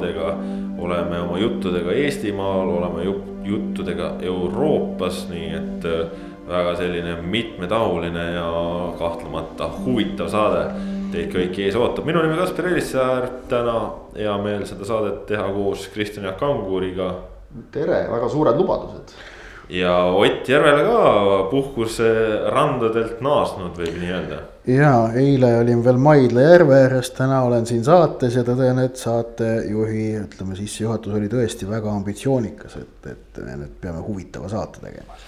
teemadega. 0.00 0.36
oleme 0.78 1.20
oma 1.20 1.38
juttudega 1.38 1.92
Eestimaal, 1.92 2.68
oleme 2.68 3.04
juttudega 3.44 4.10
Euroopas, 4.20 5.28
nii 5.30 5.46
et 5.56 5.86
äh, 5.88 6.10
väga 6.48 6.74
selline 6.76 7.16
mitmetahuline 7.22 8.24
ja 8.34 8.50
kahtlemata 8.98 9.70
huvitav 9.84 10.28
saade 10.28 10.66
teid 11.12 11.32
kõiki 11.32 11.64
ees 11.64 11.78
ootab, 11.78 12.04
minu 12.04 12.20
nimi 12.22 12.36
Kaspar 12.36 12.68
Elissaar, 12.68 13.28
täna 13.48 13.78
hea 14.18 14.36
meel 14.42 14.66
seda 14.68 14.84
saadet 14.84 15.24
teha 15.30 15.48
koos 15.54 15.88
Kristjan 15.94 16.28
Jaak 16.28 16.38
Kanguriga 16.42 17.14
tere, 17.72 18.04
väga 18.10 18.28
suured 18.28 18.58
lubadused. 18.60 19.14
Ja 19.68 19.94
Ott 20.14 20.48
Järvele 20.48 20.84
ka 20.86 21.48
puhkuse 21.50 22.10
randadelt 22.54 23.20
naasnud, 23.20 23.78
võib 23.78 24.00
nii 24.00 24.12
öelda. 24.14 24.40
ja 24.66 24.92
eile 25.14 25.52
olin 25.60 25.84
veel 25.84 26.00
Maidla 26.02 26.48
järve 26.48 26.82
ääres, 26.86 27.10
täna 27.16 27.42
olen 27.42 27.66
siin 27.66 27.84
saates 27.84 28.36
ja 28.36 28.44
tõden, 28.46 28.82
et 28.84 28.96
saatejuhi, 28.96 30.08
ütleme 30.24 30.58
sissejuhatus 30.58 31.14
oli 31.14 31.30
tõesti 31.32 31.68
väga 31.70 31.94
ambitsioonikas, 31.94 32.76
et, 32.82 33.10
et 33.12 33.42
me 33.44 33.58
nüüd 33.62 33.80
peame 33.80 34.04
huvitava 34.06 34.50
saate 34.52 34.84
tegema 34.84 35.18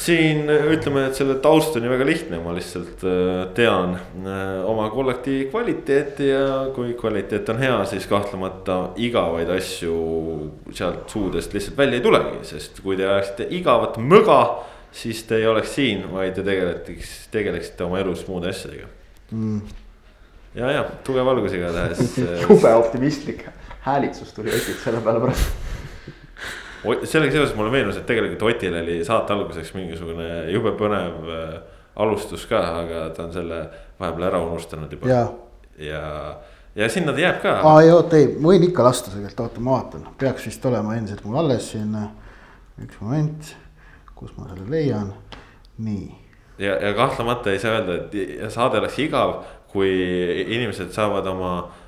siin 0.00 0.48
ütleme, 0.50 1.06
et 1.08 1.18
selle 1.18 1.36
taust 1.42 1.76
on 1.78 1.84
ju 1.86 1.90
väga 1.92 2.06
lihtne, 2.08 2.40
ma 2.42 2.54
lihtsalt 2.56 3.04
äh, 3.06 3.44
tean 3.56 3.94
äh, 3.96 4.64
oma 4.66 4.88
kollektiivi 4.92 5.46
kvaliteeti 5.52 6.28
ja 6.28 6.46
kui 6.74 6.96
kvaliteet 6.98 7.48
on 7.54 7.62
hea, 7.62 7.76
siis 7.90 8.08
kahtlemata 8.10 8.78
igavaid 9.00 9.50
asju 9.54 9.96
sealt 10.74 11.10
suudest 11.12 11.54
lihtsalt 11.54 11.78
välja 11.78 12.00
ei 12.00 12.04
tulegi, 12.04 12.42
sest 12.50 12.82
kui 12.84 12.98
te 12.98 13.06
ajaksite 13.08 13.48
igavat 13.58 14.00
möga, 14.02 14.40
siis 14.94 15.22
te 15.28 15.38
ei 15.42 15.48
oleks 15.50 15.76
siin, 15.78 16.06
vaid 16.12 16.34
te 16.38 16.46
tegeleteks, 16.46 17.14
tegeleksite 17.34 17.86
oma 17.86 18.02
elus 18.02 18.26
muude 18.30 18.50
asjadega. 18.50 18.90
Mm.. 19.34 19.60
ja, 20.58 20.72
ja 20.80 20.82
tugev 21.06 21.30
algus 21.30 21.54
igatahes. 21.54 22.18
Jube 22.44 22.74
optimistlik 22.74 23.46
häälitsus 23.84 24.32
tuli 24.32 24.52
Otilt 24.54 24.82
selle 24.84 25.00
peale 25.04 25.20
praegu 25.20 25.73
sellega 26.84 27.32
seoses 27.32 27.54
mulle 27.56 27.72
meenus, 27.72 27.98
et 27.98 28.06
tegelikult 28.08 28.42
Otil 28.50 28.74
oli 28.80 28.98
saate 29.06 29.32
alguseks 29.34 29.72
mingisugune 29.76 30.28
jube 30.52 30.74
põnev 30.78 31.30
äh, 31.32 31.54
alustus 32.04 32.46
ka, 32.50 32.60
aga 32.82 33.06
ta 33.16 33.26
on 33.26 33.32
selle 33.34 33.60
vahepeal 34.00 34.28
ära 34.28 34.42
unustanud 34.44 34.92
juba. 34.92 35.08
ja, 35.08 35.22
ja, 35.78 36.02
ja 36.74 36.88
sinna 36.92 37.14
ta 37.14 37.24
jääb 37.24 37.40
ka. 37.42 37.54
aa 37.70 37.82
ei 37.82 37.92
oota 37.94 38.18
ei, 38.20 38.32
ma 38.36 38.52
võin 38.52 38.68
ikka 38.68 38.86
lasta 38.86 39.12
tegelikult, 39.14 39.46
oota 39.46 39.64
ma 39.64 39.78
vaatan, 39.78 40.08
peaks 40.20 40.48
vist 40.50 40.66
olema 40.70 40.96
endiselt 40.98 41.24
mul 41.24 41.40
alles 41.44 41.70
siin. 41.72 41.94
üks 42.82 43.00
moment, 43.00 43.54
kus 44.14 44.34
ma 44.36 44.50
selle 44.50 44.66
leian, 44.70 45.12
nii. 45.78 46.08
ja, 46.58 46.76
ja 46.76 46.94
kahtlemata 46.96 47.54
ei 47.54 47.62
saa 47.62 47.78
öelda, 47.78 48.02
et 48.04 48.52
saade 48.52 48.82
oleks 48.82 48.98
igav, 49.06 49.38
kui 49.74 49.90
inimesed 50.54 50.92
saavad 50.94 51.26
oma 51.26 51.54
Äh, 51.66 51.83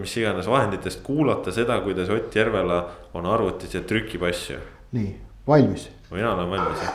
mis 0.00 0.16
iganes 0.16 0.46
vahenditest 0.50 1.02
kuulata 1.06 1.52
seda, 1.52 1.80
kuidas 1.84 2.08
Ott 2.10 2.34
Järvela 2.34 2.80
on 3.14 3.26
arvutis 3.26 3.74
ja 3.74 3.80
trükib 3.86 4.22
asju. 4.26 4.58
nii, 4.92 5.14
valmis? 5.46 5.88
mina 6.10 6.34
olen 6.34 6.50
valmis 6.50 6.82
jah. 6.82 6.94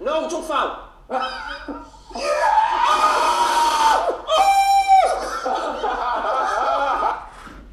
no 0.00 0.26
Tšufal. 0.28 0.74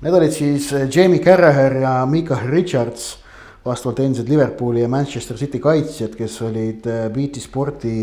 Need 0.01 0.15
olid 0.17 0.33
siis 0.33 0.71
äh, 0.73 0.87
Jamie 0.89 1.21
Carragher 1.21 1.75
ja 1.83 2.05
Mika 2.09 2.39
Richards, 2.49 3.19
vastavalt 3.65 3.99
endised 4.01 4.29
Liverpooli 4.29 4.81
ja 4.81 4.89
Manchester 4.89 5.37
City 5.37 5.59
kaitsjad, 5.61 6.15
kes 6.17 6.39
olid 6.41 6.87
äh, 6.89 7.03
BT 7.13 7.37
Sporti 7.43 7.93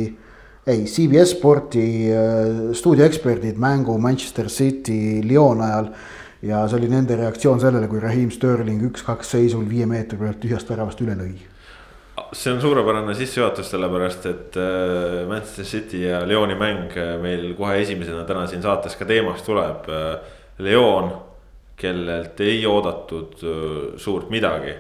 ei, 0.69 0.85
CBS 0.85 1.33
Sporti 1.33 2.13
äh, 2.13 2.73
stuudioeksperdid 2.77 3.57
mängu 3.57 3.99
Manchester 3.99 4.49
City 4.49 5.21
Lyon 5.25 5.63
ajal. 5.63 5.93
ja 6.43 6.61
see 6.71 6.79
oli 6.79 6.87
nende 6.87 7.17
reaktsioon 7.19 7.59
sellele, 7.59 7.89
kui 7.91 7.99
Raheem 7.99 8.31
Sterling 8.31 8.85
üks-kaks 8.87 9.33
seisul 9.35 9.65
viie 9.67 9.89
meetri 9.91 10.21
pealt 10.21 10.39
tühjast 10.39 10.69
väravast 10.71 11.01
üle 11.03 11.17
lõi. 11.19 11.33
see 12.33 12.53
on 12.53 12.61
suurepärane 12.63 13.15
sissejuhatus, 13.19 13.71
sellepärast 13.73 14.29
et 14.31 14.61
äh, 14.61 15.25
Manchester 15.31 15.65
City 15.65 16.05
ja 16.05 16.21
Lyoni 16.29 16.59
mäng 16.61 16.93
äh, 16.95 17.17
meil 17.23 17.55
kohe 17.59 17.81
esimesena 17.81 18.27
täna 18.29 18.47
siin 18.47 18.63
saates 18.63 18.97
ka 18.97 19.09
teemaks 19.09 19.43
tuleb. 19.49 19.89
Lyon, 20.59 21.13
kellelt 21.79 22.41
ei 22.43 22.65
oodatud 22.67 23.37
suurt 23.97 24.31
midagi, 24.35 24.73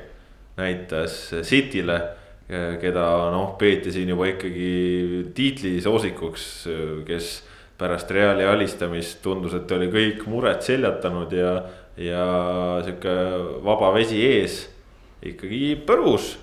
näitas 0.58 1.20
City'le 1.46 2.00
keda 2.48 3.04
noh, 3.34 3.52
peeti 3.60 3.92
siin 3.92 4.08
juba 4.08 4.30
ikkagi 4.30 4.68
tiitlisoosikuks, 5.36 6.44
kes 7.04 7.32
pärast 7.78 8.10
Reali 8.10 8.46
alistamist 8.48 9.20
tundus, 9.22 9.54
et 9.54 9.70
oli 9.76 9.90
kõik 9.92 10.24
mured 10.30 10.62
seljatanud 10.64 11.34
ja, 11.36 11.52
ja 12.00 12.24
sihuke 12.86 13.14
vaba 13.64 13.92
vesi 13.94 14.22
ees 14.24 14.62
ikkagi 15.22 15.76
põrus. 15.86 16.36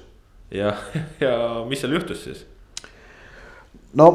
ja, 0.52 0.76
ja 1.24 1.34
mis 1.68 1.82
seal 1.82 1.98
juhtus 1.98 2.24
siis? 2.28 2.46
no 3.96 4.08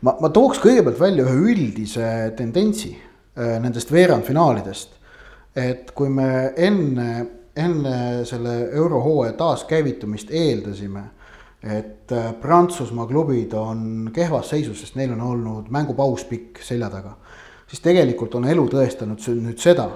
ma, 0.00 0.16
ma 0.20 0.30
tooks 0.32 0.60
kõigepealt 0.62 1.00
välja 1.00 1.26
ühe 1.26 1.52
üldise 1.52 2.06
tendentsi 2.38 2.94
äh, 2.94 3.58
nendest 3.60 3.92
veerandfinaalidest. 3.92 4.96
et 5.56 5.92
kui 5.96 6.08
me 6.08 6.54
enne 6.56 7.10
enne 7.56 8.24
selle 8.24 8.70
eurohooaja 8.72 9.32
taaskäivitumist 9.32 10.30
eeldasime, 10.30 11.02
et 11.62 12.12
äh, 12.12 12.34
Prantsusmaa 12.40 13.06
klubid 13.06 13.52
on 13.52 14.10
kehvas 14.14 14.50
seisus, 14.50 14.80
sest 14.80 14.96
neil 14.96 15.12
on 15.12 15.20
olnud 15.20 15.70
mängupaus 15.70 16.24
pikk 16.24 16.62
selja 16.64 16.90
taga. 16.90 17.16
siis 17.66 17.80
tegelikult 17.80 18.34
on 18.34 18.44
elu 18.50 18.64
tõestanud 18.66 19.26
nüüd 19.42 19.58
seda, 19.58 19.90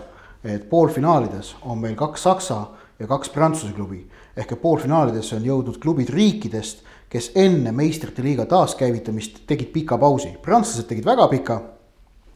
et 0.45 0.69
poolfinaalides 0.71 1.57
on 1.63 1.79
meil 1.79 1.97
kaks 1.99 2.23
Saksa 2.23 2.61
ja 2.99 3.07
kaks 3.07 3.29
Prantsuse 3.29 3.73
klubi. 3.73 4.07
ehk 4.37 4.53
et 4.53 4.63
poolfinaalidesse 4.63 5.37
on 5.37 5.45
jõudnud 5.45 5.79
klubid 5.79 6.11
riikidest, 6.11 6.83
kes 7.09 7.31
enne 7.35 7.73
meistrite 7.73 8.23
liiga 8.23 8.47
taaskäivitamist 8.47 9.47
tegid 9.47 9.73
pika 9.73 9.99
pausi. 9.99 10.37
prantslased 10.43 10.89
tegid 10.89 11.05
väga 11.05 11.29
pika 11.29 11.61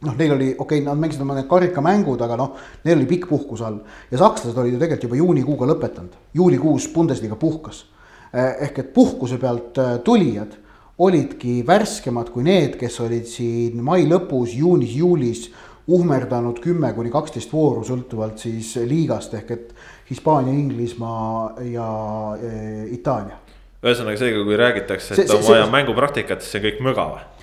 noh, 0.05 0.15
neil 0.15 0.33
oli, 0.35 0.49
okei 0.57 0.79
okay,, 0.79 0.85
nad 0.85 0.99
mängisid 0.99 1.23
oma 1.25 1.37
need 1.37 1.49
karikamängud, 1.49 2.21
aga 2.25 2.37
noh, 2.39 2.55
neil 2.85 2.97
oli 2.97 3.09
pikk 3.09 3.29
puhkus 3.29 3.63
all. 3.65 3.81
ja 4.11 4.21
sakslased 4.21 4.57
olid 4.57 4.75
ju 4.75 4.81
tegelikult 4.81 5.09
juba 5.09 5.21
juunikuuga 5.21 5.69
lõpetanud, 5.73 6.17
juulikuus 6.33 6.89
Bundesliga 6.93 7.35
puhkas. 7.39 7.85
Eh, 8.29 8.67
ehk 8.67 8.83
et 8.83 8.91
puhkuse 8.93 9.39
pealt 9.41 9.77
eh, 9.81 9.95
tulijad 10.05 10.53
olidki 10.99 11.63
värskemad 11.67 12.29
kui 12.33 12.43
need, 12.45 12.75
kes 12.77 12.99
olid 13.01 13.25
siin 13.29 13.79
mai 13.83 14.03
lõpus, 14.05 14.53
juunis-juulis 14.59 15.47
uhmerdanud 15.89 16.59
kümme 16.61 16.91
kuni 16.93 17.11
kaksteist 17.13 17.53
vooru, 17.53 17.83
sõltuvalt 17.87 18.41
siis 18.41 18.75
liigast 18.85 19.33
ehk 19.39 19.53
et 19.55 19.71
Hispaania, 20.09 20.53
Inglismaa 20.53 21.63
ja 21.65 21.89
e, 22.37 22.51
Itaalia. 22.97 23.39
ühesõnaga 23.79 24.19
seega, 24.19 24.43
kui 24.45 24.57
räägitakse, 24.59 25.15
et 25.15 25.29
see, 25.29 25.37
on 25.37 25.45
vaja 25.47 25.67
mängupraktikat, 25.71 26.43
siis 26.43 26.53
see 26.53 26.61
on 26.61 26.67
kõik 26.67 26.81
möga 26.89 27.05
või? 27.13 27.38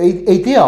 Ei, 0.00 0.24
ei 0.26 0.38
tea, 0.44 0.64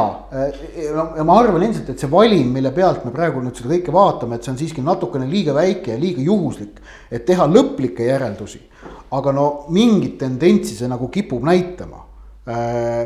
no 0.95 1.05
ja 1.17 1.25
ma 1.27 1.39
arvan 1.41 1.65
endiselt, 1.65 1.91
et 1.93 2.03
see 2.03 2.11
valim, 2.11 2.53
mille 2.55 2.73
pealt 2.75 3.05
me 3.07 3.13
praegu 3.15 3.43
nüüd 3.43 3.59
seda 3.59 3.73
kõike 3.73 3.95
vaatame, 3.95 4.37
et 4.37 4.47
see 4.47 4.53
on 4.53 4.61
siiski 4.61 4.85
natukene 4.85 5.27
liiga 5.31 5.55
väike 5.57 5.95
ja 5.95 6.01
liiga 6.01 6.25
juhuslik, 6.25 6.81
et 7.11 7.25
teha 7.29 7.49
lõplikke 7.51 8.09
järeldusi. 8.09 8.63
aga 9.13 9.33
no 9.37 9.67
mingit 9.69 10.17
tendentsi 10.19 10.75
see 10.75 10.89
nagu 10.89 11.11
kipub 11.13 11.43
näitama. 11.45 11.99
Äh, 12.49 13.03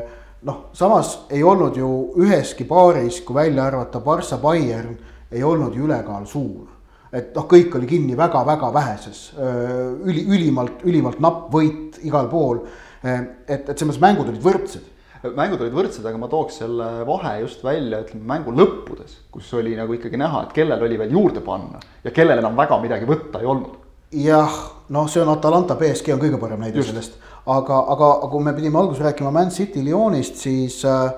noh, 0.47 0.61
samas 0.73 1.27
ei 1.35 1.43
olnud 1.43 1.77
ju 1.77 1.89
üheski 2.23 2.65
paaris, 2.65 3.21
kui 3.27 3.35
välja 3.35 3.65
arvata 3.67 4.01
Barca 4.01 4.39
Bayern, 4.39 4.95
ei 5.33 5.43
olnud 5.43 5.75
ju 5.75 5.85
ülekaal 5.89 6.27
suur. 6.27 6.73
et 7.13 7.35
noh, 7.35 7.47
kõik 7.49 7.75
oli 7.79 7.87
kinni 7.87 8.17
väga-väga 8.17 8.73
väheses, 8.75 9.33
äh, 9.39 9.95
üli, 10.05 10.27
ülimalt, 10.27 10.83
ülimalt 10.85 11.21
napp 11.21 11.47
võit 11.55 11.97
igal 12.03 12.29
pool. 12.29 12.61
Äh, 13.03 13.23
et, 13.47 13.69
et 13.69 13.79
selles 13.79 13.97
mõttes 13.97 14.03
mängud 14.03 14.29
olid 14.29 14.43
võrdsed 14.43 14.96
mängud 15.37 15.63
olid 15.65 15.75
võrdsed, 15.77 16.07
aga 16.07 16.21
ma 16.21 16.29
tooks 16.31 16.61
selle 16.63 16.87
vahe 17.09 17.33
just 17.43 17.65
välja, 17.65 18.03
ütleme 18.05 18.29
mängu 18.31 18.55
lõppudes, 18.55 19.19
kus 19.33 19.51
oli 19.59 19.75
nagu 19.79 19.97
ikkagi 19.97 20.21
näha, 20.21 20.47
et 20.47 20.55
kellel 20.57 20.83
oli 20.87 20.99
veel 21.01 21.15
juurde 21.17 21.43
panna 21.45 21.81
ja 22.05 22.15
kellel 22.15 22.43
enam 22.43 22.57
väga 22.59 22.79
midagi 22.83 23.09
võtta 23.09 23.43
ei 23.43 23.51
olnud. 23.51 23.77
jah, 24.17 24.59
noh, 24.95 25.09
see 25.11 25.23
on 25.23 25.33
Atalanta 25.35 25.77
BSG 25.79 26.15
on 26.15 26.23
kõige 26.23 26.41
parem 26.41 26.63
näide 26.63 26.79
just. 26.81 26.93
sellest, 26.93 27.19
aga, 27.47 27.83
aga, 27.95 28.11
kui 28.31 28.45
me 28.45 28.55
pidime 28.57 28.79
alguses 28.81 29.05
rääkima 29.07 29.33
Man 29.35 29.51
City 29.51 29.83
Lyonist, 29.85 30.39
siis 30.43 30.79
äh, 30.87 31.11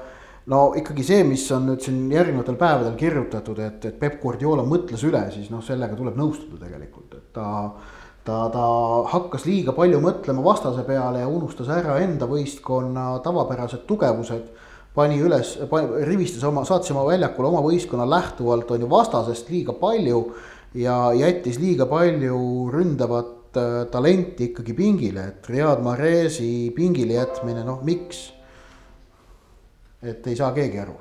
no 0.48 0.62
ikkagi 0.78 1.04
see, 1.04 1.22
mis 1.28 1.44
on 1.54 1.68
nüüd 1.68 1.84
siin 1.84 2.06
järgnevatel 2.12 2.56
päevadel 2.60 2.96
kirjutatud, 2.98 3.60
et, 3.64 3.84
et 3.84 4.00
Peep 4.00 4.20
Guardiola 4.22 4.64
mõtles 4.66 5.04
üle, 5.08 5.22
siis 5.34 5.50
noh, 5.52 5.62
sellega 5.64 5.96
tuleb 5.98 6.16
nõustuda 6.18 6.64
tegelikult, 6.64 7.18
et 7.18 7.32
ta 7.36 7.48
ta, 8.28 8.38
ta 8.52 8.64
hakkas 9.12 9.46
liiga 9.48 9.72
palju 9.76 10.00
mõtlema 10.04 10.44
vastase 10.44 10.84
peale 10.86 11.22
ja 11.22 11.30
unustas 11.32 11.70
ära 11.72 11.96
enda 12.04 12.28
võistkonna 12.28 13.10
tavapärased 13.24 13.86
tugevused. 13.88 14.50
pani 14.94 15.20
üles, 15.22 15.52
rivistas 16.08 16.42
oma, 16.44 16.64
saatis 16.66 16.90
oma 16.90 17.04
väljakule 17.06 17.48
oma 17.48 17.60
võistkonna 17.62 18.06
lähtuvalt 18.08 18.70
on 18.74 18.80
ju 18.82 18.88
vastasest 18.90 19.50
liiga 19.50 19.72
palju 19.78 20.22
ja 20.74 21.12
jättis 21.14 21.60
liiga 21.62 21.86
palju 21.86 22.38
ründavat 22.72 23.56
äh, 23.56 23.84
talenti 23.92 24.50
ikkagi 24.50 24.74
pingile, 24.74 25.28
et 25.28 25.48
Riyad 25.48 25.84
Mahrezi 25.84 26.72
pingile 26.76 27.20
jätmine, 27.20 27.64
noh 27.64 27.84
miks? 27.84 28.32
et 30.02 30.26
ei 30.30 30.36
saa 30.38 30.52
keegi 30.54 30.78
aru 30.78 30.94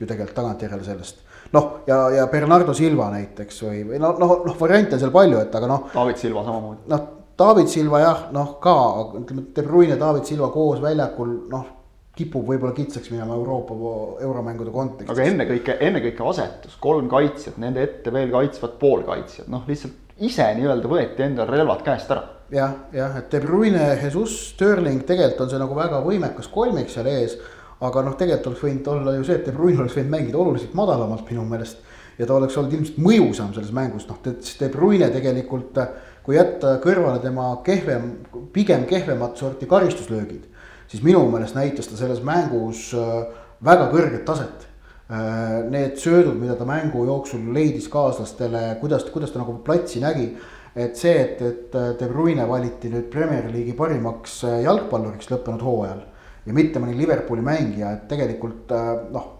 ju 0.00 0.06
tegelikult 0.06 0.36
tagantjärele 0.36 0.84
sellest. 0.84 1.21
Noh, 1.52 1.68
ja, 1.86 1.98
ja 2.16 2.26
Bernardo 2.32 2.74
Silva 2.76 3.10
näiteks 3.12 3.62
või, 3.66 3.82
või 3.90 4.00
noh, 4.02 4.16
noh, 4.20 4.38
noh 4.46 4.56
variante 4.60 4.96
on 4.96 5.02
seal 5.02 5.14
palju, 5.14 5.42
et 5.42 5.54
aga 5.58 5.70
noh. 5.70 5.90
David 5.94 6.22
Silva 6.22 6.46
samamoodi. 6.46 6.88
noh, 6.92 7.06
David 7.38 7.70
Silva 7.72 8.02
jah, 8.02 8.26
noh 8.32 8.56
ka, 8.62 8.74
ütleme, 9.20 9.46
De 9.54 9.64
Bruyne, 9.66 9.96
David 10.00 10.28
Silva 10.28 10.50
koos 10.54 10.82
väljakul, 10.82 11.38
noh 11.52 11.70
kipub 12.16 12.44
võib-olla 12.44 12.74
kitsaks 12.76 13.08
minema 13.08 13.36
Euroopa 13.38 13.74
euromängude 14.20 14.72
kontekstis. 14.72 15.12
aga 15.14 15.28
ennekõike, 15.30 15.78
ennekõike 15.80 16.26
asetus, 16.28 16.76
kolm 16.80 17.08
kaitsjat, 17.08 17.56
nende 17.62 17.82
ette 17.86 18.12
veel 18.12 18.28
kaitsvad 18.34 18.76
poolkaitsjad, 18.82 19.48
noh 19.52 19.64
lihtsalt 19.68 20.20
ise 20.22 20.46
nii-öelda 20.58 20.90
võeti 20.90 21.24
endal 21.24 21.48
relvad 21.48 21.80
käest 21.86 22.12
ära. 22.12 22.26
jah, 22.52 22.74
jah, 22.92 23.16
et 23.16 23.32
De 23.32 23.40
Bruyne, 23.40 23.86
Jesus, 24.02 24.36
Sterling, 24.52 25.06
tegelikult 25.08 25.46
on 25.46 25.52
see 25.54 25.62
nagu 25.62 25.76
väga 25.78 26.02
võimekas 26.04 26.50
kolmik 26.52 26.92
seal 26.92 27.08
ees. 27.08 27.38
Aga 27.82 28.04
noh, 28.06 28.14
tegelikult 28.18 28.52
oleks 28.52 28.64
võinud 28.66 28.92
olla 28.92 29.16
ju 29.16 29.26
see, 29.26 29.40
et 29.40 29.48
De 29.48 29.56
Bruyne 29.56 29.82
oleks 29.82 29.96
võinud 29.98 30.14
mängida 30.14 30.38
oluliselt 30.38 30.78
madalamalt 30.78 31.26
minu 31.30 31.44
meelest. 31.48 31.82
ja 32.18 32.26
ta 32.28 32.34
oleks 32.34 32.56
olnud 32.60 32.72
ilmselt 32.76 32.98
mõjusam 33.02 33.54
selles 33.54 33.72
mängus, 33.74 34.06
noh, 34.08 34.18
De 34.22 34.68
Bruyne 34.70 35.10
tegelikult, 35.10 35.78
kui 36.22 36.36
jätta 36.36 36.76
kõrvale 36.84 37.18
tema 37.22 37.50
kehvem, 37.66 38.12
pigem 38.52 38.84
kehvemat 38.86 39.36
sorti 39.40 39.66
karistuslöögid 39.66 40.52
siis 40.92 41.02
minu 41.04 41.22
meelest 41.32 41.56
näitas 41.56 41.88
ta 41.88 41.96
selles 41.96 42.20
mängus 42.24 42.90
äh, 42.96 43.24
väga 43.64 43.88
kõrget 43.92 44.26
taset. 44.28 44.66
Äh, 45.12 45.62
need 45.72 45.96
söödud, 46.00 46.36
mida 46.40 46.56
ta 46.58 46.66
mängu 46.68 47.06
jooksul 47.08 47.48
leidis 47.54 47.88
kaaslastele, 47.92 48.76
kuidas, 48.80 49.06
kuidas 49.12 49.32
ta 49.32 49.40
nagu 49.40 49.58
platsi 49.64 50.04
nägi. 50.04 50.34
et 50.76 50.96
see, 50.96 51.12
et, 51.20 51.40
et 51.42 51.74
äh, 51.76 51.90
De 52.00 52.06
Bruyne 52.08 52.46
valiti 52.48 52.88
nüüd 52.88 53.10
Premier 53.12 53.44
League'i 53.44 53.74
parimaks 53.76 54.38
jalgpalluriks 54.64 55.28
lõppenud 55.28 55.60
hooajal 55.60 56.00
ja 56.46 56.56
mitte 56.56 56.82
mõni 56.82 56.96
Liverpooli 56.98 57.44
mängija, 57.44 57.92
et 57.96 58.08
tegelikult 58.10 58.74
noh 59.12 59.30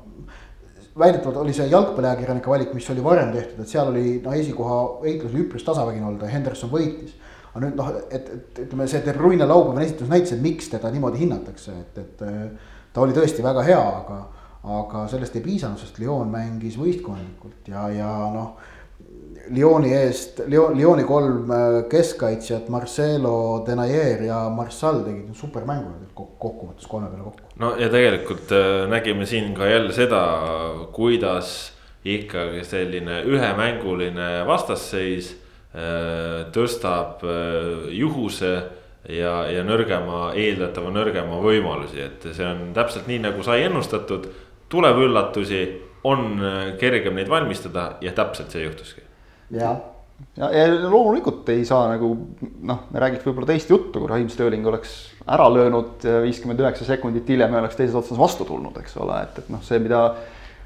väidetavalt 0.98 1.40
oli 1.40 1.54
see 1.56 1.70
jalgpalliajakirjanike 1.72 2.50
valik, 2.52 2.72
mis 2.76 2.88
oli 2.92 3.04
varem 3.04 3.30
tehtud, 3.32 3.62
et 3.62 3.70
seal 3.70 3.88
oli 3.88 4.18
noh, 4.20 4.34
esikoha 4.36 4.80
heitlus 5.06 5.32
oli 5.32 5.46
üpris 5.46 5.64
tasavägine 5.64 6.04
olnud 6.04 6.26
ja 6.26 6.32
Henderson 6.34 6.70
võitis 6.72 7.14
aga 7.52 7.66
nüüd 7.66 7.76
noh, 7.76 7.88
et, 8.08 8.28
et 8.32 8.60
ütleme, 8.64 8.86
see 8.88 9.02
De 9.04 9.14
Bruyne 9.16 9.48
laupäevane 9.48 9.84
esitus 9.84 10.08
näitas, 10.08 10.34
et 10.36 10.44
miks 10.44 10.70
teda 10.72 10.90
niimoodi 10.92 11.20
hinnatakse, 11.20 11.74
et, 11.82 11.98
et 12.00 12.22
ta 12.92 13.02
oli 13.04 13.16
tõesti 13.16 13.44
väga 13.44 13.64
hea, 13.66 13.80
aga, 13.80 14.18
aga 14.78 15.04
sellest 15.12 15.36
ei 15.36 15.44
piisanud, 15.44 15.80
sest 15.80 16.00
Lyon 16.00 16.32
mängis 16.32 16.78
võistkondlikult 16.80 17.68
ja, 17.72 17.88
ja 17.92 18.12
noh. 18.32 18.54
Lyoni 19.50 19.90
eest, 19.96 20.40
Lyon, 20.46 20.76
Lyoni 20.78 21.04
kolm 21.04 21.50
äh, 21.50 21.82
keskkaitsjat, 21.90 22.68
Marcelo, 22.72 23.64
Denayer 23.66 24.22
ja 24.28 24.44
Marssal 24.54 25.02
tegid 25.06 25.34
supermängu 25.34 25.98
kokkuvõttes 26.14 26.86
kolme 26.86 27.10
peale 27.10 27.24
kokku. 27.26 27.52
no 27.58 27.74
ja 27.80 27.90
tegelikult 27.92 28.52
äh, 28.54 28.86
nägime 28.90 29.26
siin 29.26 29.54
ka 29.54 29.66
jälle 29.66 29.92
seda, 29.92 30.22
kuidas 30.92 31.72
ikkagi 32.04 32.64
selline 32.66 33.22
ühemänguline 33.30 34.42
vastasseis 34.46 35.36
Äh, 35.72 36.50
tõstab 36.52 37.22
juhuse 37.96 38.50
ja, 39.08 39.30
ja 39.48 39.62
nõrgema, 39.64 40.34
eeldatava 40.36 40.90
nõrgema 40.92 41.38
võimalusi, 41.40 42.02
et 42.04 42.26
see 42.36 42.44
on 42.44 42.74
täpselt 42.76 43.08
nii, 43.08 43.22
nagu 43.24 43.40
sai 43.46 43.64
ennustatud. 43.70 44.28
tuleb 44.68 45.00
üllatusi, 45.04 45.62
on 46.04 46.40
kergem 46.80 47.14
neid 47.16 47.28
valmistada 47.28 47.96
ja 48.00 48.12
täpselt 48.12 48.52
see 48.52 48.66
juhtuski. 48.66 49.01
Jah, 49.52 49.80
ja, 50.38 50.50
ja 50.50 50.66
loomulikult 50.82 51.48
ei 51.54 51.64
saa 51.68 51.88
nagu 51.92 52.12
noh, 52.66 52.84
me 52.92 53.02
räägiks 53.02 53.26
võib-olla 53.26 53.52
teist 53.52 53.72
juttu, 53.72 54.02
kui 54.02 54.10
Raim 54.10 54.30
Stööling 54.32 54.66
oleks 54.68 54.94
ära 55.30 55.48
löönud 55.52 56.04
viiskümmend 56.26 56.62
üheksa 56.62 56.88
sekundit 56.88 57.28
hiljem 57.30 57.52
ja 57.54 57.64
oleks 57.64 57.78
teises 57.78 57.98
otsas 57.98 58.20
vastu 58.20 58.48
tulnud, 58.48 58.76
eks 58.82 58.96
ole, 59.02 59.22
et, 59.26 59.42
et 59.44 59.52
noh, 59.52 59.62
see, 59.66 59.82
mida 59.82 60.06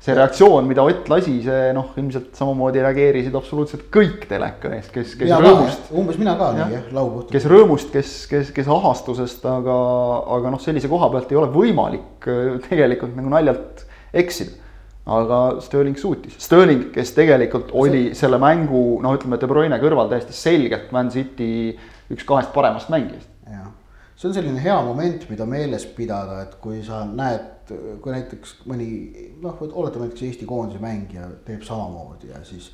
see 0.07 0.15
reaktsioon, 0.15 0.67
mida 0.69 0.85
Ott 0.87 1.09
lasi, 1.11 1.39
see 1.45 1.71
noh, 1.75 1.89
ilmselt 1.99 2.37
samamoodi 2.39 2.83
reageerisid 2.85 3.35
absoluutselt 3.37 3.87
kõik 3.93 4.27
teleka 4.31 4.71
ees, 4.77 4.91
kes, 4.93 5.15
kes 5.19 5.31
ja, 5.31 5.41
rõõmust. 5.43 5.89
umbes 5.97 6.21
mina 6.21 6.37
ka 6.39 6.53
nii 6.55 6.63
jah, 6.77 6.85
laupäeval. 6.95 7.27
kes 7.33 7.49
rõõmust, 7.51 7.91
kes, 7.95 8.13
kes, 8.31 8.53
kes 8.55 8.71
ahastusest, 8.77 9.47
aga, 9.51 9.79
aga 10.37 10.53
noh, 10.55 10.63
sellise 10.63 10.91
koha 10.93 11.11
pealt 11.15 11.33
ei 11.33 11.41
ole 11.41 11.51
võimalik 11.55 12.29
äh, 12.31 12.53
tegelikult 12.69 13.17
nagu 13.19 13.33
naljalt 13.33 13.87
eksida. 14.17 14.63
Aga 15.07 15.41
Sterling 15.63 15.99
suutis, 15.99 16.39
Sterling, 16.43 16.89
kes 16.95 17.13
tegelikult 17.15 17.71
oli 17.79 18.09
see... 18.09 18.21
selle 18.25 18.41
mängu 18.43 19.01
noh, 19.05 19.15
ütleme 19.15 19.39
De 19.39 19.49
Bruyne 19.51 19.79
kõrval 19.83 20.11
täiesti 20.11 20.35
selgelt 20.35 20.91
Man 20.95 21.13
City 21.15 21.77
üks 22.11 22.27
kahest 22.27 22.53
paremast 22.55 22.91
mängijast. 22.91 23.29
jah, 23.51 23.69
see 24.17 24.31
on 24.31 24.35
selline 24.35 24.63
hea 24.63 24.79
moment, 24.87 25.29
mida 25.31 25.47
meeles 25.47 25.87
pidada, 25.97 26.41
et 26.43 26.59
kui 26.63 26.83
sa 26.87 27.05
näed 27.07 27.53
kui 27.67 28.13
näiteks 28.15 28.61
mõni 28.71 28.89
noh, 29.43 29.59
oletame 29.67 30.07
näiteks 30.07 30.23
Eesti 30.29 30.47
koondise 30.47 30.83
mängija 30.83 31.27
teeb 31.47 31.65
samamoodi 31.67 32.31
ja 32.31 32.43
siis, 32.47 32.71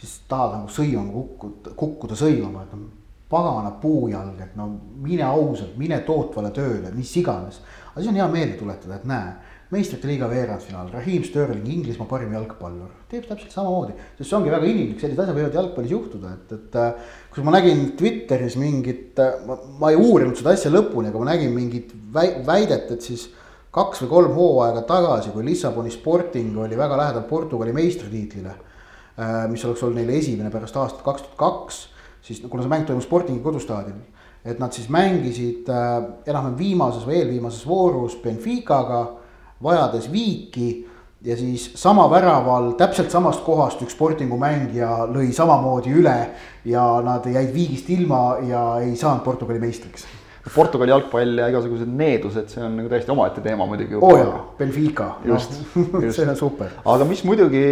siis 0.00 0.18
tahad 0.28 0.58
nagu 0.58 0.72
sõimama 0.72 1.12
kukkuda, 1.14 1.72
kukkuda 1.78 2.18
sõimama, 2.18 2.66
et 2.66 2.74
no 2.76 2.88
pagana 3.30 3.72
puujalg, 3.82 4.38
et 4.42 4.56
no 4.58 4.68
mine 5.02 5.24
ausalt, 5.26 5.74
mine 5.80 5.98
tootvale 6.06 6.52
tööle, 6.54 6.92
mis 6.94 7.10
iganes. 7.18 7.60
aga 7.90 8.00
siis 8.00 8.12
on 8.12 8.20
hea 8.20 8.28
meelde 8.30 8.58
tuletada, 8.60 9.00
et 9.00 9.08
näe, 9.08 9.32
meistrite 9.70 10.06
liiga 10.06 10.28
veerandfinaal, 10.30 10.92
Raheem 10.94 11.24
Sterling, 11.26 11.66
Inglismaa 11.66 12.06
parim 12.10 12.34
jalgpallur, 12.36 12.92
teeb 13.10 13.24
täpselt 13.26 13.54
samamoodi. 13.54 13.96
sest 14.18 14.30
see 14.30 14.36
ongi 14.38 14.52
väga 14.52 14.68
inimlik, 14.68 15.00
sellised 15.00 15.22
asjad 15.24 15.38
võivad 15.38 15.58
jalgpallis 15.58 15.94
juhtuda, 15.94 16.34
et, 16.36 16.52
et 16.54 16.78
äh, 16.78 17.16
kus 17.32 17.46
ma 17.46 17.56
nägin 17.56 17.82
Twitteris 17.98 18.54
mingit, 18.62 19.18
äh, 19.18 19.40
ma 19.80 19.90
ei 19.90 19.98
uurinud 19.98 20.38
seda 20.38 20.54
asja 20.54 20.70
lõpuni, 20.70 21.10
aga 21.10 21.22
ma 21.24 21.32
nägin 21.32 21.50
mingit 21.56 21.90
väidet, 22.14 22.92
et 22.94 23.02
siis 23.02 23.26
kaks 23.74 24.04
või 24.04 24.12
kolm 24.14 24.38
hooaega 24.38 24.86
tagasi, 24.88 25.34
kui 25.34 25.44
Lissaboni 25.44 25.90
Sporting 25.92 26.54
oli 26.62 26.78
väga 26.78 26.96
lähedal 27.02 27.26
Portugali 27.28 27.74
meistritiitlile. 27.76 28.54
Äh, 29.18 29.44
mis 29.50 29.64
oleks 29.66 29.82
olnud 29.82 29.98
neile 29.98 30.16
esimene 30.20 30.52
pärast 30.52 30.76
aastat 30.78 31.02
kaks 31.04 31.26
tuhat 31.26 31.38
kaks, 31.42 31.82
siis 32.22 32.44
kuna 32.46 32.62
see 32.62 32.70
mäng 32.70 32.86
toimus 32.86 33.08
Sportingi 33.08 33.42
kodustaadionil. 33.42 34.12
et 34.46 34.60
nad 34.62 34.70
siis 34.70 34.86
mängisid 34.86 35.66
äh, 35.66 36.04
enam-vähem 36.22 36.58
viimases 36.58 37.02
või 37.02 37.16
eelviimases 37.18 37.64
voorus 37.66 38.14
Benficaga, 38.22 39.00
vajades 39.62 40.10
viiki 40.12 40.68
ja 41.26 41.36
siis 41.36 41.70
sama 41.74 42.10
väraval 42.10 42.74
täpselt 42.78 43.10
samast 43.10 43.42
kohast 43.44 43.80
üks 43.82 43.96
Sportingu 43.96 44.38
mängija 44.40 45.06
lõi 45.10 45.32
samamoodi 45.34 45.94
üle 45.96 46.18
ja 46.68 46.84
nad 47.04 47.26
jäid 47.26 47.52
viigist 47.54 47.90
ilma 47.90 48.38
ja 48.46 48.68
ei 48.84 48.94
saanud 48.96 49.24
Portugali 49.24 49.62
meistriks 49.62 50.06
Portugali 50.54 50.92
jalgpall 50.92 51.40
ja 51.40 51.48
igasugused 51.50 51.90
needused, 51.90 52.50
see 52.52 52.62
on 52.62 52.76
nagu 52.78 52.90
täiesti 52.90 53.10
omaette 53.10 53.42
teema 53.42 53.66
muidugi. 53.66 53.96
oo 53.98 54.10
oh 54.12 54.18
jaa, 54.20 54.42
Benfica. 54.58 55.08
just 55.26 55.56
no, 55.74 56.02
just. 56.04 56.20
see 56.20 56.28
on 56.28 56.38
super. 56.38 56.70
aga 56.84 57.08
mis 57.08 57.24
muidugi 57.26 57.62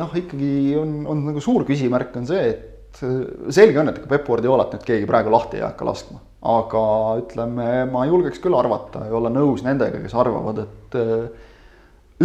noh, 0.00 0.12
ikkagi 0.20 0.50
on, 0.80 0.98
on 1.08 1.24
nagu 1.30 1.40
suur 1.44 1.64
küsimärk 1.68 2.16
on 2.20 2.28
see, 2.28 2.50
et 2.50 2.77
selge 2.98 3.80
on, 3.80 3.90
et 3.90 4.00
ega 4.00 4.10
Peep 4.10 4.26
Guardiolat 4.26 4.74
nüüd 4.74 4.86
keegi 4.86 5.06
praegu 5.08 5.32
lahti 5.34 5.60
ei 5.60 5.66
hakka 5.66 5.86
laskma. 5.88 6.22
aga 6.48 6.82
ütleme, 7.18 7.68
ma 7.90 8.06
julgeks 8.06 8.38
küll 8.42 8.54
arvata 8.54 9.06
ja 9.08 9.14
olla 9.18 9.30
nõus 9.34 9.64
nendega, 9.66 9.98
kes 10.02 10.14
arvavad, 10.14 10.64
et 10.64 10.98
äh, 10.98 11.46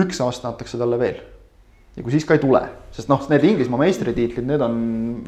üks 0.03 0.21
aasta 0.21 0.51
antakse 0.51 0.77
talle 0.77 0.99
veel 1.01 1.21
ja 1.93 2.01
kui 2.01 2.13
siis 2.13 2.25
ka 2.25 2.37
ei 2.37 2.41
tule, 2.41 2.61
sest 2.93 3.09
noh, 3.11 3.21
need 3.29 3.43
Inglismaa 3.45 3.81
meistritiitlid, 3.83 4.45
need 4.49 4.61
on 4.65 4.77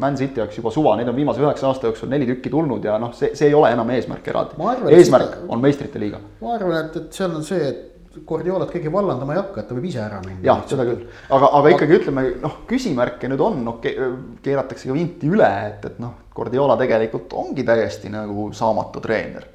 Man 0.02 0.18
City 0.18 0.42
jaoks 0.42 0.58
juba 0.58 0.72
suva, 0.74 0.96
neid 0.98 1.10
on 1.12 1.18
viimase 1.18 1.44
üheksa 1.44 1.70
aasta 1.70 1.92
jooksul 1.92 2.10
neli 2.10 2.26
tükki 2.30 2.50
tulnud 2.54 2.86
ja 2.86 2.98
noh, 3.02 3.14
see, 3.18 3.34
see 3.38 3.52
ei 3.52 3.58
ole 3.58 3.70
enam 3.76 3.90
eesmärk 3.94 4.30
eraldi. 4.34 4.58
eesmärk 4.96 5.36
seda, 5.36 5.50
on 5.54 5.62
meistrite 5.62 6.02
liiga. 6.02 6.22
ma 6.42 6.56
arvan, 6.58 6.88
et, 6.88 6.98
et 7.04 7.20
seal 7.20 7.36
on 7.38 7.46
see, 7.46 7.70
et 7.70 7.95
Guardiolat 8.28 8.72
keegi 8.72 8.92
vallandama 8.92 9.36
ei 9.36 9.42
hakka, 9.42 9.62
et 9.62 9.70
ta 9.70 9.78
võib 9.78 9.88
ise 9.90 10.04
ära 10.04 10.22
minna. 10.26 10.44
jah, 10.46 10.62
seda 10.70 10.86
küll, 10.88 11.08
aga, 11.36 11.50
aga 11.60 11.74
ikkagi 11.74 11.98
ütleme 12.00 12.28
noh, 12.44 12.62
küsimärke 12.70 13.32
nüüd 13.32 13.44
on, 13.44 13.60
noh 13.66 13.82
keeratakse 13.82 14.88
ka 14.90 14.96
vinti 14.96 15.32
üle, 15.32 15.50
et, 15.72 15.90
et 15.90 16.00
noh, 16.04 16.14
Guardiola 16.36 16.78
tegelikult 16.80 17.34
ongi 17.36 17.66
täiesti 17.68 18.12
nagu 18.14 18.50
saamatu 18.56 19.04
treener 19.04 19.52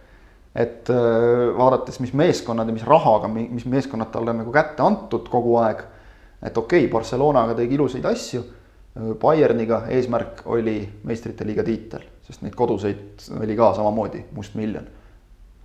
et 0.50 0.88
vaadates, 0.90 2.00
mis 2.02 2.10
meeskonnad 2.18 2.66
ja 2.66 2.74
mis 2.74 2.82
rahaga, 2.82 3.28
mis 3.30 3.64
meeskonnad 3.70 4.10
talle 4.10 4.32
nagu 4.34 4.50
kätte 4.50 4.82
antud 4.82 5.28
kogu 5.30 5.54
aeg 5.62 5.84
et 6.42 6.58
okei 6.58 6.84
okay,, 6.84 6.92
Barcelonaga 6.92 7.54
tegi 7.54 7.76
ilusaid 7.76 8.08
asju. 8.08 8.42
Bayerniga 9.20 9.84
eesmärk 9.94 10.42
oli 10.50 10.80
meistrite 11.06 11.46
liiga 11.46 11.62
tiitel, 11.62 12.02
sest 12.26 12.42
neid 12.42 12.56
koduseid 12.58 13.22
oli 13.38 13.54
ka 13.56 13.70
samamoodi 13.76 14.24
mustmiljon. 14.34 14.88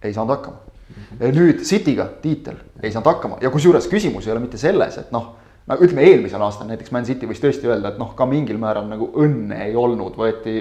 ei 0.04 0.14
saanud 0.14 0.36
hakkama. 0.36 0.75
Nüüd 1.20 1.64
City'ga 1.66 2.08
tiitel, 2.22 2.60
ei 2.84 2.92
saanud 2.94 3.10
hakkama 3.10 3.42
ja 3.42 3.50
kusjuures 3.54 3.88
küsimus 3.92 4.28
ei 4.28 4.36
ole 4.36 4.44
mitte 4.44 4.60
selles, 4.62 5.00
et 5.02 5.12
noh 5.16 5.34
no 5.66 5.78
ütleme, 5.82 6.06
eelmisel 6.06 6.42
aastal 6.46 6.70
näiteks 6.70 6.94
Man 6.94 7.06
City 7.08 7.28
võis 7.30 7.42
tõesti 7.42 7.70
öelda, 7.70 7.94
et 7.94 8.02
noh, 8.02 8.12
ka 8.18 8.28
mingil 8.30 8.60
määral 8.62 8.86
nagu 8.90 9.10
õnne 9.22 9.64
ei 9.68 9.78
olnud, 9.78 10.18
võeti 10.20 10.60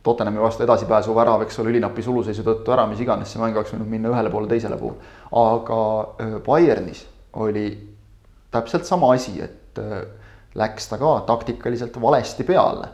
Tottenhami 0.00 0.40
vastu 0.40 0.64
edasipääsu 0.64 1.12
värav, 1.12 1.42
eks 1.44 1.58
ole, 1.60 1.74
ülinapi 1.74 2.00
suluseisu 2.00 2.40
tõttu 2.46 2.72
ära, 2.72 2.86
mis 2.88 3.02
iganes, 3.04 3.28
see 3.28 3.40
mäng 3.42 3.56
oleks 3.56 3.74
võinud 3.74 3.90
minna 3.90 4.08
ühele 4.08 4.30
poole, 4.32 4.48
teisele 4.48 4.78
poole. 4.80 4.96
aga 5.36 6.38
Bayernis 6.46 7.02
oli 7.36 7.66
täpselt 8.50 8.88
sama 8.88 9.12
asi, 9.12 9.34
et 9.44 9.76
äh, 9.78 10.00
läks 10.56 10.88
ta 10.88 10.96
ka 10.98 11.18
taktikaliselt 11.28 12.00
valesti 12.00 12.48
peale. 12.48 12.88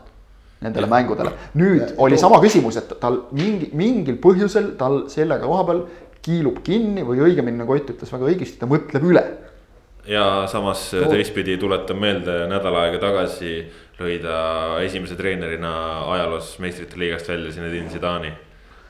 nendele 0.61 0.87
mängudele. 0.89 1.31
nüüd 1.53 1.95
oli 1.97 2.17
sama 2.17 2.41
küsimus, 2.41 2.77
et 2.77 2.91
tal 2.99 3.21
mingi, 3.31 3.69
mingil 3.73 4.17
põhjusel 4.19 4.71
tal 4.77 5.03
sellega 5.07 5.45
koha 5.45 5.63
peal 5.63 5.83
kiilub 6.25 6.61
kinni 6.63 7.03
või 7.07 7.21
õigemini, 7.27 7.61
nagu 7.61 7.75
Ott 7.75 7.91
ütles 7.93 8.13
väga 8.13 8.31
õigesti, 8.31 8.59
ta 8.61 8.69
mõtleb 8.69 9.03
üle. 9.07 9.25
ja 10.07 10.45
samas 10.47 10.89
teistpidi 10.91 11.57
tuletan 11.59 11.99
meelde, 11.99 12.45
nädal 12.47 12.75
aega 12.79 13.01
tagasi 13.01 13.65
lõi 13.97 14.17
ta 14.21 14.39
esimese 14.85 15.17
treenerina 15.17 15.73
ajaloos 16.13 16.57
meistrite 16.61 16.99
liigast 17.01 17.29
välja 17.31 17.53
Zinedine 17.55 17.89
Zidani, 17.89 18.33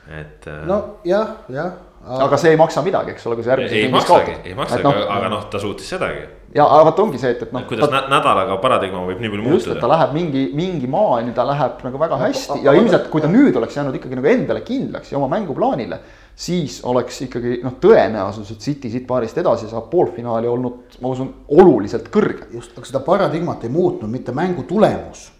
et. 0.08 0.46
äh, 0.46 0.64
nojah, 0.68 1.30
jah. 1.52 1.78
aga 2.18 2.38
see 2.40 2.52
ei 2.52 2.58
maksa 2.60 2.82
midagi, 2.84 3.14
eks 3.14 3.24
ole, 3.26 3.38
kui 3.38 3.46
sa 3.46 3.54
järgmises 3.54 3.94
maksagi, 3.94 4.34
kaotad. 4.34 4.50
ei 4.50 4.58
maksagi, 4.58 4.84
noh, 4.84 5.00
aga, 5.16 5.30
noh, 5.32 5.48
ta 5.50 5.60
suutis 5.62 5.88
sedagi. 5.88 6.26
ja 6.54 6.68
aga 6.68 6.84
vot 6.90 7.02
ongi 7.06 7.20
see, 7.22 7.32
et, 7.32 7.46
et 7.48 7.56
noh. 7.56 7.64
kuidas 7.70 7.92
nä 7.92 8.04
nädalaga 8.12 8.60
paradigma 8.60 9.06
võib 9.08 9.24
nii 9.24 9.32
palju 9.32 9.56
just, 9.56 9.70
et 9.72 9.72
ta 9.72 9.74
muutuda. 9.80 9.92
läheb 9.94 10.14
mingi, 10.18 10.46
mingi 10.60 10.92
maani, 10.92 11.32
ta 11.36 11.48
läheb 11.48 11.84
nagu 11.88 12.04
väga 12.04 12.22
hästi 12.26 12.60
ja 12.68 12.76
ilmselt, 12.76 13.08
kui 13.12 13.24
ta 13.24 13.32
nüüd 13.32 13.56
oleks 13.56 13.80
jäänud 13.80 13.96
ikkagi 13.96 14.20
nagu 14.20 14.32
endale 14.34 14.64
kindlaks 14.66 15.12
ja 15.12 15.20
oma 15.20 15.32
mänguplaanile. 15.38 16.02
Siis 16.38 16.78
oleks 16.86 17.22
ikkagi 17.26 17.58
noh, 17.64 17.74
tõenäosus, 17.82 18.52
et 18.54 18.62
City 18.62 18.90
siit 18.92 19.06
paarist 19.08 19.38
edasi 19.40 19.66
saab 19.70 19.88
poolfinaali 19.90 20.46
olnud, 20.46 20.98
ma 21.02 21.10
usun, 21.10 21.32
oluliselt 21.50 22.12
kõrgem. 22.14 22.52
just, 22.54 22.76
aga 22.78 22.86
seda 22.86 23.00
paradigmat 23.02 23.66
ei 23.66 23.72
muutnud 23.74 24.10
mitte 24.10 24.32
mängu 24.32 24.62
tulemus. 24.68 25.32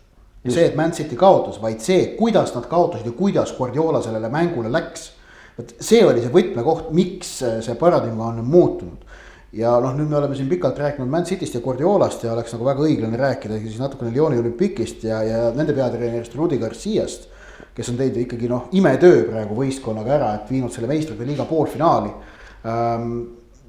see, 0.49 0.65
et 0.65 0.77
Man 0.77 0.93
City 0.93 1.17
kaotas, 1.17 1.61
vaid 1.63 1.81
see, 1.85 2.17
kuidas 2.19 2.55
nad 2.55 2.67
kaotasid 2.67 3.07
ja 3.07 3.13
kuidas 3.13 3.53
Guardiola 3.57 4.03
sellele 4.03 4.29
mängule 4.29 4.73
läks. 4.73 5.13
vot 5.59 5.75
see 5.81 6.05
oli 6.07 6.23
see 6.23 6.35
võtmekoht, 6.35 6.91
miks 6.91 7.31
see 7.39 7.75
paradigma 7.79 8.33
on 8.33 8.45
muutunud. 8.45 9.07
ja 9.53 9.79
noh, 9.81 9.95
nüüd 9.95 10.11
me 10.11 10.17
oleme 10.19 10.35
siin 10.35 10.49
pikalt 10.49 10.79
rääkinud 10.79 11.09
Man 11.09 11.25
Cityst 11.25 11.55
ja 11.55 11.61
Guardiolast 11.61 12.25
ja 12.25 12.33
oleks 12.33 12.53
nagu 12.53 12.65
väga 12.65 12.83
õiglane 12.83 13.17
rääkida 13.17 13.63
siis 13.63 13.79
natukene 13.79 14.11
Lyoni 14.11 14.39
olümpikist 14.39 15.05
ja, 15.05 15.23
ja 15.23 15.51
nende 15.55 15.79
peatreenerist 15.79 16.35
Rudi 16.35 16.59
Garciast. 16.59 17.31
Kes 17.79 17.93
on 17.93 17.99
teinud 18.01 18.19
ikkagi 18.25 18.49
noh, 18.51 18.67
imetöö 18.75 19.23
praegu 19.29 19.55
võistkonnaga 19.55 20.17
ära, 20.17 20.31
et 20.41 20.51
viinud 20.51 20.75
selle 20.75 20.91
meistrite 20.91 21.27
liiga 21.27 21.47
poolfinaali. 21.47 22.11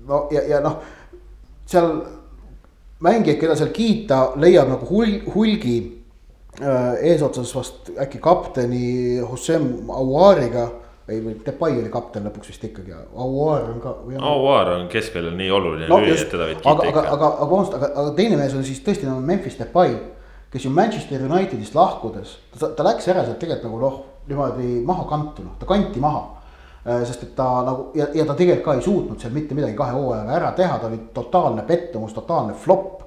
no 0.10 0.22
ja, 0.34 0.42
ja 0.50 0.62
noh, 0.66 0.80
seal 1.70 1.92
mängijaid, 3.06 3.40
keda 3.40 3.56
seal 3.60 3.72
kiita, 3.76 4.20
leiab 4.42 4.70
nagu 4.74 4.88
hul-, 4.90 5.22
hulgi 5.34 5.78
äh, 6.62 7.00
eesotsas 7.12 7.54
vast 7.56 7.92
äkki 8.02 8.22
kapteni 8.24 9.20
Hossein 9.22 9.72
Aouariga. 9.90 10.68
ei, 11.10 11.24
või 11.26 11.40
Depay 11.42 11.80
oli 11.80 11.90
kapten 11.90 12.28
lõpuks 12.28 12.52
vist 12.52 12.66
ikkagi, 12.68 12.94
Aouar 12.94 13.64
on 13.72 13.80
ka. 13.82 13.96
Aouar 14.20 14.76
on 14.76 14.84
keskväljal 14.92 15.34
nii 15.38 15.50
oluline 15.50 15.88
no, 15.90 15.98
just, 16.06 16.28
et 16.28 16.36
teda 16.36 16.46
võid 16.52 16.60
aga, 16.60 16.66
kiita 16.66 16.76
aga, 16.76 16.90
ikka. 16.90 17.14
aga, 17.16 17.30
aga 17.46 17.62
aga, 17.78 17.90
aga 18.04 18.12
teine 18.20 18.38
mees 18.38 18.54
on 18.54 18.66
siis 18.68 18.82
tõesti 18.86 19.10
nagu 19.10 19.24
Memphis 19.26 19.58
Depay. 19.58 19.96
Kes 20.50 20.66
ju 20.66 20.72
Manchester 20.74 21.24
Unitedist 21.28 21.76
lahkudes, 21.78 22.38
ta, 22.58 22.72
ta 22.74 22.86
läks 22.88 23.08
ära 23.08 23.26
sealt 23.26 23.40
tegelikult 23.42 23.70
nagu 23.70 23.82
noh, 23.84 24.04
niimoodi 24.30 24.80
maha 24.86 25.06
kantu, 25.10 25.46
noh, 25.46 25.58
ta 25.60 25.70
kanti 25.70 26.02
maha 26.04 26.40
Äh, 26.86 27.02
sest 27.04 27.24
et 27.26 27.32
ta 27.36 27.46
nagu 27.68 27.90
ja, 27.94 28.06
ja 28.16 28.24
ta 28.24 28.34
tegelikult 28.40 28.64
ka 28.64 28.74
ei 28.78 28.84
suutnud 28.84 29.20
seal 29.20 29.34
mitte 29.36 29.56
midagi 29.56 29.76
kahe 29.76 29.92
hooajaga 29.92 30.36
ära 30.38 30.52
teha, 30.56 30.78
ta 30.80 30.88
oli 30.88 31.02
totaalne 31.14 31.66
pettumus, 31.68 32.14
totaalne 32.16 32.56
flop. 32.56 33.04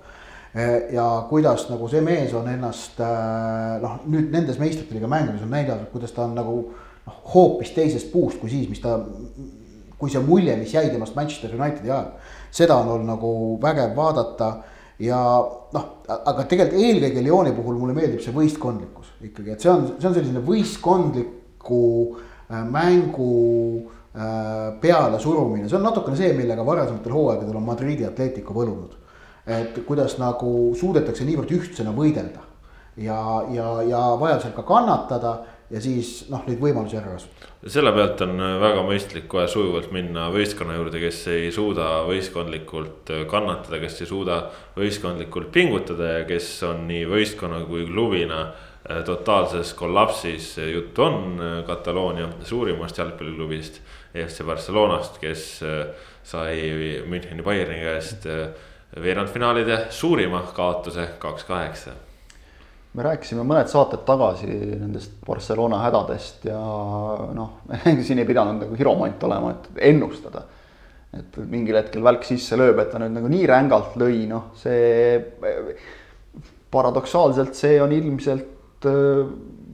ja 0.93 1.05
kuidas 1.31 1.63
nagu 1.71 1.87
see 1.89 2.03
mees 2.05 2.35
on 2.37 2.51
ennast 2.53 2.99
äh, 3.01 3.79
noh, 3.81 4.03
nüüd 4.05 4.27
nendes 4.35 4.59
meistrite 4.61 4.93
liiga 4.93 5.09
mängudes 5.09 5.41
on 5.41 5.49
näidanud, 5.49 5.87
kuidas 5.89 6.13
ta 6.13 6.27
on 6.27 6.35
nagu 6.37 6.57
noh, 7.07 7.15
hoopis 7.33 7.71
teisest 7.73 8.11
puust 8.13 8.37
kui 8.43 8.53
siis, 8.53 8.69
mis 8.69 8.83
ta. 8.85 8.99
kui 9.97 10.11
see 10.13 10.21
mulje, 10.27 10.53
mis 10.59 10.75
jäi 10.75 10.91
temast 10.91 11.17
Manchester 11.17 11.55
Unitedi 11.57 11.89
ajal, 11.89 12.11
seda 12.53 12.77
on 12.83 12.91
olnud 12.93 13.09
nagu 13.09 13.33
vägev 13.63 13.97
vaadata 13.97 14.51
ja 15.03 15.19
noh, 15.75 15.87
aga 16.13 16.45
tegelikult 16.49 16.79
eelkõige 16.79 17.25
Lyoni 17.25 17.55
puhul 17.57 17.81
mulle 17.81 17.97
meeldib 17.97 18.23
see 18.23 18.35
võistkondlikkus 18.35 19.15
ikkagi, 19.29 19.55
et 19.55 19.65
see 19.65 19.73
on, 19.73 19.89
see 19.97 20.09
on 20.11 20.17
selline 20.17 20.43
võistkondliku 20.47 21.83
äh, 22.13 22.63
mängu 22.69 23.33
äh, 23.83 24.71
peale 24.83 25.21
surumine, 25.23 25.69
see 25.69 25.79
on 25.79 25.87
natukene 25.89 26.19
see, 26.19 26.33
millega 26.39 26.67
varasematel 26.67 27.17
hooaegadel 27.17 27.59
on 27.59 27.67
Madridi 27.67 28.07
Atletico 28.09 28.55
võlunud. 28.57 28.99
et 29.43 29.81
kuidas 29.89 30.21
nagu 30.23 30.71
suudetakse 30.79 31.25
niivõrd 31.27 31.51
ühtsena 31.51 31.91
võidelda 31.91 32.45
ja, 32.97 33.43
ja, 33.51 33.71
ja 33.83 34.03
vajadusel 34.21 34.53
ka 34.55 34.63
kannatada 34.63 35.33
ja 35.73 35.81
siis 35.81 36.27
noh, 36.31 36.43
neid 36.47 36.61
võimalusi 36.61 36.99
ära 36.99 37.15
kasutada. 37.15 37.71
selle 37.73 37.93
pealt 37.97 38.21
on 38.27 38.43
väga 38.61 38.83
mõistlik 38.85 39.29
kohe 39.31 39.47
sujuvalt 39.49 39.93
minna 39.95 40.27
võistkonna 40.35 40.77
juurde, 40.77 41.01
kes 41.01 41.21
ei 41.33 41.49
suuda 41.55 41.89
võistkondlikult 42.09 43.15
kannatada, 43.31 43.81
kes 43.83 44.03
ei 44.03 44.11
suuda 44.11 44.43
võistkondlikult 44.77 45.53
pingutada 45.55 46.19
ja 46.19 46.29
kes 46.29 46.51
on 46.69 46.85
nii 46.91 47.07
võistkonna 47.09 47.63
kui 47.69 47.87
klubina 47.89 48.43
äh, 48.45 49.01
totaalses 49.09 49.73
kollapsis, 49.79 50.53
jutt 50.75 51.01
on 51.01 51.41
äh, 51.41 51.59
Kataloonia 51.69 52.29
suurimast 52.45 53.01
jalgpalliklubist. 53.01 53.83
EFC 54.13 54.45
Barcelonast, 54.45 55.17
kes 55.23 55.45
äh, 55.65 55.87
sai 56.23 57.03
Müncheni 57.09 57.43
Bayerni 57.43 57.81
käest 57.81 58.29
veerandfinaalide 59.01 59.87
suurima 59.91 60.45
kaotuse, 60.53 61.15
kaks 61.19 61.49
kaheksa 61.49 61.97
me 62.93 63.05
rääkisime 63.07 63.45
mõned 63.49 63.71
saated 63.73 64.03
tagasi 64.09 64.49
nendest 64.53 65.15
Barcelona 65.25 65.81
hädadest 65.87 66.45
ja 66.49 66.59
noh, 67.33 67.63
siin 68.07 68.21
ei 68.21 68.29
pidanud 68.29 68.61
nagu 68.61 68.77
hiromant 68.77 69.23
olema, 69.29 69.55
et 69.55 69.87
ennustada. 69.93 70.45
et 71.13 71.37
mingil 71.45 71.77
hetkel 71.77 72.05
välk 72.05 72.25
sisse 72.25 72.57
lööb, 72.57 72.79
et 72.81 72.91
ta 72.93 73.01
nüüd 73.01 73.13
nagu 73.13 73.29
nii 73.29 73.47
rängalt 73.49 73.97
lõi, 74.01 74.23
noh, 74.29 74.53
see 74.57 75.19
paradoksaalselt 76.73 77.57
see 77.57 77.81
on 77.85 77.93
ilmselt 77.93 78.87
äh, 78.89 79.25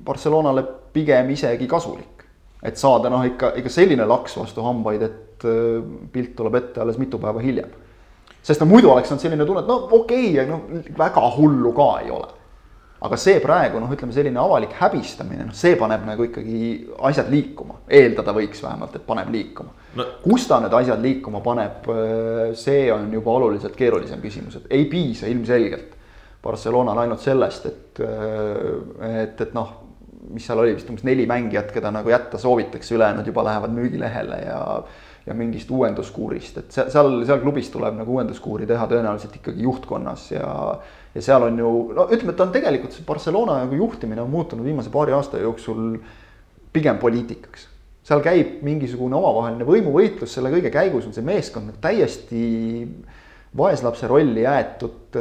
Barcelonale 0.05 0.65
pigem 0.93 1.31
isegi 1.31 1.69
kasulik. 1.71 2.25
et 2.63 2.79
saada 2.79 3.11
noh, 3.11 3.23
ikka, 3.27 3.53
ikka 3.59 3.71
selline 3.71 4.07
laks 4.07 4.35
vastu 4.39 4.63
hambaid, 4.67 5.03
et 5.03 5.47
äh, 5.47 5.83
pilt 6.15 6.35
tuleb 6.39 6.59
ette 6.59 6.83
alles 6.83 6.99
mitu 6.99 7.19
päeva 7.19 7.43
hiljem. 7.43 7.71
sest 8.43 8.63
no 8.63 8.71
muidu 8.71 8.91
oleks 8.95 9.11
olnud 9.11 9.27
selline 9.27 9.47
tunne, 9.47 9.67
et 9.67 9.71
no 9.71 9.83
okei 9.91 10.35
okay,, 10.39 10.47
no 10.47 10.63
väga 10.99 11.31
hullu 11.35 11.75
ka 11.75 11.93
ei 12.05 12.15
ole 12.15 12.38
aga 13.07 13.19
see 13.21 13.39
praegu 13.43 13.79
noh, 13.79 13.91
ütleme 13.95 14.15
selline 14.15 14.41
avalik 14.43 14.73
häbistamine, 14.81 15.47
noh, 15.47 15.57
see 15.57 15.77
paneb 15.79 16.07
nagu 16.07 16.27
ikkagi 16.27 16.61
asjad 17.11 17.31
liikuma, 17.31 17.83
eeldada 17.95 18.35
võiks 18.35 18.63
vähemalt, 18.65 18.97
et 18.99 19.05
paneb 19.07 19.31
liikuma 19.35 19.75
no.. 19.99 20.07
kus 20.25 20.49
ta 20.51 20.59
need 20.63 20.75
asjad 20.81 21.03
liikuma 21.05 21.43
paneb, 21.45 21.91
see 22.59 22.89
on 22.95 23.07
juba 23.15 23.37
oluliselt 23.39 23.77
keerulisem 23.79 24.23
küsimus, 24.25 24.59
et 24.59 24.75
ei 24.75 24.89
piisa 24.91 25.31
ilmselgelt. 25.31 25.95
Barcelonal 26.39 27.01
ainult 27.03 27.19
sellest, 27.19 27.65
et, 27.67 27.99
et, 27.99 29.41
et 29.43 29.55
noh, 29.57 29.73
mis 30.31 30.45
seal 30.47 30.61
oli 30.63 30.77
vist 30.77 30.89
umbes 30.91 31.03
neli 31.07 31.25
mängijat, 31.27 31.73
keda 31.75 31.91
nagu 31.93 32.13
jätta 32.13 32.39
soovitakse, 32.39 32.95
ülejäänud 32.95 33.27
juba 33.27 33.43
lähevad 33.49 33.75
müügilehele 33.75 34.39
ja 34.45 34.61
ja 35.29 35.35
mingist 35.37 35.69
uuenduskuurist, 35.71 36.57
et 36.63 36.73
seal, 36.73 36.87
seal, 36.93 37.11
seal 37.29 37.43
klubis 37.43 37.69
tuleb 37.69 37.99
nagu 37.99 38.15
uuenduskuuri 38.17 38.65
teha 38.69 38.87
tõenäoliselt 38.89 39.35
ikkagi 39.37 39.67
juhtkonnas 39.67 40.31
ja 40.33 40.49
ja 41.19 41.25
seal 41.25 41.49
on 41.49 41.59
ju, 41.59 41.73
no 41.97 42.07
ütleme, 42.07 42.35
et 42.35 42.45
on 42.45 42.55
tegelikult 42.55 42.95
see 42.95 43.07
Barcelona 43.07 43.59
nagu 43.65 43.79
juhtimine 43.79 44.23
on 44.23 44.31
muutunud 44.31 44.67
viimase 44.67 44.93
paari 44.95 45.17
aasta 45.17 45.41
jooksul 45.43 45.99
pigem 46.73 47.01
poliitikaks. 47.03 47.67
seal 48.09 48.23
käib 48.25 48.63
mingisugune 48.65 49.19
omavaheline 49.19 49.67
võimuvõitlus, 49.69 50.33
selle 50.33 50.53
kõige 50.55 50.71
käigus 50.73 51.09
on 51.09 51.17
see 51.17 51.27
meeskond 51.27 51.69
nagu 51.69 51.83
täiesti 51.83 52.45
vaeslapse 53.59 54.09
rolli 54.09 54.47
jäetud. 54.47 55.19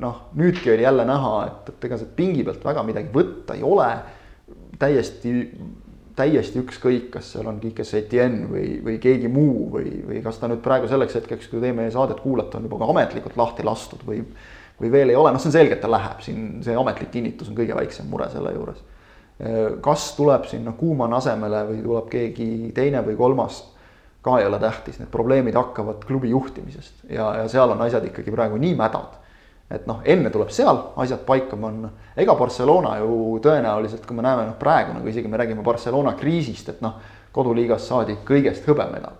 noh, 0.00 0.20
nüüdki 0.34 0.72
oli 0.74 0.82
jälle 0.82 1.04
näha, 1.04 1.32
et, 1.46 1.72
et 1.72 1.88
ega 1.88 1.98
sealt 2.00 2.14
pingi 2.16 2.44
pealt 2.44 2.64
väga 2.64 2.82
midagi 2.82 3.12
võtta 3.14 3.56
ei 3.56 3.62
ole. 3.62 3.90
täiesti, 4.78 5.32
täiesti 6.16 6.60
ükskõik, 6.60 7.08
kas 7.14 7.30
seal 7.32 7.46
on 7.48 7.60
Kike 7.60 7.84
Setien 7.84 8.42
või, 8.50 8.76
või 8.84 8.98
keegi 9.00 9.28
muu 9.32 9.70
või, 9.72 9.94
või 10.08 10.20
kas 10.24 10.40
ta 10.40 10.50
nüüd 10.50 10.60
praegu 10.64 10.88
selleks 10.88 11.16
hetkeks, 11.16 11.48
kui 11.52 11.62
te 11.62 11.72
meie 11.76 11.92
saadet 11.92 12.20
kuulate, 12.24 12.58
on 12.58 12.68
juba 12.68 12.80
ka 12.82 12.90
ametlikult 12.92 13.36
lahti 13.40 13.64
lastud 13.64 14.04
või 14.08 14.20
või 14.80 14.90
veel 14.92 15.12
ei 15.12 15.16
ole, 15.16 15.32
noh, 15.32 15.40
see 15.40 15.50
on 15.50 15.56
selge, 15.56 15.76
et 15.76 15.82
ta 15.82 15.90
läheb 15.90 16.20
siin, 16.24 16.44
see 16.64 16.76
ametlik 16.76 17.10
kinnitus 17.14 17.48
on 17.50 17.56
kõige 17.56 17.76
väiksem 17.76 18.08
mure 18.10 18.28
selle 18.32 18.52
juures. 18.54 18.82
kas 19.84 20.14
tuleb 20.16 20.46
sinna 20.48 20.72
Kuuman 20.72 21.12
asemele 21.12 21.64
või 21.68 21.82
tuleb 21.84 22.06
keegi 22.08 22.72
teine 22.74 23.02
või 23.04 23.16
kolmas, 23.16 23.58
ka 24.24 24.38
ei 24.40 24.46
ole 24.46 24.58
tähtis, 24.58 24.98
need 24.98 25.10
probleemid 25.12 25.54
hakkavad 25.54 26.00
klubi 26.04 26.30
juhtimisest 26.32 27.04
ja, 27.10 27.28
ja 27.42 27.48
seal 27.48 27.70
on 27.70 27.82
asjad 27.84 28.04
ikkagi 28.08 28.32
praegu 28.32 28.56
nii 28.56 28.74
mädad. 28.74 29.20
et 29.70 29.86
noh, 29.86 30.00
enne 30.04 30.30
tuleb 30.30 30.50
seal 30.54 30.78
asjad 30.96 31.24
paika 31.26 31.56
panna, 31.56 31.90
ega 32.16 32.34
Barcelona 32.38 32.98
ju 32.98 33.38
tõenäoliselt, 33.42 34.06
kui 34.06 34.16
me 34.16 34.22
näeme 34.22 34.46
noh, 34.46 34.58
praegu 34.58 34.94
nagu 34.94 35.08
isegi 35.08 35.28
me 35.28 35.36
räägime 35.36 35.62
Barcelona 35.62 36.14
kriisist, 36.14 36.68
et 36.68 36.80
noh, 36.80 37.00
koduliigas 37.32 37.88
saadi 37.88 38.16
kõigest 38.24 38.68
hõbemedal 38.68 39.18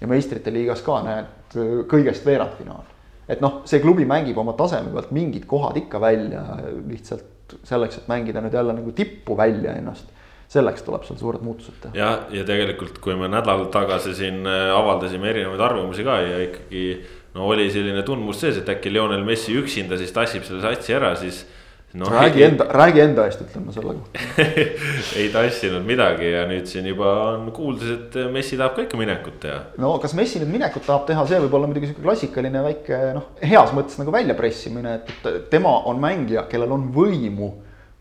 ja 0.00 0.06
meistrite 0.06 0.52
liigas 0.52 0.82
ka 0.84 1.00
näed 1.02 1.56
kõigest 1.90 2.26
veerandfinaal 2.26 2.95
et 3.28 3.40
noh, 3.42 3.62
see 3.68 3.80
klubi 3.82 4.06
mängib 4.08 4.38
oma 4.38 4.54
taseme 4.58 4.92
pealt 4.94 5.10
mingid 5.14 5.46
kohad 5.50 5.78
ikka 5.80 6.00
välja 6.02 6.44
lihtsalt 6.86 7.56
selleks, 7.66 8.00
et 8.00 8.10
mängida 8.10 8.42
nüüd 8.42 8.54
jälle 8.54 8.74
nagu 8.74 8.92
tippu 8.92 9.36
välja 9.38 9.76
ennast. 9.78 10.12
selleks 10.46 10.84
tuleb 10.86 11.02
seal 11.02 11.18
suured 11.18 11.42
muutused 11.42 11.74
teha. 11.82 11.92
ja, 11.98 12.10
ja 12.30 12.44
tegelikult, 12.46 13.00
kui 13.02 13.16
me 13.18 13.26
nädal 13.28 13.64
tagasi 13.74 14.14
siin 14.14 14.46
äh, 14.46 14.70
avaldasime 14.76 15.26
erinevaid 15.32 15.60
arvamusi 15.60 16.04
ka 16.06 16.20
ja 16.22 16.38
ikkagi 16.44 16.84
no 17.34 17.48
oli 17.50 17.66
selline 17.70 18.04
tundmus 18.06 18.40
sees, 18.40 18.60
et 18.60 18.68
äkki 18.70 18.92
Lionel 18.92 19.24
Messi 19.26 19.56
üksinda 19.58 19.98
siis 19.98 20.14
tassib 20.14 20.46
selle 20.46 20.62
satsi 20.62 20.94
ära, 20.94 21.14
siis 21.18 21.42
no, 21.98 22.08
räägi 22.10 22.44
enda, 22.46 22.66
räägi 22.76 23.02
enda 23.02 23.26
eest, 23.28 23.42
ütlen 23.44 23.66
ma 23.66 23.74
selle 23.74 23.94
kohta 23.96 24.46
ei 25.20 25.28
tassinud 25.32 25.84
midagi 25.86 26.30
ja 26.32 26.44
nüüd 26.48 26.68
siin 26.70 26.88
juba 26.90 27.12
on 27.32 27.50
kuuldes, 27.56 27.92
et 27.94 28.18
Messi 28.32 28.58
tahab 28.58 28.76
ka 28.76 28.86
ikka 28.86 29.00
minekut 29.00 29.38
teha. 29.42 29.60
no 29.82 29.94
kas 30.02 30.16
Messi 30.18 30.42
nüüd 30.42 30.52
minekut 30.52 30.86
tahab 30.86 31.06
teha, 31.08 31.26
see 31.28 31.40
võib 31.46 31.56
olla 31.58 31.70
muidugi 31.70 31.90
sihuke 31.90 32.04
klassikaline 32.04 32.64
väike 32.66 33.00
noh, 33.16 33.30
heas 33.42 33.72
mõttes 33.76 34.00
nagu 34.00 34.14
väljapressimine, 34.14 34.96
et 35.00 35.30
tema 35.52 35.72
on 35.90 36.00
mängija, 36.02 36.46
kellel 36.50 36.74
on 36.76 36.90
võimu 36.94 37.52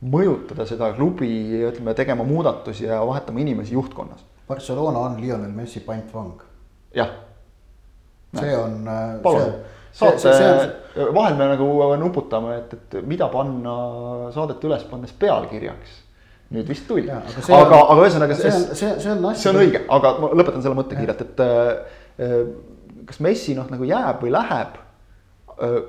mõjutada 0.06 0.68
seda 0.70 0.92
klubi, 0.94 1.30
ütleme, 1.66 1.96
tegema 1.98 2.26
muudatusi 2.28 2.86
ja 2.86 3.00
vahetama 3.08 3.42
inimesi 3.42 3.74
juhtkonnas. 3.74 4.22
Barcelona 4.46 5.08
on 5.08 5.16
Lionel 5.22 5.54
Messi 5.56 5.82
pantvang. 5.86 6.44
jah. 6.94 7.10
see 8.36 8.52
on. 8.58 8.84
palun 9.24 9.56
saate, 9.96 10.32
vahel 11.16 11.38
me 11.40 11.50
nagu 11.54 11.68
nuputame, 12.02 12.60
et, 12.62 12.74
et 12.76 12.98
mida 13.08 13.30
panna 13.32 13.76
saadet 14.36 14.64
üles 14.68 14.84
pannes 14.90 15.14
pealkirjaks. 15.20 16.02
nüüd 16.56 16.68
vist 16.70 16.86
tuli, 16.88 17.10
aga, 17.10 17.42
aga, 17.58 17.78
aga 17.90 18.02
ühesõnaga. 18.04 18.36
see 18.38 18.52
on, 18.54 18.66
see, 18.78 18.92
see 19.02 19.12
on. 19.12 19.28
see 19.34 19.52
on 19.52 19.62
õige, 19.64 19.82
aga 19.98 20.12
ma 20.22 20.32
lõpetan 20.38 20.64
selle 20.64 20.78
mõtte 20.78 20.98
kiirelt, 20.98 21.24
et 21.26 21.42
äh, 21.46 22.44
kas 23.10 23.22
Messi 23.24 23.56
noh, 23.58 23.70
nagu 23.72 23.88
jääb 23.88 24.22
või 24.26 24.34
läheb. 24.36 24.78
okei 25.56 25.82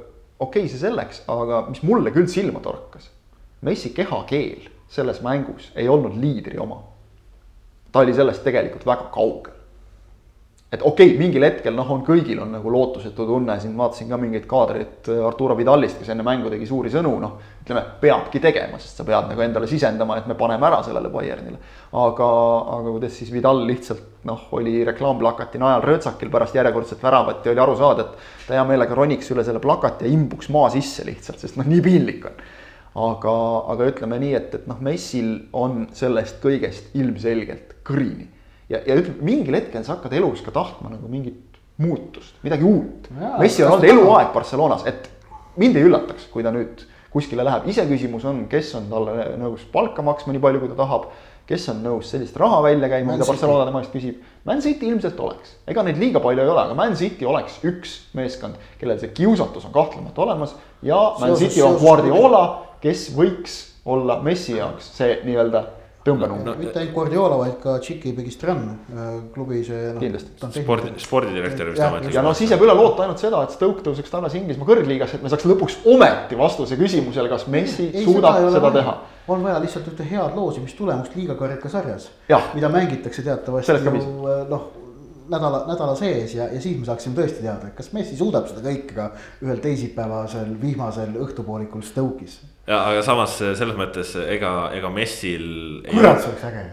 okay,, 0.47 0.69
see 0.71 0.81
selleks, 0.81 1.25
aga 1.33 1.65
mis 1.69 1.83
mulle 1.87 2.13
küll 2.15 2.31
silma 2.31 2.63
torkas. 2.65 3.11
Messi 3.67 3.91
kehakeel 3.97 4.69
selles 4.93 5.19
mängus 5.25 5.73
ei 5.75 5.89
olnud 5.91 6.15
liidri 6.23 6.59
oma. 6.63 6.83
ta 7.93 8.05
oli 8.05 8.15
sellest 8.15 8.45
tegelikult 8.45 8.85
väga 8.87 9.11
kaugel 9.15 9.56
et 10.73 10.83
okei 10.83 11.13
okay,, 11.13 11.19
mingil 11.19 11.45
hetkel 11.47 11.77
noh, 11.77 11.87
on 11.95 12.01
kõigil 12.07 12.41
on 12.43 12.51
nagu 12.57 12.71
lootusetu 12.75 13.27
tunne, 13.29 13.55
siin 13.63 13.77
vaatasin 13.79 14.09
ka 14.11 14.19
mingeid 14.19 14.49
kaadreid 14.51 15.11
äh, 15.13 15.21
Arturo 15.29 15.55
Vidalist, 15.59 16.01
kes 16.01 16.11
enne 16.11 16.27
mängu 16.27 16.51
tegi 16.51 16.67
suuri 16.67 16.91
sõnu, 16.91 17.13
noh. 17.23 17.37
ütleme, 17.63 17.85
peabki 18.03 18.43
tegema, 18.43 18.81
sest 18.83 18.99
sa 18.99 19.07
pead 19.07 19.31
nagu 19.31 19.45
endale 19.45 19.71
sisendama, 19.71 20.19
et 20.19 20.27
me 20.27 20.35
paneme 20.39 20.67
ära 20.67 20.83
sellele 20.87 21.13
Bayernile. 21.15 21.63
aga, 22.03 22.29
aga 22.81 22.97
kuidas 22.97 23.15
siis 23.15 23.31
Vidal 23.35 23.63
lihtsalt 23.69 24.27
noh, 24.27 24.49
oli 24.59 24.81
reklaamplakati 24.89 25.63
najal 25.63 25.87
röötsakil 25.87 26.35
pärast 26.35 26.59
järjekordset 26.59 27.03
väravat 27.03 27.47
ja 27.47 27.55
oli 27.55 27.63
aru 27.63 27.79
saada, 27.79 28.09
et 28.09 28.47
ta 28.49 28.59
hea 28.59 28.67
meelega 28.67 28.99
roniks 28.99 29.31
üle 29.31 29.47
selle 29.47 29.63
plakati 29.63 30.09
ja 30.09 30.15
imbuks 30.19 30.51
maa 30.51 30.71
sisse 30.75 31.07
lihtsalt, 31.07 31.39
sest 31.47 31.61
noh, 31.61 31.69
nii 31.71 31.83
piinlik 31.85 32.27
on 32.27 32.47
aga, 32.97 33.35
aga 33.75 33.93
ütleme 33.93 34.19
nii, 34.19 34.35
et, 34.35 34.55
et 34.57 34.67
noh, 34.67 34.83
Messil 34.83 35.37
on 35.55 35.85
sellest 35.95 36.41
kõigest 36.43 36.97
ilmselgelt 36.99 37.79
kõrini 37.87 38.33
ja, 38.69 38.81
ja 38.81 38.97
ütleme, 38.97 39.21
mingil 39.27 39.59
hetkel 39.59 39.85
sa 39.87 39.97
hakkad 39.97 40.17
elus 40.19 40.43
ka 40.45 40.55
tahtma 40.55 40.91
nagu 40.93 41.11
mingit 41.11 41.57
muutust, 41.83 42.39
midagi 42.45 42.65
uut. 42.65 43.11
Messi 43.39 43.65
on 43.65 43.77
olnud 43.77 43.89
eluaeg 43.91 44.33
Barcelonas, 44.35 44.87
et 44.89 45.11
mind 45.61 45.77
ei 45.77 45.89
üllataks, 45.89 46.29
kui 46.33 46.45
ta 46.45 46.53
nüüd 46.55 46.85
kuskile 47.13 47.45
läheb, 47.47 47.69
iseküsimus 47.73 48.27
on, 48.29 48.45
kes 48.51 48.75
on 48.77 48.91
talle 48.91 49.31
nõus 49.41 49.65
palka 49.73 50.05
maksma 50.05 50.35
nii 50.35 50.43
palju, 50.43 50.63
kui 50.63 50.73
ta 50.73 50.83
tahab. 50.83 51.11
kes 51.47 51.69
on 51.71 51.77
nõus 51.79 52.09
sellist 52.11 52.35
raha 52.43 52.57
välja 52.65 52.89
käima, 52.91 53.15
mida 53.15 53.23
Barcelona 53.23 53.69
tema 53.69 53.79
eest 53.79 53.93
küsib. 53.93 54.17
Man 54.45 54.59
City 54.65 54.89
ilmselt 54.91 55.21
oleks, 55.23 55.53
ega 55.71 55.85
neid 55.87 56.01
liiga 56.03 56.19
palju 56.19 56.43
ei 56.43 56.49
ole, 56.51 56.65
aga 56.65 56.75
Man 56.75 56.97
City 56.99 57.23
oleks 57.23 57.61
üks 57.63 57.93
meeskond, 58.19 58.57
kellel 58.81 58.99
see 58.99 59.13
kiusatus 59.15 59.69
on 59.69 59.73
kahtlemata 59.77 60.25
olemas. 60.25 60.57
ja 60.83 60.99
Man 61.21 61.37
City 61.39 61.63
on 61.63 61.79
Guardiola, 61.79 62.43
kes 62.83 63.13
võiks 63.15 63.55
olla 63.87 64.19
Messi 64.27 64.57
jaoks 64.57 64.91
see 64.99 65.21
nii-öelda 65.23 65.63
tõmbenumber 66.07 66.55
no,. 66.55 66.55
mitte 66.61 66.81
ainult 66.81 66.95
Guardiola, 66.95 67.39
vaid 67.41 67.57
ka 67.63 67.77
Tšiki 67.83 68.13
Begistran 68.17 68.63
äh, 68.69 69.11
klubi 69.35 69.63
see 69.67 69.91
no,. 69.93 70.01
kindlasti, 70.03 70.51
spordi, 70.61 70.93
spordidirektor 71.03 71.73
vist 71.73 71.85
ametlikult. 71.87 72.17
ja 72.17 72.25
no 72.27 72.33
siis 72.39 72.55
jääb 72.55 72.65
üle 72.67 72.79
loota 72.79 73.05
ainult 73.07 73.23
seda, 73.23 73.43
et 73.47 73.57
Stoke 73.57 73.85
tõuseks 73.87 74.13
tagasi 74.13 74.41
Inglismaa 74.41 74.71
kõrgliigasse, 74.71 75.19
et 75.19 75.27
me 75.27 75.33
saaks 75.33 75.49
lõpuks 75.51 75.79
ometi 75.93 76.39
vastuse 76.39 76.79
küsimusele, 76.81 77.31
kas 77.33 77.47
Messi 77.53 77.91
ei, 77.91 78.07
suudab 78.07 78.41
seda, 78.41 78.57
seda 78.57 78.73
teha. 78.79 78.97
on 79.35 79.45
vaja 79.45 79.61
lihtsalt 79.67 79.93
ühte 79.93 80.09
head 80.09 80.39
loosimistulemust 80.39 81.19
liigakarika 81.19 81.71
sarjas, 81.73 82.11
mida 82.55 82.73
mängitakse 82.73 83.27
teatavasti 83.27 83.79
ju 83.83 84.03
äh, 84.31 84.43
noh 84.51 84.86
nädala, 85.31 85.65
nädala 85.69 85.95
sees 85.99 86.35
ja, 86.37 86.49
ja 86.53 86.61
siis 86.61 86.79
me 86.81 86.89
saaksime 86.89 87.17
tõesti 87.19 87.45
teada, 87.45 87.71
kas 87.77 87.93
Messi 87.97 88.19
suudab 88.19 88.49
seda 88.51 88.65
kõike 88.67 88.97
ka 88.97 89.09
ühel 89.45 89.63
teisipäevasel 89.65 90.53
vihmasel 90.63 91.17
õhtupoolikul 91.23 91.85
Stoke'is 91.87 92.41
ja 92.67 92.81
aga 92.91 93.03
samas 93.07 93.37
selles 93.39 93.77
mõttes 93.79 94.13
ega, 94.27 94.71
ega 94.77 94.91
Messil. 94.93 95.47
kurat, 95.87 96.21
see 96.23 96.33
oleks 96.33 96.47
äge. 96.49 96.65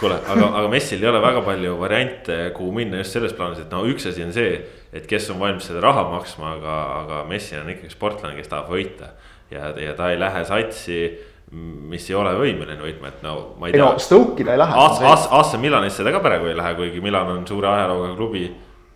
kuule, 0.00 0.18
aga, 0.30 0.50
aga 0.60 0.72
Messil 0.72 1.02
ei 1.02 1.10
ole 1.10 1.22
väga 1.24 1.42
palju 1.46 1.78
variante, 1.80 2.36
kuhu 2.56 2.74
minna 2.76 3.00
just 3.00 3.16
selles 3.16 3.34
plaanis, 3.36 3.64
et 3.64 3.72
no 3.72 3.82
üks 3.88 4.06
asi 4.10 4.24
on 4.26 4.34
see, 4.36 4.60
et 4.92 5.08
kes 5.08 5.30
on 5.32 5.40
valmis 5.40 5.66
seda 5.70 5.82
raha 5.84 6.04
maksma, 6.12 6.54
aga, 6.58 6.76
aga 7.00 7.24
Messi 7.30 7.58
on 7.58 7.72
ikkagi 7.72 7.94
sportlane, 7.94 8.36
kes 8.38 8.52
tahab 8.52 8.70
võita. 8.74 9.12
ja, 9.50 9.72
ja 9.80 9.96
ta 9.96 10.12
ei 10.12 10.20
lähe 10.20 10.44
satsi, 10.44 11.00
mis 11.50 12.10
ei 12.10 12.16
ole 12.18 12.34
võimeline 12.36 12.82
võitma, 12.82 13.12
et 13.12 13.22
no 13.24 13.34
ma 13.56 13.68
ei 13.68 13.72
tea. 13.72 13.80
ei 13.80 13.84
no 13.84 14.04
Stoke'i 14.04 14.44
ta 14.44 14.52
ei 14.52 14.60
lähe. 14.60 14.86
AC 15.40 15.54
Milanisse 15.60 16.04
ta 16.04 16.12
ka 16.12 16.20
praegu 16.24 16.50
ei 16.50 16.56
lähe, 16.58 16.74
kuigi 16.76 17.00
Milan 17.04 17.30
on 17.36 17.46
suure 17.48 17.70
ajalooga 17.72 18.14
klubi 18.18 18.44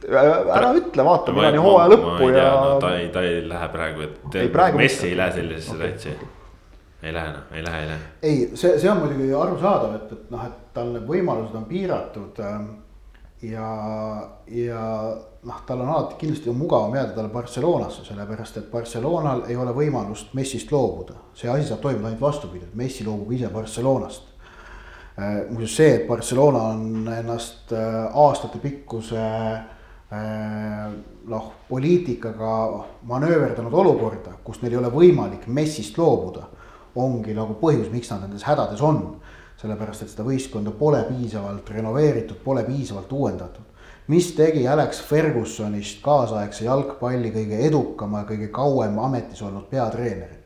ära 0.03 0.73
ütle, 0.75 1.05
vaata, 1.07 1.33
millal 1.33 1.57
on 1.57 1.65
hooaja 1.65 1.91
lõppu 1.95 2.29
ja. 2.35 2.47
No, 2.51 2.77
ta 2.83 2.95
ei, 2.99 3.09
ta 3.15 3.23
ei 3.23 3.43
lähe 3.47 3.69
praegu, 3.73 4.09
et 4.09 4.39
Messi 4.75 5.13
ei 5.13 5.19
lähe 5.19 5.37
sellisesse 5.39 5.79
satsi 5.79 6.15
okay 6.17 6.33
ei 7.03 7.13
lähe 7.15 7.33
noh, 7.33 7.43
ei 7.53 7.65
lähe, 7.65 7.81
ei 7.83 7.87
lähe. 7.89 7.99
ei, 8.23 8.51
see, 8.55 8.79
see 8.79 8.91
on 8.91 9.01
muidugi 9.03 9.33
arusaadav, 9.35 9.95
et, 9.97 10.13
et 10.13 10.31
noh, 10.31 10.45
et 10.47 10.75
tal 10.75 10.93
need 10.95 11.07
võimalused 11.09 11.57
on 11.59 11.65
piiratud. 11.71 12.39
Ähm, 12.47 12.69
ja, 13.43 13.69
ja 14.47 14.83
noh, 15.43 15.63
tal 15.67 15.81
on 15.81 15.89
alati 15.89 16.19
kindlasti 16.21 16.51
on 16.51 16.57
mugavam 16.57 16.95
jääda 16.95 17.17
talle 17.17 17.33
Barcelonasse, 17.33 18.05
sellepärast 18.07 18.61
et 18.61 18.71
Barcelonal 18.71 19.45
ei 19.49 19.57
ole 19.57 19.75
võimalust 19.75 20.35
Messist 20.39 20.73
loobuda. 20.73 21.19
see 21.35 21.51
asi 21.51 21.69
saab 21.69 21.81
toimuda 21.81 22.09
ainult 22.11 22.21
vastupidi, 22.21 22.65
et 22.65 22.75
Messi 22.75 23.05
loobub 23.05 23.33
ise 23.33 23.49
Barcelonast. 23.49 24.23
Äh, 25.19 25.51
muuseas 25.51 25.77
see, 25.77 25.95
et 25.95 26.07
Barcelona 26.09 26.63
on 26.73 27.09
ennast 27.19 27.73
äh, 27.73 28.17
aastatepikkuse 28.17 29.21
äh, 29.21 30.93
noh, 31.29 31.53
poliitikaga 31.69 32.55
manööverdanud 33.11 33.75
olukorda, 33.75 34.39
kus 34.45 34.63
neil 34.63 34.77
ei 34.77 34.81
ole 34.81 34.93
võimalik 34.95 35.47
Messist 35.47 35.99
loobuda 35.99 36.49
ongi 36.95 37.35
nagu 37.37 37.57
põhjus, 37.61 37.91
miks 37.93 38.11
nad 38.13 38.25
nendes 38.25 38.45
hädades 38.45 38.81
on. 38.85 39.03
Sellepärast, 39.63 40.03
et 40.03 40.11
seda 40.11 40.27
võistkonda 40.27 40.73
pole 40.75 41.03
piisavalt 41.09 41.71
renoveeritud, 41.71 42.41
pole 42.45 42.65
piisavalt 42.67 43.13
uuendatud. 43.13 43.69
mis 44.07 44.33
tegi 44.35 44.67
Alex 44.69 45.01
Fergusonist 45.07 46.03
kaasaegse 46.03 46.65
jalgpalli 46.65 47.31
kõige 47.31 47.61
edukama 47.69 48.25
ja 48.25 48.27
kõige 48.27 48.49
kauem 48.51 48.99
ametis 48.99 49.43
olnud 49.43 49.69
peatreeneri? 49.71 50.43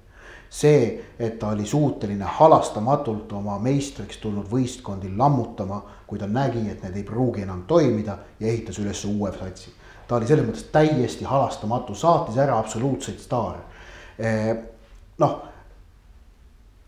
see, 0.51 1.05
et 1.19 1.39
ta 1.39 1.49
oli 1.49 1.67
suuteline 1.67 2.25
halastamatult 2.25 3.33
oma 3.33 3.59
meistriks 3.59 4.21
tulnud 4.23 4.47
võistkondi 4.49 5.11
lammutama, 5.17 5.83
kui 6.07 6.19
ta 6.19 6.27
nägi, 6.27 6.63
et 6.71 6.85
need 6.85 6.97
ei 6.97 7.03
pruugi 7.03 7.43
enam 7.43 7.65
toimida 7.67 8.19
ja 8.41 8.47
ehitas 8.47 8.79
üles 8.79 9.05
uue 9.05 9.33
satsi. 9.33 9.73
ta 10.09 10.17
oli 10.17 10.27
selles 10.27 10.47
mõttes 10.47 10.71
täiesti 10.73 11.25
halastamatu, 11.25 11.95
saatis 11.95 12.37
ära 12.39 12.59
absoluutseid 12.59 13.19
staare. 13.19 13.59
Eh, 14.19 14.57
noh 15.19 15.43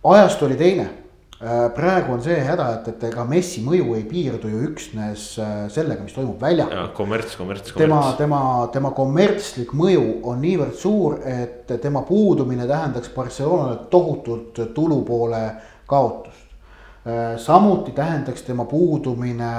ajastu 0.05 0.45
oli 0.45 0.57
teine. 0.57 0.91
Äh, 1.39 1.69
praegu 1.71 2.17
on 2.17 2.23
see 2.23 2.35
häda, 2.43 2.65
et, 2.81 2.89
et 2.91 3.05
ega 3.13 3.23
Messi 3.23 3.61
mõju 3.63 3.93
ei 3.95 4.03
piirdu 4.11 4.49
ju 4.51 4.63
üksnes 4.73 5.27
äh, 5.39 5.61
sellega, 5.71 6.03
mis 6.03 6.17
toimub 6.17 6.41
väljakul. 6.43 6.89
kommerts, 6.99 7.37
kommerts, 7.39 7.71
kommerts. 7.71 7.79
tema, 7.79 8.01
tema, 8.19 8.41
tema 8.75 8.91
kommertslik 8.97 9.71
mõju 9.71 10.17
on 10.27 10.43
niivõrd 10.43 10.75
suur, 10.75 11.21
et 11.23 11.71
tema 11.79 12.03
puudumine 12.09 12.67
tähendaks 12.67 13.15
Barcelonale 13.15 13.85
tohutut 13.93 14.59
tulupoole 14.75 15.45
kaotust. 15.87 16.59
Äh, 17.07 17.37
samuti 17.39 17.95
tähendaks 17.95 18.43
tema 18.43 18.67
puudumine 18.67 19.53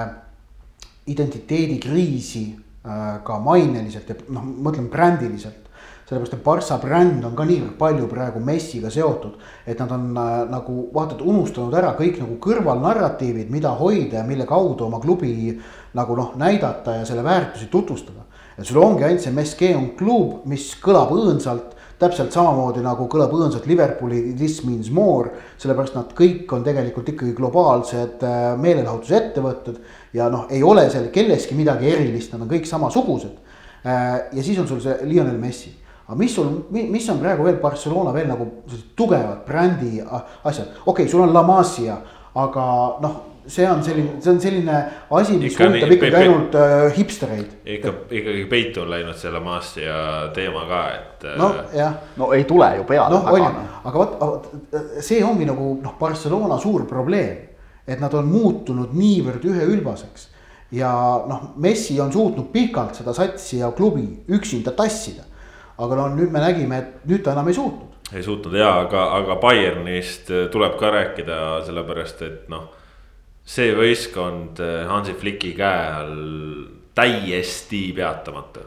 identiteedikriisi 1.08 2.44
ka 3.24 3.40
maineliselt 3.44 4.08
ja 4.10 4.16
noh, 4.32 4.44
ma 4.44 4.70
mõtlen 4.70 4.88
brändiliselt 4.92 5.59
sellepärast, 6.10 6.34
et 6.34 6.44
Barca 6.44 6.78
bränd 6.82 7.26
on 7.28 7.36
ka 7.38 7.46
niivõrd 7.46 7.76
palju 7.78 8.08
praegu 8.10 8.42
Messiga 8.42 8.90
seotud, 8.90 9.36
et 9.70 9.80
nad 9.80 9.92
on 9.94 10.08
äh, 10.18 10.38
nagu 10.50 10.78
vaata, 10.94 11.16
et 11.16 11.22
unustanud 11.22 11.76
ära 11.78 11.94
kõik 11.98 12.18
nagu 12.24 12.40
kõrvalnarratiivid, 12.42 13.52
mida 13.54 13.76
hoida 13.78 14.24
ja 14.24 14.26
mille 14.26 14.48
kaudu 14.50 14.88
oma 14.88 15.02
klubi 15.04 15.60
nagu 15.94 16.16
noh, 16.18 16.34
näidata 16.40 17.00
ja 17.00 17.06
selle 17.06 17.24
väärtusi 17.24 17.70
tutvustada. 17.70 18.26
et 18.58 18.66
sul 18.68 18.82
ongi 18.82 19.04
ainult 19.04 19.22
see 19.22 19.32
MSG 19.32 19.76
on 19.76 19.92
klub, 19.96 20.46
mis 20.50 20.74
kõlab 20.82 21.14
õõnsalt 21.16 21.78
täpselt 22.00 22.34
samamoodi 22.34 22.82
nagu 22.84 23.06
kõlab 23.12 23.32
õõnsalt 23.36 23.68
Liverpooli 23.68 24.34
this 24.36 24.64
means 24.64 24.90
more, 24.92 25.30
sellepärast 25.62 25.96
nad 25.96 26.14
kõik 26.16 26.50
on 26.56 26.64
tegelikult 26.64 27.12
ikkagi 27.14 27.36
globaalsed 27.38 28.24
äh, 28.26 28.56
meelelahutusettevõtted. 28.58 29.78
ja 30.14 30.30
noh, 30.30 30.48
ei 30.50 30.64
ole 30.64 30.90
seal 30.90 31.12
kelleski 31.14 31.56
midagi 31.56 31.92
erilist, 31.92 32.34
nad 32.34 32.42
on 32.42 32.50
kõik 32.50 32.66
samasugused. 32.66 33.38
Äh, 33.86 34.32
ja 34.34 34.44
siis 34.44 34.58
on 34.60 34.68
sul 34.68 34.82
see 34.82 34.98
Lionel 35.06 35.38
Messi 35.38 35.76
aga 36.10 36.18
mis 36.18 36.34
sul, 36.34 36.52
mis 36.74 37.10
on 37.14 37.20
praegu 37.22 37.46
veel 37.46 37.60
Barcelona 37.62 38.14
veel 38.14 38.30
nagu 38.32 38.48
tugevad 38.98 39.44
brändi 39.46 40.00
asjad, 40.02 40.74
okei 40.82 41.06
okay,, 41.06 41.08
sul 41.08 41.22
on 41.22 41.34
La 41.34 41.44
Masia, 41.46 42.00
aga 42.34 42.66
noh 43.04 43.18
see 43.50 43.66
on 43.70 43.84
selline, 43.84 44.22
see 44.22 44.32
on 44.32 44.42
selline 44.42 44.78
asi, 45.10 45.38
mis 45.42 45.56
huvitab 45.58 45.94
ikkagi 45.96 46.18
ainult 46.22 46.56
äh, 46.58 46.86
hipstereid. 46.98 47.54
ikka, 47.66 47.94
ikkagi 48.12 48.46
peitu 48.50 48.84
on 48.84 48.92
läinud 48.94 49.18
selle 49.18 49.42
maastia 49.44 49.96
teema 50.36 50.66
ka, 50.70 50.82
et. 50.96 51.24
äh, 51.26 51.38
nojah 51.40 51.96
no 52.22 52.32
ei 52.38 52.46
tule 52.50 52.70
ju 52.78 52.88
peale 52.90 53.16
noh, 53.16 53.30
on 53.34 53.46
ju, 53.46 53.54
aga 53.92 54.02
vot, 54.04 54.18
vot 54.20 54.76
see 55.06 55.24
ongi 55.26 55.48
nagu 55.50 55.72
noh, 55.82 55.96
Barcelona 56.00 56.60
suur 56.62 56.86
probleem. 56.90 57.48
et 57.90 57.98
nad 57.98 58.14
on 58.14 58.28
muutunud 58.30 58.92
niivõrd 58.94 59.46
üheülbaseks 59.50 60.28
ja 60.78 60.92
noh, 61.26 61.56
Messi 61.58 61.98
on 62.02 62.12
suutnud 62.14 62.52
pikalt 62.54 63.00
seda 63.00 63.16
satsi 63.18 63.64
ja 63.64 63.72
klubi 63.74 64.06
üksinda 64.30 64.76
tassida. 64.78 65.26
Aga 65.80 66.00
no 66.00 66.08
nüüd 66.16 66.34
me 66.34 66.42
nägime, 66.44 66.82
et 66.82 67.06
nüüd 67.10 67.24
ta 67.26 67.36
enam 67.36 67.48
ei 67.50 67.58
suutnud. 67.58 68.00
ei 68.14 68.24
suutnud 68.26 68.58
ja, 68.58 68.72
aga, 68.86 69.06
aga 69.20 69.38
Bayernist 69.42 70.32
tuleb 70.52 70.76
ka 70.80 70.92
rääkida, 70.96 71.38
sellepärast 71.68 72.26
et 72.28 72.50
noh. 72.52 72.68
see 73.50 73.72
võistkond 73.78 74.60
äh, 74.62 74.84
Hansi 74.90 75.16
Fliki 75.18 75.56
käe 75.58 75.86
all 76.02 76.20
täiesti 76.98 77.90
peatamatu. 77.96 78.66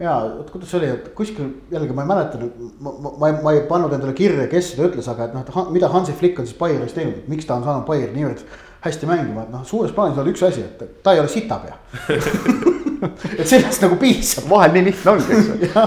ja 0.00 0.16
vot 0.38 0.50
kuidas 0.52 0.70
see 0.72 0.80
oli, 0.80 0.92
et 0.92 1.10
kuskil 1.16 1.50
jällegi 1.72 1.96
ma 1.96 2.04
ei 2.04 2.12
mäleta 2.12 2.40
nüüd, 2.40 2.56
ma, 2.80 2.92
ma, 2.92 3.12
ma 3.20 3.30
ei, 3.30 3.36
ma 3.44 3.56
ei 3.56 3.66
pannud 3.68 3.92
endale 3.96 4.16
kirja, 4.16 4.48
kes 4.52 4.72
seda 4.74 4.88
ütles, 4.90 5.08
aga 5.12 5.28
et 5.28 5.36
noh, 5.36 5.44
et 5.44 5.74
mida 5.76 5.92
Hansi 5.92 6.16
Flick 6.16 6.40
on 6.40 6.48
siis 6.48 6.58
Bayeris 6.58 6.96
teinud, 6.96 7.24
miks 7.32 7.48
ta 7.48 7.56
on 7.56 7.64
saanud 7.64 7.86
Bayerni 7.88 8.20
niivõrd 8.22 8.44
hästi 8.86 9.08
mängima, 9.08 9.46
et 9.46 9.54
noh, 9.54 9.64
suures 9.66 9.94
plaanis 9.96 10.20
on 10.20 10.28
üks 10.30 10.44
asi, 10.46 10.64
et 10.64 11.02
ta 11.02 11.16
ei 11.16 11.22
ole 11.22 11.32
sitapea 11.32 11.80
et 13.40 13.48
sellest 13.48 13.82
nagu 13.84 13.98
piisab 14.00 14.48
vahel 14.50 14.74
nii 14.76 14.86
lihtne 14.88 15.12
ongi, 15.16 15.36
eks 15.36 15.50
ju. 15.66 15.84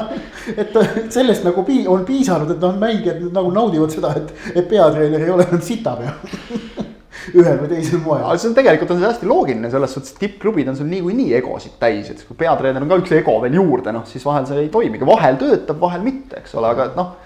et 0.64 0.78
sellest 1.14 1.48
nagu 1.48 1.64
pii-, 1.68 1.88
on 1.92 2.06
piisanud, 2.08 2.54
et 2.56 2.62
noh, 2.64 2.76
mängijad 2.82 3.24
nagu 3.36 3.54
naudivad 3.56 3.94
seda, 3.94 4.14
et, 4.20 4.34
et 4.56 4.70
peatreener 4.70 5.26
ei 5.26 5.34
ole 5.34 5.48
enam 5.48 5.64
sitapea 5.66 6.16
ühel 7.40 7.58
või 7.60 7.70
teisel 7.72 8.02
moel. 8.04 8.24
aga 8.24 8.38
see 8.40 8.50
on 8.50 8.58
tegelikult 8.58 8.94
on 8.94 9.02
see 9.02 9.10
hästi 9.10 9.30
loogiline 9.30 9.72
selles 9.72 9.96
suhtes, 9.96 10.14
et 10.16 10.22
tippklubid 10.24 10.70
on 10.72 10.78
sul 10.80 10.90
niikuinii 10.92 11.34
egosid 11.40 11.76
täis, 11.82 12.12
et 12.14 12.22
kui 12.28 12.38
peatreener 12.40 12.86
on 12.86 12.92
ka 12.92 13.00
üks 13.02 13.16
ego 13.20 13.36
veel 13.44 13.58
juurde, 13.60 13.94
noh 13.96 14.06
siis 14.10 14.26
vahel 14.26 14.48
see 14.50 14.64
ei 14.66 14.72
toimigi, 14.74 15.08
vahel 15.08 15.40
töötab, 15.42 15.82
vahel 15.82 16.06
mitte, 16.06 16.44
eks 16.44 16.56
ole, 16.60 16.72
aga 16.74 16.92
noh. 16.98 17.18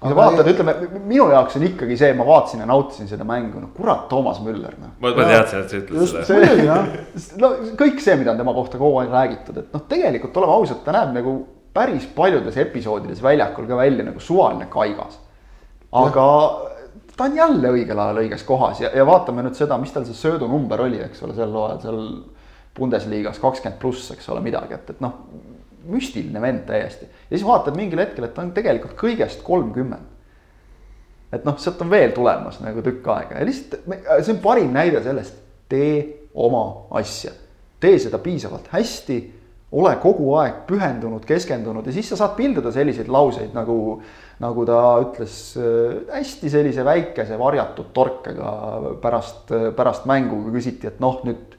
Kui 0.00 0.08
sa 0.08 0.16
vaatad, 0.16 0.48
ütleme 0.48 0.74
minu 1.04 1.26
jaoks 1.28 1.58
on 1.58 1.64
ikkagi 1.68 1.96
see, 2.00 2.14
ma 2.16 2.24
vaatasin 2.24 2.62
ja 2.62 2.68
nautisin 2.68 3.08
seda 3.10 3.26
mängu, 3.28 3.60
no 3.60 3.68
kurat, 3.76 4.06
Toomas 4.08 4.40
Müller, 4.44 4.72
noh. 4.80 4.94
ma, 4.96 5.12
ma 5.12 5.26
teadsin, 5.28 5.64
et 5.64 5.72
sa 5.74 5.80
ütled 5.82 6.00
just 6.00 6.20
seda. 6.28 6.78
no 7.42 7.50
kõik 7.80 8.00
see, 8.00 8.16
mida 8.20 8.32
on 8.32 8.40
tema 8.40 8.54
kohta 8.56 8.80
kogu 8.80 9.02
aeg 9.02 9.12
räägitud, 9.12 9.60
et 9.60 9.76
noh, 9.76 9.84
tegelikult 9.90 10.40
oleme 10.40 10.56
ausad, 10.56 10.80
ta 10.86 10.96
näeb 10.96 11.12
nagu 11.18 11.36
päris 11.76 12.08
paljudes 12.16 12.56
episoodides 12.58 13.20
väljakul 13.22 13.68
ka 13.68 13.78
välja 13.78 14.06
nagu 14.08 14.24
suvaline 14.24 14.66
kaigas. 14.72 15.20
aga 15.92 16.26
ta 17.16 17.28
on 17.28 17.36
jälle 17.36 17.70
õigel 17.76 17.98
ajal 18.00 18.22
õiges 18.22 18.44
kohas 18.48 18.80
ja, 18.80 18.90
ja 18.96 19.04
vaatame 19.06 19.44
nüüd 19.44 19.58
seda, 19.58 19.76
mis 19.78 19.92
tal 19.92 20.06
see 20.08 20.16
söödunumber 20.16 20.80
oli, 20.86 21.02
eks 21.04 21.22
ole, 21.26 21.36
sel 21.36 21.52
hooajal 21.52 21.80
seal 21.84 22.04
Bundesliga-s 22.78 23.40
kakskümmend 23.42 23.80
pluss, 23.82 24.08
eks 24.14 24.28
ole, 24.32 24.40
midagi, 24.44 24.76
et, 24.78 24.92
et 24.94 25.00
noh, 25.04 25.18
müstiline 25.88 26.40
vend 26.42 26.66
täiesti. 26.68 27.06
ja 27.06 27.36
siis 27.36 27.46
vaatad 27.46 27.76
mingil 27.76 28.02
hetkel, 28.02 28.24
et 28.26 28.34
ta 28.34 28.42
on 28.42 28.54
tegelikult 28.56 28.96
kõigest 29.00 29.44
kolmkümmend 29.46 30.18
et 31.32 31.44
noh, 31.46 31.58
sealt 31.62 31.80
on 31.84 31.90
veel 31.90 32.14
tulemas 32.14 32.58
nagu 32.62 32.82
tükk 32.84 33.06
aega 33.14 33.38
ja 33.38 33.46
lihtsalt 33.46 33.76
see 33.86 34.34
on 34.34 34.40
parim 34.42 34.72
näide 34.74 35.02
sellest, 35.04 35.36
tee 35.70 36.00
oma 36.34 36.64
asja. 36.98 37.32
tee 37.80 37.98
seda 38.02 38.18
piisavalt 38.20 38.66
hästi, 38.74 39.18
ole 39.72 39.92
kogu 40.02 40.32
aeg 40.40 40.64
pühendunud, 40.66 41.22
keskendunud 41.26 41.86
ja 41.86 41.94
siis 41.94 42.10
sa 42.10 42.18
saad 42.18 42.34
pilduda 42.36 42.72
selliseid 42.74 43.08
lauseid 43.08 43.54
nagu, 43.54 44.00
nagu 44.42 44.66
ta 44.66 44.80
ütles 45.04 45.36
äh, 45.60 46.00
hästi 46.10 46.50
sellise 46.50 46.84
väikese 46.84 47.38
varjatud 47.38 47.92
torkega 47.94 48.50
pärast, 49.02 49.54
pärast 49.76 50.10
mängu, 50.10 50.42
kui 50.44 50.58
küsiti, 50.58 50.90
et 50.90 51.00
noh, 51.02 51.22
nüüd 51.26 51.49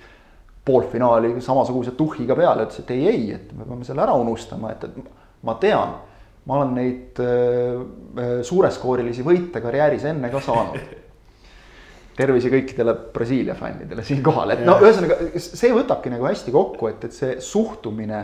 poolfinaali 0.65 1.35
samasuguse 1.41 1.95
tuhhiga 1.97 2.35
peale, 2.37 2.67
ütles, 2.67 2.83
et 2.83 2.91
ei, 2.93 3.07
ei, 3.09 3.27
et 3.35 3.53
me 3.57 3.65
peame 3.65 3.87
selle 3.87 4.03
ära 4.03 4.13
unustama, 4.19 4.75
et, 4.75 4.83
et 4.85 5.43
ma 5.47 5.55
tean 5.61 5.95
ma 6.45 6.57
olen 6.57 6.73
neid 6.77 7.21
äh, 7.21 8.41
suureskoorilisi 8.45 9.25
võite 9.25 9.61
karjääris 9.61 10.07
enne 10.09 10.31
ka 10.33 10.41
saanud. 10.43 10.97
tervise 12.21 12.49
kõikidele 12.51 12.93
Brasiilia 13.13 13.53
fännidele 13.57 14.03
siinkohal, 14.05 14.51
et 14.53 14.63
no 14.67 14.75
ühesõnaga 14.83 15.39
see 15.41 15.71
võtabki 15.73 16.11
nagu 16.11 16.27
hästi 16.27 16.53
kokku, 16.53 16.89
et, 16.91 17.05
et 17.07 17.15
see 17.15 17.37
suhtumine. 17.41 18.19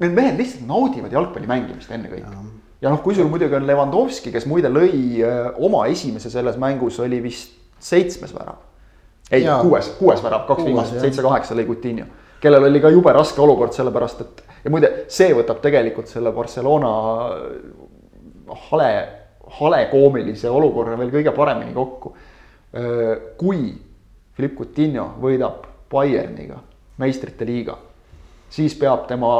Need 0.00 0.14
mehed 0.14 0.38
lihtsalt 0.38 0.68
naudivad 0.68 1.12
jalgpalli 1.12 1.50
mängimist 1.50 1.90
ennekõike. 1.92 2.44
ja 2.82 2.92
noh, 2.92 3.02
kui 3.02 3.16
sul 3.18 3.28
muidugi 3.30 3.58
on 3.58 3.66
Levandovski, 3.66 4.32
kes 4.34 4.46
muide 4.50 4.70
lõi 4.72 4.92
äh, 5.24 5.50
oma 5.58 5.84
esimese 5.90 6.30
selles 6.32 6.56
mängus 6.60 7.00
oli 7.02 7.20
vist 7.24 7.58
seitsmes 7.82 8.32
värav. 8.36 8.60
Ei, 9.32 9.46
kuues, 9.62 9.88
kuues 9.98 10.22
värav, 10.24 10.46
kaks 10.48 10.64
viimast, 10.66 10.98
seitse-kaheksa 11.00 11.56
lõi 11.56 11.66
Coutinho. 11.66 12.06
kellel 12.40 12.64
oli 12.66 12.80
ka 12.82 12.90
jube 12.90 13.12
raske 13.14 13.40
olukord, 13.40 13.72
sellepärast 13.72 14.20
et 14.20 14.42
ja 14.64 14.70
muide, 14.70 14.90
see 15.12 15.32
võtab 15.34 15.60
tegelikult 15.62 16.10
selle 16.10 16.32
Barcelona 16.34 16.90
hale, 18.68 18.90
hale 19.60 19.80
koomilise 19.90 20.50
olukorra 20.50 20.98
veel 20.98 21.12
kõige 21.14 21.34
paremini 21.36 21.74
kokku. 21.74 22.16
kui 23.38 23.72
Philipp 24.36 24.56
Coutinho 24.58 25.12
võidab 25.20 25.66
Bayerniga 25.92 26.56
meistrite 26.98 27.44
liiga, 27.44 27.76
siis 28.50 28.74
peab 28.78 29.06
tema 29.08 29.32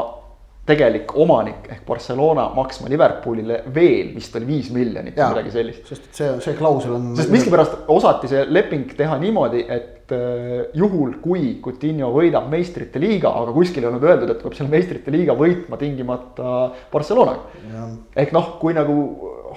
tegelik 0.67 1.11
omanik 1.19 1.65
ehk 1.71 1.81
Barcelona 1.87 2.45
maksma 2.55 2.87
Liverpoolile 2.91 3.59
veel 3.75 4.13
vist 4.15 4.35
oli 4.39 4.47
viis 4.47 4.69
miljonit 4.71 5.17
või 5.17 5.33
midagi 5.33 5.51
sellist 5.51 5.89
sest 5.91 6.05
see, 6.15 6.29
see 6.45 6.55
klausel 6.55 6.95
on. 6.95 7.09
sest 7.17 7.33
miskipärast 7.33 7.89
osati 7.91 8.31
see 8.31 8.45
leping 8.47 8.93
teha 8.95 9.17
niimoodi, 9.19 9.65
et 9.67 10.13
äh, 10.15 10.53
juhul, 10.79 11.17
kui 11.23 11.57
Coutinho 11.63 12.13
võidab 12.15 12.47
meistrite 12.51 13.01
liiga, 13.03 13.33
aga 13.41 13.55
kuskil 13.55 13.83
ei 13.83 13.91
olnud 13.91 14.07
öeldud, 14.07 14.31
et 14.31 14.45
peab 14.45 14.55
selle 14.55 14.71
meistrite 14.71 15.11
liiga 15.11 15.35
võitma 15.35 15.79
tingimata 15.81 16.55
Barcelonaga. 16.93 17.89
ehk 18.23 18.31
noh, 18.35 18.55
kui 18.63 18.77
nagu 18.77 18.97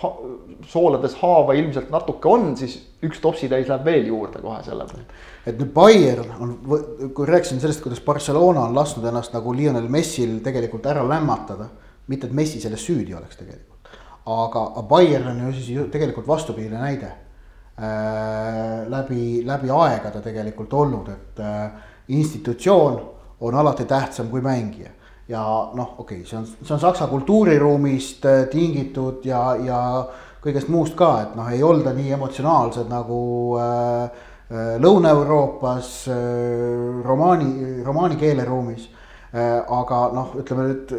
ha 0.03 0.13
soolades 0.67 1.15
haava 1.21 1.55
ilmselt 1.55 1.91
natuke 1.95 2.29
on, 2.29 2.51
siis 2.59 2.79
üks 3.07 3.21
topsitäis 3.23 3.69
läheb 3.71 3.87
veel 3.87 4.11
juurde 4.11 4.43
kohe 4.43 4.59
selle 4.67 4.87
peale. 4.91 5.07
Et 5.47 5.59
nüüd 5.61 5.71
Bayern 5.75 6.33
on, 6.43 6.55
kui 7.15 7.29
rääkisin 7.29 7.61
sellest, 7.63 7.83
kuidas 7.85 8.03
Barcelona 8.05 8.65
on 8.67 8.75
lasknud 8.75 9.07
ennast 9.07 9.35
nagu 9.37 9.55
Lionel 9.55 9.87
Messil 9.89 10.41
tegelikult 10.45 10.87
ära 10.91 11.07
lämmatada. 11.09 11.69
mitte, 12.07 12.27
et 12.27 12.33
Messi 12.33 12.61
selles 12.63 12.85
süüdi 12.87 13.15
oleks 13.15 13.37
tegelikult, 13.37 13.89
aga 14.27 14.83
Bayern 14.89 15.27
on 15.27 15.41
ju 15.47 15.53
siis 15.53 15.69
ju 15.69 15.89
tegelikult 15.91 16.27
vastupidine 16.27 16.79
näide 16.79 17.07
äh,. 17.79 18.87
läbi, 18.89 19.43
läbi 19.47 19.71
aegade 19.71 20.21
tegelikult 20.23 20.73
olnud, 20.73 21.09
et 21.09 21.41
äh, 21.41 21.71
institutsioon 22.09 23.01
on 23.41 23.55
alati 23.55 23.85
tähtsam 23.85 24.29
kui 24.31 24.41
mängija 24.41 24.91
ja 25.29 25.43
noh, 25.75 25.95
okei 25.99 26.21
okay,, 26.21 26.29
see 26.29 26.39
on, 26.39 26.47
see 26.47 26.75
on 26.75 26.81
saksa 26.81 27.07
kultuuriruumist 27.07 28.25
äh, 28.27 28.47
tingitud 28.51 29.27
ja, 29.27 29.57
ja 29.59 29.81
kõigest 30.43 30.71
muust 30.71 30.95
ka, 30.95 31.11
et 31.25 31.35
noh, 31.39 31.51
ei 31.51 31.63
olda 31.67 31.93
nii 31.95 32.13
emotsionaalsed 32.15 32.91
nagu 32.91 33.19
äh, 33.59 34.27
Lõuna-Euroopas 34.55 35.89
äh, 36.07 37.03
romaani, 37.03 37.83
romaani 37.85 38.19
keeleruumis 38.21 38.85
äh,. 39.35 39.65
aga 39.67 40.05
noh, 40.15 40.37
ütleme 40.39 40.69
nüüd 40.69 40.93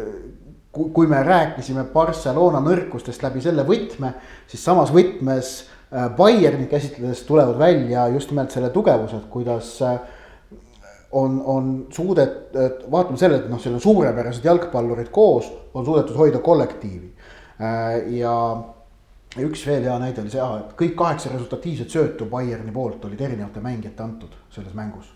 kui, 0.92 1.06
me 1.08 1.22
rääkisime 1.24 1.86
Barcelona 1.94 2.60
nõrkustest 2.60 3.24
läbi 3.24 3.40
selle 3.40 3.64
võtme, 3.64 4.12
siis 4.50 4.60
samas 4.68 4.92
võtmes 4.92 5.54
äh, 5.64 6.10
Bayerni 6.16 6.68
käsitledes 6.68 7.24
tulevad 7.24 7.56
välja 7.58 8.04
just 8.12 8.34
nimelt 8.34 8.52
selle 8.52 8.68
tugevused, 8.74 9.24
kuidas 9.32 9.72
äh, 9.80 9.96
on, 11.16 11.40
on 11.40 11.74
suudet-, 11.88 12.52
vaatame 12.90 13.16
sellele, 13.16 13.46
et 13.46 13.50
noh, 13.50 13.60
seal 13.62 13.78
on 13.78 13.84
suurepärased 13.86 14.44
jalgpallurid 14.44 15.08
koos, 15.08 15.48
on 15.72 15.88
suudetud 15.88 16.20
hoida 16.20 16.44
kollektiivi. 16.44 17.14
ja 18.20 18.32
üks 19.36 19.66
veel 19.66 19.84
hea 19.84 19.98
näide 20.00 20.22
oli 20.22 20.32
see, 20.32 20.48
et 20.62 20.74
kõik 20.78 20.96
kaheksa 20.96 21.30
resultatiivset 21.34 21.92
söötu 21.92 22.26
Bayerni 22.30 22.72
poolt 22.72 23.04
olid 23.04 23.20
erinevate 23.20 23.60
mängijate 23.60 24.02
antud 24.02 24.34
selles 24.54 24.74
mängus. 24.74 25.10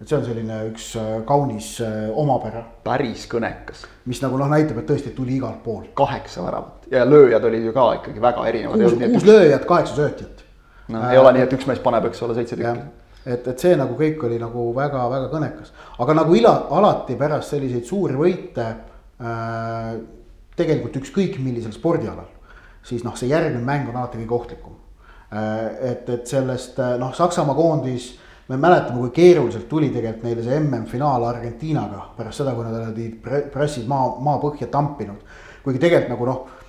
et 0.00 0.08
see 0.08 0.16
on 0.18 0.24
selline 0.26 0.56
üks 0.72 0.88
äh, 0.98 1.10
kaunis 1.26 1.76
äh, 1.80 2.08
omapära, 2.18 2.64
päris 2.82 3.28
kõnekas, 3.30 3.84
mis 4.10 4.18
nagu 4.24 4.40
noh, 4.40 4.48
näitab, 4.50 4.80
et 4.82 4.88
tõesti 4.90 5.12
tuli 5.14 5.36
igalt 5.36 5.62
poolt. 5.62 5.92
kaheksa 5.94 6.42
väravat 6.42 6.88
ja 6.90 7.04
lööjad 7.06 7.44
olid 7.44 7.68
ju 7.68 7.72
ka 7.76 7.86
ikkagi 8.00 8.22
väga 8.22 8.48
erinevad. 8.50 8.82
kuus, 8.82 8.98
kuus 9.12 9.28
lööjat, 9.28 9.68
kaheksa 9.68 9.94
söötjat. 9.94 10.42
noh, 10.88 11.06
ei 11.10 11.18
ole 11.18 11.36
nii, 11.36 11.46
et 11.46 11.54
üks 11.54 11.70
mees 11.70 11.78
paneb, 11.84 12.10
eks 12.10 12.22
ole, 12.26 12.34
seitse 12.34 12.58
tükki. 12.58 12.82
et, 13.24 13.46
et 13.46 13.66
see 13.66 13.78
nagu 13.78 13.94
kõik 13.98 14.26
oli 14.26 14.40
nagu 14.42 14.72
väga-väga 14.74 15.30
kõnekas, 15.30 15.70
aga 16.02 16.18
nagu 16.18 16.34
ila, 16.34 16.56
alati 16.80 17.16
pärast 17.20 17.54
selliseid 17.54 17.86
suuri 17.86 18.18
võite 18.18 18.66
äh,. 19.22 19.94
tegelikult 20.56 20.98
ükskõik 20.98 21.38
millisel 21.40 21.72
spordialal, 21.72 22.26
siis 22.84 23.04
noh, 23.04 23.16
see 23.18 23.30
järgmine 23.30 23.64
mäng 23.66 23.90
on 23.90 24.00
alati 24.00 24.20
kõige 24.22 24.38
ohtlikum 24.38 24.78
äh,. 25.32 25.92
et, 25.92 26.08
et 26.08 26.26
sellest 26.26 26.80
äh, 26.82 26.96
noh, 27.00 27.14
Saksamaa 27.14 27.54
koondis, 27.54 28.12
me 28.48 28.58
mäletame, 28.60 28.98
kui 28.98 29.12
keeruliselt 29.16 29.68
tuli 29.68 29.90
tegelikult 29.94 30.26
neile 30.26 30.46
see 30.46 30.58
MM-finaal 30.60 31.28
Argentiinaga 31.28 32.08
pärast 32.16 32.42
seda, 32.42 32.56
kui 32.56 32.66
nad 32.66 32.80
olid 32.80 33.20
pre- 33.22 33.46
pressid 33.52 33.86
maa, 33.90 34.16
maapõhja 34.20 34.70
tampinud. 34.72 35.22
kuigi 35.62 35.78
tegelikult 35.78 36.16
nagu 36.16 36.28
noh 36.32 36.60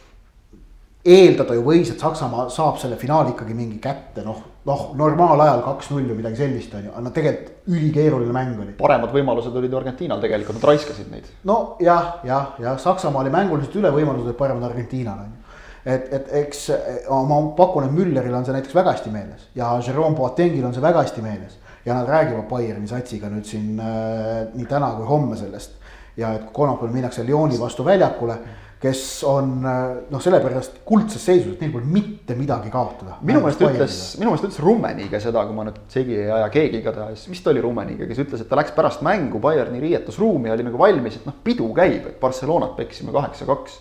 eeldada 1.04 1.56
ju 1.58 1.64
võis, 1.66 1.90
et 1.92 2.00
Saksamaa 2.00 2.48
saab 2.54 2.78
selle 2.80 2.96
finaali 3.00 3.34
ikkagi 3.34 3.56
mingi 3.58 3.80
kätte, 3.84 4.24
noh, 4.24 4.40
noh, 4.70 4.84
normaalajal 4.96 5.60
kaks-null 5.66 6.06
või 6.08 6.22
midagi 6.22 6.40
sellist 6.40 6.74
on 6.78 6.86
ju, 6.88 6.92
aga 6.94 7.04
no 7.04 7.12
tegelikult 7.16 7.74
ülikeeruline 7.74 8.36
mäng 8.36 8.62
oli. 8.64 8.76
paremad 8.80 9.12
võimalused 9.12 9.56
olid 9.60 9.76
Argentiinal 9.76 10.24
tegelikult, 10.24 10.62
nad 10.62 10.70
raiskasid 10.72 11.12
neid. 11.12 11.28
no 11.50 11.76
jah, 11.84 12.22
jah, 12.24 12.54
jah, 12.64 12.80
Saksamaa 12.80 13.26
oli 13.26 13.34
mänguliselt 13.36 13.76
üle, 13.82 13.92
võimalused 13.92 14.30
olid 14.30 14.40
paremad 14.40 14.70
Argentiinal 14.70 15.26
on 15.26 15.34
ju 15.34 15.43
et, 15.86 16.08
et 16.16 16.34
eks 16.44 16.66
ma 17.10 17.42
pakun, 17.58 17.88
et 17.88 17.94
Mülleril 17.96 18.36
on 18.36 18.46
see 18.48 18.56
näiteks 18.56 18.76
väga 18.76 18.96
hästi 18.96 19.14
meeles 19.14 19.48
ja 19.56 19.74
Jerome 19.86 20.16
Boatengil 20.18 20.66
on 20.66 20.76
see 20.76 20.84
väga 20.84 21.04
hästi 21.04 21.22
meeles. 21.26 21.60
ja 21.86 21.94
nad 21.94 22.08
räägivad 22.08 22.48
Bayerni 22.50 22.88
satsiga 22.88 23.28
nüüd 23.28 23.44
siin 23.44 23.80
äh, 23.80 24.46
nii 24.54 24.66
täna 24.70 24.94
kui 24.96 25.06
homme 25.06 25.36
sellest. 25.36 25.80
ja 26.18 26.34
et 26.34 26.52
kolmapäeval 26.54 26.94
minnakse 26.94 27.26
Lyoni 27.26 27.60
vastu 27.60 27.86
väljakule 27.86 28.38
kes 28.84 29.02
on 29.28 29.62
noh, 29.64 30.22
sellepärast 30.22 30.82
kuldses 30.88 31.24
seisus, 31.24 31.54
et 31.56 31.62
neil 31.64 31.72
pole 31.72 31.88
mitte 31.88 32.36
midagi 32.36 32.72
kaotada. 32.74 33.16
minu 33.24 33.40
meelest 33.44 33.64
ütles, 33.64 34.00
minu 34.20 34.34
meelest 34.34 34.50
ütles 34.50 34.60
Rummeniga 34.64 35.22
seda, 35.24 35.46
kui 35.48 35.56
ma 35.56 35.64
nüüd 35.70 35.80
segi 35.94 36.18
ei 36.20 36.28
aja 36.28 36.50
keegi 36.52 36.82
igatahes, 36.82 37.24
vist 37.32 37.48
oli 37.48 37.64
Rummeniga, 37.64 38.08
kes 38.10 38.20
ütles, 38.26 38.44
et 38.44 38.52
ta 38.52 38.60
läks 38.60 38.76
pärast 38.76 39.04
mängu 39.06 39.40
Bayerni 39.44 39.80
riietusruumi 39.84 40.52
ja 40.52 40.58
oli 40.58 40.68
nagu 40.68 40.82
valmis, 40.82 41.16
et 41.22 41.30
noh, 41.30 41.38
pidu 41.46 41.70
käib, 41.78 42.10
et 42.12 42.20
Barcelonat 42.20 42.76
peksime 42.80 43.16
kaheksa-kaks. 43.16 43.80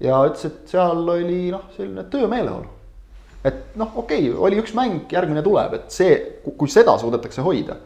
Ja 0.00 0.20
ütles, 0.28 0.46
et 0.48 0.74
seal 0.74 1.04
oli 1.14 1.50
noh, 1.52 1.68
selline 1.76 2.06
töömeeleolu. 2.12 2.76
et 3.44 3.76
noh, 3.80 3.96
okei 4.02 4.28
okay,, 4.30 4.42
oli 4.48 4.60
üks 4.60 4.74
mäng, 4.76 5.06
järgmine 5.12 5.42
tuleb, 5.44 5.78
et 5.78 5.94
see, 5.94 6.18
kui 6.44 6.68
seda 6.68 6.96
suudetakse 7.00 7.44
hoida, 7.44 7.76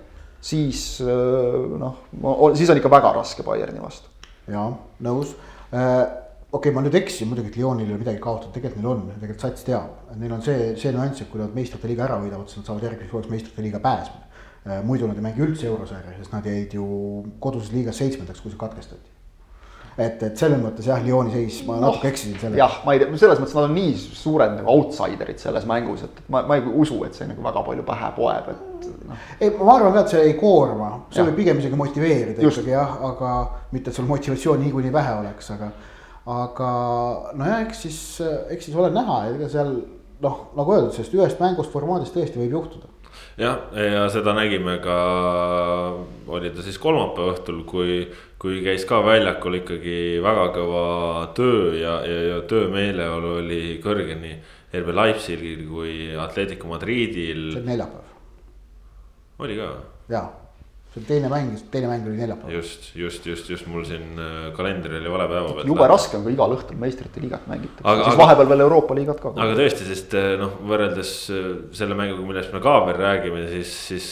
siis 0.44 0.98
noh, 1.04 2.04
siis 2.54 2.70
on 2.70 2.80
ikka 2.80 2.92
väga 2.92 3.14
raske 3.20 3.46
Bayerni 3.46 3.82
vastu. 3.82 4.10
jaa, 4.50 4.68
nõus 5.06 5.34
okei 6.54 6.70
okay,, 6.70 6.74
ma 6.74 6.84
nüüd 6.84 6.94
eksisin 6.98 7.30
muidugi, 7.30 7.50
et 7.50 7.56
Lyonil 7.58 7.88
ei 7.88 7.94
ole 7.96 8.02
midagi 8.02 8.20
kaotada, 8.22 8.52
tegelikult 8.54 8.82
neil 8.82 8.90
on, 8.92 9.00
tegelikult 9.18 9.46
sats 9.46 9.66
teab, 9.66 10.12
neil 10.20 10.36
on 10.36 10.44
see, 10.44 10.68
see 10.78 10.92
nüanss, 10.94 11.24
et 11.24 11.30
kui 11.32 11.42
nad 11.42 11.54
meistrite 11.56 11.90
liiga 11.90 12.06
ära 12.06 12.20
võidavad, 12.22 12.46
siis 12.50 12.62
nad 12.62 12.70
saavad 12.70 12.86
järgmiseks 12.86 13.14
hooajaks 13.14 13.32
meistrite 13.32 13.64
liiga 13.64 13.80
pääsma. 13.82 14.20
muidu 14.86 15.08
nad 15.10 15.18
ei 15.18 15.24
mängi 15.26 15.42
üldse 15.44 15.66
eurosarja, 15.68 16.14
sest 16.16 16.32
nad 16.32 16.46
jäid 16.48 16.72
ju 16.72 16.84
koduses 17.42 17.72
liigas 17.74 17.98
seitsmendaks, 18.00 18.40
kui 18.40 18.52
see 18.52 18.60
katkestati. 18.60 19.13
Et, 19.96 20.22
et 20.26 20.38
selles 20.38 20.58
mõttes 20.58 20.88
jah, 20.88 21.02
Lyoni 21.04 21.32
seis, 21.34 21.60
ma 21.68 21.76
no, 21.78 21.88
natuke 21.88 22.10
eksisin 22.10 22.36
sellega. 22.40 22.60
jah, 22.64 22.76
ma 22.86 22.94
ei 22.94 23.02
tea, 23.02 23.10
selles 23.22 23.40
mõttes 23.42 23.56
nad 23.58 23.68
on 23.68 23.74
nii 23.76 23.94
suured 24.02 24.54
nagu 24.58 24.74
outsider'id 24.74 25.42
selles 25.42 25.66
mängus, 25.70 26.04
et 26.08 26.20
ma, 26.34 26.42
ma 26.48 26.58
ei 26.58 26.66
usu, 26.84 27.00
et 27.06 27.16
see 27.16 27.28
nagu 27.30 27.44
väga 27.44 27.64
palju 27.68 27.86
pähe 27.86 28.12
poeb, 28.18 28.52
et 28.54 28.88
noh. 29.08 29.26
ei, 29.38 29.50
ma 29.60 29.78
arvan 29.78 29.96
ka, 29.96 30.04
et 30.04 30.14
see 30.14 30.22
ei 30.30 30.36
koorma, 30.40 30.92
see 31.14 31.26
võib 31.30 31.40
pigem 31.42 31.62
isegi 31.62 31.80
motiveerida 31.80 32.42
Just. 32.44 32.62
ikkagi 32.62 32.74
jah, 32.74 32.96
aga 33.10 33.34
mitte, 33.74 33.90
et 33.90 33.98
sul 33.98 34.08
motivatsiooni 34.10 34.66
niikuinii 34.66 34.94
vähe 34.94 35.18
oleks, 35.22 35.50
aga 35.54 35.72
aga 36.34 36.70
nojah, 37.36 37.60
eks 37.66 37.84
siis, 37.84 38.00
eks 38.54 38.70
siis 38.70 38.76
ole 38.80 38.88
näha, 38.94 39.20
ega 39.34 39.48
seal 39.52 39.76
noh, 40.24 40.42
nagu 40.56 40.74
öeldud, 40.74 40.94
sellest 40.96 41.16
ühest 41.16 41.42
mängust 41.42 41.72
formaadist 41.74 42.16
tõesti 42.16 42.40
võib 42.40 42.58
juhtuda. 42.58 42.90
Jah, 43.40 43.56
ja 43.74 44.04
seda 44.12 44.34
nägime 44.36 44.78
ka, 44.84 44.98
oli 46.26 46.52
ta 46.54 46.64
siis 46.64 46.78
kolmapäeva 46.82 47.34
õhtul, 47.34 47.64
kui, 47.68 47.98
kui 48.38 48.60
käis 48.64 48.86
ka 48.88 49.00
väljakul 49.06 49.60
ikkagi 49.62 49.96
väga 50.24 50.46
kõva 50.54 50.84
töö 51.36 51.74
ja, 51.78 51.98
ja, 52.06 52.20
ja 52.30 52.38
töömeeleolu 52.50 53.38
oli 53.40 53.62
kõrge 53.84 54.18
nii 54.20 54.38
RB 54.74 54.94
Leipzigil 54.94 55.66
kui 55.70 55.98
Atletico 56.18 56.70
Madridil. 56.70 57.50
see 57.52 57.60
oli 57.62 57.68
neljapäev. 57.74 58.16
oli 59.44 59.60
ka? 59.60 59.74
jaa 60.14 60.43
see 60.94 61.00
oli 61.02 61.08
teine 61.08 61.28
mäng, 61.28 61.54
teine 61.70 61.88
mäng 61.90 62.06
oli 62.06 62.16
neljapäeval. 62.16 62.54
just, 62.54 62.94
just, 62.94 63.26
just, 63.26 63.48
just 63.50 63.66
mul 63.66 63.84
siin 63.84 64.18
äh, 64.18 64.52
kalendril 64.54 65.00
oli 65.00 65.10
vale 65.10 65.26
päeva 65.28 65.54
peal. 65.56 65.66
jube 65.66 65.88
raske 65.90 66.16
on, 66.16 66.22
kui 66.22 66.34
igal 66.36 66.54
õhtul 66.54 66.78
meistrite 66.78 67.22
liigat 67.22 67.48
mängitakse, 67.50 67.82
siis 67.82 68.12
aga, 68.12 68.18
vahepeal 68.20 68.50
veel 68.52 68.64
Euroopa 68.66 68.96
liigat 68.98 69.22
ka. 69.22 69.32
aga 69.34 69.56
tõesti, 69.58 69.88
sest 69.88 70.14
äh, 70.18 70.28
noh, 70.38 70.54
võrreldes 70.70 71.12
äh, 71.34 71.48
selle 71.74 71.98
mänguga, 71.98 72.26
millest 72.28 72.54
me 72.54 72.62
ka 72.62 72.76
veel 72.86 73.00
räägime, 73.00 73.42
siis, 73.50 73.74
siis 73.88 74.10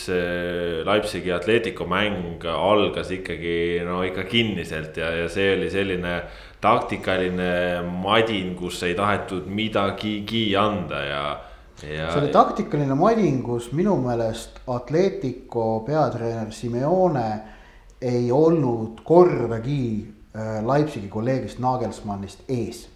Leipzigi 0.89 1.31
Atletico 1.35 1.87
mäng 1.91 2.43
algas 2.51 3.13
ikkagi 3.15 3.55
no 3.87 4.01
ikka 4.07 4.27
kinniselt 4.31 4.99
ja, 4.99 5.13
ja 5.23 5.31
see 5.31 5.53
oli 5.55 5.71
selline 5.71 6.19
taktikaline 6.63 7.53
madin, 8.03 8.53
kus 8.59 8.83
ei 8.87 8.99
tahetud 8.99 9.47
midagigi 9.47 10.51
anda 10.59 11.07
Ja... 11.07 11.25
see 11.83 12.21
oli 12.21 12.31
taktikaline 12.33 12.95
madingus, 12.95 13.73
minu 13.75 13.97
meelest 14.05 14.63
Atletico 14.71 15.83
peatreener 15.87 16.53
Simeone 16.55 17.27
ei 18.03 18.31
olnud 18.33 19.03
kordagi 19.05 20.07
äh, 20.37 20.61
Leipzigi 20.67 21.09
kolleegist 21.09 21.59
Nagelsmannist 21.59 22.47
ees. 22.49 22.87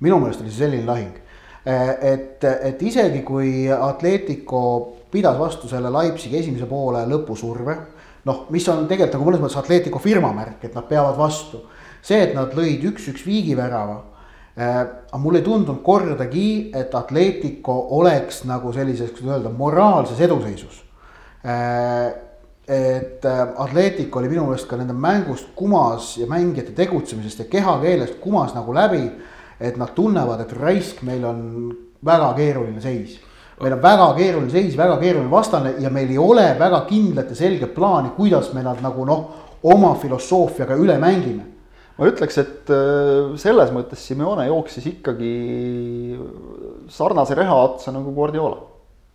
minu 0.00 0.20
meelest 0.20 0.40
oli 0.40 0.52
see 0.52 0.66
selline 0.66 0.86
lahing, 0.88 1.16
äh, 1.64 1.88
et, 2.12 2.44
et 2.44 2.82
isegi 2.82 3.24
kui 3.24 3.70
Atletico 3.72 4.62
pidas 5.10 5.38
vastu 5.38 5.68
selle 5.68 5.92
Leipzigi 5.92 6.38
esimese 6.38 6.68
poole 6.68 7.06
lõpusurve, 7.08 7.76
noh, 8.28 8.46
mis 8.52 8.68
on 8.68 8.84
tegelikult 8.84 9.16
nagu 9.16 9.30
mõnes 9.30 9.44
mõttes 9.44 9.60
Atletico 9.60 9.98
firma 9.98 10.32
märk, 10.36 10.68
et 10.68 10.76
nad 10.76 10.88
peavad 10.88 11.16
vastu. 11.16 11.64
see, 12.02 12.20
et 12.20 12.34
nad 12.34 12.52
lõid 12.56 12.84
üks-üks 12.88 13.26
viigivärava 13.26 14.09
aga 14.60 15.18
mulle 15.18 15.40
ei 15.40 15.44
tundunud 15.44 15.82
kordagi, 15.82 16.70
et 16.76 16.94
Atletico 16.94 17.76
oleks 17.96 18.42
nagu 18.48 18.72
sellises, 18.72 19.12
kuidas 19.14 19.36
öelda, 19.36 19.52
moraalses 19.56 20.20
eduseisus. 20.20 20.82
Äh, 21.44 22.10
et 22.68 23.24
äh, 23.24 23.40
Atletico 23.56 24.20
oli 24.20 24.28
minu 24.30 24.44
meelest 24.46 24.68
ka 24.68 24.76
nende 24.78 24.94
mängust 24.94 25.54
kumas 25.56 26.12
ja 26.20 26.26
mängijate 26.30 26.74
tegutsemisest 26.76 27.44
ja 27.44 27.46
kehakeelest 27.50 28.20
kumas 28.20 28.54
nagu 28.54 28.74
läbi. 28.74 29.10
et 29.60 29.76
nad 29.76 29.90
tunnevad, 29.92 30.40
et 30.40 30.52
raisk, 30.56 31.02
meil 31.02 31.24
on 31.24 31.40
väga 32.04 32.32
keeruline 32.36 32.80
seis. 32.80 33.18
meil 33.60 33.72
on 33.72 33.82
väga 33.82 34.14
keeruline 34.16 34.50
seis, 34.50 34.76
väga 34.76 34.96
keeruline 34.96 35.30
vastane 35.30 35.74
ja 35.78 35.90
meil 35.90 36.10
ei 36.10 36.18
ole 36.18 36.56
väga 36.58 36.80
kindlat 36.88 37.30
ja 37.30 37.36
selget 37.36 37.74
plaani, 37.74 38.10
kuidas 38.16 38.52
me 38.52 38.62
nad 38.62 38.80
nagu 38.82 39.04
noh, 39.04 39.30
oma 39.62 39.94
filosoofiaga 39.94 40.76
üle 40.80 40.98
mängime 40.98 41.59
ma 41.98 42.08
ütleks, 42.08 42.38
et 42.40 42.70
äh, 42.72 43.34
selles 43.40 43.72
mõttes 43.74 44.02
Simeone 44.08 44.46
jooksis 44.48 44.86
ikkagi 44.88 45.32
sarnase 46.92 47.36
reha 47.36 47.56
otsa 47.66 47.92
nagu 47.92 48.14
Guardiola. 48.16 48.68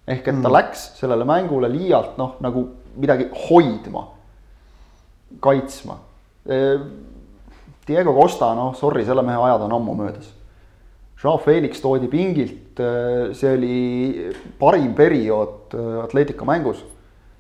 ehk 0.06 0.28
et 0.28 0.38
ta 0.38 0.50
mm. 0.50 0.54
läks 0.54 0.82
sellele 1.00 1.26
mängule 1.26 1.70
liialt 1.72 2.20
noh, 2.22 2.36
nagu 2.46 2.68
midagi 2.96 3.26
hoidma, 3.48 4.04
kaitsma. 5.42 5.98
Äh, 6.46 6.84
Diego 7.88 8.14
Costa, 8.14 8.52
noh, 8.58 8.76
sorry, 8.78 9.06
selle 9.06 9.24
mehe 9.26 9.38
ajad 9.48 9.66
on 9.66 9.74
ammu 9.78 9.96
möödas. 9.98 10.30
Jean 11.22 11.40
Felix 11.42 11.82
toodi 11.82 12.10
pingilt, 12.12 12.78
äh, 12.78 13.32
see 13.34 13.56
oli 13.56 13.80
parim 14.60 14.94
periood 14.94 15.74
Atletico 16.04 16.46
mängus. 16.46 16.84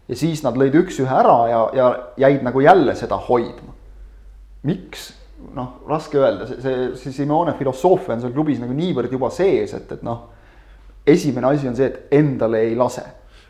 ja 0.08 0.13
siis 0.13 0.43
nad 0.45 0.54
lõid 0.54 0.76
üks-ühe 0.78 1.10
ära 1.10 1.38
ja, 1.50 1.62
ja 1.74 1.86
jäid 2.28 2.43
nagu 2.45 2.62
jälle 2.62 2.93
seda 2.98 3.17
hoidma. 3.17 3.74
miks? 4.63 5.13
Noh, 5.55 5.81
raske 5.89 6.19
öelda, 6.21 6.47
see, 6.49 6.62
see, 6.63 6.88
see 7.01 7.13
Simeone 7.19 7.53
filosoofia 7.60 8.15
on 8.15 8.23
seal 8.23 8.34
klubis 8.36 8.62
nagu 8.62 8.73
niivõrd 8.75 9.13
juba 9.13 9.29
sees, 9.34 9.75
et, 9.77 9.91
et 9.91 10.01
noh. 10.05 10.25
esimene 11.05 11.51
asi 11.51 11.69
on 11.69 11.77
see, 11.77 11.91
et 11.91 12.17
endale 12.17 12.63
ei 12.65 12.75
lase. 12.75 13.05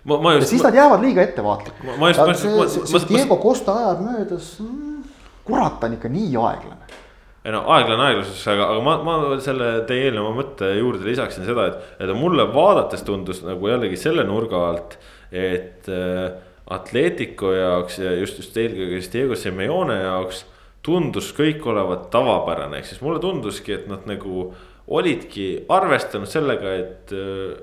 ja 0.06 0.36
siis 0.42 0.62
ma, 0.62 0.70
nad 0.70 0.82
jäävad 0.82 1.06
liiga 1.06 1.24
ettevaatlikuks. 1.24 1.98
ma 2.02 2.12
just, 2.12 2.20
ma 2.20 2.34
just. 2.34 2.46
see, 2.92 3.00
see 3.00 3.16
Diego 3.16 3.40
Costa 3.42 3.78
ajab 3.82 4.06
möödas 4.06 4.52
mm.. 4.60 5.02
kurat, 5.48 5.80
ta 5.80 5.90
on 5.90 5.98
ikka 6.00 6.12
nii 6.12 6.36
aeglane 6.36 7.02
ei 7.46 7.54
no 7.54 7.62
aeglane 7.70 8.08
aeglasus, 8.08 8.42
aga, 8.50 8.72
aga 8.74 8.82
ma, 8.82 8.96
ma 9.06 9.36
selle 9.44 9.68
teie 9.86 10.08
eelneva 10.08 10.32
mõtte 10.34 10.72
juurde 10.80 11.06
lisaksin 11.06 11.46
seda, 11.46 11.68
et, 11.70 11.92
et 12.02 12.14
mulle 12.18 12.48
vaadates 12.50 13.06
tundus 13.06 13.44
nagu 13.46 13.70
jällegi 13.70 14.00
selle 14.02 14.26
nurga 14.26 14.64
alt, 14.72 14.98
et 15.30 15.86
äh, 15.94 16.32
Atletico 16.74 17.52
jaoks 17.54 18.00
ja 18.02 18.16
just, 18.18 18.40
just 18.42 18.58
eelkõige 18.58 18.98
siis 18.98 19.12
Diego 19.14 19.38
Simeone 19.38 20.00
jaoks 20.02 20.42
tundus 20.86 21.32
kõik 21.36 21.66
olevat 21.66 22.08
tavapärane, 22.14 22.80
ehk 22.80 22.90
siis 22.92 23.02
mulle 23.04 23.20
tunduski, 23.24 23.74
et 23.74 23.90
nad 23.90 24.06
nagu 24.10 24.52
olidki 24.96 25.66
arvestanud 25.74 26.30
sellega, 26.30 26.76
et, 26.78 27.14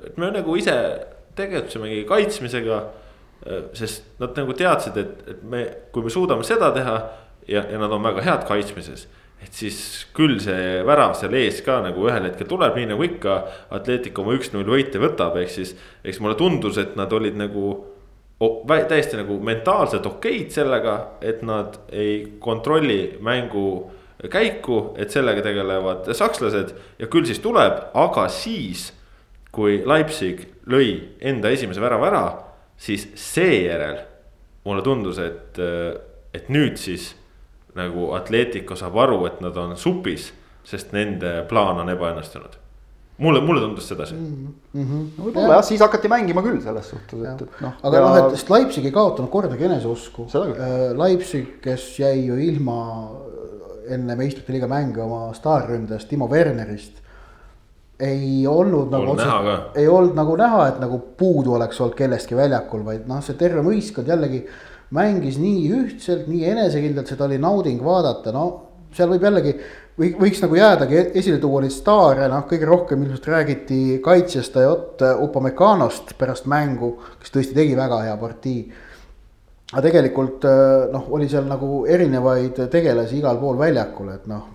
et 0.09 0.19
me 0.19 0.33
nagu 0.35 0.57
ise 0.59 0.75
tegutsemegi 1.39 2.03
kaitsmisega. 2.09 2.83
sest 3.75 4.21
nad 4.23 4.37
nagu 4.39 4.55
teadsid, 4.55 4.97
et, 4.97 5.23
et 5.27 5.41
me, 5.43 5.65
kui 5.91 6.05
me 6.05 6.11
suudame 6.15 6.45
seda 6.47 6.69
teha 6.71 6.93
ja, 7.49 7.65
ja 7.67 7.79
nad 7.79 7.91
on 7.91 8.05
väga 8.05 8.23
head 8.23 8.45
kaitsmises 8.47 9.09
et 9.43 9.57
siis 9.57 9.79
küll 10.15 10.39
see 10.43 10.83
värav 10.87 11.17
seal 11.19 11.35
ees 11.35 11.61
ka 11.67 11.81
nagu 11.83 12.07
ühel 12.07 12.29
hetkel 12.29 12.47
tuleb, 12.47 12.77
nii 12.79 12.93
nagu 12.93 13.07
ikka. 13.07 13.39
Atletico 13.75 14.23
oma 14.23 14.37
üks-null 14.39 14.69
võite 14.71 15.01
võtab, 15.03 15.35
ehk 15.41 15.51
siis, 15.51 15.75
eks 16.07 16.21
mulle 16.23 16.37
tundus, 16.39 16.79
et 16.79 16.95
nad 16.99 17.13
olid 17.13 17.39
nagu 17.39 17.73
täiesti 18.88 19.18
nagu 19.18 19.38
mentaalselt 19.44 20.07
okeid 20.07 20.50
sellega, 20.55 20.96
et 21.20 21.42
nad 21.46 21.78
ei 21.92 22.37
kontrolli 22.40 23.18
mängu 23.20 23.66
käiku, 24.31 24.94
et 24.96 25.11
sellega 25.11 25.42
tegelevad 25.42 26.12
sakslased 26.14 26.74
ja 26.98 27.09
küll 27.11 27.26
siis 27.26 27.42
tuleb, 27.42 27.88
aga 27.94 28.28
siis. 28.28 28.92
kui 29.52 29.83
Leipzig 29.85 30.46
lõi 30.64 31.18
enda 31.20 31.50
esimese 31.52 31.81
värava 31.83 32.07
ära, 32.09 32.22
siis 32.81 33.02
seejärel 33.20 33.98
mulle 34.64 34.81
tundus, 34.83 35.18
et, 35.20 35.59
et 36.33 36.48
nüüd 36.48 36.78
siis 36.81 37.11
nagu 37.76 38.14
Atletico 38.16 38.76
saab 38.76 38.96
aru, 38.96 39.26
et 39.26 39.42
nad 39.44 39.57
on 39.57 39.76
supis. 39.76 40.33
sest 40.64 40.92
nende 40.94 41.42
plaan 41.50 41.81
on 41.83 41.88
ebaõnnestunud. 41.90 42.52
Mulle, 43.18 43.42
mulle 43.44 43.61
tundus 43.61 43.88
sedasi 43.88 44.14
mm. 44.14 44.55
-hmm. 44.75 45.05
no 45.18 45.27
võib-olla 45.27 45.59
jah, 45.59 45.64
siis 45.66 45.83
hakati 45.85 46.09
mängima 46.09 46.42
küll 46.44 46.62
selles 46.64 46.88
suhtes, 46.94 47.20
et, 47.20 47.44
et 47.44 47.61
noh. 47.64 47.77
aga 47.83 47.96
ja... 47.96 48.07
noh, 48.07 48.16
et 48.22 48.38
sest 48.38 48.51
Leipzig 48.51 48.88
ei 48.88 48.94
kaotanud 48.94 49.31
kordagi 49.31 49.68
eneseusku. 49.68 50.27
Leipzig, 50.98 51.59
kes 51.64 51.87
jäi 52.01 52.27
ju 52.27 52.38
ilma 52.40 52.81
enne 53.92 54.16
meistrite 54.16 54.55
liiga 54.55 54.68
mänge 54.70 55.03
oma 55.03 55.33
staarründajast 55.37 56.09
Timo 56.09 56.29
Wernerist 56.31 57.03
ei 58.03 58.46
olnud 58.46 58.90
nagu 58.90 59.12
otseselt, 59.12 59.77
ei 59.79 59.87
olnud 59.88 60.16
nagu 60.18 60.35
näha, 60.38 60.66
et 60.72 60.79
nagu 60.83 60.98
puudu 61.18 61.55
oleks 61.55 61.79
olnud 61.81 61.94
kellestki 61.98 62.35
väljakul, 62.35 62.83
vaid 62.87 63.07
noh, 63.11 63.20
see 63.22 63.37
terve 63.38 63.62
võistkond 63.62 64.09
jällegi 64.11 64.42
mängis 64.96 65.38
nii 65.40 65.68
ühtselt, 65.77 66.27
nii 66.31 66.48
enesekindlalt, 66.51 67.12
seda 67.12 67.29
oli 67.29 67.38
nauding 67.42 67.83
vaadata, 67.85 68.35
no 68.35 68.46
seal 68.96 69.12
võib 69.12 69.22
jällegi 69.25 69.55
või 69.98 70.12
võiks 70.18 70.40
nagu 70.42 70.57
jäädagi 70.57 71.00
esile 71.20 71.38
tuua 71.40 71.61
neid 71.64 71.74
staare, 71.74 72.28
noh, 72.33 72.46
kõige 72.48 72.68
rohkem 72.68 73.02
ilmselt 73.05 73.28
räägiti 73.28 73.98
kaitsjast 74.05 74.57
Ajot 74.57 75.05
Upamecanost 75.24 76.14
pärast 76.18 76.48
mängu, 76.50 76.94
kes 77.20 77.35
tõesti 77.35 77.57
tegi 77.59 77.76
väga 77.76 78.00
hea 78.07 78.16
partii. 78.16 78.62
aga 79.72 79.83
tegelikult 79.88 80.44
noh, 80.92 81.07
oli 81.16 81.28
seal 81.28 81.46
nagu 81.48 81.85
erinevaid 81.88 82.59
tegelasi 82.70 83.18
igal 83.20 83.38
pool 83.40 83.59
väljakul, 83.59 84.11
et 84.12 84.26
noh, 84.28 84.50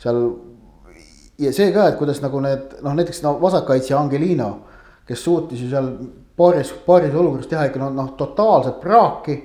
seal 0.00 0.22
ja 1.40 1.52
see 1.56 1.72
ka, 1.72 1.88
et 1.88 1.98
kuidas 2.00 2.20
nagu 2.24 2.40
need 2.44 2.80
noh, 2.84 2.96
näiteks 2.96 3.22
no 3.24 3.36
vasakkaitsja 3.40 3.98
Angelino, 3.98 4.50
kes 5.08 5.24
suutis 5.24 5.62
ju 5.64 5.70
seal 5.70 5.88
paaris, 6.36 6.72
paaris 6.86 7.14
olukorras 7.14 7.48
teha 7.50 7.66
ikka 7.68 7.80
noh, 7.82 7.94
noh 7.96 8.12
totaalset 8.18 8.80
praaki. 8.82 9.38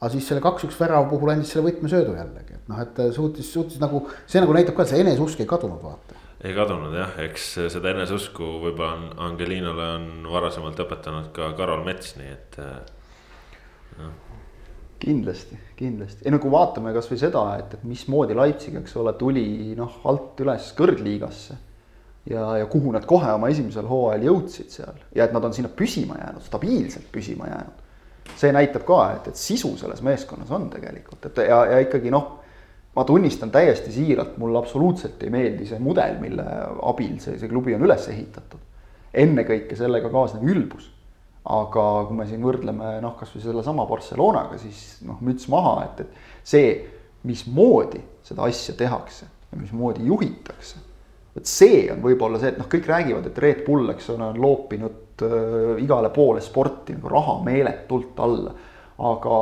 aga 0.00 0.08
siis 0.14 0.28
selle 0.30 0.40
kaks-üks 0.40 0.78
värava 0.80 1.04
puhul 1.10 1.28
andis 1.28 1.50
selle 1.52 1.66
võtmesöödu 1.66 2.14
jällegi, 2.16 2.49
noh, 2.70 2.80
et 2.84 3.02
suutis, 3.16 3.52
suutis 3.52 3.82
nagu 3.82 4.06
see 4.24 4.42
nagu 4.42 4.56
näitab 4.56 4.78
ka, 4.78 4.88
see 4.88 5.02
eneseusk 5.04 5.42
ei 5.42 5.50
kadunud, 5.50 5.82
vaata. 5.82 6.18
ei 6.44 6.56
kadunud 6.56 6.96
jah, 6.96 7.18
eks 7.26 7.52
seda 7.76 7.92
eneseusku 7.92 8.56
võib-olla 8.64 9.12
Angelinole 9.28 9.92
on 9.98 10.10
varasemalt 10.32 10.80
õpetanud 10.86 11.30
ka 11.36 11.52
Karol 11.58 11.84
Mets, 11.86 12.16
nii 12.20 12.34
et 12.34 12.60
noh 14.00 14.18
kindlasti, 15.00 15.58
kindlasti, 15.76 16.24
ei 16.24 16.32
no 16.34 16.38
kui 16.42 16.52
vaatame 16.52 16.92
kasvõi 16.92 17.18
seda, 17.20 17.42
et, 17.60 17.74
et 17.76 17.84
mismoodi 17.88 18.36
Leipzig, 18.36 18.76
eks 18.82 18.96
ole, 19.00 19.14
tuli 19.18 19.44
noh, 19.78 20.00
alt 20.10 20.40
üles 20.44 20.70
kõrgliigasse. 20.76 21.56
ja, 22.30 22.42
ja 22.60 22.66
kuhu 22.70 22.92
nad 22.92 23.06
kohe 23.08 23.30
oma 23.32 23.48
esimesel 23.48 23.88
hooajal 23.88 24.26
jõudsid 24.28 24.74
seal 24.74 24.98
ja 25.16 25.24
et 25.24 25.32
nad 25.32 25.44
on 25.44 25.54
sinna 25.56 25.70
püsima 25.72 26.18
jäänud, 26.20 26.44
stabiilselt 26.44 27.08
püsima 27.12 27.48
jäänud. 27.48 27.86
see 28.36 28.52
näitab 28.52 28.84
ka, 28.88 29.00
et, 29.16 29.32
et 29.32 29.40
sisu 29.40 29.72
selles 29.80 30.02
meeskonnas 30.04 30.52
on 30.52 30.68
tegelikult, 30.70 31.30
et 31.30 31.42
ja, 31.48 31.64
ja 31.72 31.80
ikkagi 31.86 32.12
noh, 32.12 32.39
ma 32.96 33.04
tunnistan 33.06 33.50
täiesti 33.54 33.92
siiralt, 33.94 34.36
mulle 34.38 34.58
absoluutselt 34.58 35.22
ei 35.22 35.30
meeldi 35.30 35.66
see 35.68 35.78
mudel, 35.82 36.16
mille 36.22 36.46
abil 36.82 37.18
see, 37.22 37.38
see 37.38 37.48
klubi 37.48 37.74
on 37.76 37.86
üles 37.86 38.08
ehitatud. 38.10 38.62
ennekõike 39.14 39.76
sellega 39.76 40.10
kaasnev 40.10 40.46
ülbus 40.46 40.90
aga 41.48 41.84
kui 42.08 42.18
me 42.18 42.26
siin 42.28 42.42
võrdleme 42.44 42.98
noh, 43.00 43.14
kasvõi 43.18 43.42
sellesama 43.42 43.86
Barcelonaga, 43.88 44.58
siis 44.60 45.00
noh, 45.08 45.20
müts 45.24 45.48
maha, 45.52 45.86
et, 45.86 46.04
et 46.04 46.46
see, 46.52 46.72
mismoodi 47.28 48.00
seda 48.24 48.46
asja 48.48 48.74
tehakse 48.76 49.26
ja 49.26 49.58
mismoodi 49.58 50.06
juhitakse. 50.08 50.80
vot 51.34 51.46
see 51.46 51.86
on 51.92 52.02
võib-olla 52.04 52.40
see, 52.40 52.52
et 52.52 52.60
noh, 52.60 52.68
kõik 52.70 52.88
räägivad, 52.90 53.30
et 53.30 53.40
Red 53.40 53.64
Bull, 53.66 53.88
eks 53.94 54.10
ole, 54.12 54.30
on 54.32 54.40
loopinud 54.40 55.24
äh, 55.24 55.80
igale 55.84 56.12
poole 56.14 56.44
sporti 56.44 56.96
nagu 56.96 57.12
raha 57.12 57.38
meeletult 57.46 58.20
alla. 58.20 58.54
Aga 59.00 59.36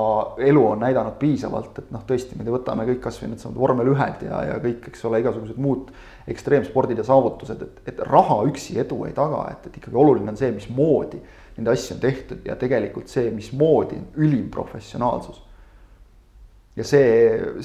elu 0.47 0.61
on 0.71 0.79
näidanud 0.85 1.16
piisavalt, 1.18 1.81
et 1.81 1.88
noh, 1.90 2.05
tõesti, 2.07 2.37
me 2.38 2.47
võtame 2.47 2.85
kõik 2.87 3.01
kasvõi 3.03 3.33
needsamad 3.33 3.59
vormel-ühed 3.59 4.23
ja, 4.29 4.42
ja 4.53 4.59
kõik, 4.62 4.85
eks 4.92 5.03
ole, 5.09 5.18
igasugused 5.25 5.59
muud 5.59 5.90
ekstreemspordid 6.31 7.01
ja 7.01 7.07
saavutused, 7.09 7.64
et, 7.66 7.81
et 7.90 8.03
raha 8.07 8.38
üksi 8.47 8.79
edu 8.79 9.01
ei 9.09 9.16
taga, 9.16 9.49
et, 9.51 9.66
et 9.66 9.81
ikkagi 9.81 9.99
oluline 9.99 10.31
on 10.31 10.38
see, 10.38 10.53
mismoodi 10.55 11.18
neid 11.59 11.73
asju 11.73 11.97
on 11.97 12.01
tehtud 12.01 12.47
ja 12.47 12.55
tegelikult 12.59 13.11
see, 13.11 13.33
mismoodi 13.35 13.99
on 13.99 14.07
ülim 14.23 14.47
professionaalsus. 14.51 15.42
ja 16.77 16.85
see, 16.87 17.09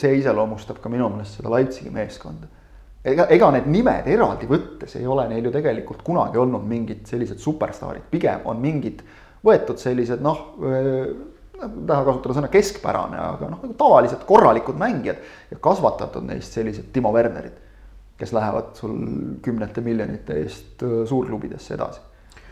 see 0.02 0.16
iseloomustab 0.18 0.80
ka 0.82 0.90
minu 0.90 1.12
meelest 1.14 1.38
seda 1.38 1.52
Leipzigi 1.54 1.94
meeskonda. 1.94 2.50
ega, 3.06 3.28
ega 3.30 3.52
need 3.54 3.68
nimed 3.70 4.10
eraldi 4.10 4.50
võttes 4.50 4.98
ei 4.98 5.06
ole 5.06 5.28
neil 5.30 5.46
ju 5.46 5.52
tegelikult 5.54 6.02
kunagi 6.02 6.42
olnud 6.42 6.66
mingid 6.66 7.06
sellised 7.06 7.38
superstaarid, 7.38 8.10
pigem 8.10 8.50
on 8.50 8.58
mingid 8.64 9.06
võetud 9.46 9.78
sellised 9.78 10.24
noh, 10.24 10.42
taha 11.62 12.06
kasutada 12.08 12.38
sõna 12.39 12.50
keskpärane, 12.52 13.20
aga 13.20 13.52
noh, 13.52 13.60
nagu 13.63 13.76
tavalised 13.80 14.26
korralikud 14.28 14.80
mängijad 14.80 15.22
ja 15.52 15.60
kasvatatud 15.63 16.26
neist 16.28 16.56
sellised 16.56 16.89
Timo 16.96 17.13
Wernerid, 17.16 17.60
kes 18.20 18.34
lähevad 18.36 18.74
sul 18.80 18.98
kümnete 19.44 19.84
miljonite 19.86 20.42
eest 20.44 20.84
suurklubidesse 21.10 21.78
edasi 21.78 22.02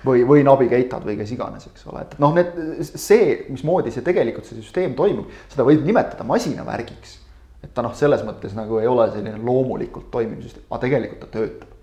või, 0.06 0.24
või 0.28 0.44
Nabi 0.46 0.68
Keitad 0.72 1.06
või 1.06 1.18
kes 1.20 1.34
iganes, 1.36 1.68
eks 1.70 1.88
ole, 1.90 2.06
et 2.06 2.16
noh, 2.22 2.34
need, 2.36 2.54
see, 2.90 3.36
mismoodi 3.52 3.94
see 3.94 4.06
tegelikult 4.06 4.48
see 4.48 4.60
süsteem 4.60 4.96
toimub, 4.98 5.30
seda 5.52 5.66
võib 5.68 5.84
nimetada 5.86 6.26
masinavärgiks. 6.28 7.18
et 7.62 7.74
ta 7.74 7.84
noh, 7.86 7.94
selles 7.98 8.24
mõttes 8.26 8.56
nagu 8.58 8.80
ei 8.82 8.90
ole 8.90 9.06
selline 9.12 9.38
loomulikult 9.38 10.10
toimiv 10.14 10.42
süsteem, 10.46 10.66
aga 10.70 10.82
tegelikult 10.86 11.22
ta 11.26 11.32
töötab. 11.36 11.76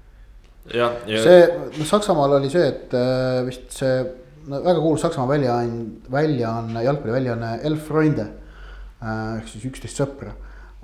see, 1.07 1.45
noh 1.79 1.91
Saksamaal 1.93 2.39
oli 2.41 2.51
see, 2.53 2.67
et 2.67 2.97
äh, 2.99 3.45
vist 3.47 3.79
see 3.79 4.01
no, 4.49 4.61
väga 4.65 4.81
kuulus 4.81 5.05
Saksamaa 5.05 5.29
väljaanne, 5.35 5.87
väljaanne, 6.13 6.83
jalgpalliväljaanne 6.85 7.55
Elf 7.69 7.87
Freunde 7.89 8.27
äh, 8.27 9.39
ehk 9.39 9.51
siis 9.53 9.69
üksteist 9.71 10.01
sõpra 10.03 10.35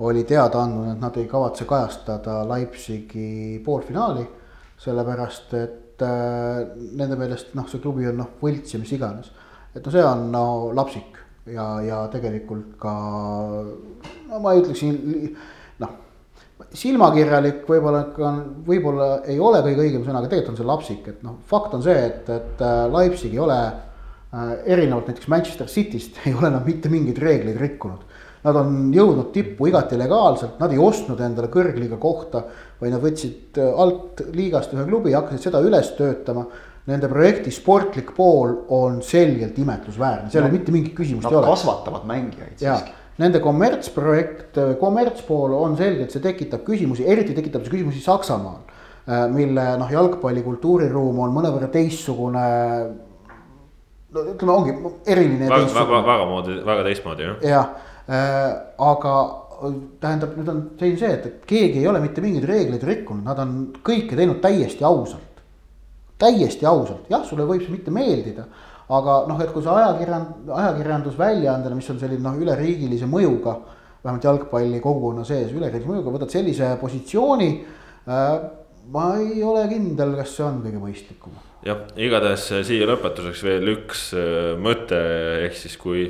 oli 0.05 0.25
teada 0.27 0.63
andnud, 0.65 0.91
et 0.91 1.03
nad 1.03 1.17
ei 1.21 1.29
kavatse 1.31 1.67
kajastada 1.71 2.41
Leipzigi 2.51 3.61
poolfinaali, 3.65 4.25
sellepärast 4.83 5.55
et 5.61 6.03
äh, 6.03 6.65
nende 6.99 7.19
meelest 7.21 7.55
noh, 7.55 7.69
see 7.71 7.83
klubi 7.83 8.09
on 8.11 8.19
noh, 8.25 8.33
võlts 8.43 8.75
ja 8.75 8.83
mis 8.83 8.95
iganes. 8.97 9.31
et 9.75 9.85
no 9.85 9.93
see 9.95 10.03
on 10.07 10.29
no 10.33 10.47
lapsik 10.75 11.19
ja, 11.51 11.67
ja 11.83 12.05
tegelikult 12.13 12.77
ka 12.81 12.95
no 14.31 14.41
ma 14.41 14.55
ei 14.55 14.63
ütleks 14.63 14.83
silmakirjalik 16.75 17.65
võib-olla 17.69 18.05
ka 18.17 18.35
võib-olla 18.67 19.09
ei 19.31 19.39
ole 19.39 19.63
kõige 19.65 19.87
õigem 19.87 20.05
sõna, 20.07 20.21
aga 20.21 20.31
tegelikult 20.33 20.55
on 20.55 20.61
see 20.61 20.71
lapsik, 20.71 21.09
et 21.13 21.23
noh, 21.27 21.39
fakt 21.51 21.77
on 21.77 21.85
see, 21.85 21.97
et, 22.11 22.29
et 22.35 22.65
äh, 22.65 22.85
Leipzig 22.91 23.37
ei 23.37 23.43
ole 23.45 23.61
äh, 23.65 24.57
erinevalt 24.65 25.13
näiteks 25.13 25.31
Manchester 25.31 25.71
Cityst 25.71 26.21
ei 26.27 26.35
ole 26.35 26.51
nad 26.55 26.67
mitte 26.67 26.93
mingeid 26.93 27.23
reegleid 27.23 27.63
rikkunud 27.63 28.13
Nad 28.45 28.59
on 28.61 28.91
jõudnud 28.93 29.31
tippu 29.33 29.71
igati 29.71 29.97
legaalselt, 29.97 30.59
nad 30.61 30.73
ei 30.75 30.81
ostnud 30.81 31.21
endale 31.25 31.49
kõrgliiga 31.53 31.97
kohta, 32.01 32.43
vaid 32.81 32.93
nad 32.93 33.01
võtsid 33.01 33.61
äh, 33.61 33.71
alt 33.85 34.21
liigast 34.37 34.75
ühe 34.77 34.85
klubi 34.85 35.15
ja 35.15 35.23
hakkasid 35.23 35.49
seda 35.49 35.63
üles 35.65 35.95
töötama. 35.97 36.45
Nende 36.85 37.09
projekti 37.09 37.49
sportlik 37.55 38.11
pool 38.13 38.53
on 38.77 38.99
selgelt 39.01 39.57
imetlusväärne, 39.57 40.29
seal 40.29 40.45
no, 40.45 40.51
mitte 40.53 40.75
mingit 40.75 40.93
küsimust 40.99 41.31
ei 41.31 41.39
ole. 41.39 41.49
Kasvatavad 41.49 42.05
mängijaid 42.11 42.61
siiski. 42.61 42.93
Nende 43.23 43.41
kommertsprojekt, 43.41 44.59
äh, 44.59 44.75
kommertspool 44.81 45.55
on 45.55 45.77
selgelt, 45.79 46.11
see 46.11 46.23
tekitab 46.25 46.65
küsimusi, 46.67 47.07
eriti 47.07 47.37
tekitab 47.37 47.63
see 47.65 47.77
küsimusi 47.77 48.03
Saksamaal. 48.03 48.63
Äh, 49.05 49.27
mille 49.31 49.65
noh, 49.79 49.91
jalgpalli 49.93 50.43
kultuuriruum 50.43 51.19
on 51.23 51.35
mõnevõrra 51.35 51.69
teistsugune 51.73 52.45
no 54.15 54.23
ütleme, 54.31 54.53
ongi 54.55 54.77
eriline. 55.11 55.51
väga, 55.51 55.73
väga, 55.75 56.05
väga 56.07 56.31
moodi, 56.31 56.61
väga 56.65 56.87
teistmoodi 56.87 57.27
jah. 57.27 57.43
jah, 57.45 57.75
Äh, 58.05 58.51
aga 58.85 59.13
tähendab, 60.03 60.35
nüüd 60.37 60.49
on 60.53 60.59
selline 60.77 60.99
see, 61.01 61.13
et, 61.15 61.29
et 61.31 61.47
keegi 61.49 61.81
ei 61.81 61.87
ole 61.89 62.03
mitte 62.03 62.21
mingeid 62.21 62.45
reegleid 62.51 62.83
rikkunud, 62.85 63.25
nad 63.25 63.39
on 63.41 63.55
kõike 63.87 64.19
teinud 64.19 64.43
täiesti 64.45 64.85
ausalt. 64.85 65.31
täiesti 66.21 66.67
ausalt, 66.69 67.09
jah, 67.11 67.25
sulle 67.27 67.47
võib 67.49 67.65
see 67.65 67.73
mitte 67.73 67.93
meeldida, 67.95 68.45
aga 68.89 69.21
noh, 69.29 69.41
et 69.41 69.53
kui 69.55 69.65
sa 69.65 69.79
ajakirjand-, 69.81 70.51
ajakirjandusväljaandena, 70.53 71.79
mis 71.79 71.89
on 71.93 72.03
selline 72.03 72.25
noh, 72.25 72.37
üleriigilise 72.41 73.09
mõjuga. 73.11 73.57
vähemalt 74.05 74.25
jalgpalli 74.25 74.81
kogukonna 74.85 75.25
sees 75.25 75.53
üleriigilise 75.53 75.89
mõjuga, 75.89 76.13
võtad 76.19 76.35
sellise 76.35 76.77
positsiooni 76.81 77.51
äh,. 78.09 78.37
ma 78.93 79.07
ei 79.17 79.43
ole 79.43 79.65
kindel, 79.69 80.13
kas 80.19 80.37
see 80.37 80.45
on 80.45 80.61
kõige 80.61 80.83
mõistlikum. 80.83 81.41
jah, 81.65 81.87
igatahes 81.97 82.51
siia 82.69 82.87
lõpetuseks 82.91 83.45
veel 83.45 83.73
üks 83.79 84.11
äh, 84.13 84.53
mõte, 84.61 85.01
ehk 85.47 85.57
siis 85.57 85.77
kui 85.81 86.09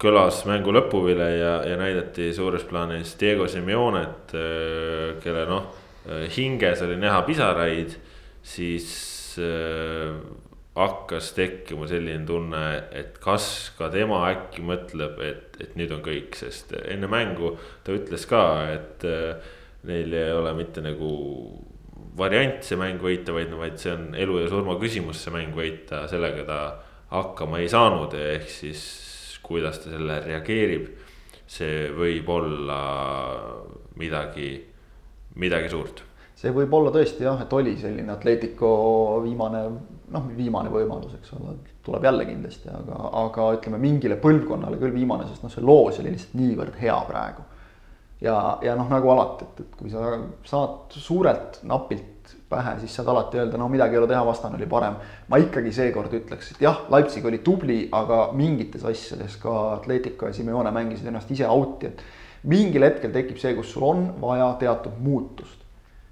kõlas 0.00 0.44
mängu 0.48 0.72
lõpuvile 0.72 1.28
ja, 1.36 1.54
ja 1.68 1.76
näidati 1.80 2.30
suures 2.36 2.64
plaanis 2.68 3.14
Diego 3.20 3.48
Simeonet, 3.48 4.34
äh, 4.36 5.16
kelle 5.24 5.46
noh, 5.48 5.66
äh, 6.08 6.28
hinges 6.36 6.84
oli 6.86 6.96
näha 7.00 7.20
pisaraid, 7.26 7.96
siis 8.42 8.90
äh, 9.40 10.16
hakkas 10.80 11.32
tekkima 11.36 11.86
selline 11.90 12.24
tunne, 12.26 12.64
et 12.96 13.18
kas 13.22 13.70
ka 13.76 13.90
tema 13.92 14.22
äkki 14.30 14.64
mõtleb, 14.64 15.20
et, 15.24 15.58
et 15.60 15.74
nüüd 15.78 15.92
on 15.94 16.02
kõik, 16.04 16.38
sest 16.38 16.72
enne 16.80 17.10
mängu 17.10 17.54
ta 17.84 17.94
ütles 17.96 18.24
ka, 18.30 18.44
et 18.72 19.04
äh, 19.08 19.50
neil 19.88 20.14
ei 20.16 20.32
ole 20.32 20.54
mitte 20.56 20.82
nagu 20.84 21.10
variant 22.18 22.64
see 22.66 22.78
mäng 22.80 23.00
võita, 23.02 23.34
vaid, 23.36 23.52
vaid 23.56 23.78
see 23.80 23.92
on 23.94 24.10
elu 24.18 24.40
ja 24.42 24.48
surma 24.50 24.76
küsimus, 24.80 25.20
see 25.22 25.34
mäng 25.34 25.54
võita, 25.56 26.04
sellega 26.10 26.46
ta 26.48 26.60
hakkama 27.14 27.60
ei 27.62 27.70
saanud, 27.70 28.14
ehk 28.14 28.50
siis 28.50 28.82
kuidas 29.44 29.80
ta 29.82 29.92
sellele 29.92 30.20
reageerib. 30.26 30.90
see 31.50 31.88
võib 31.90 32.28
olla 32.30 32.82
midagi, 33.98 34.52
midagi 35.34 35.68
suurt. 35.72 36.04
See 36.40 36.52
võib 36.56 36.72
olla 36.76 36.92
tõesti 36.94 37.26
jah, 37.26 37.40
et 37.42 37.52
oli 37.52 37.74
selline 37.80 38.12
Atletico 38.14 38.70
viimane, 39.24 39.62
noh, 40.14 40.28
viimane 40.36 40.72
võimalus, 40.72 41.18
eks 41.18 41.34
ole, 41.36 41.56
tuleb 41.84 42.06
jälle 42.08 42.26
kindlasti, 42.28 42.70
aga, 42.72 43.00
aga 43.24 43.48
ütleme 43.58 43.80
mingile 43.82 44.16
põlvkonnale 44.20 44.80
küll 44.80 44.94
viimane, 44.94 45.28
sest 45.28 45.44
noh, 45.44 45.52
see 45.52 45.64
loos 45.64 46.00
oli 46.00 46.14
lihtsalt 46.14 46.38
niivõrd 46.40 46.78
hea 46.80 46.96
praegu. 47.08 47.44
ja, 48.24 48.36
ja 48.64 48.76
noh, 48.78 48.88
nagu 48.92 49.12
alati, 49.12 49.50
et, 49.50 49.66
et 49.66 49.76
kui 49.76 49.92
sa 49.92 50.14
saad 50.48 50.96
suurelt 50.96 51.60
napilt 51.68 52.34
pähe, 52.50 52.74
siis 52.80 52.94
saad 52.96 53.08
alati 53.12 53.40
öelda, 53.40 53.60
no 53.60 53.68
midagi 53.70 53.96
ei 53.96 54.00
ole 54.00 54.08
teha, 54.10 54.24
vastane 54.26 54.56
oli 54.56 54.68
parem. 54.70 54.96
ma 55.28 55.40
ikkagi 55.44 55.72
seekord 55.76 56.16
ütleks, 56.22 56.54
et 56.54 56.64
jah, 56.64 56.86
Leipzig 56.92 57.26
oli 57.28 57.44
tubli, 57.44 57.82
aga 57.92 58.30
mingites 58.36 58.84
asjades 58.88 59.36
ka 59.42 59.60
Atletico 59.76 60.30
ja 60.30 60.36
Simeone 60.36 60.72
mängisid 60.72 61.12
ennast 61.12 61.30
ise 61.36 61.48
out'i, 61.52 61.92
et 61.92 62.48
mingil 62.48 62.88
hetkel 62.88 63.12
tekib 63.12 63.36
see, 63.40 63.52
kus 63.58 63.74
sul 63.74 63.84
on 63.90 64.06
vaja 64.22 64.54
teatud 64.62 64.96
muutust 65.04 65.59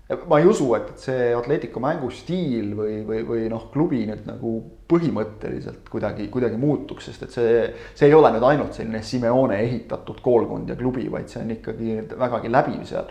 ma 0.08 0.38
ei 0.40 0.46
usu, 0.48 0.70
et, 0.78 0.88
et 0.94 1.02
see 1.04 1.24
Atletico 1.36 1.80
mängustiil 1.84 2.72
või, 2.76 2.94
või, 3.04 3.20
või 3.28 3.48
noh, 3.52 3.66
klubi 3.72 4.06
nüüd 4.08 4.24
nagu 4.28 4.54
põhimõtteliselt 4.88 5.90
kuidagi, 5.92 6.30
kuidagi 6.32 6.56
muutuks, 6.60 7.10
sest 7.10 7.26
et 7.26 7.34
see, 7.34 7.56
see 7.98 8.08
ei 8.08 8.16
ole 8.16 8.30
nüüd 8.32 8.46
ainult 8.48 8.78
selline 8.78 9.02
Simeone 9.04 9.58
ehitatud 9.66 10.22
koolkond 10.24 10.72
ja 10.72 10.78
klubi, 10.80 11.04
vaid 11.12 11.28
see 11.28 11.42
on 11.44 11.52
ikkagi 11.58 11.98
vägagi 12.16 12.52
läbiv 12.52 12.86
seal. 12.88 13.10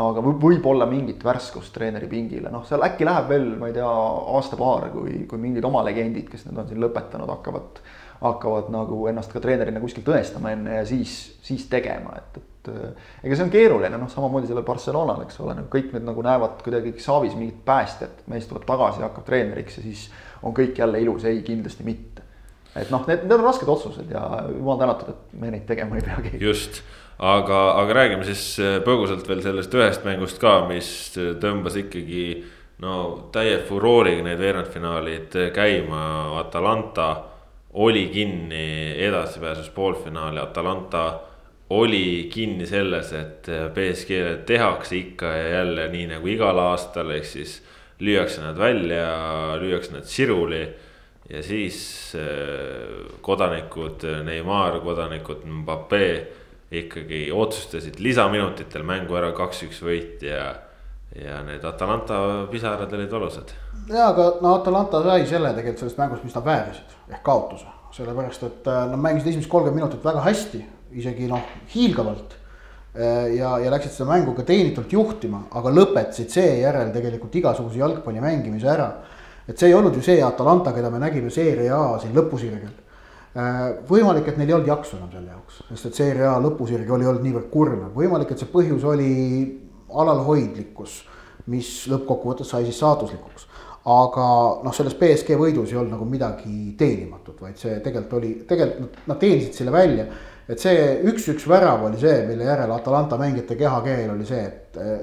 aga 0.00 0.22
võib 0.22 0.66
olla 0.70 0.86
mingit 0.86 1.24
värskust 1.26 1.74
treeneri 1.74 2.06
pingile, 2.08 2.48
noh, 2.48 2.64
seal 2.64 2.84
äkki 2.86 3.04
läheb 3.04 3.28
veel, 3.28 3.48
ma 3.58 3.68
ei 3.68 3.74
tea, 3.76 3.88
aasta-paar, 4.36 4.88
kui, 4.94 5.24
kui 5.28 5.38
mingid 5.42 5.64
oma 5.66 5.82
legendid, 5.82 6.28
kes 6.30 6.46
nüüd 6.46 6.60
on 6.62 6.68
siin 6.70 6.80
lõpetanud, 6.80 7.28
hakkavad, 7.34 7.82
hakkavad 8.20 8.68
nagu 8.72 9.06
ennast 9.08 9.32
ka 9.32 9.40
treenerina 9.40 9.80
kuskil 9.80 10.04
tõestama 10.04 10.52
enne 10.52 10.80
ja 10.80 10.86
siis, 10.88 11.14
siis 11.44 11.64
tegema, 11.72 12.18
et, 12.20 12.40
et 12.40 12.70
äh, 12.72 13.12
ega 13.24 13.36
see 13.36 13.46
on 13.46 13.52
keeruline, 13.52 13.96
noh, 13.96 14.10
samamoodi 14.12 14.50
sellel 14.50 14.66
Barcelonal, 14.66 15.24
eks 15.24 15.40
ole, 15.40 15.56
kõik 15.72 15.94
nüüd 15.94 16.04
nagu 16.04 16.24
näevad 16.26 16.60
kuidagi 16.64 16.92
saavis 17.00 17.36
mingit 17.38 17.62
päästjat, 17.64 18.26
mees 18.30 18.48
tuleb 18.50 18.66
tagasi 18.68 19.04
hakkab 19.06 19.24
treeneriks 19.28 19.80
ja 19.80 19.86
siis 19.86 20.08
on 20.44 20.56
kõik 20.56 20.76
jälle 20.82 21.00
ilus, 21.00 21.24
ei 21.28 21.40
kindlasti 21.46 21.86
mitte. 21.86 22.26
et 22.76 22.92
noh, 22.92 23.06
need, 23.08 23.24
need 23.24 23.38
on 23.38 23.46
rasked 23.48 23.68
otsused 23.72 24.12
ja 24.12 24.24
jumal 24.52 24.78
tänatud, 24.80 25.14
et 25.14 25.40
me 25.40 25.54
neid 25.56 25.64
tegema 25.68 25.96
ei 25.96 26.04
peagi. 26.04 26.36
just, 26.44 26.82
aga, 27.16 27.64
aga 27.80 27.98
räägime 28.02 28.28
siis 28.28 28.44
äh, 28.60 28.78
põgusalt 28.84 29.24
veel 29.28 29.40
sellest 29.48 29.80
ühest 29.80 30.04
mängust 30.04 30.44
ka, 30.44 30.58
mis 30.68 30.92
tõmbas 31.16 31.80
ikkagi 31.80 32.24
no 32.84 32.94
täie 33.32 33.62
furooriga 33.64 34.28
need 34.28 34.40
veerandfinaalid 34.40 35.40
käima, 35.56 36.04
Atalanta 36.44 37.29
oli 37.72 38.08
kinni 38.12 38.94
edasipääsus 38.98 39.70
poolfinaali, 39.70 40.40
Atalanta 40.40 41.20
oli 41.70 42.28
kinni 42.32 42.66
selles, 42.66 43.12
et 43.12 43.46
BSG-le 43.74 44.36
tehakse 44.46 44.96
ikka 44.96 45.26
ja 45.26 45.48
jälle 45.48 45.88
nii 45.88 46.06
nagu 46.16 46.26
igal 46.26 46.58
aastal, 46.58 47.12
ehk 47.14 47.28
siis 47.30 47.60
lüüakse 48.02 48.42
nad 48.42 48.58
välja, 48.58 49.06
lüüakse 49.60 49.94
nad 49.94 50.04
siruli. 50.04 50.68
ja 51.30 51.42
siis 51.42 52.12
äh, 52.18 53.06
kodanikud, 53.22 54.02
Neimar, 54.24 54.80
kodanikud 54.80 55.44
Mbappe 55.46 56.26
ikkagi 56.70 57.28
otsustasid 57.32 58.00
lisaminutitel 58.02 58.82
mängu 58.82 59.14
ära 59.14 59.30
kaks-üks 59.34 59.78
võit 59.82 60.24
ja, 60.26 60.56
ja 61.16 61.42
need 61.42 61.64
Atalanta 61.64 62.46
pisarad 62.50 62.92
olid 62.92 63.10
valusad. 63.10 63.54
ja, 63.88 64.08
aga 64.08 64.32
no 64.40 64.54
Atalanta 64.54 65.02
sai 65.02 65.26
selle 65.26 65.54
tegelikult 65.54 65.84
sellest 65.84 65.98
mängust, 65.98 66.24
mis 66.24 66.34
nad 66.34 66.44
väärisid 66.46 66.98
ehk 67.10 67.24
kaotuse, 67.26 67.66
sellepärast 67.96 68.44
et 68.46 68.68
äh, 68.70 68.84
nad 68.92 69.00
mängisid 69.00 69.32
esimesed 69.32 69.50
kolmkümmend 69.50 69.82
minutit 69.82 70.04
väga 70.04 70.22
hästi 70.28 70.62
isegi 70.96 71.28
noh, 71.30 71.42
hiilgavalt. 71.74 72.36
Äh, 72.94 73.36
ja, 73.36 73.54
ja 73.62 73.70
läksid 73.70 73.94
seda 73.94 74.10
mängu 74.10 74.34
ka 74.34 74.44
teenitult 74.46 74.92
juhtima, 74.92 75.44
aga 75.54 75.72
lõpetasid 75.74 76.32
seejärel 76.34 76.90
tegelikult 76.94 77.34
igasuguse 77.38 77.78
jalgpalli 77.78 78.22
mängimise 78.22 78.70
ära. 78.70 78.92
et 79.48 79.58
see 79.58 79.66
ei 79.66 79.74
olnud 79.74 79.94
ju 79.96 80.02
see 80.02 80.22
Atalanta, 80.22 80.72
keda 80.72 80.90
me 80.90 80.98
nägime 81.02 81.30
Serie 81.30 81.70
A 81.74 81.98
siin 81.98 82.14
lõpusirgel. 82.14 82.74
Äh, 83.34 83.60
võimalik, 83.88 84.28
et 84.28 84.36
neil 84.38 84.48
ei 84.50 84.54
olnud 84.54 84.68
jaksu 84.68 84.96
enam 84.96 85.10
selle 85.10 85.30
jaoks, 85.30 85.62
sest 85.70 85.86
et 85.86 85.98
Serie 85.98 86.26
A 86.26 86.36
lõpusirg 86.42 86.90
oli 86.90 87.06
olnud 87.06 87.22
niivõrd 87.22 87.50
kurnav, 87.50 87.90
võimalik, 87.94 88.30
et 88.30 88.42
see 88.42 88.50
põhjus 88.50 88.84
oli 88.86 89.10
alalhoidlikkus, 90.02 90.96
mis 91.50 91.70
lõppkokkuvõttes 91.90 92.52
sai 92.52 92.66
siis 92.68 92.80
saatuslikuks. 92.82 93.46
Aga 93.90 94.24
noh, 94.60 94.74
selles 94.76 94.94
BSG 94.98 95.38
võidus 95.40 95.70
ei 95.72 95.78
olnud 95.80 95.94
nagu 95.94 96.04
midagi 96.04 96.74
teenimatut, 96.78 97.38
vaid 97.40 97.56
see 97.58 97.78
tegelikult 97.80 98.18
oli, 98.18 98.34
tegelikult 98.48 99.06
nad 99.08 99.18
teenisid 99.22 99.56
selle 99.56 99.72
välja 99.72 100.04
et 100.50 100.58
see 100.62 100.82
üks-üks 101.10 101.46
värav 101.48 101.86
oli 101.86 102.00
see, 102.00 102.24
mille 102.28 102.46
järel 102.48 102.72
Atalanta 102.74 103.18
mängijate 103.20 103.56
kehakeel 103.58 104.10
oli 104.16 104.26
see, 104.26 104.42
et 104.42 104.78
eh, 104.82 104.98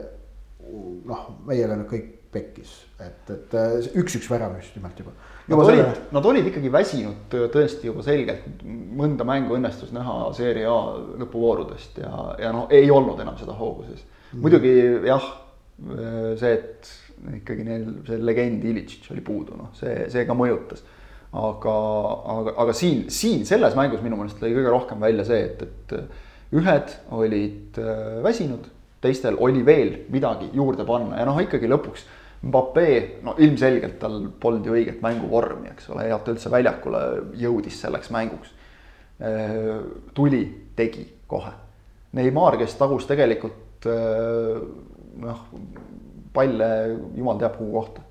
noh, 1.08 1.24
meiega 1.48 1.78
nüüd 1.78 1.90
kõik 1.92 2.14
pekkis, 2.34 2.74
et, 3.00 3.32
et 3.32 3.56
üks-üks 3.96 4.28
värav 4.32 4.58
just 4.60 4.76
nimelt 4.76 5.00
juba. 5.00 5.14
Nad 5.48 5.62
olid, 5.64 5.80
selle... 5.80 6.08
nad 6.12 6.26
olid 6.28 6.50
ikkagi 6.50 6.72
väsinud 6.72 7.36
tõesti 7.54 7.88
juba 7.88 8.04
selgelt, 8.04 8.50
mõnda 8.68 9.24
mängu 9.28 9.56
õnnestus 9.56 9.94
näha 9.96 10.18
Serie 10.36 10.68
A 10.68 10.76
lõpuvoorudest 11.22 12.02
ja, 12.04 12.12
ja 12.44 12.52
noh, 12.56 12.68
ei 12.74 12.92
olnud 12.92 13.22
enam 13.24 13.40
seda 13.40 13.56
hoogu 13.56 13.88
mm.. 13.88 14.04
Muidugi 14.36 14.74
jah, 15.08 15.28
see, 16.40 16.54
et 16.54 16.94
ikkagi 17.38 17.66
neil 17.66 17.88
see 18.08 18.20
legend 18.22 18.66
Ilitšitš 18.68 19.14
oli 19.16 19.24
puudu, 19.26 19.58
noh, 19.58 19.74
see, 19.78 20.06
see 20.12 20.26
ka 20.28 20.36
mõjutas 20.38 20.84
aga, 21.36 21.76
aga, 22.34 22.54
aga 22.64 22.76
siin, 22.76 23.08
siin 23.14 23.46
selles 23.48 23.76
mängus 23.78 24.04
minu 24.04 24.20
meelest 24.20 24.42
lõi 24.42 24.54
kõige 24.56 24.72
rohkem 24.74 25.04
välja 25.04 25.26
see, 25.28 25.44
et, 25.50 25.64
et 25.66 26.56
ühed 26.58 26.94
olid 27.16 27.80
äh, 27.82 28.20
väsinud, 28.24 28.70
teistel 29.04 29.38
oli 29.44 29.64
veel 29.66 29.94
midagi 30.14 30.50
juurde 30.56 30.86
panna 30.88 31.20
ja 31.20 31.28
noh, 31.28 31.40
ikkagi 31.44 31.70
lõpuks 31.72 32.08
Mbappe, 32.48 32.84
no 33.26 33.34
ilmselgelt 33.42 33.96
tal 33.98 34.20
polnud 34.40 34.68
ju 34.70 34.76
õiget 34.78 35.00
mänguvormi, 35.02 35.72
eks 35.72 35.88
ole, 35.90 36.04
et 36.06 36.22
ta 36.22 36.30
üldse 36.30 36.52
väljakule 36.54 37.00
jõudis 37.42 37.80
selleks 37.82 38.12
mänguks. 38.14 38.52
Äh, 39.18 39.72
tuli, 40.14 40.44
tegi 40.78 41.02
kohe. 41.28 41.50
Neimar, 42.14 42.60
kes 42.62 42.78
tagus 42.78 43.10
tegelikult 43.10 43.58
äh, 43.86 44.58
noh, 45.22 45.44
palle 46.34 46.70
jumal 47.16 47.40
teab 47.42 47.58
kuhu 47.58 47.72
kohta, 47.72 48.02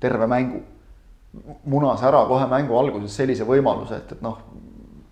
terve 0.00 0.28
mängu. 0.30 0.62
Munas 1.64 2.02
ära 2.04 2.26
kohe 2.28 2.46
mängu 2.50 2.76
alguses 2.76 3.14
sellise 3.16 3.46
võimaluse, 3.48 4.02
et, 4.02 4.16
et 4.16 4.24
noh, 4.24 4.40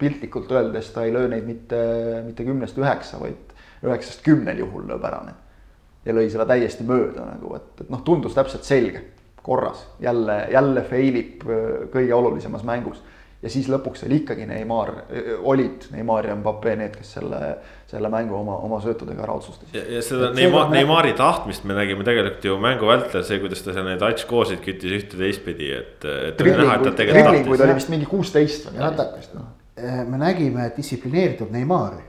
piltlikult 0.01 0.51
öeldes 0.53 0.91
ta 0.95 1.05
ei 1.05 1.13
löö 1.13 1.29
neid 1.29 1.47
mitte, 1.49 1.79
mitte 2.27 2.45
kümnest 2.45 2.79
üheksa, 2.81 3.21
vaid 3.21 3.55
üheksast 3.85 4.25
kümnel 4.25 4.61
juhul 4.61 4.85
lööb 4.89 5.05
ära 5.09 5.23
need. 5.29 5.47
ja 6.05 6.15
lõi 6.17 6.31
selle 6.33 6.47
täiesti 6.49 6.85
mööda 6.89 7.27
nagu, 7.35 7.55
et, 7.59 7.73
et 7.85 7.89
noh, 7.93 8.01
tundus 8.05 8.37
täpselt 8.37 8.65
selge, 8.65 9.03
korras, 9.45 9.83
jälle, 10.01 10.47
jälle 10.53 10.85
fail 10.89 11.17
ib 11.21 11.45
äh, 11.45 11.65
kõige 11.93 12.15
olulisemas 12.17 12.65
mängus 12.65 13.03
ja 13.41 13.51
siis 13.53 13.69
lõpuks 13.73 14.05
oli 14.05 14.21
ikkagi 14.21 14.45
Neimar, 14.49 14.93
olid 15.49 15.87
Neimar 15.95 16.29
ja 16.29 16.35
Mbappe 16.37 16.75
need, 16.77 16.93
kes 16.99 17.15
selle, 17.17 17.41
selle 17.89 18.11
mängu 18.13 18.37
oma, 18.37 18.59
oma 18.67 18.81
söötudega 18.85 19.25
ära 19.25 19.37
otsustasid. 19.39 19.79
ja, 19.79 19.85
ja 19.97 20.03
seda 20.05 20.31
Neimar, 20.37 20.69
Neimari 20.73 21.15
tahtmist 21.19 21.65
me 21.69 21.77
nägime 21.79 22.05
tegelikult 22.07 22.45
ju 22.51 22.59
mängu 22.61 22.91
vältel, 22.91 23.25
see, 23.27 23.41
kuidas 23.43 23.65
ta 23.65 23.75
seal 23.77 23.89
neid 23.89 24.05
atškoosid 24.11 24.61
küttis 24.65 24.99
ühte 24.99 25.21
teistpidi, 25.21 25.73
et, 25.79 26.05
et. 26.05 26.37
driblinguid 26.37 27.65
oli 27.65 27.81
vist 27.81 27.93
mingi 27.93 28.09
kuusteist 28.11 28.69
või 28.69 28.79
midagi. 28.79 29.27
Eh, 29.81 30.01
me 30.05 30.21
nägime 30.21 30.69
distsiplineeritud 30.77 31.53
Neimari. 31.55 32.03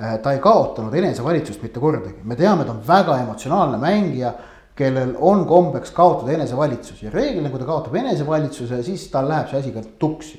Eh, 0.00 0.16
ta 0.24 0.32
ei 0.32 0.40
kaotanud 0.40 0.94
enesevalitsust 0.96 1.60
mitte 1.60 1.82
kordagi, 1.82 2.22
me 2.24 2.38
teame, 2.40 2.64
ta 2.64 2.72
on 2.72 2.80
väga 2.86 3.20
emotsionaalne 3.26 3.80
mängija 3.82 4.32
kellel 4.80 5.10
on 5.20 5.42
kombeks 5.44 5.90
kaotada 5.92 6.32
enesevalitsus 6.32 7.02
ja 7.02 7.10
reeglina, 7.12 7.50
kui 7.52 7.60
ta 7.60 7.66
kaotab 7.68 7.98
enesevalitsuse, 8.00 8.78
siis 8.86 9.10
tal 9.12 9.28
läheb 9.28 9.50
see 9.50 9.58
asi 9.60 9.72
ka 9.74 9.82
tuksi 10.00 10.38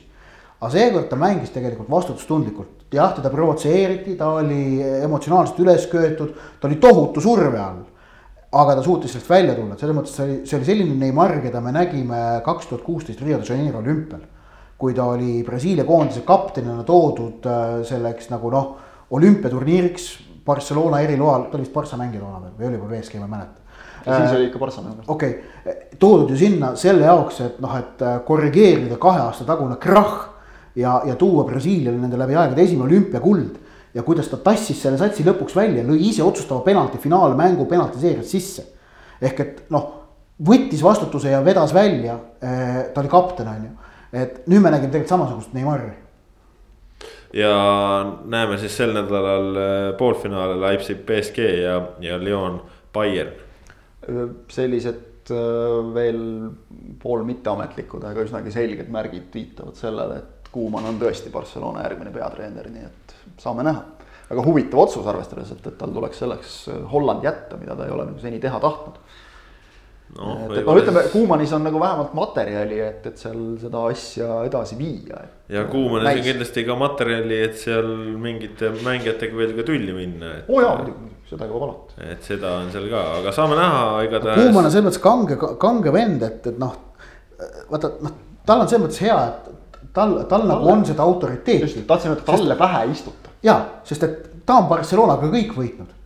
aga 0.61 0.71
seekord 0.75 1.07
ta 1.09 1.17
mängis 1.17 1.49
tegelikult 1.55 1.89
vastutustundlikult, 1.89 2.83
jah, 2.93 3.15
teda 3.17 3.31
provotseeriti, 3.33 4.13
ta 4.17 4.29
oli 4.37 4.81
emotsionaalselt 5.01 5.61
üles 5.63 5.87
köetud, 5.89 6.35
ta 6.61 6.69
oli 6.69 6.77
tohutu 6.81 7.23
surve 7.23 7.57
all. 7.59 7.87
aga 8.51 8.73
ta 8.75 8.81
suutis 8.83 9.13
sellest 9.13 9.29
välja 9.31 9.53
tulla, 9.55 9.77
selles 9.79 9.95
mõttes 9.95 10.11
see 10.11 10.25
oli, 10.25 10.33
see 10.43 10.57
oli 10.57 10.65
selline 10.67 10.95
Neimar, 10.99 11.37
keda 11.39 11.61
me 11.63 11.71
nägime 11.71 12.17
kaks 12.43 12.67
tuhat 12.67 12.81
kuusteist 12.83 13.21
Rio 13.23 13.37
de 13.39 13.47
Janeiro 13.47 13.79
olümpial. 13.79 14.21
kui 14.77 14.93
ta 14.97 15.05
oli 15.05 15.43
Brasiilia 15.45 15.85
koondise 15.85 16.23
kaptenina 16.25 16.83
toodud 16.83 17.45
äh, 17.45 17.81
selleks 17.85 18.29
nagu 18.29 18.49
noh, 18.51 18.75
olümpiaturniiriks 19.13 20.07
Barcelona 20.45 20.99
eriloal, 21.01 21.47
ta 21.49 21.57
oli 21.57 21.63
vist 21.67 21.73
Barca 21.73 21.97
mängija 21.97 22.21
toona 22.21 22.41
veel 22.41 22.57
või 22.57 22.67
oli 22.67 22.79
juba 22.79 22.89
BSG, 22.89 23.21
ma 23.21 23.29
ei 23.29 23.33
mäleta 23.37 23.61
siis 24.01 24.31
äh, 24.31 24.35
oli 24.35 24.49
ikka 24.49 24.59
Barca 24.59 24.81
mäng. 24.81 24.99
okei 25.07 25.29
okay., 25.31 25.73
toodud 25.99 26.29
ju 26.29 26.37
sinna 26.37 26.75
selle 26.75 27.05
jaoks, 27.05 27.41
et 27.45 27.59
noh, 27.61 27.77
et 27.77 28.01
äh, 28.01 28.19
korrigeerida 28.25 28.97
kahe 29.01 29.21
aasta 29.21 29.45
tagune 29.45 29.77
krahh 29.81 30.30
ja, 30.75 31.01
ja 31.05 31.15
tuua 31.15 31.43
Brasiiliale 31.43 31.97
nende 31.97 32.19
läbi 32.19 32.35
aegade 32.35 32.63
esimene 32.63 32.87
olümpiakuld. 32.89 33.55
ja 33.93 34.03
kuidas 34.03 34.29
ta 34.31 34.37
tassis 34.39 34.79
selle 34.81 34.97
satsi 34.97 35.23
lõpuks 35.27 35.55
välja, 35.55 35.83
lõi 35.83 35.97
ise 36.07 36.23
otsustava 36.23 36.63
penalti 36.63 36.97
finaalmängu 36.97 37.65
penaltiseerias 37.65 38.31
sisse. 38.31 38.63
ehk 39.21 39.39
et 39.39 39.63
noh, 39.69 39.89
võttis 40.47 40.83
vastutuse 40.83 41.29
ja 41.29 41.41
vedas 41.45 41.73
välja, 41.73 42.17
eh, 42.41 42.85
ta 42.93 43.01
oli 43.01 43.09
kapten, 43.09 43.47
on 43.47 43.67
ju. 43.67 43.71
et 44.13 44.47
nüüd 44.47 44.61
me 44.61 44.71
nägime 44.71 44.91
tegelikult 44.91 45.09
samasugust 45.09 45.53
Neimari. 45.53 45.91
ja 47.33 47.53
näeme 48.25 48.57
siis 48.57 48.77
sel 48.77 48.93
nädalal 48.93 49.55
eh, 49.55 49.97
poolfinaale 49.97 50.59
Leipzig, 50.61 51.05
BSG 51.05 51.37
ja, 51.63 51.81
ja 51.99 52.17
Lyon, 52.17 52.61
Bayern 52.93 53.33
sellised 54.49 55.29
veel 55.93 56.21
pool 56.99 57.21
mitteametlikud, 57.23 58.03
aga 58.03 58.23
üsnagi 58.25 58.51
selged 58.51 58.89
märgid 58.91 59.29
viitavad 59.33 59.77
sellele, 59.77 60.17
et 60.17 60.40
Kuuman 60.51 60.85
on 60.89 60.99
tõesti 60.99 61.31
Barcelona 61.31 61.85
järgmine 61.85 62.11
peatreener, 62.11 62.69
nii 62.71 62.87
et 62.87 63.17
saame 63.39 63.63
näha. 63.63 63.83
väga 64.31 64.43
huvitav 64.45 64.79
otsus, 64.85 65.07
arvestades, 65.07 65.51
et, 65.51 65.65
et 65.67 65.77
tal 65.79 65.91
tuleks 65.95 66.23
selleks 66.23 66.55
Holland 66.91 67.23
jätta, 67.23 67.57
mida 67.59 67.75
ta 67.75 67.87
ei 67.87 67.91
ole 67.91 68.07
nagu 68.07 68.19
seni 68.19 68.39
teha 68.39 68.59
tahtnud 68.63 68.99
no,. 70.17 70.31
et, 70.45 70.57
et 70.59 70.67
noh, 70.67 70.79
ütleme 70.79 71.03
Kuumanis 71.11 71.53
on 71.55 71.65
nagu 71.67 71.79
vähemalt 71.81 72.13
materjali, 72.17 72.79
et, 72.83 73.05
et 73.11 73.21
seal 73.21 73.39
seda 73.61 73.83
asja 73.91 74.41
edasi 74.47 74.77
viia. 74.79 75.23
ja 75.51 75.65
Kuumanis 75.71 76.19
on 76.19 76.25
kindlasti 76.25 76.65
ka 76.67 76.77
materjali, 76.79 77.39
et 77.47 77.59
seal 77.59 77.91
mingite 78.21 78.73
mängijatega 78.81 79.39
veel 79.39 79.55
ka 79.59 79.67
tülli 79.67 79.95
minna 79.95 80.33
et.... 80.39 80.49
oo 80.49 80.59
oh 80.59 80.65
jaa, 80.65 80.75
muidugi, 80.81 81.13
seda 81.31 81.47
jõuab 81.49 81.67
alati. 81.69 82.09
et 82.11 82.27
seda 82.31 82.57
on 82.63 82.73
seal 82.75 82.89
ka, 82.91 83.05
aga 83.21 83.35
saame 83.35 83.59
näha, 83.59 83.87
igatahes. 84.09 84.43
Kuuman 84.43 84.67
on 84.67 84.75
selles 84.75 84.89
mõttes 84.89 85.05
kange, 85.07 85.39
kange 85.61 85.95
vend, 85.95 86.27
et, 86.27 86.51
et 86.53 86.61
noh, 86.61 86.77
vaata 87.71 87.95
noh, 88.03 88.19
tal 88.47 88.65
on 88.65 88.71
selles 88.71 88.87
mõttes 88.87 89.03
hea, 89.05 89.17
et 89.31 89.57
tal, 89.93 90.19
tal 90.29 90.45
nagu 90.49 90.69
on 90.71 90.85
seda 90.85 91.03
autoriteeti. 91.03 91.61
just, 91.61 91.81
tahtsin 91.87 92.13
öelda, 92.13 92.25
talle 92.27 92.55
pähe 92.59 92.85
istuta. 92.91 93.33
ja, 93.43 93.57
sest 93.83 94.03
et 94.03 94.45
ta 94.45 94.61
on 94.61 94.69
Barcelonaga 94.69 95.31
kõik 95.31 95.55
võitnud 95.57 95.97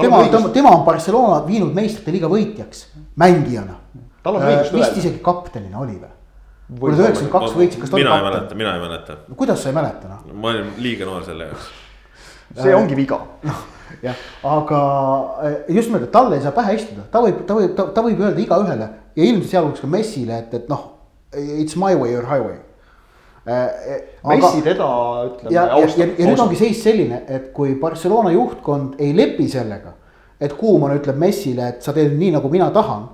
tema, 0.00 0.48
tema, 0.52 0.70
on 0.70 0.84
Barcelona 0.84 1.46
viinud 1.46 1.74
meistrite 1.74 2.14
liiga 2.14 2.28
võitjaks, 2.30 2.88
mängijana. 3.20 3.78
Äh, 4.24 4.72
vist 4.72 4.98
isegi 5.02 5.20
kaptenina 5.22 5.80
oli 5.84 5.98
või? 6.00 6.12
kui 6.80 6.94
nad 6.94 7.00
üheksakümmend 7.02 7.32
kaks 7.34 7.54
võitsid, 7.58 7.80
kas 7.82 7.90
ta 7.92 7.96
oli 7.98 8.06
kapten? 8.06 8.14
mina 8.16 8.16
ei 8.16 8.24
mäleta, 8.24 8.56
mina 8.56 8.70
ei 8.72 8.80
mäleta. 8.80 9.16
no 9.28 9.34
kuidas 9.36 9.58
sa 9.60 9.68
ei 9.68 9.74
mäleta 9.76 10.08
noh? 10.08 10.22
ma 10.32 10.48
olin 10.48 10.70
liiga 10.80 11.04
noor 11.04 11.26
selle 11.26 11.50
jaoks. 11.50 11.66
see 12.56 12.70
äh, 12.72 12.78
ongi 12.78 12.96
viga. 12.96 13.18
noh, 13.44 13.58
jah, 14.00 14.22
aga 14.48 14.78
äh, 15.44 15.58
just 15.76 15.90
nimelt, 15.90 16.06
et 16.08 16.14
talle 16.14 16.38
ei 16.38 16.42
saa 16.42 16.54
pähe 16.56 16.78
istuda, 16.78 17.04
ta 17.12 17.20
võib, 17.20 17.42
ta 17.44 17.58
võib, 17.58 17.76
ta 17.76 18.04
võib 18.06 18.22
öelda 18.24 18.40
igaühele 18.46 18.88
ja 18.88 19.26
ilmselt 19.28 19.50
sealhulgas 19.52 19.84
ka 19.84 19.92
Messile, 19.92 20.40
et, 20.40 20.56
et 20.56 20.72
noh, 20.72 20.86
it's 21.36 21.76
my 21.76 21.92
way 21.92 22.16
or 22.16 22.24
highway 22.32 22.56
Messi 23.44 24.62
teda 24.64 24.88
ütleme. 25.26 25.52
ja, 25.52 25.66
ja, 25.66 25.88
ja, 25.96 26.06
ja 26.18 26.28
nüüd 26.30 26.40
ongi 26.40 26.56
seis 26.56 26.80
selline, 26.84 27.22
et 27.28 27.50
kui 27.52 27.74
Barcelona 27.80 28.32
juhtkond 28.32 28.96
ei 29.04 29.12
lepi 29.16 29.48
sellega, 29.52 29.92
et 30.40 30.54
Kuuman 30.56 30.96
ütleb 30.96 31.18
Messile, 31.20 31.68
et 31.74 31.84
sa 31.84 31.92
teed 31.96 32.16
nii, 32.16 32.32
nagu 32.38 32.48
mina 32.52 32.70
tahan, 32.72 33.04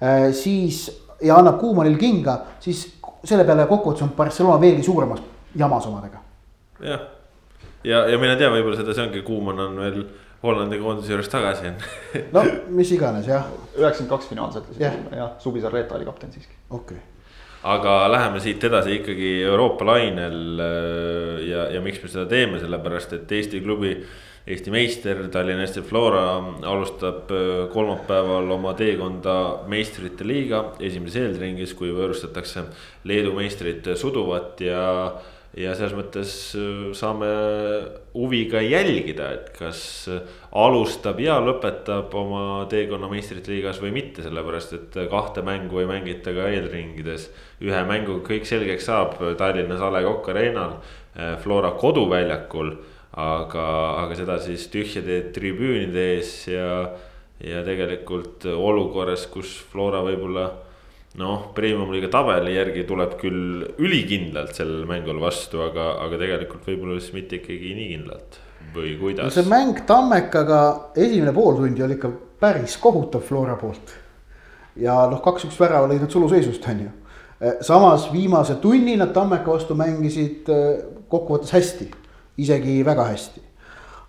äh, 0.00 0.30
siis 0.32 0.86
ja 1.24 1.36
annab 1.36 1.60
Kuumanil 1.60 1.98
kinga, 2.00 2.38
siis 2.64 2.86
selle 3.24 3.44
peale 3.44 3.68
kokkuvõttes 3.68 4.06
on 4.08 4.16
Barcelona 4.16 4.60
veelgi 4.60 4.88
suuremas 4.88 5.20
jamas 5.56 5.86
omadega. 5.92 6.24
jah, 6.80 7.08
ja, 7.84 8.04
ja 8.08 8.18
mine 8.18 8.38
tea, 8.40 8.50
võib-olla 8.56 8.80
seda, 8.80 8.96
see 8.96 9.04
ongi, 9.04 9.24
Kuuman 9.26 9.66
on 9.68 9.80
veel 9.84 10.04
Hollandi 10.44 10.76
koondise 10.80 11.12
juures 11.12 11.30
tagasi 11.32 11.70
on 11.70 11.80
no 12.34 12.42
mis 12.76 12.90
iganes 12.92 13.28
jah. 13.28 13.48
üheksakümmend 13.76 14.12
kaks 14.16 14.80
yeah., 14.80 15.00
jah, 15.12 15.34
Suvi 15.40 15.60
Sarreta 15.64 15.96
oli 15.96 16.08
kapten 16.08 16.32
siiski. 16.32 16.56
okei 16.70 16.96
okay 16.96 17.13
aga 17.64 17.94
läheme 18.12 18.40
siit 18.44 18.64
edasi 18.68 18.98
ikkagi 18.98 19.30
Euroopa 19.48 19.86
lainel 19.88 20.60
äh, 20.60 21.40
ja, 21.48 21.66
ja 21.72 21.80
miks 21.84 22.02
me 22.02 22.10
seda 22.12 22.26
teeme, 22.28 22.60
sellepärast 22.60 23.16
et 23.16 23.32
Eesti 23.32 23.62
klubi. 23.64 23.96
Eesti 24.44 24.68
meister 24.68 25.22
Tallinna 25.32 25.64
Eesti 25.64 25.80
Flora 25.88 26.26
alustab 26.68 27.30
äh, 27.32 27.62
kolmapäeval 27.72 28.50
oma 28.58 28.74
teekonda 28.76 29.36
meistrite 29.72 30.26
liiga 30.28 30.66
esimeses 30.84 31.22
eelringis, 31.22 31.72
kui 31.78 31.94
võõrustatakse 31.96 32.66
Leedu 33.08 33.32
meistrit 33.38 33.88
Suduvat 33.96 34.60
ja 34.64 34.84
ja 35.58 35.74
selles 35.76 35.94
mõttes 35.94 36.32
äh, 36.58 36.88
saame 36.96 37.28
huviga 38.14 38.62
jälgida, 38.62 39.28
et 39.36 39.52
kas 39.54 39.80
alustab 40.54 41.20
ja 41.22 41.36
lõpetab 41.42 42.14
oma 42.18 42.42
teekonna 42.70 43.08
meistrite 43.10 43.52
liigas 43.52 43.78
või 43.82 43.92
mitte, 43.94 44.24
sellepärast 44.24 44.74
et 44.78 44.98
kahte 45.10 45.44
mängu 45.46 45.82
ei 45.82 45.88
mängita 45.90 46.34
ka 46.34 46.48
eelringides. 46.50 47.30
ühe 47.62 47.84
mänguga 47.86 48.26
kõik 48.32 48.48
selgeks 48.50 48.90
saab 48.90 49.16
Tallinnas 49.38 49.82
A 49.82 49.92
Le 49.94 50.02
Coq 50.06 50.28
Arena'l, 50.34 50.76
äh, 51.16 51.36
Flora 51.42 51.74
koduväljakul, 51.78 52.74
aga, 53.14 53.66
aga 54.02 54.18
seda 54.18 54.38
siis 54.42 54.66
tühjade 54.72 55.30
tribüünide 55.34 56.08
ees 56.16 56.48
ja, 56.50 56.90
ja 57.38 57.62
tegelikult 57.66 58.46
olukorras, 58.50 59.28
kus 59.30 59.54
Flora 59.70 60.02
võib-olla 60.02 60.48
noh, 61.20 61.50
premium-liiga 61.54 62.10
tabeli 62.10 62.56
järgi 62.56 62.84
tuleb 62.88 63.14
küll 63.20 63.62
ülikindlalt 63.78 64.56
sellele 64.56 64.88
mängule 64.88 65.22
vastu, 65.22 65.62
aga, 65.62 65.94
aga 66.02 66.18
tegelikult 66.20 66.66
võib-olla 66.66 66.98
siis 66.98 67.14
mitte 67.14 67.38
ikkagi 67.38 67.74
nii 67.78 67.92
kindlalt 67.92 68.40
või 68.74 68.96
kuidas 68.98 69.28
no? 69.28 69.34
see 69.34 69.46
mäng 69.50 69.84
Tammekaga, 69.86 70.60
esimene 70.96 71.34
pooltundi 71.36 71.84
oli 71.84 71.98
ikka 71.98 72.10
päris 72.40 72.76
kohutav 72.82 73.22
Flora 73.22 73.56
poolt. 73.60 73.94
ja 74.76 75.04
noh, 75.10 75.22
kaks-üks 75.22 75.58
värava 75.60 75.88
lõid 75.90 76.02
nad 76.02 76.10
suluseisust, 76.12 76.66
on 76.70 76.84
ju. 76.86 76.92
Eh, 77.40 77.58
samas 77.62 78.08
viimase 78.12 78.58
tunni 78.62 78.96
nad 78.98 79.12
Tammeka 79.14 79.52
vastu 79.52 79.76
mängisid 79.78 80.50
eh, 80.50 80.84
kokkuvõttes 81.10 81.54
hästi, 81.54 81.90
isegi 82.42 82.80
väga 82.86 83.06
hästi. 83.12 83.44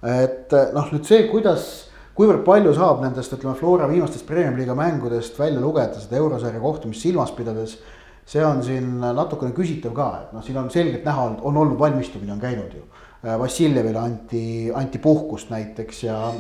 et 0.06 0.53
eh, 0.53 0.72
noh, 0.74 0.89
nüüd 0.93 1.06
see, 1.06 1.28
kuidas 1.30 1.91
kuivõrd 2.16 2.45
palju 2.47 2.74
saab 2.76 3.03
nendest, 3.03 3.34
ütleme, 3.36 3.57
Flora 3.59 3.88
viimastest 3.91 4.26
premium-liiga 4.28 4.76
mängudest 4.78 5.39
välja 5.39 5.61
lugeda 5.61 5.99
seda 5.99 6.20
eurosarja 6.22 6.61
kohtumist 6.63 7.03
silmas 7.03 7.34
pidades. 7.36 7.78
see 8.26 8.41
on 8.41 8.63
siin 8.63 8.88
natukene 8.99 9.53
küsitav 9.53 9.91
ka, 9.93 10.05
et 10.24 10.32
noh, 10.34 10.41
siin 10.41 10.55
on 10.57 10.70
selgelt 10.74 11.03
näha, 11.05 11.26
on 11.45 11.57
olnud 11.57 11.78
valmistumine 11.78 12.32
on 12.34 12.39
käinud 12.41 12.72
ju. 12.74 12.82
Äh, 13.22 13.36
Vassiljevile 13.39 13.99
anti, 13.99 14.72
anti 14.74 14.97
puhkust 14.97 15.51
näiteks 15.53 16.03
ja 16.03 16.32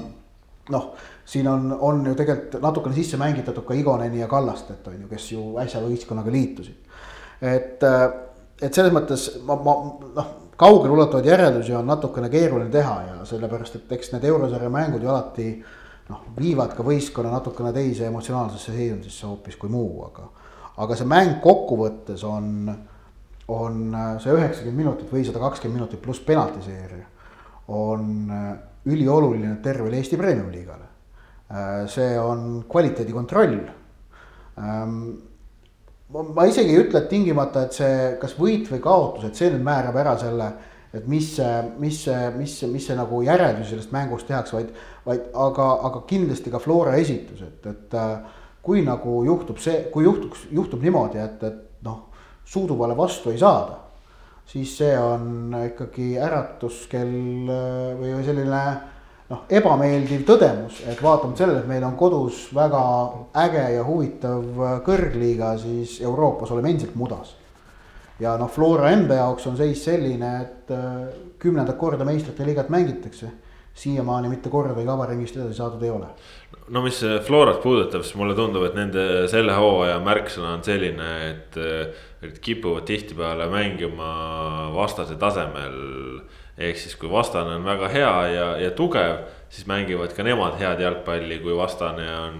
noh, 0.69 0.87
siin 1.25 1.47
on, 1.47 1.77
on 1.79 2.01
ju 2.07 2.15
tegelikult 2.15 2.57
natukene 2.63 2.95
sisse 2.95 3.19
mängitatud 3.21 3.67
ka 3.67 3.77
Igoneni 3.77 4.19
ja 4.19 4.27
Kallastet 4.27 4.87
on 4.87 4.97
ju, 5.01 5.07
kes 5.11 5.31
ju 5.31 5.43
äsja 5.61 5.83
võistkonnaga 5.83 6.33
liitusid. 6.33 6.79
et, 7.41 7.83
äh, 7.83 8.09
et 8.61 8.73
selles 8.73 8.93
mõttes 8.95 9.27
ma, 9.45 9.59
ma 9.61 9.77
noh 10.15 10.33
kaugeleulatuvaid 10.57 11.25
järeldusi 11.25 11.73
on 11.75 11.87
natukene 11.87 12.29
keeruline 12.29 12.71
teha 12.71 12.95
ja 13.09 13.25
sellepärast, 13.25 13.75
et 13.75 13.91
eks 13.97 14.13
need 14.13 14.23
eurosarja 14.23 14.69
mängud 14.71 15.03
ju 15.03 15.11
alati 15.11 15.47
noh, 16.09 16.23
viivad 16.37 16.75
ka 16.77 16.85
võistkonna 16.85 17.33
natukene 17.33 17.73
teise 17.75 18.07
emotsionaalsesse 18.07 18.75
seisundisse 18.75 19.27
hoopis 19.27 19.57
kui 19.59 19.71
muu, 19.71 20.05
aga. 20.07 20.29
aga 20.83 20.95
see 20.95 21.07
mäng 21.09 21.39
kokkuvõttes 21.43 22.23
on, 22.27 22.71
on 23.47 23.81
see 24.23 24.35
üheksakümmend 24.35 24.81
minutit 24.83 25.11
või 25.11 25.25
sada 25.27 25.43
kakskümmend 25.43 25.81
minutit 25.81 26.01
pluss 26.01 26.23
penaltiseeria. 26.25 27.05
on 27.67 28.31
ülioluline 28.85 29.55
tervele 29.63 29.97
Eesti 29.97 30.17
Premium-liigale. 30.17 30.85
see 31.87 32.19
on 32.19 32.65
kvaliteedikontroll 32.69 33.57
ma 36.13 36.45
isegi 36.45 36.73
ei 36.73 36.83
ütle, 36.83 37.01
et 37.01 37.09
tingimata, 37.09 37.65
et 37.65 37.75
see, 37.75 37.99
kas 38.21 38.35
võit 38.37 38.69
või 38.69 38.81
kaotus, 38.83 39.27
et 39.27 39.39
see 39.39 39.49
nüüd 39.53 39.65
määrab 39.65 39.97
ära 40.03 40.15
selle, 40.21 40.51
et 40.95 41.07
mis, 41.11 41.31
mis, 41.81 42.01
mis, 42.37 42.55
mis 42.71 42.87
see 42.87 42.97
nagu 42.97 43.21
järeldusi 43.25 43.73
sellest 43.73 43.93
mängust 43.95 44.29
tehakse, 44.29 44.55
vaid, 44.55 44.73
vaid 45.07 45.25
aga, 45.47 45.69
aga 45.89 46.03
kindlasti 46.07 46.53
ka 46.53 46.61
Flora 46.63 46.95
esitus, 47.01 47.41
et, 47.47 47.65
et 47.71 47.97
kui 48.65 48.85
nagu 48.85 49.23
juhtub 49.25 49.59
see, 49.61 49.87
kui 49.93 50.05
juhtuks, 50.05 50.47
juhtub 50.55 50.85
niimoodi, 50.85 51.21
et, 51.21 51.41
et 51.43 51.87
noh, 51.87 52.03
Suuduvale 52.45 52.93
vastu 52.93 53.31
ei 53.33 53.39
saada, 53.41 53.79
siis 54.45 54.75
see 54.77 54.91
on 55.01 55.49
ikkagi 55.57 56.11
äratuskell 56.21 57.49
või 57.97 58.19
selline 58.21 58.59
noh, 59.31 59.45
ebameeldiv 59.49 60.25
tõdemus, 60.27 60.81
et 60.89 61.01
vaatamata 61.01 61.43
sellele, 61.43 61.63
et 61.63 61.69
meil 61.69 61.85
on 61.87 61.95
kodus 61.99 62.45
väga 62.55 62.83
äge 63.45 63.63
ja 63.75 63.85
huvitav 63.87 64.61
kõrgliiga, 64.85 65.55
siis 65.61 65.97
Euroopas 66.05 66.53
oleme 66.53 66.73
endiselt 66.73 66.95
mudas. 66.99 67.35
ja 68.19 68.37
noh, 68.39 68.49
Flora 68.51 68.91
enda 68.95 69.17
jaoks 69.17 69.47
on 69.47 69.57
seis 69.57 69.81
selline, 69.83 70.29
et 70.41 70.71
äh, 70.71 71.01
kümnendat 71.39 71.77
korda 71.77 72.05
meistrite 72.05 72.45
liigat 72.45 72.69
mängitakse. 72.69 73.31
siiamaani 73.75 74.29
mitte 74.31 74.49
kordagi 74.49 74.87
avaringist 74.87 75.35
edasi 75.35 75.57
saadud 75.57 75.81
ei 75.83 75.89
ole. 75.89 76.07
no 76.69 76.81
mis 76.81 77.01
Florat 77.25 77.61
puudutab, 77.63 78.03
siis 78.03 78.15
mulle 78.15 78.35
tundub, 78.35 78.63
et 78.63 78.75
nende 78.75 79.27
selle 79.27 79.53
hooaja 79.53 79.99
märksõna 79.99 80.53
on 80.53 80.63
selline, 80.63 81.11
et, 81.29 81.57
et 82.21 82.39
kipuvad 82.39 82.85
tihtipeale 82.85 83.49
mängima 83.49 84.71
vastase 84.75 85.17
tasemel 85.17 86.21
ehk 86.57 86.79
siis, 86.79 86.95
kui 86.95 87.11
vastane 87.11 87.57
on 87.57 87.65
väga 87.67 87.89
hea 87.91 88.13
ja, 88.31 88.47
ja 88.63 88.71
tugev, 88.75 89.25
siis 89.51 89.67
mängivad 89.67 90.15
ka 90.15 90.23
nemad 90.23 90.57
head 90.59 90.81
jalgpalli, 90.83 91.39
kui 91.43 91.55
vastane 91.57 92.05
on 92.15 92.37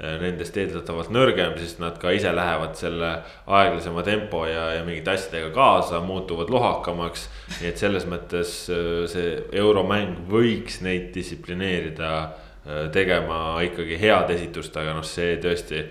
eh, 0.00 0.16
nendest 0.20 0.56
eeldatavalt 0.60 1.12
nõrgem, 1.14 1.56
siis 1.60 1.78
nad 1.80 1.96
ka 2.00 2.12
ise 2.16 2.32
lähevad 2.36 2.76
selle 2.80 3.14
aeglasema 3.48 4.04
tempo 4.04 4.44
ja, 4.48 4.70
ja 4.76 4.84
mingite 4.84 5.14
asjadega 5.16 5.50
kaasa, 5.56 6.02
muutuvad 6.04 6.52
lohakamaks. 6.52 7.28
nii 7.60 7.72
et 7.72 7.80
selles 7.80 8.08
mõttes 8.08 8.54
eh, 8.72 9.02
see 9.10 9.34
euromäng 9.62 10.20
võiks 10.28 10.82
neid 10.84 11.08
distsiplineerida 11.16 12.14
eh, 12.20 12.86
tegema 12.92 13.60
ikkagi 13.64 14.00
head 14.00 14.36
esitust, 14.36 14.76
aga 14.76 14.98
noh, 15.00 15.06
see 15.06 15.38
tõesti. 15.40 15.86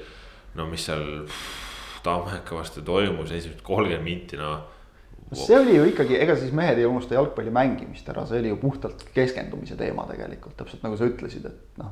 no 0.57 0.69
mis 0.69 0.85
seal 0.85 1.25
Tammeka 1.99 2.55
vastu 2.55 2.79
toimus, 2.85 3.31
esimesed 3.35 3.59
kolmkümmend 3.65 4.05
minti, 4.05 4.37
noh 4.39 4.77
see 5.33 5.57
oli 5.59 5.75
ju 5.75 5.85
ikkagi, 5.91 6.17
ega 6.23 6.35
siis 6.37 6.53
mehed 6.55 6.79
ei 6.79 6.87
unusta 6.89 7.13
jalgpalli 7.13 7.51
mängimist 7.53 8.07
ära, 8.09 8.25
see 8.25 8.39
oli 8.41 8.53
ju 8.53 8.57
puhtalt 8.61 9.03
keskendumise 9.13 9.77
teema 9.77 10.07
tegelikult, 10.09 10.55
täpselt 10.57 10.85
nagu 10.85 10.97
sa 10.97 11.09
ütlesid, 11.09 11.45
et 11.45 11.81
noh. 11.81 11.91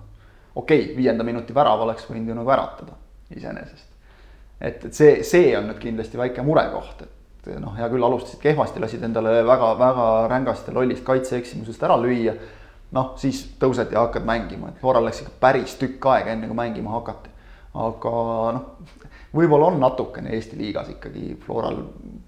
okei 0.55 0.81
okay,, 0.87 0.95
viienda 0.97 1.25
minuti 1.27 1.55
värav 1.55 1.83
oleks 1.85 2.07
võinud 2.09 2.31
ju 2.31 2.37
nagu 2.37 2.53
äratada 2.55 2.97
iseenesest. 3.35 3.93
et, 4.59 4.85
et 4.85 4.93
see, 4.93 5.21
see 5.27 5.53
on 5.57 5.69
nüüd 5.69 5.79
kindlasti 5.83 6.17
väike 6.17 6.45
murekoht, 6.45 7.05
et 7.05 7.51
noh, 7.61 7.75
hea 7.77 7.87
küll, 7.91 8.03
alustasid 8.03 8.41
kehvasti, 8.41 8.81
lasid 8.83 9.03
endale 9.05 9.41
väga-väga 9.45 10.07
rängast 10.31 10.67
ja 10.67 10.73
lollist 10.75 11.05
kaitseeksimusest 11.07 11.83
ära 11.83 11.99
lüüa. 12.01 12.33
noh, 12.97 13.13
siis 13.19 13.43
tõused 13.59 13.91
ja 13.91 14.05
hakkad 14.07 14.25
mängima, 14.25 14.71
et 14.71 14.81
Floral 14.81 15.05
läks 15.05 15.21
ikka 15.21 15.33
päris 15.39 15.75
tükk 15.77 16.05
aega, 16.09 16.33
enne 16.33 16.47
kui 16.47 16.57
mängima 16.57 16.95
hakati. 16.97 17.29
aga 17.77 18.11
noh, 18.57 18.65
võib-olla 19.35 19.71
on 19.71 19.79
natukene 19.81 20.31
Eesti 20.35 20.57
liigas 20.59 20.89
ikkagi 20.93 21.35
Floral 21.43 21.81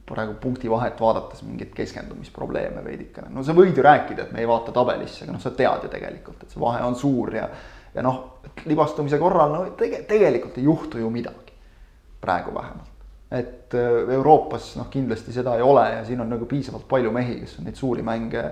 praegu 0.10 0.36
punkti 0.41 0.70
vahet 0.70 1.00
vaadates 1.02 1.43
mingeid 1.45 1.72
keskendumisprobleeme 1.76 2.84
veidikene. 2.84 3.30
no 3.34 3.43
sa 3.43 3.56
võid 3.58 3.78
ju 3.78 3.84
rääkida, 3.86 4.28
et 4.28 4.32
me 4.36 4.43
ei 4.43 4.47
vaata 4.50 4.74
tabelisse, 4.76 5.24
aga 5.26 5.36
noh, 5.36 5.41
sa 5.43 5.52
tead 5.56 5.86
ju 5.86 5.91
tegelikult, 5.91 6.43
et 6.43 6.54
see 6.54 6.62
vahe 6.62 6.84
on 6.86 6.97
suur 7.00 7.36
ja 7.36 7.50
ja 7.95 8.04
noh, 8.06 8.41
libastumise 8.70 9.18
korral 9.18 9.54
no 9.54 9.64
tege-, 9.78 10.04
tegelikult 10.10 10.60
ei 10.60 10.68
juhtu 10.68 11.02
ju 11.02 11.10
midagi. 11.10 11.54
praegu 12.22 12.54
vähemalt. 12.56 13.06
et 13.32 13.74
äh, 13.74 14.14
Euroopas 14.14 14.76
noh, 14.76 14.89
kindlasti 14.89 15.34
seda 15.34 15.56
ei 15.56 15.62
ole 15.62 15.86
ja 15.93 16.06
siin 16.06 16.22
on 16.22 16.30
nagu 16.30 16.45
piisavalt 16.45 16.88
palju 16.88 17.12
mehi, 17.12 17.39
kes 17.39 17.60
on 17.60 17.66
neid 17.66 17.76
suuri 17.76 18.04
mänge 18.04 18.43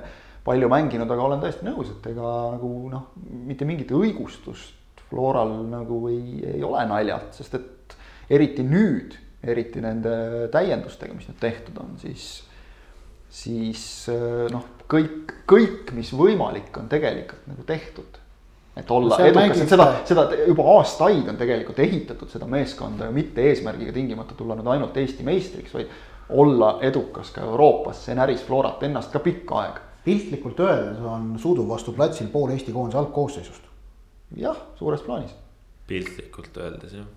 palju 0.47 0.69
mänginud, 0.69 1.11
aga 1.11 1.23
olen 1.23 1.41
täiesti 1.43 1.65
nõus, 1.67 1.89
et 1.91 2.05
ega 2.13 2.33
nagu 2.53 2.69
noh, 2.89 3.09
mitte 3.49 3.65
mingit 3.67 3.91
õigustust 3.91 4.75
Floral 5.09 5.53
nagu 5.67 6.01
ei, 6.11 6.43
ei 6.53 6.63
ole 6.63 6.83
naljalt, 6.87 7.33
sest 7.35 7.53
et 7.55 7.67
eriti 8.29 8.65
nüüd, 8.67 9.15
eriti 9.43 9.81
nende 9.83 10.47
täiendustega, 10.51 11.15
mis 11.15 11.27
nüüd 11.29 11.39
tehtud 11.39 11.77
on, 11.83 11.95
siis, 12.01 12.29
siis 13.29 13.83
äh, 14.11 14.47
noh, 14.53 14.65
kõik, 14.89 15.35
kõik, 15.49 15.91
mis 15.97 16.13
võimalik, 16.15 16.71
on 16.79 16.89
tegelikult 16.91 17.47
nagu 17.51 17.67
tehtud 17.67 18.23
et 18.77 18.91
olla 18.91 19.17
edukas, 19.25 19.61
et 19.61 19.71
seda, 19.71 19.87
seda 20.05 20.25
juba 20.47 20.65
aastaid 20.75 21.27
on 21.31 21.39
tegelikult 21.39 21.79
ehitatud 21.81 22.29
seda 22.29 22.47
meeskonda 22.49 23.07
ju 23.07 23.15
mitte 23.15 23.45
eesmärgiga 23.49 23.93
tingimata 23.95 24.37
tulla 24.37 24.57
nüüd 24.57 24.69
ainult 24.73 24.97
Eesti 25.01 25.25
meistriks, 25.25 25.73
vaid 25.73 25.89
olla 26.29 26.77
edukas 26.85 27.31
ka 27.33 27.45
Euroopas, 27.47 28.03
see 28.05 28.15
näris 28.17 28.43
Florat 28.45 28.83
ennast 28.83 29.13
ka 29.13 29.23
pikka 29.23 29.61
aega. 29.63 29.85
piltlikult 30.07 30.59
öeldes 30.63 30.99
on 31.03 31.33
Sudu 31.39 31.65
vastu 31.67 31.91
platsil 31.91 32.29
pool 32.31 32.51
Eesti 32.53 32.71
koondise 32.71 32.99
algkoosseisust. 33.01 33.63
jah, 34.35 34.57
suures 34.75 35.01
plaanis. 35.01 35.33
piltlikult 35.87 36.57
öeldes 36.57 36.93
jah. 36.93 37.07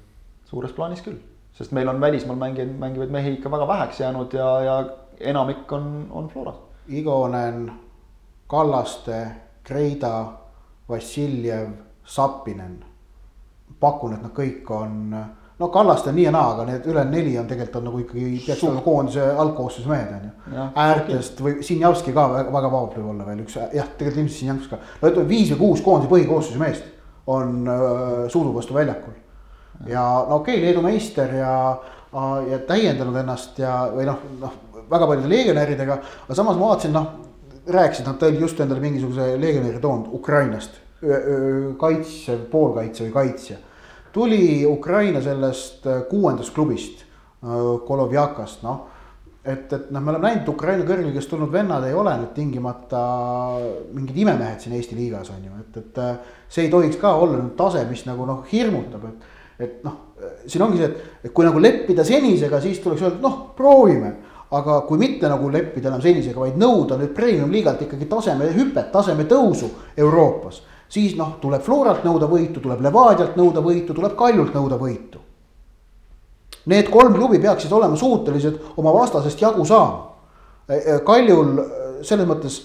Suures 0.50 0.72
plaanis 0.74 1.04
küll, 1.04 1.18
sest 1.54 1.74
meil 1.76 1.88
on 1.88 2.00
välismaal 2.02 2.38
mängijaid, 2.38 2.72
mängivaid 2.78 3.14
mehi 3.14 3.36
ikka 3.38 3.52
väga 3.52 3.68
väheks 3.68 4.00
jäänud 4.02 4.34
ja, 4.34 4.48
ja 4.66 4.76
enamik 5.20 5.72
on, 5.72 6.06
on 6.10 6.28
Floras. 6.28 6.58
Igonen, 6.88 7.70
Kallaste, 8.50 9.26
Kreida 9.64 10.24
Vassiljev, 10.88 11.68
Sapinen. 12.04 12.84
pakun, 13.80 14.16
et 14.16 14.22
nad 14.24 14.32
kõik 14.34 14.66
on, 14.74 15.12
no 15.58 15.68
Kallaste 15.70 16.10
nii 16.12 16.24
ja 16.24 16.32
naa, 16.34 16.48
aga 16.56 16.64
need 16.66 16.86
ülejäänud 16.90 17.14
neli 17.14 17.36
on 17.38 17.46
tegelikult 17.48 17.76
on 17.78 17.84
nagu 17.86 18.00
ikkagi 18.02 18.40
peaks 18.46 18.64
olema 18.66 18.82
koondise 18.82 19.28
algkoosseisu 19.44 19.88
mehed 19.88 20.10
on 20.16 20.24
ju. 20.26 20.64
äärtest 20.74 21.40
või 21.44 21.62
Sinjavski 21.62 22.12
ka 22.16 22.26
väga, 22.32 22.52
väga 22.52 22.72
vabalt 22.72 22.96
võib 22.98 23.12
olla 23.12 23.28
veel 23.28 23.44
üks, 23.44 23.54
jah, 23.60 23.92
tegelikult 23.94 24.24
ilmselt 24.24 24.38
Sinjavski 24.40 24.72
ka. 24.74 24.80
no 25.02 25.12
ütleme 25.12 25.30
viis 25.30 25.54
või 25.54 25.60
kuus 25.62 25.84
koondise 25.86 26.10
põhikoosseisu 26.10 26.64
meest 26.64 26.90
on 27.30 27.62
äh, 27.70 28.26
suudu 28.34 28.54
vastu 28.56 28.74
väljakul. 28.74 29.14
Ja 29.88 30.04
no 30.28 30.40
okei 30.40 30.58
okay,, 30.58 30.66
Leedu 30.66 30.82
meister 30.84 31.34
ja, 31.34 31.54
ja 32.50 32.58
täiendanud 32.68 33.16
ennast 33.22 33.58
ja, 33.62 33.82
või 33.94 34.08
noh, 34.08 34.20
noh 34.40 34.58
väga 34.90 35.06
paljude 35.06 35.30
legionäridega, 35.30 35.98
aga 36.26 36.36
samas 36.36 36.58
ma 36.58 36.72
vaatasin, 36.72 36.96
noh 36.96 37.10
rääkisid, 37.70 38.06
nad 38.08 38.20
tõid 38.20 38.38
just 38.40 38.60
endale 38.60 38.82
mingisuguse 38.82 39.34
legionäri 39.40 39.80
toonud 39.82 40.12
Ukrainast, 40.16 40.78
kaitsev, 41.80 42.46
poolkaitse 42.52 43.06
või 43.06 43.12
kaitsja. 43.14 43.56
tuli 44.12 44.66
Ukraina 44.66 45.20
sellest 45.22 45.86
äh, 45.86 46.02
kuuendast 46.10 46.54
klubist, 46.54 47.04
Kolovjakast, 47.86 48.62
noh. 48.62 48.88
et, 49.44 49.72
et 49.72 49.90
noh, 49.90 50.02
me 50.02 50.10
oleme 50.10 50.28
näinud, 50.28 50.48
Ukraina 50.52 50.84
kõrgliigast 50.84 51.30
tulnud 51.30 51.52
vennad 51.52 51.86
ei 51.88 51.94
ole 51.96 52.12
nüüd 52.20 52.34
tingimata 52.36 53.00
mingid 53.94 54.18
imemehed 54.20 54.60
siin 54.60 54.74
Eesti 54.76 54.98
liigas 54.98 55.30
on 55.32 55.46
ju, 55.46 55.52
et, 55.62 55.78
et 55.80 56.00
äh, 56.04 56.34
see 56.48 56.66
ei 56.66 56.72
tohiks 56.72 56.98
ka 57.00 57.14
olla 57.16 57.38
nüüd 57.38 57.54
tase, 57.56 57.86
mis 57.88 58.04
nagu 58.04 58.26
noh, 58.28 58.42
hirmutab, 58.52 59.06
et 59.08 59.39
et 59.66 59.84
noh, 59.84 59.96
siin 60.46 60.62
ongi 60.64 60.80
see, 60.80 60.88
et, 60.90 61.14
et 61.28 61.32
kui 61.34 61.46
nagu 61.46 61.60
leppida 61.62 62.04
senisega, 62.06 62.60
siis 62.60 62.80
tuleks 62.82 63.06
öelda, 63.06 63.22
noh, 63.24 63.38
proovime 63.56 64.14
aga 64.50 64.80
kui 64.86 64.98
mitte 64.98 65.28
nagu 65.30 65.48
leppida 65.50 65.90
enam 65.90 66.02
senisega, 66.02 66.40
vaid 66.42 66.58
nõuda 66.58 66.98
nüüd 66.98 67.12
premium-liigalt 67.14 67.84
ikkagi 67.86 68.08
taseme 68.10 68.50
hüpet, 68.56 68.90
taseme 68.92 69.26
tõusu 69.30 69.70
Euroopas. 69.96 70.62
siis 70.90 71.14
noh, 71.16 71.36
tuleb 71.40 71.62
Floralt 71.62 72.02
nõuda 72.04 72.26
võitu, 72.26 72.60
tuleb 72.60 72.80
Levadialt 72.82 73.36
nõuda 73.38 73.62
võitu, 73.62 73.94
tuleb 73.94 74.16
Kaljult 74.18 74.54
nõuda 74.54 74.76
võitu. 74.78 75.20
Need 76.66 76.90
kolm 76.90 77.14
klubi 77.14 77.38
peaksid 77.38 77.72
olema 77.72 77.96
suutelised 77.96 78.58
oma 78.76 78.92
vastasest 78.92 79.40
jagu 79.40 79.64
saama. 79.64 80.10
E, 80.68 80.74
e, 80.74 80.98
Kaljul 81.06 81.58
e, 81.58 81.66
selles 82.02 82.26
mõttes 82.26 82.58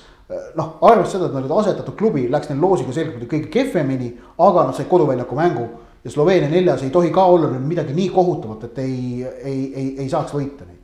noh, 0.57 0.79
arvestades 0.81 1.11
seda, 1.11 1.29
et 1.29 1.33
nad 1.37 1.43
olid 1.43 1.53
asetatud 1.59 1.95
klubi, 1.95 2.25
läks 2.33 2.49
neil 2.49 2.65
loosiga 2.65 2.93
selgelt 2.93 3.29
kõige 3.29 3.51
kehvemini, 3.53 4.15
aga 4.41 4.65
nad 4.65 4.77
said 4.77 4.89
koduväljaku 4.89 5.37
mängu 5.37 5.67
ja 6.05 6.11
Sloveenia 6.11 6.49
neljas 6.49 6.83
ei 6.85 6.89
tohi 6.93 7.09
ka 7.13 7.23
olla 7.25 7.49
nüüd 7.49 7.65
midagi 7.65 7.93
nii 7.97 8.09
kohutavat, 8.13 8.67
et 8.69 8.81
ei, 8.83 8.97
ei, 9.25 9.61
ei, 9.73 9.87
ei 10.03 10.09
saaks 10.09 10.35
võita 10.37 10.67
neid. 10.67 10.81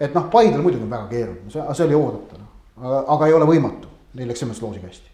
Et 0.00 0.16
noh, 0.16 0.26
Paidel 0.32 0.60
muidugi 0.64 0.84
on 0.84 0.92
väga 0.92 1.08
keeruline, 1.08 1.52
see, 1.52 1.64
see 1.76 1.86
oli 1.86 1.96
oodatav, 1.96 2.42
aga, 2.80 2.98
aga 3.16 3.28
ei 3.28 3.36
ole 3.36 3.48
võimatu, 3.48 3.88
neil 4.16 4.28
läks 4.30 4.44
selles 4.44 4.60
loosiga 4.60 4.88
hästi. 4.88 5.08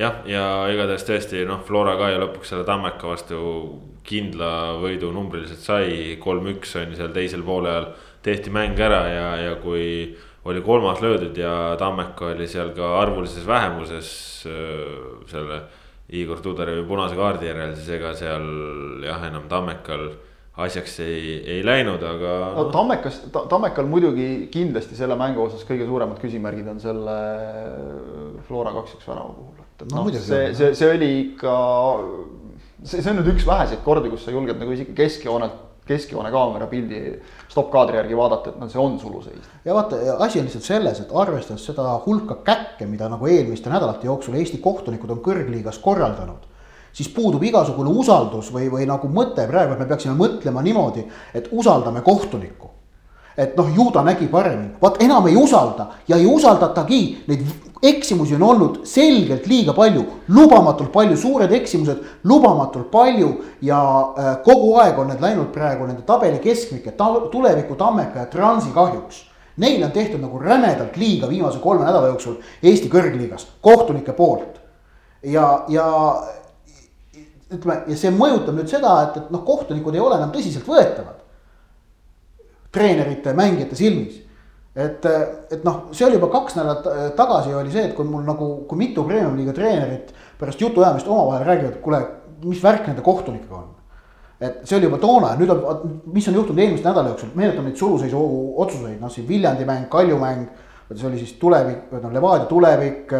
jah, 0.00 0.22
ja 0.28 0.44
igatahes 0.72 1.04
tõesti 1.08 1.44
noh, 1.48 1.60
Flora 1.66 1.96
ka 2.00 2.08
ju 2.12 2.22
lõpuks 2.22 2.52
selle 2.52 2.64
Tammeka 2.68 3.10
vastu 3.10 3.40
kindla 4.08 4.52
võidu 4.80 5.12
numbriliselt 5.12 5.60
sai, 5.60 6.16
kolm-üks 6.20 6.76
on 6.80 6.94
seal 6.96 7.12
teisel 7.12 7.44
poolel. 7.44 7.90
Tehti 8.24 8.50
mäng 8.50 8.80
ära 8.80 9.02
ja, 9.12 9.26
ja 9.44 9.56
kui 9.60 10.16
oli 10.48 10.62
kolmas 10.64 11.02
löödud 11.04 11.36
ja 11.36 11.76
Tammeka 11.78 12.32
oli 12.32 12.48
seal 12.48 12.72
ka 12.76 12.94
arvulises 13.02 13.44
vähemuses 13.46 14.08
äh, 14.48 15.20
selle 15.28 15.60
Igor 16.08 16.40
Tudorevi 16.40 16.86
punase 16.88 17.18
kaardi 17.18 17.50
järel, 17.50 17.74
siis 17.76 17.90
ega 17.98 18.14
seal 18.16 18.46
jah, 19.04 19.26
enam 19.28 19.44
Tammekal 19.50 20.08
asjaks 20.58 20.96
ei, 21.04 21.34
ei 21.54 21.60
läinud, 21.66 22.02
aga 22.02 22.32
no,. 22.56 22.64
no 22.64 22.64
Tammekas 22.74 23.20
ta,, 23.32 23.44
Tammekal 23.50 23.86
muidugi 23.90 24.48
kindlasti 24.52 24.98
selle 24.98 25.14
mängu 25.18 25.44
osas 25.44 25.62
kõige 25.68 25.86
suuremad 25.86 26.18
küsimärgid 26.22 26.70
on 26.72 26.80
selle 26.82 27.14
Flora 28.48 28.72
kaks-üks 28.74 29.06
värava 29.06 29.36
puhul, 29.36 29.62
et, 29.62 29.84
no, 29.92 30.02
noh, 30.02 30.10
see, 30.16 30.50
see, 30.58 30.72
see 30.78 30.90
oli 30.96 31.10
ikka. 31.20 31.54
see, 32.82 32.98
see 32.98 33.12
on 33.12 33.20
nüüd 33.20 33.32
üks 33.36 33.46
väheseid 33.46 33.84
kordi, 33.86 34.10
kus 34.10 34.26
sa 34.26 34.34
julged 34.34 34.58
nagu 34.58 34.74
isegi 34.74 34.96
keskjoonelt, 34.98 35.62
keskjoone 35.88 36.30
kaamera 36.34 36.68
pildi 36.70 37.00
stopp-kaadri 37.48 37.98
järgi 38.02 38.18
vaadata, 38.18 38.52
et 38.52 38.60
noh, 38.60 38.70
see 38.70 38.82
on 38.82 38.98
suluseis. 39.00 39.48
ja 39.64 39.74
vaata, 39.74 39.98
asi 40.24 40.40
on 40.40 40.46
lihtsalt 40.48 40.68
selles, 40.68 41.00
et 41.00 41.14
arvestades 41.14 41.64
seda 41.70 41.96
hulka 42.06 42.38
käkke, 42.46 42.86
mida 42.86 43.08
nagu 43.08 43.26
eelmiste 43.26 43.72
nädalate 43.72 44.06
jooksul 44.06 44.38
Eesti 44.38 44.62
kohtunikud 44.64 45.16
on 45.16 45.24
kõrgliigas 45.24 45.80
korraldanud 45.82 46.46
siis 46.92 47.10
puudub 47.14 47.42
igasugune 47.44 47.92
usaldus 48.00 48.48
või, 48.54 48.66
või 48.72 48.86
nagu 48.88 49.10
mõte 49.12 49.44
praegu, 49.46 49.74
et 49.74 49.82
me 49.82 49.86
peaksime 49.86 50.16
mõtlema 50.18 50.64
niimoodi, 50.64 51.04
et 51.36 51.50
usaldame 51.52 52.02
kohtunikku. 52.06 52.77
Et 53.38 53.56
noh, 53.56 53.68
ju 53.74 53.90
ta 53.94 54.02
nägi 54.02 54.26
paremini, 54.26 54.72
vaat 54.82 54.98
enam 55.02 55.26
ei 55.30 55.36
usalda 55.38 55.86
ja 56.08 56.16
ei 56.18 56.26
usaldatagi, 56.26 57.00
neid 57.30 57.44
eksimusi 57.82 58.34
on 58.34 58.42
olnud 58.42 58.80
selgelt 58.88 59.46
liiga 59.46 59.72
palju, 59.76 60.02
lubamatult 60.34 60.90
palju, 60.92 61.16
suured 61.16 61.52
eksimused 61.54 62.02
lubamatult 62.26 62.90
palju 62.90 63.30
ja 63.62 63.78
äh, 63.78 64.30
kogu 64.44 64.74
aeg 64.82 64.98
on 64.98 65.12
need 65.12 65.22
läinud 65.22 65.52
praegu 65.54 65.86
nende 65.86 66.02
tabeli 66.06 66.40
keskmike 66.42 66.96
ta,, 66.98 67.12
tuleviku 67.30 67.78
Tammeka 67.78 68.24
ja 68.24 68.30
Transi 68.32 68.74
kahjuks. 68.74 69.24
Neile 69.58 69.86
on 69.86 69.92
tehtud 69.94 70.22
nagu 70.22 70.38
rämedalt 70.38 70.96
liiga 70.96 71.28
viimase 71.28 71.58
kolme 71.58 71.86
nädala 71.86 72.10
jooksul 72.12 72.36
Eesti 72.62 72.90
kõrgliigas 72.90 73.46
kohtunike 73.62 74.12
poolt. 74.12 74.58
ja, 75.22 75.64
ja 75.68 75.86
ütleme 77.50 77.82
ja 77.88 77.96
see 77.96 78.10
mõjutab 78.14 78.58
nüüd 78.58 78.70
seda, 78.70 78.92
et, 79.06 79.16
et 79.22 79.30
noh, 79.34 79.42
kohtunikud 79.46 79.94
ei 79.94 80.02
ole 80.02 80.18
enam 80.18 80.30
tõsiseltvõetavad. 80.34 81.24
Treenerite, 82.72 83.32
mängijate 83.36 83.76
silmis. 83.76 84.24
et, 84.78 85.06
et 85.50 85.64
noh, 85.66 85.88
see 85.90 86.06
oli 86.06 86.18
juba 86.18 86.28
kaks 86.30 86.54
nädalat 86.54 87.14
tagasi 87.18 87.54
oli 87.56 87.72
see, 87.72 87.88
et 87.88 87.96
kui 87.96 88.06
mul 88.06 88.22
nagu, 88.26 88.50
kui 88.68 88.78
mitu 88.78 89.02
premium-liiga 89.06 89.54
treenerit 89.56 90.12
pärast 90.38 90.60
jutuajamist 90.62 91.08
omavahel 91.08 91.46
räägivad, 91.48 91.80
kuule, 91.82 91.98
mis 92.44 92.62
värk 92.62 92.86
nende 92.86 93.02
kohtunikega 93.02 93.56
on. 93.56 93.72
et 94.40 94.60
see 94.68 94.76
oli 94.76 94.86
juba 94.86 95.00
toona 95.02 95.32
ja 95.32 95.40
nüüd 95.40 95.50
on, 95.50 95.96
mis 96.14 96.28
on 96.30 96.36
juhtunud 96.38 96.62
eelmise 96.62 96.86
nädala 96.86 97.10
jooksul, 97.10 97.32
meenutame 97.34 97.72
neid 97.72 97.80
suluseisu 97.80 98.20
otsuseid, 98.62 99.00
noh 99.00 99.10
siin 99.10 99.26
Viljandi 99.28 99.66
mäng, 99.66 99.88
Kalju 99.90 100.18
mäng. 100.20 100.46
see 100.94 101.08
oli 101.08 101.18
siis 101.18 101.32
tulevik, 101.40 101.90
no 102.02 102.12
Levadia 102.12 102.46
tulevik, 102.46 103.10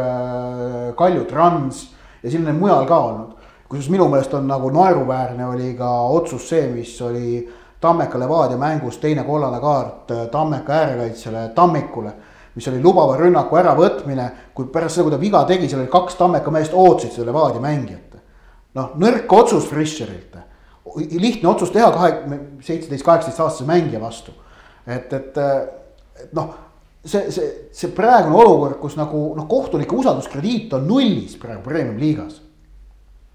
Kalju 0.96 1.24
Trans 1.24 1.88
ja 2.22 2.30
neid 2.30 2.60
mujal 2.60 2.86
ka 2.86 3.00
olnud 3.08 3.34
kusjuures 3.68 3.90
minu 3.92 4.06
meelest 4.08 4.32
on 4.34 4.46
nagu 4.48 4.70
naeruväärne 4.72 5.46
oli 5.46 5.74
ka 5.76 5.88
otsus 6.16 6.48
see, 6.48 6.68
mis 6.72 6.94
oli 7.04 7.42
Tammeka 7.80 8.18
Levadia 8.18 8.56
mängus 8.58 8.98
teine 8.98 9.24
kollane 9.24 9.60
kaart 9.60 10.10
äh, 10.10 10.26
Tammeka 10.30 10.72
äärekaitsjale 10.72 11.48
Tammikule. 11.54 12.12
mis 12.54 12.68
oli 12.68 12.80
lubava 12.82 13.14
rünnaku 13.16 13.54
äravõtmine, 13.54 14.24
kui 14.54 14.66
pärast 14.66 14.96
seda, 14.96 15.04
kui 15.06 15.12
ta 15.12 15.20
viga 15.20 15.44
tegi, 15.46 15.68
seal 15.70 15.84
oli 15.84 15.90
kaks 15.92 16.16
Tammeka 16.18 16.50
meest 16.50 16.72
ootasid 16.74 17.12
seda 17.14 17.28
Levadia 17.30 17.60
mängijat. 17.62 18.16
noh, 18.74 18.90
nõrk 18.98 19.32
otsus 19.32 19.68
Fischerilt. 19.70 20.36
lihtne 21.10 21.48
otsus 21.48 21.70
teha 21.70 21.90
kahe, 21.92 22.40
seitseteist, 22.60 23.04
kaheksateist 23.04 23.40
aastase 23.40 23.64
mängija 23.64 24.00
vastu. 24.00 24.32
et, 24.86 25.12
et, 25.12 25.38
et 26.22 26.32
noh, 26.32 26.54
see, 27.04 27.30
see, 27.30 27.68
see 27.72 27.90
praegune 27.94 28.34
olukord, 28.34 28.80
kus 28.80 28.96
nagu 28.96 29.34
noh, 29.36 29.46
kohtunike 29.46 29.94
usalduskrediit 29.94 30.72
on 30.72 30.86
nullis 30.88 31.36
praegu 31.36 31.62
premium 31.62 31.98
liigas 31.98 32.47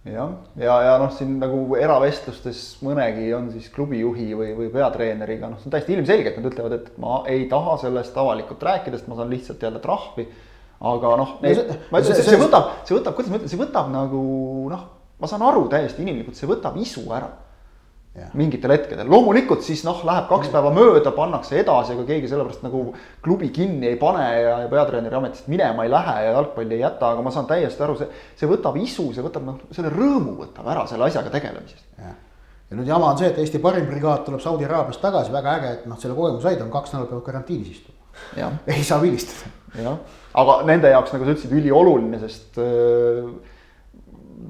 jah, 0.06 0.32
ja, 0.56 0.66
ja, 0.66 0.78
ja 0.88 0.96
noh, 1.02 1.12
siin 1.16 1.38
nagu 1.42 1.78
eravestlustes 1.80 2.64
mõnegi 2.84 3.30
on 3.36 3.50
siis 3.54 3.70
klubijuhi 3.74 4.32
või, 4.38 4.50
või 4.58 4.72
peatreeneriga, 4.74 5.52
noh, 5.52 5.62
see 5.62 5.70
on 5.70 5.76
täiesti 5.76 5.96
ilmselge, 5.98 6.34
et 6.34 6.42
nad 6.42 6.50
ütlevad, 6.52 6.76
et 6.80 6.98
ma 7.02 7.22
ei 7.32 7.46
taha 7.52 7.78
sellest 7.86 8.18
avalikult 8.20 8.66
rääkida, 8.68 9.00
sest 9.00 9.12
ma 9.12 9.20
saan 9.20 9.32
lihtsalt 9.32 9.64
jälle 9.64 9.84
trahvi. 9.84 10.28
aga 10.84 11.16
noh, 11.16 11.38
ma 11.40 12.04
ütlen, 12.04 12.20
see, 12.20 12.42
võtab, 12.42 12.74
see 12.84 12.98
võtab, 12.98 13.16
kuidas 13.16 13.32
ma 13.32 13.40
ütlen, 13.40 13.54
see 13.54 13.62
võtab 13.62 13.90
nagu 13.94 14.22
noh, 14.74 14.86
ma 15.24 15.32
saan 15.32 15.46
aru 15.48 15.70
täiesti 15.72 16.04
inimlikult, 16.04 16.36
see 16.36 16.50
võtab 16.50 16.76
isu 16.84 17.06
ära 17.16 17.32
mingitel 18.38 18.70
hetkedel, 18.70 19.08
loomulikult 19.10 19.64
siis 19.66 19.82
noh, 19.86 20.04
läheb 20.06 20.28
kaks 20.30 20.52
päeva 20.54 20.70
mööda, 20.74 21.10
pannakse 21.16 21.58
edasi, 21.58 21.96
ega 21.96 22.04
keegi 22.06 22.28
sellepärast 22.30 22.62
nagu 22.62 22.84
klubi 23.26 23.50
kinni 23.54 23.88
ei 23.90 23.96
pane 23.98 24.26
ja, 24.38 24.58
ja 24.62 24.68
peatreeneri 24.70 25.18
ametist 25.18 25.48
minema 25.50 25.86
ei 25.86 25.90
lähe 25.90 26.14
ja 26.28 26.36
jalgpalli 26.36 26.78
ei 26.78 26.84
jäta, 26.84 27.10
aga 27.10 27.24
ma 27.26 27.32
saan 27.34 27.48
täiesti 27.50 27.82
aru, 27.82 27.96
see, 27.98 28.22
see 28.38 28.50
võtab 28.52 28.78
isu, 28.78 29.08
see 29.16 29.26
võtab 29.26 29.48
noh, 29.48 29.58
selle 29.74 29.90
rõõmu 29.96 30.36
võtab 30.44 30.70
ära 30.76 30.86
selle 30.92 31.08
asjaga 31.08 31.34
tegelemisest. 31.34 31.88
ja 31.98 32.78
nüüd 32.78 32.92
jama 32.94 33.10
on 33.10 33.18
see, 33.18 33.32
et 33.34 33.40
Eesti 33.42 33.62
parim 33.64 33.90
brigaad 33.90 34.28
tuleb 34.28 34.46
Saudi 34.46 34.70
Araabiast 34.70 35.02
tagasi, 35.02 35.34
väga 35.34 35.58
äge, 35.58 35.74
et 35.80 35.90
noh, 35.90 35.98
selle 36.02 36.14
kogemuse 36.18 36.46
said, 36.46 36.62
on 36.62 36.70
kaks 36.74 36.94
nädalat 36.94 37.16
peavad 37.16 37.26
karantiinis 37.32 37.74
istuma. 37.80 37.98
ei 38.76 38.86
saa 38.86 39.02
vilistada. 39.02 39.50
jah, 39.82 39.98
aga 40.38 40.60
nende 40.70 40.94
jaoks, 40.94 41.18
nagu 41.18 41.26
sa 41.26 41.34
ütlesid, 41.34 41.58
ülioluline, 41.58 42.22
sest 42.22 42.62
öö, 42.62 43.26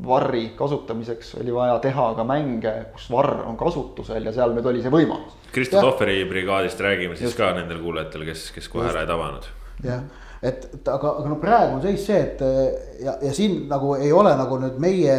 varri 0.03 0.49
kasutamiseks 0.57 1.36
oli 1.41 1.53
vaja 1.53 1.77
teha 1.84 2.09
ka 2.17 2.25
mänge, 2.27 2.73
kus 2.93 3.07
varr 3.11 3.45
on 3.47 3.57
kasutusel 3.59 4.25
ja 4.27 4.34
seal 4.36 4.55
nüüd 4.55 4.67
oli 4.69 4.84
see 4.84 4.91
võimalus. 4.93 5.38
Kristo 5.53 5.81
Tohveri 5.81 6.23
brigaadist 6.29 6.81
räägime 6.81 7.15
siis 7.15 7.31
Just. 7.31 7.39
ka 7.39 7.53
nendel 7.57 7.79
kuulajatel, 7.84 8.25
kes, 8.27 8.49
kes 8.55 8.67
kohe 8.71 8.88
Just. 8.88 8.95
ära 8.95 9.05
ei 9.05 9.09
tabanud. 9.09 9.47
jah, 9.84 10.03
et, 10.43 10.67
aga, 10.81 11.13
aga 11.21 11.31
no 11.31 11.39
praegu 11.41 11.77
on 11.77 11.81
seis 11.86 12.03
see, 12.07 12.19
et 12.19 12.43
ja, 13.03 13.15
ja 13.21 13.34
siin 13.36 13.63
nagu 13.71 13.95
ei 13.95 14.11
ole 14.15 14.36
nagu 14.39 14.59
nüüd 14.61 14.77
meie 14.84 15.17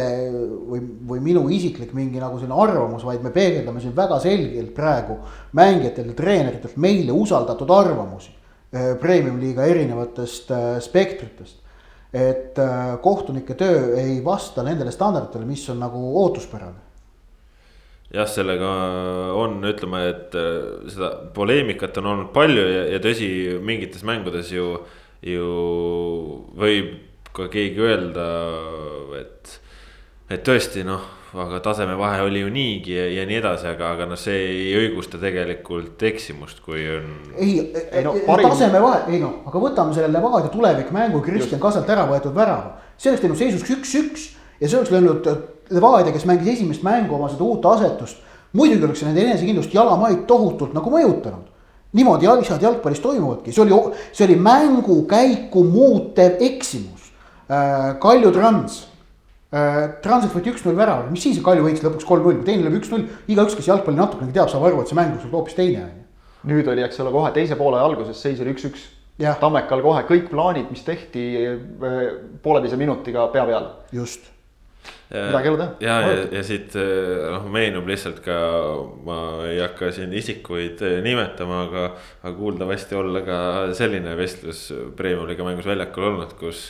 või, 0.69 0.81
või 1.11 1.25
minu 1.31 1.45
isiklik 1.53 1.93
mingi 1.97 2.21
nagu 2.21 2.39
selline 2.39 2.61
arvamus, 2.67 3.05
vaid 3.07 3.25
me 3.25 3.33
peegeldame 3.35 3.83
siin 3.83 3.95
väga 3.97 4.21
selgelt 4.23 4.73
praegu 4.77 5.19
mängijatelt 5.57 6.13
ja 6.13 6.17
treeneritelt 6.21 6.77
meile 6.77 7.15
usaldatud 7.15 7.73
arvamusi. 7.73 8.33
Eh, 8.75 8.95
Premium 8.99 9.37
liiga 9.39 9.65
erinevatest 9.69 10.49
äh, 10.51 10.65
spektritest 10.83 11.64
et 12.15 12.59
äh, 12.61 12.95
kohtunike 13.03 13.57
töö 13.59 13.95
ei 13.99 14.19
vasta 14.23 14.63
nendele 14.63 14.93
standarditele, 14.93 15.47
mis 15.47 15.63
on 15.73 15.81
nagu 15.83 16.01
ootuspärane. 16.23 16.83
Jah, 18.15 18.27
sellega 18.29 18.69
on, 19.35 19.57
ütleme, 19.67 20.03
et 20.13 20.37
äh, 20.39 20.85
seda 20.91 21.11
poleemikat 21.35 21.97
on 21.99 22.11
olnud 22.13 22.31
palju 22.35 22.63
ja, 22.69 22.85
ja 22.93 23.01
tõsi, 23.03 23.27
mingites 23.65 24.05
mängudes 24.07 24.53
ju, 24.53 24.77
ju 25.25 25.49
võib 26.55 26.95
ka 27.35 27.49
keegi 27.51 27.83
öelda, 27.83 28.29
et, 29.19 29.57
et 30.31 30.45
tõesti 30.47 30.85
noh 30.87 31.11
aga 31.41 31.59
tasemevahe 31.59 32.21
oli 32.21 32.39
ju 32.39 32.49
niigi 32.49 32.93
ja, 32.95 33.05
ja 33.11 33.25
nii 33.27 33.37
edasi, 33.41 33.67
aga, 33.67 33.91
aga 33.95 34.07
noh, 34.09 34.19
see 34.19 34.35
ei 34.35 34.75
õigusta 34.79 35.19
tegelikult 35.21 36.03
eksimust, 36.07 36.61
kui 36.65 36.85
on. 36.93 37.09
ei, 37.35 37.57
ei 37.91 38.03
no, 38.05 38.13
parim... 38.27 38.47
tasemevahe, 38.49 39.01
ei 39.11 39.19
noh, 39.23 39.41
aga 39.49 39.63
võtame 39.63 39.95
selle 39.95 40.11
Levadia 40.13 40.51
tulevikmängu 40.53 41.21
Kristjan 41.25 41.61
Kasalt 41.63 41.91
ära 41.91 42.05
võetud 42.09 42.35
värava. 42.35 42.77
see 42.97 43.11
oleks 43.11 43.25
teinud 43.25 43.41
seisuks 43.41 43.73
üks-üks 43.75 44.29
ja 44.61 44.69
see 44.69 44.79
oleks 44.79 44.93
löönud 44.95 45.27
äh, 45.31 45.43
Levadia, 45.75 46.15
kes 46.15 46.27
mängis 46.29 46.55
esimest 46.55 46.85
mängu 46.85 47.17
oma 47.19 47.29
seda 47.33 47.43
uut 47.43 47.67
asetust. 47.73 48.23
muidugi 48.53 48.87
oleks 48.87 49.03
see 49.03 49.11
nende 49.11 49.27
enesekindlust 49.27 49.75
jalamaid 49.75 50.23
tohutult 50.29 50.73
nagu 50.77 50.93
mõjutanud 50.93 51.51
niimoodi 51.95 52.27
asjad 52.27 52.63
jalgpallis 52.63 52.99
toimuvadki, 53.03 53.51
see 53.55 53.63
oli, 53.63 53.95
see 54.11 54.27
oli 54.27 54.35
mängukäiku 54.39 55.63
muutev 55.63 56.41
eksimus 56.43 57.11
äh,. 57.47 57.95
Kalju 57.99 58.31
Trans 58.35 58.83
Äh, 58.83 58.94
Transit 60.03 60.33
võeti 60.35 60.51
üks-null 60.51 60.75
värava, 60.75 61.05
mis 61.07 61.23
siis 61.23 61.39
Kalju 61.43 61.63
võitis 61.63 61.83
lõpuks 61.85 62.07
kolm-null, 62.07 62.41
kui 62.41 62.47
teine 62.47 62.65
lööb 62.65 62.81
üks-null, 62.81 63.05
igaüks, 63.31 63.55
kes 63.55 63.69
jalgpalli 63.69 64.01
natukenegi 64.01 64.35
teab, 64.35 64.51
saab 64.51 64.65
aru, 64.67 64.81
et 64.83 64.91
see 64.91 64.97
mäng 64.97 65.15
võib 65.21 65.37
hoopis 65.39 65.55
teine 65.55 65.85
on 65.85 65.93
ju. 65.93 66.05
nüüd 66.51 66.69
oli, 66.73 66.83
eks 66.83 66.99
ole, 66.99 67.13
kohe 67.15 67.31
teise 67.35 67.55
poole 67.59 67.79
alguses 67.79 68.19
seis 68.19 68.41
oli 68.43 68.55
üks-üks. 68.55 68.91
Tammekal 69.39 69.79
kohe 69.79 70.01
kõik 70.09 70.27
plaanid, 70.27 70.67
mis 70.73 70.83
tehti 70.83 71.25
äh, 71.47 71.99
pooleteise 72.43 72.75
minutiga 72.79 73.29
pea 73.31 73.45
peal. 73.47 73.69
just 73.95 74.33
midagi 75.09 75.47
ei 75.47 75.53
ole 75.53 75.57
teha. 75.61 75.71
ja, 75.79 75.95
ja, 76.01 76.25
ja 76.35 76.41
siit 76.43 76.75
äh, 76.75 77.29
noh, 77.31 77.45
meenub 77.53 77.87
lihtsalt 77.87 78.19
ka, 78.25 78.39
ma 79.05 79.19
ei 79.47 79.61
hakka 79.61 79.91
siin 79.95 80.13
isikuid 80.17 80.83
nimetama, 81.05 81.61
aga, 81.69 81.85
aga 82.23 82.33
kuuldavasti 82.35 82.97
olla 82.99 83.23
ka 83.25 83.39
selline 83.77 84.17
vestlus 84.19 84.67
Premiumi 84.97 85.31
liiga 85.31 85.47
mängus 85.47 85.69
väljakul 85.69 86.09
olnud, 86.11 86.35
kus 86.39 86.67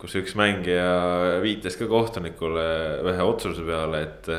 kus 0.00 0.16
üks 0.20 0.36
mängija 0.38 1.40
viitas 1.42 1.78
ka 1.80 1.88
kohtunikule 1.88 2.66
ühe 3.06 3.26
otsuse 3.26 3.64
peale, 3.66 4.02
et. 4.06 4.32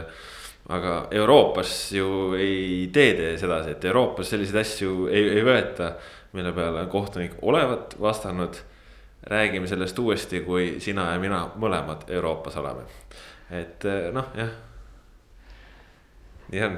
aga 0.67 1.07
Euroopas 1.15 1.71
ju 1.95 2.35
ei 2.35 2.89
tee 2.93 3.13
te 3.15 3.29
sedasi, 3.39 3.77
et 3.77 3.85
Euroopas 3.87 4.33
selliseid 4.33 4.59
asju 4.61 5.07
ei, 5.07 5.29
ei 5.37 5.45
võeta, 5.47 5.93
mille 6.35 6.51
peale 6.51 6.85
kohtunik 6.91 7.37
olevat 7.41 7.95
vastanud. 8.01 8.63
räägime 9.27 9.67
sellest 9.67 9.97
uuesti, 9.99 10.39
kui 10.41 10.79
sina 10.79 11.11
ja 11.11 11.19
mina 11.19 11.49
mõlemad 11.55 12.05
Euroopas 12.09 12.55
oleme, 12.57 12.83
et 13.51 13.83
noh, 14.13 14.29
jah 14.35 14.51
nii 16.51 16.63
on. 16.63 16.77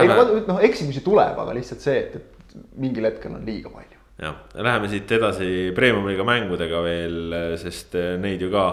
ei 0.00 0.08
noh, 0.48 0.62
eksimusi 0.62 1.02
tuleb, 1.04 1.38
aga 1.38 1.54
lihtsalt 1.54 1.84
see, 1.84 1.98
et, 2.00 2.16
et 2.16 2.56
mingil 2.78 3.06
hetkel 3.06 3.36
on 3.36 3.44
liiga 3.46 3.70
palju 3.70 4.03
jah, 4.20 4.34
läheme 4.54 4.90
siit 4.90 5.10
edasi 5.16 5.46
premium-liiga 5.74 6.26
mängudega 6.26 6.82
veel, 6.84 7.38
sest 7.60 7.96
eh, 7.98 8.14
neid 8.20 8.42
ju 8.44 8.50
ka 8.52 8.66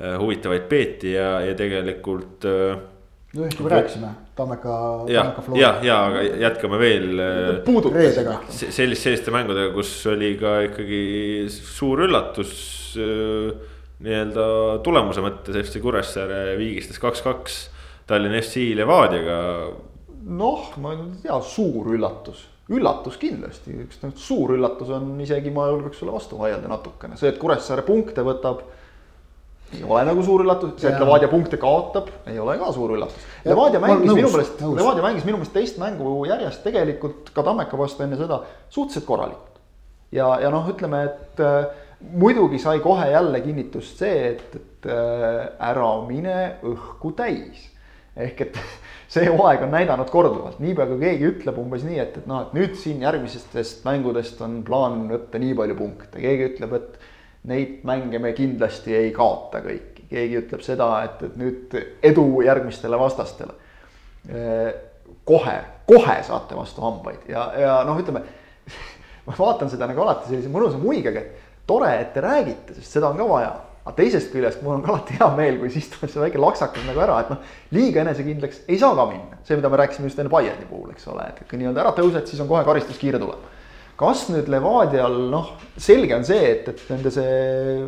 eh, 0.00 0.14
huvitavaid 0.20 0.68
peeti 0.70 1.12
ja, 1.16 1.36
ja 1.44 1.56
tegelikult. 1.58 2.46
Eh, 2.48 2.84
ühest 3.36 3.60
juba 3.60 3.74
rääkisime, 3.74 4.14
Tammeka. 4.38 4.74
ja, 5.12 5.26
ja, 5.58 5.72
ja 5.84 5.98
aga 6.08 6.22
jätkame 6.46 6.80
veel. 6.80 7.20
reedega. 7.92 8.38
sellist, 8.48 9.02
selliste 9.02 9.34
mängudega, 9.34 9.74
kus 9.76 9.92
oli 10.08 10.32
ka 10.40 10.60
ikkagi 10.70 11.02
suur 11.52 12.06
üllatus 12.06 12.54
nii-öelda 12.96 14.46
tulemuse 14.84 15.24
mõttes 15.24 15.56
FC 15.66 15.82
Kuressaare 15.84 16.56
viigistas 16.56 17.00
kaks-kaks 17.00 17.58
Tallinna 18.08 18.40
FC 18.40 18.70
Levadiaga. 18.78 19.38
noh, 20.24 20.68
ma 20.80 20.96
ei 20.96 21.04
tea, 21.26 21.36
suur 21.44 21.92
üllatus 21.92 22.46
üllatus 22.72 23.18
kindlasti, 23.20 23.76
üks 23.84 24.00
suur 24.18 24.56
üllatus 24.56 24.90
on 24.94 25.14
isegi, 25.22 25.52
ma 25.54 25.68
julgeks 25.70 26.00
sulle 26.02 26.14
vastu 26.16 26.38
vaielda 26.40 26.70
natukene, 26.70 27.18
see, 27.18 27.30
et 27.30 27.38
Kuressaare 27.38 27.84
punkte 27.86 28.24
võtab. 28.26 28.64
ei 29.74 29.82
ole 29.86 30.02
nagu 30.06 30.22
suur 30.26 30.42
üllatus, 30.42 30.74
see, 30.80 30.90
et 30.90 30.98
Levadia 31.02 31.30
punkte 31.30 31.58
kaotab, 31.62 32.10
ei 32.30 32.38
ole 32.42 32.56
ka 32.58 32.72
suur 32.74 32.96
üllatus. 32.96 33.26
Levadia 33.46 33.82
mängis 33.82 34.06
nõus, 34.10 34.18
minu 34.18 34.32
meelest, 34.34 34.64
Levadia 34.80 35.06
mängis 35.06 35.26
minu 35.26 35.40
meelest 35.40 35.54
teist 35.54 35.78
mängu 35.82 36.16
järjest 36.26 36.62
tegelikult 36.66 37.30
ka 37.34 37.46
Tammeka 37.46 37.78
vastu 37.78 38.06
enne 38.06 38.18
seda 38.18 38.42
suhteliselt 38.68 39.06
korralikult. 39.06 39.62
ja, 40.14 40.32
ja 40.42 40.50
noh, 40.50 40.66
ütleme, 40.70 41.04
et 41.06 41.42
äh, 41.42 41.70
muidugi 42.18 42.58
sai 42.62 42.80
kohe 42.82 43.10
jälle 43.10 43.40
kinnitust 43.40 44.02
see, 44.02 44.32
et, 44.32 44.58
et 44.58 44.90
äh, 44.90 45.46
ära 45.70 45.92
mine 46.08 46.56
õhku 46.66 47.14
täis. 47.14 47.70
ehk 48.16 48.40
et 48.48 48.58
see 49.16 49.28
hooaeg 49.30 49.64
on 49.64 49.72
näidanud 49.72 50.10
korduvalt, 50.12 50.58
niipea 50.60 50.86
kui 50.90 50.98
keegi 51.00 51.28
ütleb 51.30 51.58
umbes 51.60 51.84
nii, 51.86 51.98
et, 52.02 52.16
et 52.20 52.26
noh, 52.28 52.44
et 52.44 52.56
nüüd 52.56 52.74
siin 52.78 53.02
järgmistest 53.04 53.84
mängudest 53.86 54.40
on 54.44 54.60
plaan 54.66 55.06
võtta 55.10 55.40
nii 55.40 55.54
palju 55.56 55.76
punkte, 55.78 56.20
keegi 56.20 56.50
ütleb, 56.50 56.74
et 56.76 56.98
neid 57.50 57.84
mänge 57.86 58.20
me 58.22 58.32
kindlasti 58.36 58.94
ei 58.96 59.12
kaota 59.16 59.62
kõiki, 59.64 60.08
keegi 60.10 60.40
ütleb 60.42 60.64
seda, 60.66 60.90
et, 61.06 61.22
et 61.28 61.38
nüüd 61.40 61.78
edu 62.10 62.26
järgmistele 62.46 62.98
vastastele. 63.00 63.54
kohe, 65.24 65.56
kohe 65.86 66.16
saate 66.26 66.56
vastu 66.58 66.82
hambaid. 66.82 67.28
Ja, 67.30 67.46
ja 67.58 67.76
noh, 67.86 67.98
ütleme 68.02 68.24
ma 69.26 69.36
vaatan 69.38 69.70
seda 69.70 69.86
nagu 69.86 70.02
alati 70.02 70.32
sellise 70.32 70.50
mõnusa 70.52 70.80
muigega, 70.82 71.22
et 71.22 71.62
tore, 71.66 71.92
et 72.00 72.12
te 72.14 72.22
räägite, 72.24 72.74
sest 72.74 72.98
seda 72.98 73.10
on 73.10 73.20
ka 73.20 73.28
vaja 73.30 73.54
aga 73.86 73.94
teisest 74.00 74.32
küljest 74.34 74.62
mul 74.66 74.80
on 74.80 74.88
alati 74.88 75.14
hea 75.14 75.26
meel, 75.38 75.60
kui 75.60 75.70
siis 75.70 75.86
tuleb 75.92 76.10
see 76.10 76.22
väike 76.24 76.40
laksakas 76.42 76.86
nagu 76.88 77.02
ära, 77.04 77.20
et 77.22 77.28
noh, 77.30 77.52
liiga 77.74 78.02
enesekindlaks 78.02 78.64
ei 78.66 78.80
saa 78.82 78.96
ka 78.98 79.04
minna. 79.12 79.38
see, 79.46 79.58
mida 79.60 79.70
me 79.70 79.78
rääkisime 79.78 80.10
just 80.10 80.18
enne 80.18 80.32
Bayerni 80.32 80.66
puhul, 80.66 80.90
eks 80.90 81.06
ole, 81.12 81.28
et 81.30 81.44
kui 81.46 81.60
nii-öelda 81.60 81.84
ära 81.84 81.92
tõused, 81.94 82.26
siis 82.26 82.42
on 82.42 82.50
kohe 82.50 82.64
karistuskiire 82.66 83.22
tuleb. 83.22 83.46
kas 83.96 84.26
nüüd 84.32 84.50
Levadial, 84.52 85.14
noh, 85.30 85.54
selge 85.78 86.18
on 86.18 86.26
see, 86.26 86.50
et, 86.50 86.66
et 86.74 86.82
nende 86.90 87.14
see 87.14 87.78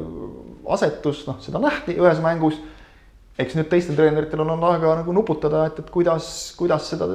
asetus, 0.79 1.27
noh, 1.27 1.43
seda 1.43 1.61
nähti 1.67 1.99
ühes 1.99 2.23
mängus. 2.23 2.63
eks 3.39 3.59
nüüd 3.59 3.69
teistel 3.71 3.99
treeneritel 3.99 4.41
on 4.43 4.55
olnud 4.55 4.71
aega 4.71 4.97
nagu 5.03 5.13
nuputada, 5.15 5.67
et, 5.67 5.83
et 5.83 5.91
kuidas, 5.95 6.55
kuidas 6.59 6.87
seda 6.95 7.11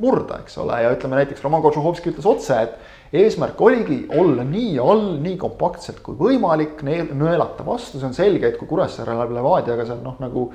murda, 0.00 0.42
eks 0.44 0.60
ole, 0.60 0.76
ja 0.84 0.92
ütleme 0.92 1.22
näiteks 1.22 1.40
Roman 1.44 1.64
Kožuhovski 1.64 2.12
ütles 2.12 2.28
otse, 2.28 2.60
et 2.68 2.76
eesmärk 3.12 3.60
oligi 3.60 4.04
olla 4.18 4.44
nii 4.46 4.76
all, 4.78 5.16
nii 5.22 5.36
kompaktselt 5.40 5.98
kui 6.04 6.18
võimalik, 6.18 6.84
nõelata 6.84 7.66
vastu, 7.66 7.98
see 7.98 8.06
on 8.06 8.14
selge, 8.14 8.52
et 8.52 8.58
kui 8.60 8.70
Kuressaare 8.70 9.16
läheb 9.18 9.34
Levadiaga 9.34 9.86
seal 9.88 10.04
noh, 10.04 10.18
nagu 10.22 10.46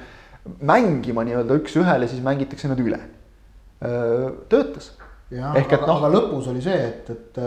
mängima 0.62 1.26
nii-öelda 1.26 1.58
üks-ühele, 1.60 2.08
siis 2.08 2.24
mängitakse 2.24 2.70
nad 2.72 2.80
üle. 2.80 3.00
töötas. 4.50 4.94
jah, 5.30 5.56
aga 5.58 5.80
no, 5.84 5.96
aga 5.98 6.10
lõpus 6.14 6.48
oli 6.52 6.62
see, 6.64 6.78
et, 6.80 7.10
et 7.12 7.40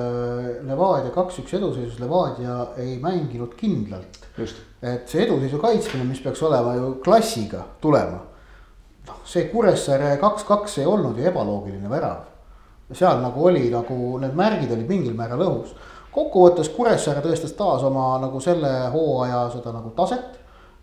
Levadia 0.68 1.12
kaks-üks 1.14 1.54
eduseisus, 1.56 2.00
Levadia 2.02 2.74
ei 2.76 2.98
mänginud 3.02 3.54
kindlalt. 3.56 4.18
et 4.82 5.08
see 5.08 5.24
eduseisu 5.24 5.60
kaitsmine, 5.62 6.04
mis 6.04 6.20
peaks 6.22 6.42
olema 6.42 6.74
ju 6.76 6.96
klassiga 7.04 7.64
tulema. 7.80 8.20
noh, 9.08 9.22
see 9.24 9.48
Kuressaare 9.48 10.18
kaks-kaks 10.20 10.82
ei 10.82 10.90
olnud 10.90 11.16
ju 11.16 11.30
ebaloogiline 11.32 11.88
värav. 11.90 12.26
Seal 12.92 13.20
nagu 13.20 13.46
oli 13.50 13.68
nagu 13.70 14.18
need 14.22 14.34
märgid 14.36 14.72
olid 14.72 14.88
mingil 14.88 15.16
määral 15.16 15.44
õhus 15.44 15.74
kokkuvõttes 16.18 16.70
Kuressaare 16.74 17.22
tõestas 17.24 17.54
taas 17.58 17.84
oma 17.86 18.10
nagu 18.22 18.40
selle 18.42 18.70
hooaja 18.94 19.46
seda 19.54 19.74
nagu 19.74 19.92
taset. 19.96 20.36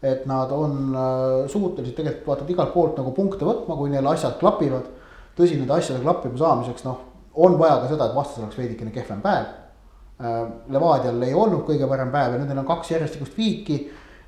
et 0.06 0.26
nad 0.30 0.52
on 0.54 0.94
äh, 0.94 1.48
suutelised 1.50 1.96
tegelikult 1.98 2.28
vaata 2.28 2.46
igalt 2.52 2.74
poolt 2.74 2.98
nagu 3.00 3.12
punkte 3.16 3.46
võtma, 3.48 3.78
kui 3.78 3.90
neil 3.90 4.06
asjad 4.08 4.36
klapivad. 4.40 4.90
tõsi, 5.38 5.58
nende 5.58 5.74
asjade 5.74 6.04
klappima 6.04 6.38
saamiseks 6.38 6.86
noh, 6.86 7.00
on 7.34 7.58
vaja 7.60 7.80
ka 7.82 7.88
seda, 7.90 8.06
et 8.06 8.16
vastasel 8.16 8.44
oleks 8.46 8.58
veidikene 8.58 8.92
kehvem 8.92 9.22
päev. 9.24 9.48
Äh, 10.22 10.44
Levadial 10.72 11.24
ei 11.26 11.34
olnud 11.34 11.66
kõige 11.68 11.90
parem 11.90 12.12
päev 12.12 12.36
ja 12.36 12.42
nendel 12.44 12.62
on 12.62 12.70
kaks 12.70 12.92
järjestikust 12.92 13.38
viiki. 13.38 13.80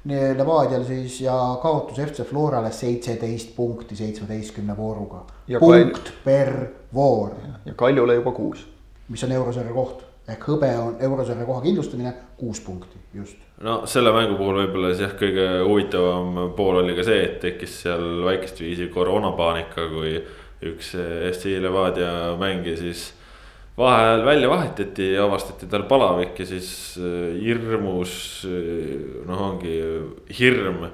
Levadial 0.08 0.84
siis 0.88 1.22
ja 1.22 1.36
kaotus 1.62 1.98
FC 2.00 2.24
Florale 2.24 2.72
seitseteist 2.72 3.56
punkti 3.56 3.96
seitsmeteistkümne 3.96 4.78
vooruga. 4.78 5.26
punkt 5.60 6.04
Kalj... 6.04 6.18
per 6.24 6.54
voor. 6.94 7.32
ja 7.66 7.74
Kaljule 7.76 8.16
juba 8.16 8.32
kuus. 8.32 8.68
mis 9.08 9.24
on 9.24 9.32
eurosarja 9.32 9.74
koht 9.74 10.08
ehk 10.28 10.48
hõbe 10.50 10.70
on 10.82 10.96
eurosarja 11.08 11.46
koha 11.48 11.62
kindlustamine, 11.64 12.12
kuus 12.40 12.60
punkti, 12.64 13.00
just. 13.16 13.38
no 13.64 13.80
selle 13.88 14.12
mängu 14.16 14.36
puhul 14.40 14.60
võib-olla 14.62 14.92
siis 14.92 15.06
jah, 15.06 15.14
kõige 15.20 15.46
huvitavam 15.64 16.42
pool 16.58 16.82
oli 16.82 16.96
ka 16.98 17.06
see, 17.08 17.22
et 17.30 17.38
tekkis 17.44 17.78
seal 17.86 18.26
väikest 18.26 18.60
viisi 18.64 18.90
koroonapaanika, 18.94 19.88
kui 19.94 20.18
üks 20.68 20.92
FC 21.32 21.56
Levadia 21.64 22.12
mängija 22.40 22.80
siis 22.80 23.12
vahel 23.78 24.24
välja 24.26 24.50
vahetati 24.50 25.12
ja 25.14 25.26
avastati 25.28 25.70
tal 25.70 25.86
palavik 25.90 26.40
ja 26.42 26.48
siis 26.50 26.70
äh, 26.98 27.36
hirmus, 27.38 28.46
äh, 28.50 29.22
noh, 29.28 29.44
ongi 29.52 29.76
hirm 30.40 30.88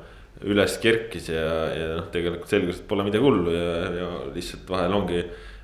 üles 0.44 0.76
kerkis 0.84 1.30
ja, 1.32 1.46
ja 1.72 1.88
noh, 1.98 2.10
tegelikult 2.12 2.52
selgus, 2.52 2.82
et 2.82 2.88
pole 2.90 3.06
midagi 3.08 3.24
hullu 3.24 3.54
ja, 3.56 3.70
ja 4.02 4.10
lihtsalt 4.34 4.68
vahel 4.70 4.98
ongi 5.00 5.24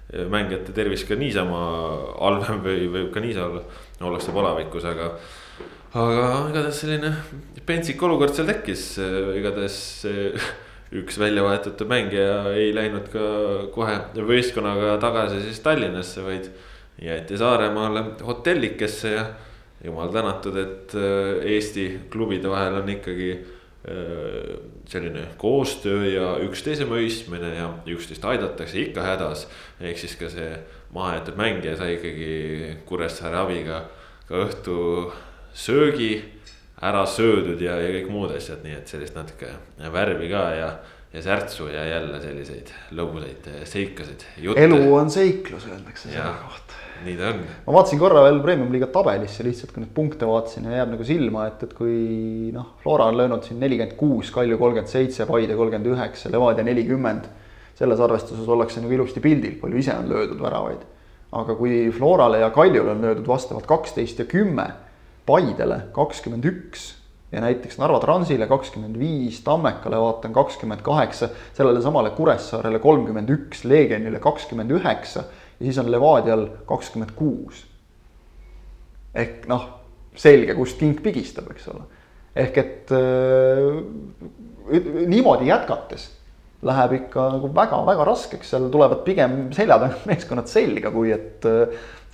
mängijate 0.09 0.73
tervis 0.73 1.03
ka 1.05 1.13
niisama 1.19 1.59
halvem 2.17 2.63
või 2.63 2.87
võib 2.89 3.11
ka 3.13 3.21
niisama 3.21 3.59
ollakse 4.01 4.33
palavikus, 4.33 4.87
aga. 4.89 5.11
aga 5.93 6.23
igatahes 6.47 6.79
selline 6.81 7.11
pentsik 7.67 8.01
olukord 8.07 8.33
seal 8.33 8.49
tekkis, 8.49 8.95
igatahes 9.37 9.77
üks 10.97 11.19
välja 11.21 11.43
vahetatud 11.45 11.91
mängija 11.91 12.55
ei 12.55 12.71
läinud 12.73 13.11
ka 13.13 13.27
kohe 13.75 13.99
võistkonnaga 14.17 14.95
tagasi 15.03 15.43
siis 15.43 15.61
Tallinnasse, 15.61 16.23
vaid 16.25 16.49
jäeti 17.01 17.37
Saaremaale 17.37 18.03
hotellikesse 18.25 19.11
ja 19.13 19.25
jumal 19.83 20.11
tänatud, 20.11 20.57
et 20.57 20.95
Eesti 21.45 21.85
klubide 22.11 22.49
vahel 22.49 22.81
on 22.81 22.89
ikkagi 22.89 23.31
Äh, 23.87 24.57
selline 24.85 25.21
koostöö 25.37 26.03
ja 26.11 26.33
üksteise 26.43 26.83
mõistmine 26.83 27.53
ja 27.55 27.69
üksteist 27.87 28.25
aidatakse 28.27 28.75
ikka 28.81 29.05
hädas. 29.05 29.45
ehk 29.79 29.97
siis 29.97 30.17
ka 30.19 30.27
see 30.29 30.49
mahajäetud 30.91 31.37
mängija 31.39 31.77
sai 31.79 31.93
ikkagi 31.95 32.75
Kuressaare 32.85 33.37
abiga 33.39 33.85
ka 34.27 34.41
õhtu 34.43 34.75
söögi 35.55 36.19
ära 36.81 37.05
söödud 37.07 37.61
ja, 37.63 37.79
ja 37.79 37.93
kõik 37.95 38.11
muud 38.11 38.35
asjad, 38.35 38.59
nii 38.67 38.75
et 38.81 38.91
sellist 38.91 39.15
natuke 39.15 39.53
värvi 39.79 40.27
ka 40.27 40.43
ja, 40.59 40.69
ja 41.13 41.23
särtsu 41.23 41.69
ja 41.71 41.85
jälle 41.87 42.19
selliseid 42.19 42.73
lõbusaid 42.91 43.47
seikasid. 43.63 44.27
elu 44.43 44.81
on 44.91 45.07
seiklus, 45.09 45.71
öeldakse 45.71 46.11
selle 46.11 46.35
kohta 46.43 46.68
nii 47.05 47.15
ta 47.19 47.31
on. 47.33 47.41
ma 47.65 47.75
vaatasin 47.75 47.99
korra 48.01 48.23
veel 48.25 48.39
Premium-liiga 48.43 48.89
tabelisse 48.93 49.45
lihtsalt, 49.45 49.73
kui 49.73 49.83
neid 49.83 49.93
punkte 49.95 50.27
vaatasin 50.29 50.67
ja 50.69 50.81
jääb 50.81 50.93
nagu 50.93 51.07
silma, 51.07 51.45
et, 51.49 51.63
et 51.67 51.73
kui 51.77 52.51
noh, 52.55 52.75
Flora 52.83 53.09
on 53.11 53.17
löönud 53.19 53.47
siin 53.47 53.59
nelikümmend 53.61 53.97
kuus, 53.99 54.31
Kalju 54.35 54.59
kolmkümmend 54.61 54.91
seitse, 54.91 55.27
Paide 55.29 55.57
kolmkümmend 55.59 55.93
üheksa, 55.95 56.31
Levadia 56.33 56.67
nelikümmend. 56.67 57.29
selles 57.79 57.99
arvestuses 58.03 58.47
ollakse 58.51 58.81
nagu 58.83 58.91
ilusti 58.91 59.21
pildil, 59.23 59.53
palju 59.61 59.77
ise 59.79 59.93
on 59.95 60.09
löödud 60.11 60.41
väravaid. 60.43 60.81
aga 61.31 61.55
kui 61.55 61.89
Florale 61.95 62.39
ja 62.39 62.49
Kaljule 62.49 62.91
on 62.91 63.01
löödud 63.01 63.27
vastavalt 63.27 63.65
kaksteist 63.65 64.19
ja 64.19 64.25
kümme, 64.25 64.71
Paidele 65.25 65.83
kakskümmend 65.93 66.45
üks 66.45 66.95
ja 67.31 67.41
näiteks 67.41 67.77
Narva 67.77 67.99
Transile 67.99 68.47
kakskümmend 68.49 68.97
viis, 68.99 69.41
Tammekale 69.45 69.99
vaatan 70.01 70.33
kakskümmend 70.33 70.81
kaheksa, 70.81 71.29
sellele 71.53 71.81
samale 71.81 72.09
Kuressaarele 72.17 72.79
kolmkümmend 72.79 73.29
üks, 73.29 73.63
Leegionile 73.63 74.19
kakskümmend 74.19 74.73
üheksa 74.73 75.23
ja 75.59 75.65
siis 75.65 75.79
on 75.81 75.91
Levadial 75.91 76.47
kakskümmend 76.69 77.11
kuus. 77.15 77.65
ehk 79.15 79.47
noh, 79.49 79.65
selge, 80.15 80.55
kust 80.55 80.79
king 80.79 80.99
pigistab, 81.03 81.49
eks 81.51 81.67
ole. 81.73 81.83
ehk 82.35 82.57
et 82.57 82.93
äh, 82.95 83.81
niimoodi 85.07 85.49
jätkates 85.49 86.09
läheb 86.63 86.93
ikka 86.97 87.29
nagu 87.37 87.49
väga-väga 87.55 88.05
raskeks, 88.07 88.49
seal 88.51 88.67
tulevad 88.71 89.03
pigem 89.05 89.47
selja 89.55 89.79
tagant 89.79 90.05
meeskonnad 90.11 90.51
selga, 90.51 90.91
kui 90.91 91.13
et 91.15 91.47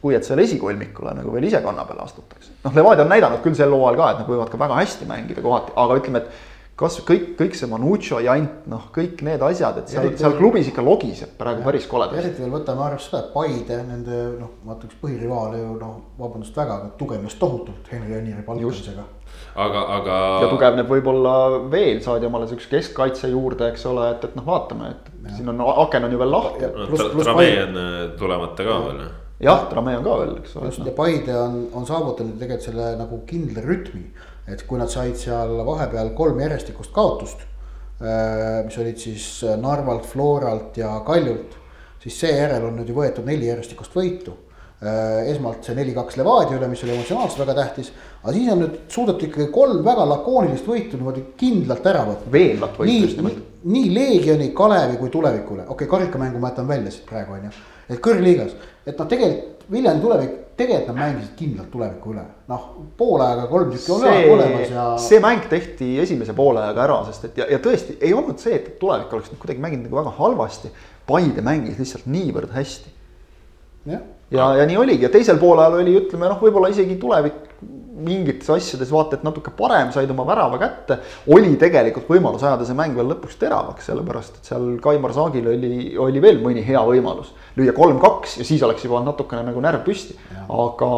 kui 0.05 0.13
et 0.13 0.25
seal 0.27 0.37
esikolmikule 0.43 1.15
nagu 1.17 1.31
veel 1.33 1.47
ise 1.47 1.61
kanna 1.65 1.85
peale 1.87 2.03
astutakse. 2.03 2.51
noh, 2.63 2.75
Levadia 2.77 3.05
on 3.05 3.09
näidanud 3.09 3.41
küll 3.41 3.57
sel 3.57 3.73
hooajal 3.73 3.97
ka, 3.97 4.09
et 4.11 4.19
nad 4.21 4.27
võivad 4.29 4.51
ka 4.51 4.59
väga 4.61 4.77
hästi 4.83 5.07
mängida 5.09 5.41
kohati, 5.41 5.73
aga 5.81 5.97
ütleme, 5.97 6.21
et 6.21 6.54
kas 6.79 6.97
kõik, 7.07 7.27
kõik 7.39 7.55
see 7.55 7.69
Manucho 7.71 8.19
jant, 8.23 8.65
noh, 8.71 8.89
kõik 8.95 9.21
need 9.23 9.43
asjad, 9.47 9.77
et 9.79 9.91
seal, 9.91 10.09
seal 10.19 10.35
klubis 10.35 10.67
ikka 10.71 10.83
logiseb 10.83 11.37
praegu 11.39 11.63
ja, 11.63 11.67
päris 11.69 11.87
koledasti. 11.87 12.19
eriti 12.19 12.43
veel 12.43 12.51
võtame 12.51 12.83
arvesse 12.83 13.07
seda, 13.07 13.21
et 13.23 13.29
Paide, 13.35 13.77
nende 13.87 14.21
noh, 14.41 14.51
vaata 14.67 14.89
üks 14.89 14.99
põhirivaale 14.99 15.61
ju 15.61 15.77
noh, 15.79 15.95
vabandust 16.19 16.59
väga, 16.59 16.81
aga 16.81 16.91
tugevnes 16.99 17.37
tohutult 17.39 17.87
Henri 17.93 18.17
Aniri 18.19 18.43
palkamisega. 18.43 19.07
aga, 19.55 19.85
aga. 20.01 20.19
ja 20.43 20.51
tugevneb 20.51 20.91
võib-olla 20.91 21.35
veel, 21.71 22.03
saadi 22.03 22.27
omale 22.27 22.51
siukse 22.51 22.71
keskkaitse 22.75 23.31
juurde, 23.31 23.71
eks 23.71 23.87
ole, 23.91 24.11
et, 24.17 24.27
et 24.27 24.35
noh, 24.35 24.47
vaatame, 24.47 24.91
et 24.97 25.11
ja. 25.29 25.37
siin 25.39 25.55
on 25.55 25.63
aken 25.87 26.09
on 26.09 26.17
ju 26.17 26.23
veel 26.25 26.35
lahti. 26.35 26.73
Tramee 27.23 27.61
on 27.63 27.83
tulemata 28.19 28.67
ka 28.67 28.79
veel 28.89 29.05
jah, 29.39 29.65
Tramee 29.71 29.95
on 30.03 30.03
ka 30.03 30.21
veel, 30.25 30.37
eks 30.43 30.59
ole. 30.59 30.75
ja 30.91 30.99
Paide 30.99 31.39
on, 31.39 31.59
on 31.71 31.87
saavutanud 31.87 32.35
tegelikult 32.39 32.67
selle 32.67 32.95
nagu 32.99 33.23
kindla 33.31 33.63
rütmi 33.63 34.09
et 34.47 34.63
kui 34.67 34.79
nad 34.79 34.91
said 34.91 35.17
seal 35.17 35.57
vahepeal 35.65 36.13
kolm 36.17 36.39
järjestikust 36.43 36.93
kaotust, 36.93 37.43
äh, 38.01 38.63
mis 38.67 38.77
olid 38.81 39.01
siis 39.01 39.27
Narvalt, 39.61 40.05
Floralt 40.09 40.77
ja 40.77 40.99
Kaljult, 41.05 41.57
siis 42.03 42.19
seejärel 42.21 42.67
on 42.67 42.75
nüüd 42.79 42.89
ju 42.91 42.97
võetud 42.97 43.25
neli 43.25 43.49
järjestikust 43.49 43.95
võitu. 43.97 44.35
Äh, 44.85 45.29
esmalt 45.31 45.63
see 45.63 45.73
neli-kaks 45.77 46.17
Levadia 46.19 46.57
üle, 46.59 46.67
mis 46.67 46.81
oli 46.83 46.91
emotsionaalselt 46.93 47.41
väga 47.45 47.53
tähtis, 47.61 47.93
aga 48.21 48.33
siis 48.35 48.49
on 48.51 48.59
nüüd 48.59 48.73
suudetud 48.91 49.23
ikkagi 49.29 49.47
kolm 49.55 49.79
väga 49.85 50.03
lakoonilist 50.11 50.67
võitu 50.67 50.99
niimoodi 50.99 51.23
kindlalt 51.39 51.87
ära 51.87 52.03
võtta. 52.09 52.31
veenvat 52.31 52.75
võitu 52.81 52.97
just 53.07 53.21
nimelt. 53.21 53.39
nii 53.63 53.93
Leegioni, 53.95 54.49
Kalevi 54.53 54.99
kui 54.99 55.09
tulevikule, 55.09 55.63
okei 55.63 55.87
okay,, 55.87 55.91
karikamängu 55.93 56.43
ma 56.43 56.51
jätan 56.51 56.67
välja 56.67 56.91
siit 56.91 57.07
praegu 57.07 57.33
on 57.33 57.47
ju, 57.47 57.53
et 57.87 58.03
kõrgliigas, 58.03 58.51
et 58.85 58.99
noh, 58.99 59.07
tegelikult 59.09 59.65
Viljandi 59.71 60.03
tulevik, 60.03 60.33
tegelikult 60.55 60.93
nad 60.93 60.99
mängisid 61.01 61.35
kindlalt 61.35 61.69
tuleviku 61.71 62.13
üle, 62.13 62.23
noh 62.49 62.65
poole 62.97 63.25
ajaga 63.27 63.47
kolm 63.51 63.71
tükki 63.73 63.91
on 63.91 64.03
see, 64.05 64.19
olemas 64.31 64.71
ja. 64.71 64.85
see 65.03 65.21
mäng 65.23 65.47
tehti 65.51 65.89
esimese 66.03 66.35
poole 66.37 66.61
ajaga 66.63 66.83
ära, 66.85 66.97
sest 67.09 67.29
et 67.29 67.41
ja, 67.41 67.47
ja 67.51 67.59
tõesti 67.63 67.97
ei 67.99 68.13
olnud 68.15 68.39
see, 68.41 68.55
et 68.59 68.69
tulevik 68.79 69.11
oleks 69.13 69.33
kuidagi 69.35 69.63
mänginud 69.63 69.89
nagu 69.89 69.99
väga 69.99 70.13
halvasti. 70.19 70.71
Paide 71.05 71.43
mängis 71.45 71.77
lihtsalt 71.77 72.07
niivõrd 72.09 72.53
hästi. 72.55 72.93
ja, 73.91 73.99
ja, 74.33 74.47
ja 74.61 74.69
nii 74.69 74.79
oligi 74.81 75.05
ja 75.05 75.11
teisel 75.13 75.37
poolajal 75.41 75.81
oli, 75.81 75.97
ütleme 75.99 76.31
noh, 76.31 76.39
võib-olla 76.41 76.71
isegi 76.73 76.95
tulevik 77.01 77.44
mingites 77.95 78.49
asjades 78.51 78.91
vaata, 78.91 79.17
et 79.17 79.25
natuke 79.25 79.53
parem, 79.55 79.91
said 79.95 80.11
oma 80.11 80.25
värava 80.27 80.59
kätte. 80.61 80.99
oli 81.31 81.53
tegelikult 81.59 82.09
võimalus 82.11 82.43
ajada 82.43 82.67
see 82.67 82.77
mäng 82.77 82.95
veel 82.97 83.07
lõpuks 83.13 83.39
teravaks, 83.39 83.87
sellepärast 83.89 84.39
et 84.39 84.51
seal 84.51 84.73
Kaimar 84.83 85.13
Saagil 85.15 85.47
oli, 85.53 85.75
oli 86.01 86.23
veel 86.23 86.41
mõni 86.43 86.65
hea 86.65 86.81
võimalus. 86.83 87.31
lüüa 87.55 87.75
kolm-kaks 87.75 88.39
ja 88.41 88.47
siis 88.47 88.63
oleks 88.63 88.83
juba 88.83 89.03
natukene 89.05 89.45
nagu 89.47 89.63
närv 89.63 89.85
püsti, 89.87 90.17
aga 90.49 90.91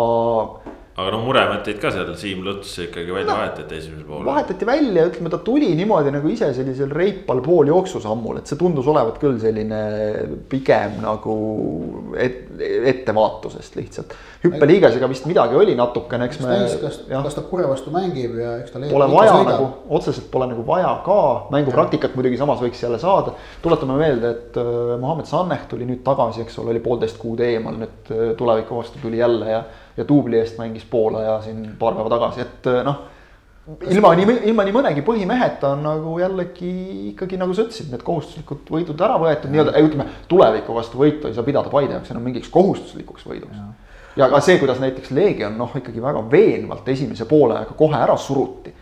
aga 0.97 1.11
noh, 1.13 1.21
muremõtteid 1.27 1.77
ka 1.77 1.91
seal 1.93 2.07
Siim 2.17 2.39
Luts 2.45 2.71
ikkagi 2.81 3.13
välja 3.13 3.29
no, 3.29 3.35
vahetati 3.37 3.75
esimesel 3.77 4.05
poolel. 4.07 4.25
vahetati 4.25 4.65
välja, 4.65 5.03
ütleme 5.11 5.29
ta 5.29 5.37
tuli 5.45 5.69
niimoodi 5.77 6.13
nagu 6.15 6.31
ise 6.33 6.49
sellisel 6.57 6.89
reipal 6.89 7.43
pooljooksusammul, 7.45 8.39
et 8.41 8.49
see 8.49 8.57
tundus 8.57 8.89
olevat 8.89 9.19
küll 9.21 9.37
selline 9.41 9.81
pigem 10.49 10.97
nagu 11.03 11.37
et, 12.17 12.49
ettevaatusest 12.93 13.77
lihtsalt. 13.77 14.17
hüppeliigasega 14.41 15.11
vist 15.13 15.29
midagi 15.29 15.61
oli 15.61 15.77
natukene, 15.77 16.31
eks 16.31 16.41
me. 16.41 16.59
kas, 16.81 16.99
kas 17.05 17.37
ta 17.37 17.45
Kure 17.45 17.69
vastu 17.69 17.93
mängib 17.93 18.33
ja 18.41 18.57
eks 18.63 18.73
ta. 18.73 18.81
Pole 18.89 19.11
vaja 19.13 19.37
nagu, 19.45 19.69
otseselt 19.93 20.31
pole 20.33 20.49
nagu 20.49 20.65
vaja 20.65 20.95
ka, 21.05 21.21
mängupraktikat 21.53 22.17
muidugi 22.17 22.41
samas 22.41 22.63
võiks 22.63 22.81
jälle 22.81 22.97
saada. 23.01 23.37
tuletame 23.61 24.01
meelde, 24.01 24.33
et 24.33 24.57
äh, 24.57 24.95
Mohammed 24.97 25.29
Sanneh 25.29 25.69
tuli 25.69 25.85
nüüd 25.85 26.01
tagasi, 26.07 26.41
eks 26.41 26.57
ole, 26.57 26.73
oli 26.73 26.81
poolteist 26.81 27.21
kuud 27.21 27.45
eemal, 27.45 27.77
nüüd 27.85 28.15
äh, 28.15 28.31
tuleviku 28.39 28.81
vastu 28.81 28.97
tuli 29.03 29.21
jälle 29.21 29.59
ja 29.59 29.67
ja 29.97 30.05
duubli 30.07 30.39
eest 30.39 30.57
mängis 30.61 30.85
Poola 30.89 31.23
ja 31.23 31.37
siin 31.41 31.63
paar 31.79 31.95
päeva 31.97 32.09
tagasi, 32.13 32.41
et 32.45 32.69
eh, 32.71 32.81
noh. 32.85 32.99
ilma 33.89 34.13
nii, 34.15 34.37
ilma 34.51 34.65
nii 34.67 34.75
mõnegi 34.75 35.03
põhimeheta 35.05 35.73
on 35.75 35.83
nagu 35.83 36.17
jällegi 36.21 36.71
ikkagi 37.11 37.39
nagu 37.39 37.55
sa 37.55 37.65
ütlesid, 37.65 37.89
need 37.91 38.05
kohustuslikud 38.07 38.69
võidud 38.73 39.03
ära 39.03 39.17
võetud 39.21 39.51
nii-öelda, 39.53 39.75
ütleme 39.83 40.07
tuleviku 40.31 40.77
vastu 40.77 41.01
võitu 41.01 41.29
ei 41.29 41.35
saa 41.35 41.47
pidada 41.47 41.73
Paide 41.73 41.97
jaoks 41.97 42.13
enam 42.13 42.27
mingiks 42.29 42.51
kohustuslikuks 42.53 43.25
võiduks. 43.27 43.63
ja 44.17 44.29
ka 44.31 44.41
see, 44.43 44.59
kuidas 44.61 44.79
näiteks 44.83 45.11
Leegion 45.11 45.57
noh, 45.57 45.73
ikkagi 45.81 46.03
väga 46.03 46.23
veenvalt 46.31 46.87
esimese 46.93 47.25
poole 47.25 47.57
ajaga 47.57 47.79
kohe 47.79 48.03
ära 48.03 48.17
suruti. 48.17 48.73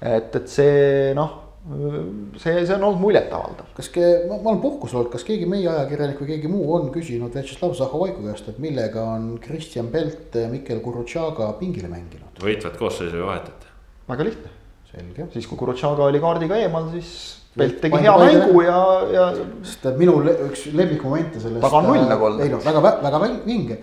et, 0.00 0.30
et 0.36 0.48
see 0.48 1.12
noh, 1.18 1.45
see, 1.66 2.66
see 2.66 2.74
on 2.74 2.84
olnud 2.86 3.00
muljetavaldav. 3.02 3.70
kas 3.76 3.88
ke,, 3.94 4.04
ma, 4.28 4.38
ma 4.38 4.52
olen 4.52 4.60
puhkusel 4.62 5.00
olnud, 5.00 5.12
kas 5.12 5.24
keegi 5.26 5.48
meie 5.50 5.68
ajakirjanik 5.70 6.20
või 6.22 6.30
keegi 6.34 6.50
muu 6.50 6.66
on 6.76 6.90
küsinud 6.94 7.34
Vjatšeslav 7.34 7.74
Zahovaiku 7.78 8.26
käest, 8.28 8.50
et 8.52 8.60
millega 8.62 9.02
on 9.16 9.32
Kristjan 9.42 9.88
Pelt 9.94 10.36
Mikkel 10.52 10.82
Gurutšaga 10.84 11.52
pingile 11.60 11.90
mänginud? 11.92 12.42
võitvat 12.42 12.78
koosseisu 12.78 13.18
ei 13.18 13.26
vahetata. 13.26 13.74
väga 14.08 14.28
lihtne, 14.30 14.52
selge. 14.92 15.26
siis 15.34 15.50
kui 15.50 15.58
Kurutšaga 15.58 16.06
oli 16.06 16.22
kaardiga 16.22 16.60
eemal, 16.62 16.92
siis 16.94 17.16
Pelt 17.56 17.80
tegi 17.80 18.02
hea 18.04 18.14
mängu 18.20 18.60
ja, 18.66 18.78
ja 19.08 19.26
sest 19.64 19.86
minu 19.96 20.18
üks 20.28 20.66
lemmikmomente 20.76 21.40
sellest. 21.40 21.64
Taga 21.64 21.80
on 21.80 21.86
null 21.88 22.04
nagu 22.10 22.28
olnud. 22.28 22.44
ei 22.44 22.52
noh, 22.52 22.60
väga, 22.60 22.82
väga 23.00 23.20
vä- 23.22 23.38
vinge. 23.46 23.78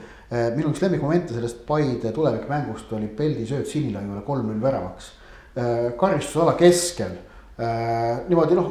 minu 0.53 0.69
üks 0.69 0.81
lemmikmomente 0.81 1.33
sellest 1.33 1.65
Paide 1.67 2.11
tulevikumängust 2.13 2.93
oli 2.93 3.09
Peldi 3.17 3.47
sööt 3.49 3.67
Sinilaiule 3.69 4.21
kolm-null 4.27 4.61
väravaks. 4.61 5.11
karistusala 5.97 6.53
keskel, 6.57 7.17
niimoodi 7.57 8.57
noh, 8.57 8.69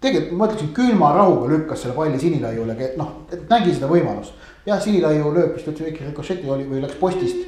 tegelikult 0.00 0.38
ma 0.38 0.48
ütleksin 0.48 0.72
külma 0.76 1.12
rahuga 1.16 1.52
lükkas 1.52 1.84
selle 1.84 1.96
palli 1.96 2.20
Sinilaiule, 2.20 2.76
noh, 3.00 3.14
nägi 3.50 3.76
seda 3.76 3.90
võimalust. 3.90 4.34
jah, 4.66 4.80
Sinilaiu 4.82 5.32
lööb 5.34 5.54
vist 5.56 5.70
üldse 5.70 5.86
väike 5.88 6.10
rikošeti 6.10 6.50
oli 6.50 6.68
või 6.68 6.82
läks 6.84 6.98
postist 7.00 7.46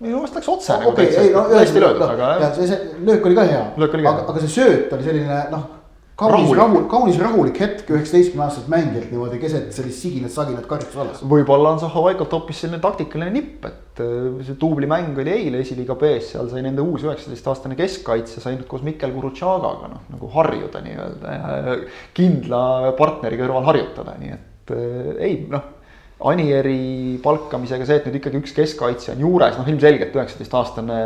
minu 0.00 0.18
meelest 0.18 0.34
läks 0.38 0.48
otse 0.50 0.76
okei, 0.90 1.06
ei 1.16 1.30
no 1.34 1.44
hästi 1.52 1.80
löödud, 1.82 2.02
aga 2.02 2.30
ja 2.32 2.38
jah. 2.42 2.54
see, 2.56 2.66
see 2.66 3.06
löök 3.06 3.26
oli 3.28 3.36
ka 3.38 3.44
hea. 3.46 3.62
Aga 3.78 4.14
aga 4.24 4.40
see 4.42 4.54
sööt 4.56 4.94
oli 4.96 5.06
selline 5.06 5.40
noh, 5.52 5.68
kaunis 6.14 6.44
Rahulik. 6.46 6.58
rahulik, 6.58 6.84
kaunis 6.90 7.16
rahulik 7.18 7.56
hetk 7.58 7.88
üheksateistkümne 7.90 8.44
aastaselt 8.44 8.70
mängijalt 8.70 9.10
niimoodi 9.10 9.40
keset 9.42 9.74
sellist 9.74 10.04
siginat-saginat 10.04 10.68
karistusalas. 10.70 11.24
võib-olla 11.26 11.72
on 11.74 11.80
Zahovaikolt 11.82 12.36
hoopis 12.36 12.60
selline 12.62 12.78
taktikaline 12.82 13.32
nipp, 13.34 13.66
et 13.66 14.02
äh, 14.04 14.28
see 14.46 14.54
duublimäng 14.60 15.18
oli 15.18 15.34
eile 15.34 15.64
esiliiga 15.64 15.98
B-s, 15.98 16.30
seal 16.36 16.52
sai 16.52 16.62
nende 16.62 16.86
uus 16.86 17.02
üheksateistaastane 17.02 17.74
keskkaitsja 17.80 18.44
sai 18.44 18.54
nüüd 18.54 18.70
koos 18.70 18.86
Mikkel 18.86 19.14
Gurutšagaga 19.16 19.90
noh, 19.90 20.06
nagu 20.14 20.30
harjuda 20.36 20.84
nii-öelda 20.86 21.34
ja 21.34 21.78
kindla 22.14 22.64
partneri 22.98 23.40
kõrval 23.42 23.66
harjutada, 23.72 24.14
nii 24.20 24.36
et 24.38 24.76
äh, 24.78 25.14
ei 25.18 25.40
noh. 25.50 25.72
Anieri 26.24 27.18
palkamisega 27.20 27.84
see, 27.84 27.96
et 27.98 28.04
nüüd 28.06 28.20
ikkagi 28.20 28.38
üks 28.38 28.54
keskkaitsja 28.56 29.16
on 29.16 29.24
juures, 29.26 29.58
noh 29.58 29.66
ilmselgelt 29.68 30.14
üheksateistaastane 30.14 30.98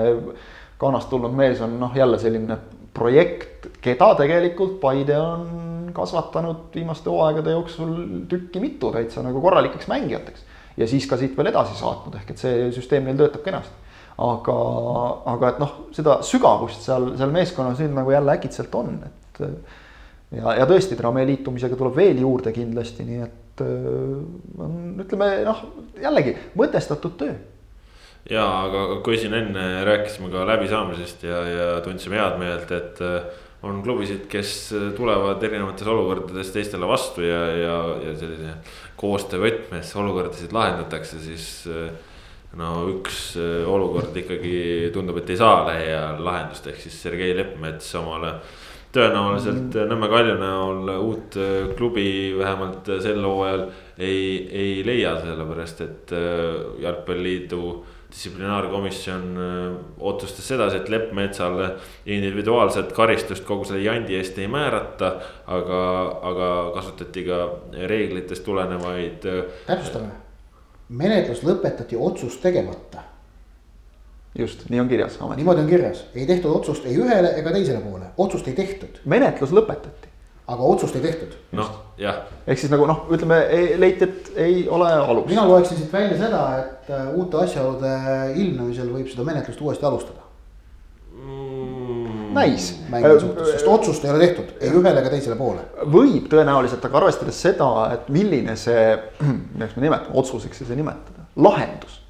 Ghanast 0.79 1.09
tulnud 1.11 1.33
mees 1.35 1.63
on 1.65 1.73
noh, 1.81 1.97
jälle 1.97 2.21
selline 2.23 2.59
projekt, 2.95 3.58
keda 3.89 4.13
tegelikult 4.21 4.79
Paide 4.83 5.17
on 5.19 5.91
kasvatanud 5.97 6.69
viimaste 6.75 7.11
hooaegade 7.11 7.57
jooksul 7.57 7.93
tükki 8.31 8.63
mitu 8.63 8.93
täitsa 8.95 9.25
nagu 9.25 9.41
korralikeks 9.43 9.89
mängijateks. 9.91 10.45
ja 10.77 10.87
siis 10.87 11.07
ka 11.11 11.17
siit 11.17 11.37
veel 11.37 11.51
edasi 11.51 11.75
saatnud, 11.75 12.15
ehk 12.21 12.31
et 12.31 12.39
see 12.39 12.71
süsteem 12.75 13.09
neil 13.09 13.19
töötab 13.19 13.43
kenasti. 13.47 13.75
aga, 14.19 14.55
aga 15.35 15.51
et 15.53 15.61
noh, 15.63 15.75
seda 15.95 16.21
sügavust 16.27 16.87
seal, 16.87 17.13
seal 17.19 17.35
meeskonnas 17.35 17.83
nüüd 17.83 17.95
nagu 17.95 18.15
jälle 18.15 18.35
äkitselt 18.35 18.75
on, 18.75 18.97
et 19.07 19.45
ja, 20.35 20.57
ja 20.61 20.67
tõesti, 20.67 20.97
Tramee 20.99 21.27
liitumisega 21.27 21.79
tuleb 21.79 21.95
veel 21.97 22.19
juurde 22.25 22.53
kindlasti, 22.53 23.07
nii 23.07 23.21
et 23.27 23.63
öö, 23.63 24.19
on, 24.59 24.75
ütleme 25.05 25.31
noh, 25.47 25.63
jällegi 26.03 26.35
mõtestatud 26.59 27.15
töö 27.21 27.37
ja 28.31 28.45
aga 28.67 29.01
kui 29.07 29.19
siin 29.21 29.35
enne 29.39 29.67
rääkisime 29.87 30.31
ka 30.33 30.45
läbisaamisest 30.49 31.23
ja, 31.25 31.43
ja 31.49 31.69
tundsime 31.85 32.19
head 32.21 32.39
meelt, 32.41 32.73
et 32.75 33.01
äh, 33.05 33.47
on 33.63 33.81
klubisid, 33.83 34.27
kes 34.31 34.53
tulevad 34.97 35.43
erinevates 35.43 35.89
olukordades 35.91 36.53
teistele 36.55 36.87
vastu 36.87 37.25
ja, 37.27 37.41
ja, 37.57 37.79
ja 38.05 38.13
sellise 38.19 38.53
koostöö 38.99 39.43
võtmes 39.43 39.91
olukordasid 39.99 40.55
lahendatakse, 40.55 41.19
siis 41.23 41.49
äh, 41.71 41.91
no 42.59 42.87
üks 42.93 43.33
äh, 43.39 43.67
olukord 43.69 44.17
ikkagi 44.19 44.93
tundub, 44.95 45.19
et 45.21 45.35
ei 45.35 45.41
saa 45.41 45.65
lähiajal 45.67 46.23
lahendust, 46.25 46.71
ehk 46.71 46.81
siis 46.85 47.03
Sergei 47.03 47.35
Leppmets 47.39 47.91
omale 47.99 48.37
tõenäoliselt 48.95 49.75
Nõmme 49.91 50.09
Kalju 50.09 50.39
näol 50.39 50.95
uut 50.95 51.39
äh, 51.43 51.69
klubi 51.79 52.09
vähemalt 52.39 52.91
sel 53.03 53.23
hooajal 53.27 53.67
ei, 53.99 54.23
ei 54.55 54.75
leia, 54.87 55.17
sellepärast 55.19 55.83
et 55.83 56.19
jalgpalliliidu 56.83 57.63
distsiplinaarkomisjon 58.11 59.37
äh, 59.37 59.77
otsustas 60.01 60.49
sedasi, 60.49 60.77
et 60.77 60.89
Leppmetsale 60.89 61.71
individuaalset 62.07 62.93
karistust 62.93 63.45
kogu 63.45 63.69
selle 63.69 63.83
jandi 63.85 64.17
eest 64.17 64.39
ei 64.39 64.49
määrata. 64.49 65.13
aga, 65.47 65.83
aga 66.31 66.49
kasutati 66.75 67.25
ka 67.25 67.39
reeglitest 67.89 68.45
tulenevaid 68.45 69.29
äh, 69.29 69.45
täpsustame, 69.67 70.11
menetlus 70.89 71.45
lõpetati 71.45 71.97
otsust 72.01 72.43
tegemata, 72.43 73.05
just, 74.39 74.69
nii 74.69 74.81
on 74.81 74.89
kirjas 74.89 75.19
niimoodi 75.37 75.65
on 75.65 75.69
kirjas, 75.69 76.05
ei 76.15 76.27
tehtud 76.27 76.53
otsust 76.53 76.87
ei 76.87 76.97
ühele 76.97 77.35
ega 77.41 77.53
teisele 77.53 77.81
poole, 77.85 78.13
otsust 78.17 78.49
ei 78.49 78.57
tehtud, 78.57 79.01
menetlus 79.05 79.53
lõpetati, 79.53 80.08
aga 80.49 80.63
otsust 80.63 80.97
ei 80.97 81.03
tehtud. 81.05 81.35
noh, 81.59 81.69
jah, 82.01 82.23
ehk 82.47 82.61
siis 82.61 82.73
nagu 82.73 82.87
noh, 82.89 83.05
ütleme, 83.13 83.41
leiti, 83.81 84.07
et 84.09 84.31
ei 84.41 84.63
ole 84.73 84.89
alust. 84.89 85.29
mina 85.29 85.45
loeksin 85.49 85.77
siit 85.81 85.93
välja 85.93 86.17
seda, 86.21 86.45
et 86.63 86.89
äh, 86.95 87.11
uute 87.17 87.43
asjaolude 87.43 87.93
ilmnemisel 88.35 88.89
võib 88.95 89.11
seda 89.13 89.27
menetlust 89.29 89.61
uuesti 89.61 89.87
alustada. 89.89 90.25
näis. 92.39 92.71
mängu 92.89 93.15
suhtes, 93.21 93.53
sest 93.57 93.69
otsust 93.69 94.05
ei 94.05 94.13
ole 94.13 94.25
tehtud 94.25 94.53
ei 94.63 94.71
ühele 94.71 95.01
ega 95.03 95.13
teisele 95.13 95.37
poole. 95.37 95.65
võib 95.85 96.31
tõenäoliselt, 96.33 96.85
aga 96.89 97.03
arvestades 97.03 97.41
seda, 97.45 97.71
et 97.99 98.09
milline 98.15 98.57
see, 98.57 98.91
kuidas 99.53 99.77
me 99.77 99.85
nimetame, 99.85 100.17
otsuseks 100.23 100.63
ei 100.63 100.71
saa 100.71 100.81
nimetada, 100.81 101.29
lahendus, 101.37 102.01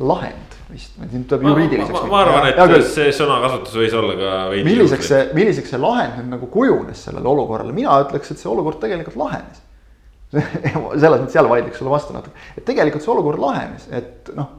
lahend 0.00 0.58
vist, 0.72 0.98
siin 1.10 1.24
tuleb 1.28 1.46
juriidiliseks. 1.48 2.04
ma, 2.10 2.20
arvan, 2.22 2.48
et 2.50 2.90
see 2.90 3.08
sõnakasutus 3.14 3.78
võis 3.80 3.96
olla 3.96 4.16
ka 4.18 4.34
veidi. 4.52 4.66
milliseks 4.68 5.10
see, 5.12 5.24
milliseks 5.36 5.72
see 5.74 5.80
lahend 5.82 6.20
nüüd 6.20 6.34
nagu 6.36 6.50
kujunes 6.52 7.06
sellele 7.08 7.30
olukorrale, 7.30 7.72
mina 7.76 7.96
ütleks, 8.04 8.32
et 8.32 8.42
see 8.42 8.50
olukord 8.50 8.80
tegelikult 8.82 9.18
lahenes. 9.20 9.64
selles 10.34 11.22
mõttes 11.22 11.36
jälle 11.38 11.48
vaidleks 11.48 11.80
sulle 11.80 11.92
vastu 11.92 12.12
natuke, 12.12 12.36
et 12.58 12.66
tegelikult 12.68 13.04
see 13.04 13.12
olukord 13.14 13.40
lahenes, 13.40 13.88
et 13.96 14.28
noh, 14.36 14.50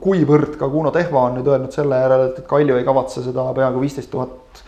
kuivõrd 0.00 0.56
ka 0.60 0.68
Kuno 0.72 0.92
Tehva 0.94 1.26
on 1.28 1.38
nüüd 1.38 1.48
öelnud 1.48 1.74
selle 1.76 2.00
järel, 2.00 2.26
et 2.30 2.40
Kalju 2.48 2.78
ei 2.80 2.86
kavatse 2.86 3.24
seda 3.24 3.44
peaaegu 3.56 3.82
viisteist 3.82 4.10
tuhat, 4.12 4.64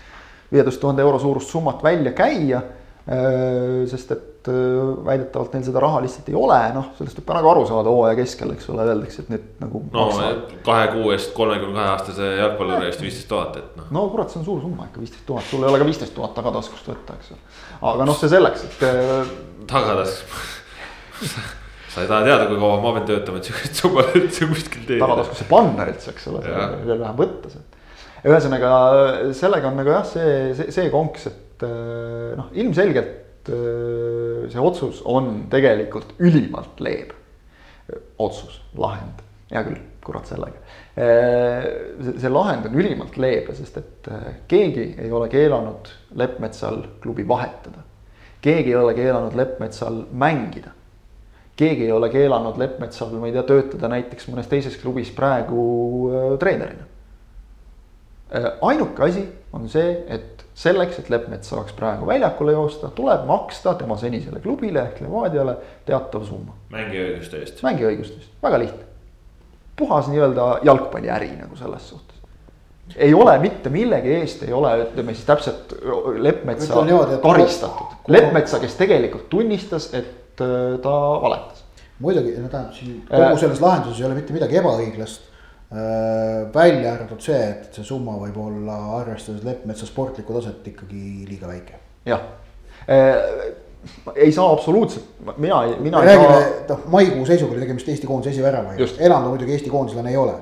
viieteist 0.53 0.81
tuhande 0.81 1.05
euro 1.05 1.21
suurust 1.21 1.53
summat 1.53 1.83
välja 1.85 2.13
käia. 2.17 2.63
Sest 3.03 4.13
et 4.15 4.49
öö, 4.49 5.05
väidetavalt 5.05 5.55
neil 5.57 5.65
seda 5.67 5.81
raha 5.83 6.01
lihtsalt 6.05 6.29
ei 6.31 6.37
ole, 6.39 6.59
noh, 6.75 6.93
sellest 6.99 7.19
võib 7.19 7.27
ka 7.27 7.35
nagu 7.35 7.51
aru 7.51 7.65
saada 7.67 7.91
hooaja 7.91 8.19
keskel, 8.19 8.53
eks 8.55 8.69
ole, 8.71 8.85
öeldakse, 8.93 9.25
et 9.25 9.33
nüüd 9.33 9.49
nagu 9.63 9.81
no 9.89 10.05
maksavad 10.07 10.53
kahe 10.67 10.85
kuu 10.93 11.11
eest 11.15 11.33
kolmekümne 11.35 11.75
kahe 11.81 11.93
aastase 11.97 12.29
jalgpalluri 12.39 12.87
eest 12.91 13.03
viisteist 13.03 13.29
tuhat, 13.33 13.59
et 13.59 13.81
noh. 13.81 13.89
no 13.99 14.05
kurat, 14.13 14.31
see 14.31 14.39
on 14.39 14.47
suur 14.47 14.63
summa 14.63 14.87
ikka, 14.87 15.03
viisteist 15.03 15.27
tuhat, 15.27 15.49
sul 15.51 15.67
ei 15.67 15.73
ole 15.73 15.83
ka 15.83 15.89
viisteist 15.89 16.15
tuhat 16.15 16.35
tagataskust 16.39 16.93
võtta, 16.93 17.19
eks 17.19 17.35
ole. 17.35 17.43
aga 17.91 18.09
noh, 18.13 18.19
see 18.23 18.33
selleks, 18.37 18.65
et 18.69 18.87
äh, 18.87 19.35
tagataskus. 19.75 20.57
sa 21.93 22.07
ei 22.07 22.11
taha 22.11 22.23
teada, 22.31 22.49
kui 22.49 22.63
kaua 22.63 22.81
ma 22.83 22.97
pean 22.97 23.11
töötama, 23.11 23.43
et 23.43 23.51
sihukest 23.51 23.83
summat 23.83 24.15
üldse 24.19 24.47
kuskil 24.55 24.87
teenida. 24.87 25.07
tagataskusse 25.09 25.51
panna 25.51 25.91
üldse, 25.91 26.15
eks 26.15 26.31
ole, 26.31 26.43
veel 26.47 27.03
vähem 27.03 27.19
võtta 27.19 27.51
sealt. 27.51 27.81
ühesõnaga 28.23 28.75
sellega 29.35 29.75
on 29.75 29.83
nagu 29.83 29.99
jah, 29.99 30.07
see, 30.07 30.53
see, 30.55 30.71
see 30.71 30.93
konks, 30.95 31.27
et 31.31 31.42
äh, 31.67 32.33
noh, 32.39 32.51
ilmselgelt 32.53 33.49
äh, 33.51 34.49
see 34.53 34.63
otsus 34.63 35.03
on 35.05 35.47
tegelikult 35.53 36.15
ülimalt 36.23 36.83
leeb 36.83 37.15
otsus, 38.23 38.61
lahend, 38.79 39.19
hea 39.51 39.61
küll, 39.67 39.81
kurat 40.05 40.29
sellega. 40.31 40.61
see, 40.95 42.13
see 42.23 42.31
lahend 42.31 42.69
on 42.69 42.77
ülimalt 42.79 43.19
leebe, 43.21 43.53
sest 43.59 43.81
et 43.81 44.09
keegi 44.49 44.87
ei 45.03 45.11
ole 45.13 45.27
keelanud 45.29 45.91
Leppmetsal 46.17 46.79
klubi 47.03 47.27
vahetada. 47.29 47.83
keegi 48.41 48.73
ei 48.73 48.79
ole 48.79 48.95
keelanud 48.97 49.37
Leppmetsal 49.37 50.05
mängida 50.13 50.73
keegi 51.57 51.85
ei 51.85 51.93
ole 51.93 52.09
keelanud 52.13 52.59
Leppmetsal, 52.59 53.13
ma 53.21 53.29
ei 53.29 53.35
tea, 53.35 53.45
töötada 53.47 53.91
näiteks 53.93 54.29
mõnes 54.31 54.49
teises 54.51 54.79
klubis 54.81 55.13
praegu 55.15 55.63
treenerina. 56.41 56.89
ainuke 58.65 59.05
asi 59.05 59.27
on 59.53 59.69
see, 59.69 59.93
et 60.09 60.32
selleks, 60.55 60.99
et 61.01 61.11
Leppmets 61.11 61.49
saaks 61.49 61.73
praegu 61.77 62.07
väljakule 62.07 62.53
joosta, 62.53 62.91
tuleb 62.95 63.25
maksta 63.29 63.75
tema 63.81 63.97
senisele 64.01 64.41
klubile 64.45 64.83
ehk 64.85 65.01
Levadiale 65.05 65.57
teatav 65.89 66.25
summa. 66.29 66.57
mängiõiguste 66.73 67.41
eest. 67.41 67.63
mängiõigustest, 67.65 68.33
väga 68.43 68.59
lihtne. 68.65 68.85
puhas 69.77 70.09
nii-öelda 70.13 70.49
jalgpalliäri 70.69 71.31
nagu 71.41 71.57
selles 71.57 71.89
suhtes. 71.89 72.17
ei 72.97 73.15
ole 73.15 73.39
mitte 73.39 73.71
millegi 73.71 74.15
eest 74.21 74.43
ei 74.43 74.53
ole, 74.53 74.75
ütleme 74.85 75.15
siis 75.15 75.27
täpselt 75.27 75.75
Leppmetsa 76.19 76.85
karistatud. 77.23 77.99
Leppmetsa, 78.09 78.61
kes 78.61 78.75
tegelikult 78.77 79.29
tunnistas, 79.31 79.89
et 79.95 80.41
äh, 80.41 80.79
ta 80.83 80.97
valetas. 81.23 81.65
muidugi, 81.99 82.37
no 82.37 82.49
tähendab 82.49 82.75
siin 82.77 83.03
kogu 83.09 83.39
selles 83.39 83.61
lahenduses 83.61 84.01
ei 84.01 84.07
ole 84.07 84.21
mitte 84.21 84.33
midagi 84.37 84.61
ebaõiglast. 84.61 85.32
Välja 86.55 86.93
arvatud 86.93 87.23
see, 87.25 87.41
et 87.49 87.79
see 87.79 87.87
summa 87.87 88.19
võib 88.21 88.37
olla 88.43 88.77
arvestades 88.99 89.45
Leppmetsa 89.47 89.89
sportlikku 89.89 90.35
taset 90.37 90.67
ikkagi 90.69 91.27
liiga 91.29 91.49
väike. 91.49 91.81
jah, 92.07 92.27
ei 94.15 94.33
saa 94.33 94.53
absoluutselt, 94.53 95.05
mina, 95.37 95.63
mina 95.81 96.03
ei 96.05 96.17
saa. 96.21 96.41
noh, 96.69 96.87
maikuu 96.93 97.25
seisuga 97.27 97.57
oli 97.57 97.65
tegemist 97.65 97.89
Eesti 97.89 98.11
koondise 98.11 98.35
esiväravaga, 98.35 98.91
enam 99.01 99.25
ta 99.25 99.33
muidugi 99.33 99.57
Eesti 99.57 99.73
koondislane 99.73 100.13
ei 100.13 100.21
ole 100.21 100.37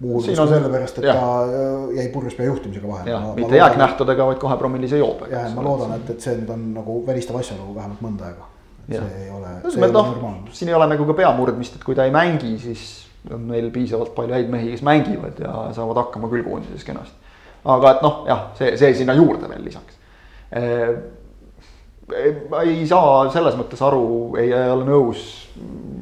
muuhulgas 0.00 0.38
ka 0.38 0.46
sellepärast, 0.48 0.98
et 0.98 1.04
jah. 1.04 1.18
ta 1.18 1.96
jäi 1.96 2.06
purjus 2.12 2.34
pea 2.34 2.46
juhtimisega 2.46 2.88
vahele. 2.88 3.18
mitte 3.36 3.56
jääknähtudega, 3.56 4.26
vaid 4.26 4.38
kahepromillise 4.40 4.98
joobega. 4.98 5.34
jah, 5.34 5.52
ma 5.54 5.64
loodan, 5.64 5.92
et, 5.98 6.14
et 6.14 6.24
see 6.24 6.38
nüüd 6.38 6.54
on 6.54 6.64
nagu 6.78 6.96
välistav 7.06 7.40
asjaolu 7.42 7.74
vähemalt 7.76 8.00
mõnda 8.04 8.30
aega. 8.30 8.48
see 8.88 8.96
ei 9.26 9.30
ole, 9.30 9.52
see 9.66 9.76
ei 9.76 9.84
ole 9.84 9.92
noh, 9.92 10.10
normaalne. 10.14 10.56
siin 10.56 10.72
ei 10.72 10.78
ole 10.78 10.88
nagu 10.94 11.06
ka 11.10 11.18
peamurdmist, 11.20 11.76
et 11.76 11.84
kui 11.84 11.98
ta 11.98 12.08
ei 12.08 12.14
mängi, 12.14 12.54
siis 12.62 12.86
on 13.34 13.46
meil 13.50 13.70
piisavalt 13.74 14.14
palju 14.16 14.34
häid 14.34 14.50
mehi, 14.52 14.70
kes 14.72 14.84
mängivad 14.86 15.40
ja 15.42 15.54
saavad 15.76 16.04
hakkama 16.04 16.30
küll 16.32 16.44
koondises 16.46 16.84
kenasti. 16.84 17.16
aga 17.64 17.96
et 17.96 18.04
noh, 18.04 18.22
jah, 18.28 18.46
see, 18.58 18.76
see 18.80 18.94
sinna 19.02 19.14
juurde 19.18 19.48
veel 19.50 19.64
lisaks 19.64 19.98
ma 22.50 22.62
ei 22.66 22.86
saa 22.90 23.28
selles 23.30 23.54
mõttes 23.54 23.82
aru, 23.86 24.06
ei 24.40 24.50
ole 24.50 24.86
nõus 24.88 25.28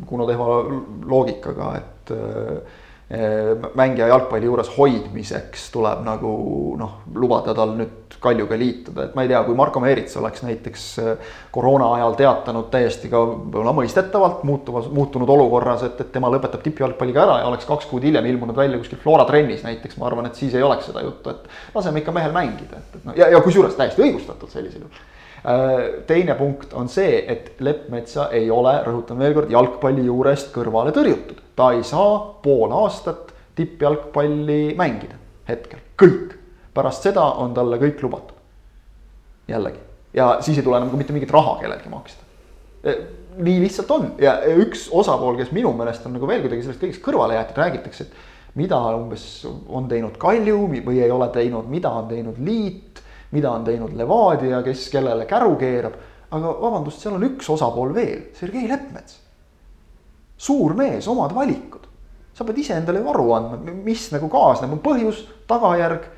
Kuno 0.09 0.25
Tehva 0.25 0.63
loogikaga, 1.05 1.73
et 1.77 1.99
Eh, 2.11 2.61
mängija 3.09 4.11
jalgpalli 4.11 4.45
juures 4.45 4.69
hoidmiseks 4.75 5.71
tuleb 5.73 6.03
nagu 6.05 6.33
noh, 6.77 6.99
lubada 7.17 7.55
tal 7.57 7.73
nüüd 7.79 8.09
Kaljuga 8.19 8.57
liituda, 8.59 9.05
et 9.07 9.15
ma 9.15 9.23
ei 9.23 9.29
tea, 9.31 9.39
kui 9.47 9.55
Marko 9.55 9.81
Meerits 9.81 10.17
oleks 10.19 10.43
näiteks 10.43 10.85
eh, 11.03 11.35
koroona 11.55 11.93
ajal 11.95 12.17
teatanud 12.19 12.67
täiesti 12.73 13.11
ka 13.13 13.21
võib-olla 13.29 13.75
mõistetavalt 13.77 14.43
muutuvas, 14.49 14.89
muutunud 14.93 15.31
olukorras, 15.31 15.85
et, 15.87 16.01
et 16.03 16.11
tema 16.13 16.31
lõpetab 16.33 16.65
tippjalgpalliga 16.65 17.23
ära 17.23 17.37
ja 17.43 17.51
oleks 17.51 17.69
kaks 17.69 17.87
kuud 17.91 18.05
hiljem 18.09 18.27
ilmunud 18.33 18.59
välja 18.59 18.81
kuskil 18.81 18.99
Flora 19.03 19.27
trennis 19.29 19.63
näiteks, 19.67 20.01
ma 20.01 20.09
arvan, 20.11 20.27
et 20.27 20.41
siis 20.41 20.57
ei 20.59 20.67
oleks 20.67 20.91
seda 20.91 21.05
juttu, 21.07 21.31
et 21.31 21.77
laseme 21.77 22.03
ikka 22.03 22.17
mehel 22.17 22.35
mängida, 22.35 22.83
et, 22.83 22.99
et 22.99 23.07
noh, 23.07 23.17
ja, 23.21 23.31
ja 23.37 23.45
kusjuures 23.45 23.79
täiesti 23.79 24.05
õigustatult 24.09 24.57
sellisel 24.57 24.83
juhul 24.83 25.07
teine 26.07 26.35
punkt 26.35 26.73
on 26.75 26.89
see, 26.91 27.21
et 27.31 27.61
Leppmetsa 27.61 28.29
ei 28.35 28.51
ole, 28.51 28.73
rõhutan 28.87 29.19
veel 29.19 29.37
kord, 29.37 29.53
jalgpalli 29.53 30.07
juurest 30.09 30.51
kõrvale 30.55 30.91
tõrjutud 30.97 31.45
ta 31.59 31.73
ei 31.75 31.83
saa 31.83 32.19
pool 32.43 32.73
aastat 32.73 33.33
tippjalgpalli 33.59 34.77
mängida 34.79 35.19
hetkel, 35.49 35.81
kõik. 35.99 36.37
pärast 36.75 37.03
seda 37.09 37.25
on 37.43 37.55
talle 37.55 37.81
kõik 37.83 38.03
lubatud. 38.05 38.37
jällegi, 39.49 39.81
ja 40.15 40.37
siis 40.41 40.59
ei 40.59 40.65
tule 40.65 40.77
enam 40.77 40.91
ka 40.91 41.01
mitte 41.01 41.13
mingit 41.13 41.31
raha 41.35 41.57
kellelgi 41.61 41.89
maksta. 41.91 42.23
E, 42.85 42.95
nii 43.43 43.61
lihtsalt 43.65 43.91
on 43.91 44.11
ja 44.23 44.37
üks 44.61 44.87
osapool, 44.93 45.39
kes 45.41 45.51
minu 45.57 45.73
meelest 45.75 46.07
on 46.07 46.15
nagu 46.15 46.29
veel 46.29 46.45
kuidagi 46.45 46.67
sellest 46.67 46.85
kõigest 46.85 47.03
kõrvale 47.03 47.35
jäetud, 47.35 47.59
räägitakse, 47.59 48.07
et 48.07 48.61
mida 48.61 48.79
umbes 48.95 49.25
on 49.47 49.89
teinud 49.91 50.19
Kalju 50.21 50.61
või 50.87 51.01
ei 51.01 51.11
ole 51.11 51.29
teinud, 51.35 51.67
mida 51.73 51.91
on 51.91 52.07
teinud 52.13 52.39
liit, 52.39 52.88
mida 53.31 53.51
on 53.53 53.65
teinud 53.65 53.97
Levadia, 53.97 54.63
kes 54.63 54.89
kellele 54.93 55.27
käru 55.27 55.57
keerab. 55.61 55.97
aga 56.31 56.59
vabandust, 56.61 57.01
seal 57.01 57.15
on 57.17 57.25
üks 57.25 57.49
osapool 57.51 57.95
veel, 57.95 58.29
Sergei 58.37 58.69
Leppmets 58.69 59.29
suur 60.39 60.75
mees, 60.79 61.09
omad 61.09 61.35
valikud. 61.35 61.85
sa 62.39 62.45
pead 62.47 62.61
ise 62.63 62.77
endale 62.79 63.01
ju 63.03 63.09
aru 63.11 63.33
andma, 63.35 63.73
mis 63.83 64.05
nagu 64.15 64.29
kaasneb, 64.31 64.71
on 64.71 64.81
põhjus, 64.83 65.25
tagajärg. 65.51 66.15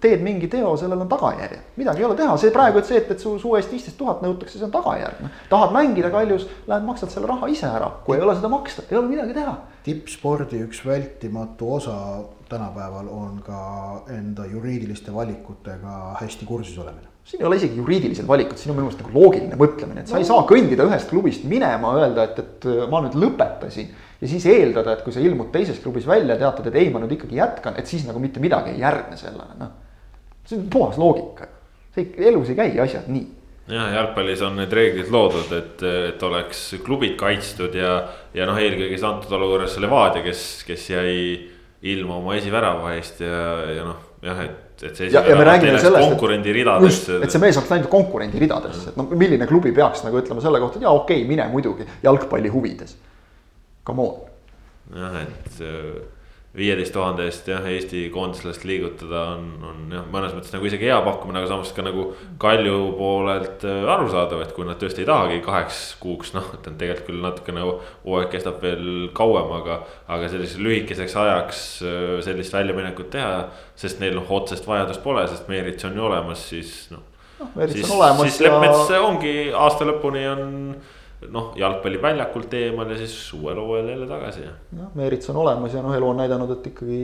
teed 0.00 0.20
mingi 0.20 0.50
teo, 0.52 0.74
sellel 0.76 1.00
on 1.00 1.08
tagajärjed, 1.08 1.70
midagi 1.80 2.02
ei 2.02 2.04
ole 2.04 2.14
teha, 2.18 2.34
see 2.36 2.50
praegu, 2.52 2.82
et 2.82 2.88
see, 2.88 2.98
et, 3.00 3.08
et 3.14 3.22
su 3.22 3.30
suu 3.40 3.54
eest 3.56 3.70
viisteist 3.72 3.96
tuhat 3.96 4.20
nõutakse, 4.20 4.58
see 4.58 4.66
on 4.66 4.74
tagajärg, 4.74 5.22
noh. 5.24 5.38
tahad 5.48 5.72
mängida 5.72 6.10
kaljus, 6.12 6.44
lähed 6.68 6.84
maksad 6.84 7.14
selle 7.14 7.30
raha 7.30 7.48
ise 7.48 7.64
ära, 7.70 7.88
kui 8.04 8.18
ei 8.18 8.26
ole 8.26 8.34
seda 8.36 8.50
maksta, 8.52 8.84
ei 8.90 8.98
ole 9.00 9.08
midagi 9.08 9.32
teha. 9.38 9.54
tippspordi 9.88 10.60
üks 10.66 10.82
vältimatu 10.84 11.72
osa 11.78 11.96
tänapäeval 12.48 13.10
on 13.10 13.42
ka 13.46 13.60
enda 14.14 14.46
juriidiliste 14.46 15.14
valikutega 15.14 16.16
hästi 16.20 16.46
kursis 16.46 16.78
olemine 16.78 17.14
siin 17.26 17.42
ei 17.42 17.46
ole 17.46 17.56
isegi 17.58 17.80
juriidilised 17.80 18.26
valikud, 18.26 18.58
siin 18.58 18.70
on 18.70 18.76
minu 18.78 18.86
meelest 18.86 19.00
nagu 19.02 19.14
loogiline 19.16 19.56
mõtlemine, 19.58 20.02
et 20.02 20.10
sa 20.10 20.14
no. 20.14 20.22
ei 20.22 20.28
saa 20.28 20.44
kõndida 20.46 20.84
ühest 20.86 21.08
klubist 21.10 21.46
minema, 21.50 21.94
öelda, 21.98 22.28
et, 22.28 22.38
et 22.38 22.68
ma 22.92 23.00
nüüd 23.02 23.16
lõpetasin. 23.18 23.88
ja 24.20 24.30
siis 24.30 24.46
eeldada, 24.50 24.94
et 24.94 25.02
kui 25.02 25.14
sa 25.14 25.24
ilmud 25.24 25.50
teises 25.54 25.80
klubis 25.82 26.06
välja, 26.06 26.38
teatad, 26.38 26.68
et 26.70 26.78
ei, 26.78 26.92
ma 26.94 27.02
nüüd 27.02 27.16
ikkagi 27.16 27.40
jätkan, 27.40 27.74
et 27.80 27.90
siis 27.90 28.06
nagu 28.06 28.22
mitte 28.22 28.42
midagi 28.42 28.76
ei 28.76 28.84
järgne 28.84 29.18
sellele, 29.18 29.58
noh. 29.58 29.74
see 30.46 30.60
on 30.60 30.70
puhas 30.70 31.00
loogika, 31.02 31.50
see 31.96 32.14
elus 32.30 32.54
ei 32.54 32.60
käi 32.60 32.78
asjad 32.86 33.10
nii 33.10 33.26
jah, 33.74 33.90
jalgpallis 33.96 34.46
on 34.46 34.60
need 34.60 34.78
reeglid 34.78 35.10
loodud, 35.10 35.50
et, 35.58 35.82
et 36.12 36.22
oleks 36.22 36.62
klubid 36.86 37.18
kaitstud 37.18 37.74
ja, 37.74 37.98
ja 38.38 38.46
noh, 38.46 38.62
eelkõige 38.62 38.94
siis 38.94 39.06
antud 39.08 39.34
olukorras 39.34 39.74
Levadia, 39.82 40.22
kes, 40.22 40.46
kes 40.68 40.90
jäi 40.94 41.16
ilma 41.82 42.16
oma 42.20 42.36
esivärava 42.38 42.94
eest 42.96 43.20
ja, 43.20 43.42
ja 43.76 43.84
noh, 43.84 43.98
jah, 44.24 44.40
et 44.46 44.62
et 44.82 44.96
see. 44.96 45.08
ja, 45.08 45.22
ja 45.24 45.36
me 45.36 45.44
räägime 45.44 45.78
sellest, 45.80 46.08
konkurendi 46.08 46.52
ridadesse. 46.52 47.18
et 47.24 47.32
see 47.32 47.40
mees 47.40 47.56
oleks 47.56 47.72
läinud 47.72 47.88
konkurendi 47.92 48.40
ridadesse, 48.42 48.90
et 48.92 48.98
no 49.00 49.06
milline 49.12 49.48
klubi 49.48 49.72
peaks 49.76 50.04
nagu 50.04 50.20
ütlema 50.20 50.44
selle 50.44 50.60
kohta, 50.60 50.80
et 50.80 50.88
jaa, 50.88 50.92
okei 50.92 51.22
okay,, 51.22 51.28
mine 51.28 51.46
muidugi 51.52 51.86
jalgpalli 52.04 52.52
huvides. 52.52 52.96
Come 53.86 54.04
on. 54.04 54.18
jah, 54.96 55.20
et 55.22 55.62
viieteist 56.56 56.94
tuhande 56.94 57.26
eest 57.28 57.48
jah, 57.50 57.64
Eesti 57.68 58.06
koondislast 58.12 58.64
liigutada 58.68 59.22
on, 59.34 59.48
on 59.66 59.92
jah, 59.92 60.04
mõnes 60.12 60.32
mõttes 60.36 60.54
nagu 60.54 60.68
isegi 60.68 60.88
hea 60.88 60.96
pakkumine, 61.04 61.42
aga 61.42 61.50
samas 61.50 61.72
ka 61.76 61.84
nagu 61.84 62.06
Kalju 62.40 62.78
poolelt 62.96 63.66
äh, 63.68 63.84
arusaadav, 63.92 64.42
et 64.44 64.54
kui 64.56 64.66
nad 64.68 64.80
tõesti 64.80 65.04
ei 65.04 65.08
tahagi 65.08 65.42
kaheks 65.44 65.80
kuuks, 66.00 66.32
noh, 66.36 66.48
et 66.56 66.66
tegelikult 66.66 67.10
küll 67.10 67.22
natuke 67.24 67.56
nagu 67.56 67.76
hooaeg 68.06 68.32
kestab 68.32 68.62
veel 68.64 69.10
kauem, 69.16 69.52
aga. 69.58 69.82
aga 70.12 70.30
selliseks 70.32 70.62
lühikeseks 70.62 71.16
ajaks 71.22 71.64
äh, 71.84 72.16
sellist 72.24 72.56
väljaminekut 72.56 73.12
teha, 73.12 73.46
sest 73.78 74.00
neil 74.00 74.16
noh, 74.16 74.32
otsest 74.38 74.68
vajadust 74.68 75.04
pole, 75.04 75.26
sest 75.28 75.52
Meerits 75.52 75.88
on 75.88 75.98
ju 75.98 76.08
olemas, 76.08 76.48
siis 76.54 76.76
noh. 76.94 77.04
noh, 77.42 77.52
Meerits 77.58 77.84
on 77.90 77.98
olemas. 78.00 78.30
siis 78.30 78.46
Leppmets 78.48 78.94
ja... 78.94 79.02
ongi 79.04 79.36
aasta 79.52 79.88
lõpuni 79.88 80.24
on 80.32 80.46
noh, 81.32 81.50
jalgpalliväljakult 81.58 82.54
eemal 82.58 82.90
ja 82.92 82.98
siis 83.00 83.14
uuel 83.36 83.58
hooajal 83.60 83.88
jälle 83.92 84.06
tagasi. 84.10 84.44
noh, 84.78 84.92
Meerits 84.98 85.30
on 85.32 85.40
olemas 85.42 85.74
ja 85.74 85.82
noh, 85.84 85.94
elu 85.96 86.08
on 86.08 86.20
näidanud, 86.22 86.52
et 86.56 86.70
ikkagi 86.72 87.00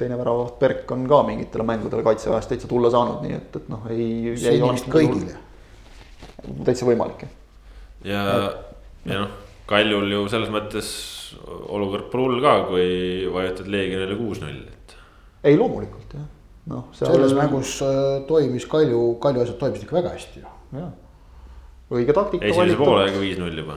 teine 0.00 0.18
väravaht 0.18 0.58
Berk 0.60 0.92
on 0.94 1.06
ka 1.08 1.22
mingitele 1.26 1.66
mängudele 1.68 2.04
kaitseväest 2.06 2.52
täitsa 2.52 2.70
tulla 2.70 2.90
saanud, 2.94 3.20
nii 3.24 3.36
et, 3.36 3.60
et 3.60 3.68
noh, 3.72 3.84
ei. 3.92 4.08
see 4.40 4.62
on 4.62 4.76
vist 4.76 4.88
kõigile. 4.92 5.36
täitsa 6.64 6.88
võimalik 6.88 7.26
ja, 8.06 8.24
ja 9.04 9.20
noh, 9.24 9.36
Kaljul 9.68 10.08
ju 10.12 10.22
selles 10.32 10.48
mõttes 10.52 10.92
olukord 11.48 12.08
pole 12.12 12.24
hull 12.24 12.44
ka, 12.44 12.54
kui 12.70 13.26
vajutad 13.32 13.68
Leegionile 13.68 14.16
kuus-null, 14.16 14.62
et. 14.72 14.96
ei, 15.42 15.58
loomulikult 15.60 16.16
jah, 16.16 16.30
noh. 16.72 16.88
selles 16.96 17.36
mängus 17.36 17.78
äh, 17.84 18.22
toimis 18.30 18.68
Kalju, 18.70 19.18
Kalju 19.22 19.44
asjad 19.44 19.60
toimisid 19.60 19.88
ikka 19.88 20.02
väga 20.02 20.16
hästi 20.16 20.42
ju. 20.42 20.56
jah 20.78 20.96
õige 21.88 22.12
taktika. 22.12 22.44
esimese 22.44 22.76
poolega 22.76 23.20
viis-null 23.20 23.56
juba. 23.62 23.76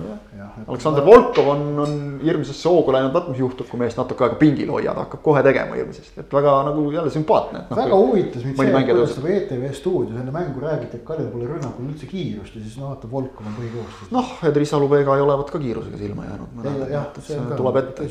Aleksandr 0.68 1.04
Volkov 1.06 1.48
on, 1.54 1.62
on 1.80 1.94
hirmsasse 2.24 2.68
hoogu 2.68 2.92
läinud, 2.92 3.14
vaat 3.16 3.30
mis 3.32 3.40
juhtub, 3.40 3.70
kui 3.72 3.80
meest 3.80 4.00
natuke 4.00 4.26
aega 4.26 4.36
pingil 4.40 4.72
hoiad, 4.74 4.98
hakkab 5.00 5.22
kohe 5.24 5.44
tegema 5.46 5.78
hirmsasti, 5.80 6.20
et 6.20 6.36
väga 6.36 6.56
nagu 6.68 6.84
jälle 6.92 7.14
sümpaatne. 7.14 7.64
No, 7.70 7.78
väga 7.80 8.00
huvitas 8.02 8.44
mind 8.44 8.60
see, 8.60 8.84
kuidas 8.90 9.16
nagu 9.18 9.32
ETV 9.38 9.64
stuudios 9.78 10.20
enne 10.20 10.36
mängu 10.36 10.64
räägiti, 10.64 11.00
et 11.00 11.06
Kaljul 11.08 11.30
pole 11.32 11.48
rünnakul 11.54 11.88
üldse 11.88 12.10
kiirust 12.10 12.58
ja 12.58 12.66
siis 12.66 12.76
no 12.82 12.90
vaata, 12.90 13.12
Volkov 13.12 13.48
on 13.48 13.56
põhikoosseis. 13.60 14.12
noh, 14.12 14.36
Edris 14.52 14.76
Aluvega 14.76 15.16
ei 15.16 15.24
olevat 15.24 15.54
ka 15.56 15.64
kiirusega 15.64 16.02
silma 16.02 16.28
jäänud. 16.28 17.56
tuleb 17.56 17.80
ette, 17.86 18.10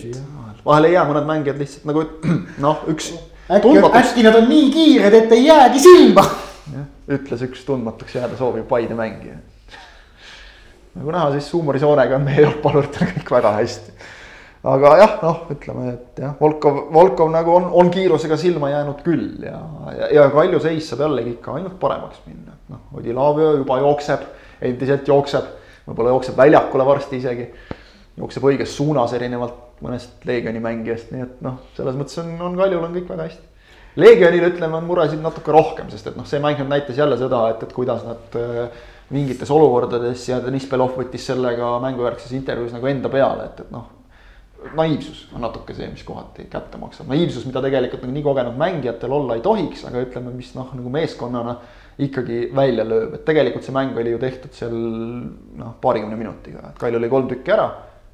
vahel 0.64 0.88
ei 0.88 0.96
jää 0.96 1.04
mõned 1.12 1.28
mängijad 1.28 1.60
lihtsalt 1.60 1.92
nagu 1.92 2.06
noh, 2.66 2.88
üks. 2.88 3.12
äkki, 3.52 3.76
äkki 4.00 4.24
nad 4.24 4.40
on 4.40 4.48
nii 4.48 4.72
kiired, 4.72 5.20
et 5.24 5.36
ei 5.36 5.46
jäägi 5.50 5.84
silma. 5.84 6.24
ütles 7.10 7.44
üks 7.44 7.68
tundmatuks 7.68 8.16
jääda 8.16 8.40
sooviv 8.40 8.64
Paide 8.70 8.96
mängija 8.96 9.36
nagu 11.00 11.12
näha, 11.14 11.30
siis 11.36 11.52
huumorisoonega 11.54 12.18
on 12.18 12.26
meie 12.28 12.44
jalgpalluritel 12.44 13.12
kõik 13.14 13.32
väga 13.36 13.54
hästi. 13.56 13.94
aga 14.70 14.90
jah, 15.00 15.14
noh, 15.22 15.38
ütleme, 15.54 15.94
et 15.94 16.20
jah, 16.20 16.34
Volkov, 16.40 16.82
Volkov 16.92 17.30
nagu 17.32 17.54
on, 17.56 17.70
on 17.80 17.90
kiirusega 17.92 18.36
silma 18.40 18.68
jäänud 18.74 19.00
küll 19.06 19.46
ja, 19.46 19.56
ja, 19.96 20.10
ja 20.18 20.28
Kalju 20.34 20.60
seis 20.60 20.90
saab 20.90 21.06
jällegi 21.06 21.38
ikka 21.38 21.56
ainult 21.56 21.78
paremaks 21.80 22.20
minna. 22.26 22.58
noh, 22.68 22.84
Odilavio 23.00 23.54
juba 23.62 23.80
jookseb, 23.80 24.28
endiselt 24.60 25.08
jookseb, 25.08 25.48
võib-olla 25.88 26.16
jookseb 26.16 26.36
väljakule 26.36 26.86
varsti 26.86 27.22
isegi. 27.22 27.48
jookseb 28.20 28.50
õiges 28.52 28.76
suunas, 28.76 29.16
erinevalt 29.16 29.80
mõnest 29.80 30.26
Leegioni 30.28 30.60
mängijast, 30.60 31.14
nii 31.14 31.24
et 31.24 31.40
noh, 31.44 31.62
selles 31.78 31.96
mõttes 31.96 32.20
on, 32.20 32.34
on 32.44 32.60
Kaljul 32.60 32.84
on 32.84 32.92
kõik 32.98 33.08
väga 33.08 33.30
hästi. 33.30 33.46
Leegionil 34.00 34.44
ütleme, 34.52 34.76
on 34.76 34.84
muresid 34.86 35.22
natuke 35.24 35.50
rohkem, 35.50 35.88
sest 35.90 36.12
et 36.12 36.18
noh, 36.20 36.28
see 36.28 36.38
mäng 36.42 36.60
nüüd 36.60 36.68
näitas 36.70 37.00
jälle 37.00 37.16
seda, 37.18 37.46
et, 37.54 37.64
et 37.64 37.72
kuidas 37.74 38.04
nad 38.06 38.36
äh, 38.38 38.68
mingites 39.10 39.50
olukordades 39.50 40.28
ja 40.28 40.38
Deniss 40.44 40.68
Belov 40.70 40.94
võttis 40.98 41.24
selle 41.30 41.54
ka 41.58 41.72
mängujärgses 41.82 42.34
intervjuus 42.38 42.74
nagu 42.76 42.90
enda 42.90 43.10
peale, 43.12 43.48
et, 43.50 43.64
et 43.64 43.74
noh. 43.74 43.88
naiivsus 44.76 45.26
on 45.34 45.44
natuke 45.44 45.74
see, 45.74 45.88
mis 45.90 46.04
kohati 46.06 46.46
kätte 46.52 46.78
maksab, 46.78 47.08
naiivsus, 47.10 47.46
mida 47.48 47.62
tegelikult 47.64 48.04
nagu 48.04 48.14
nii 48.16 48.24
kogenud 48.26 48.58
mängijatel 48.60 49.14
olla 49.16 49.38
ei 49.38 49.44
tohiks, 49.44 49.84
aga 49.88 50.02
ütleme, 50.04 50.34
mis 50.36 50.52
noh, 50.54 50.72
nagu 50.76 50.92
meeskonnana 50.92 51.56
ikkagi 52.00 52.42
välja 52.56 52.84
lööb, 52.86 53.14
et 53.16 53.24
tegelikult 53.28 53.66
see 53.66 53.76
mäng 53.76 53.96
oli 53.98 54.14
ju 54.14 54.20
tehtud 54.20 54.56
seal 54.56 54.74
noh, 54.74 55.76
paarikümne 55.82 56.16
minutiga, 56.16 56.70
et 56.70 56.80
Kail 56.80 56.96
oli 56.96 57.10
kolm 57.12 57.28
tükki 57.30 57.56
ära. 57.56 57.70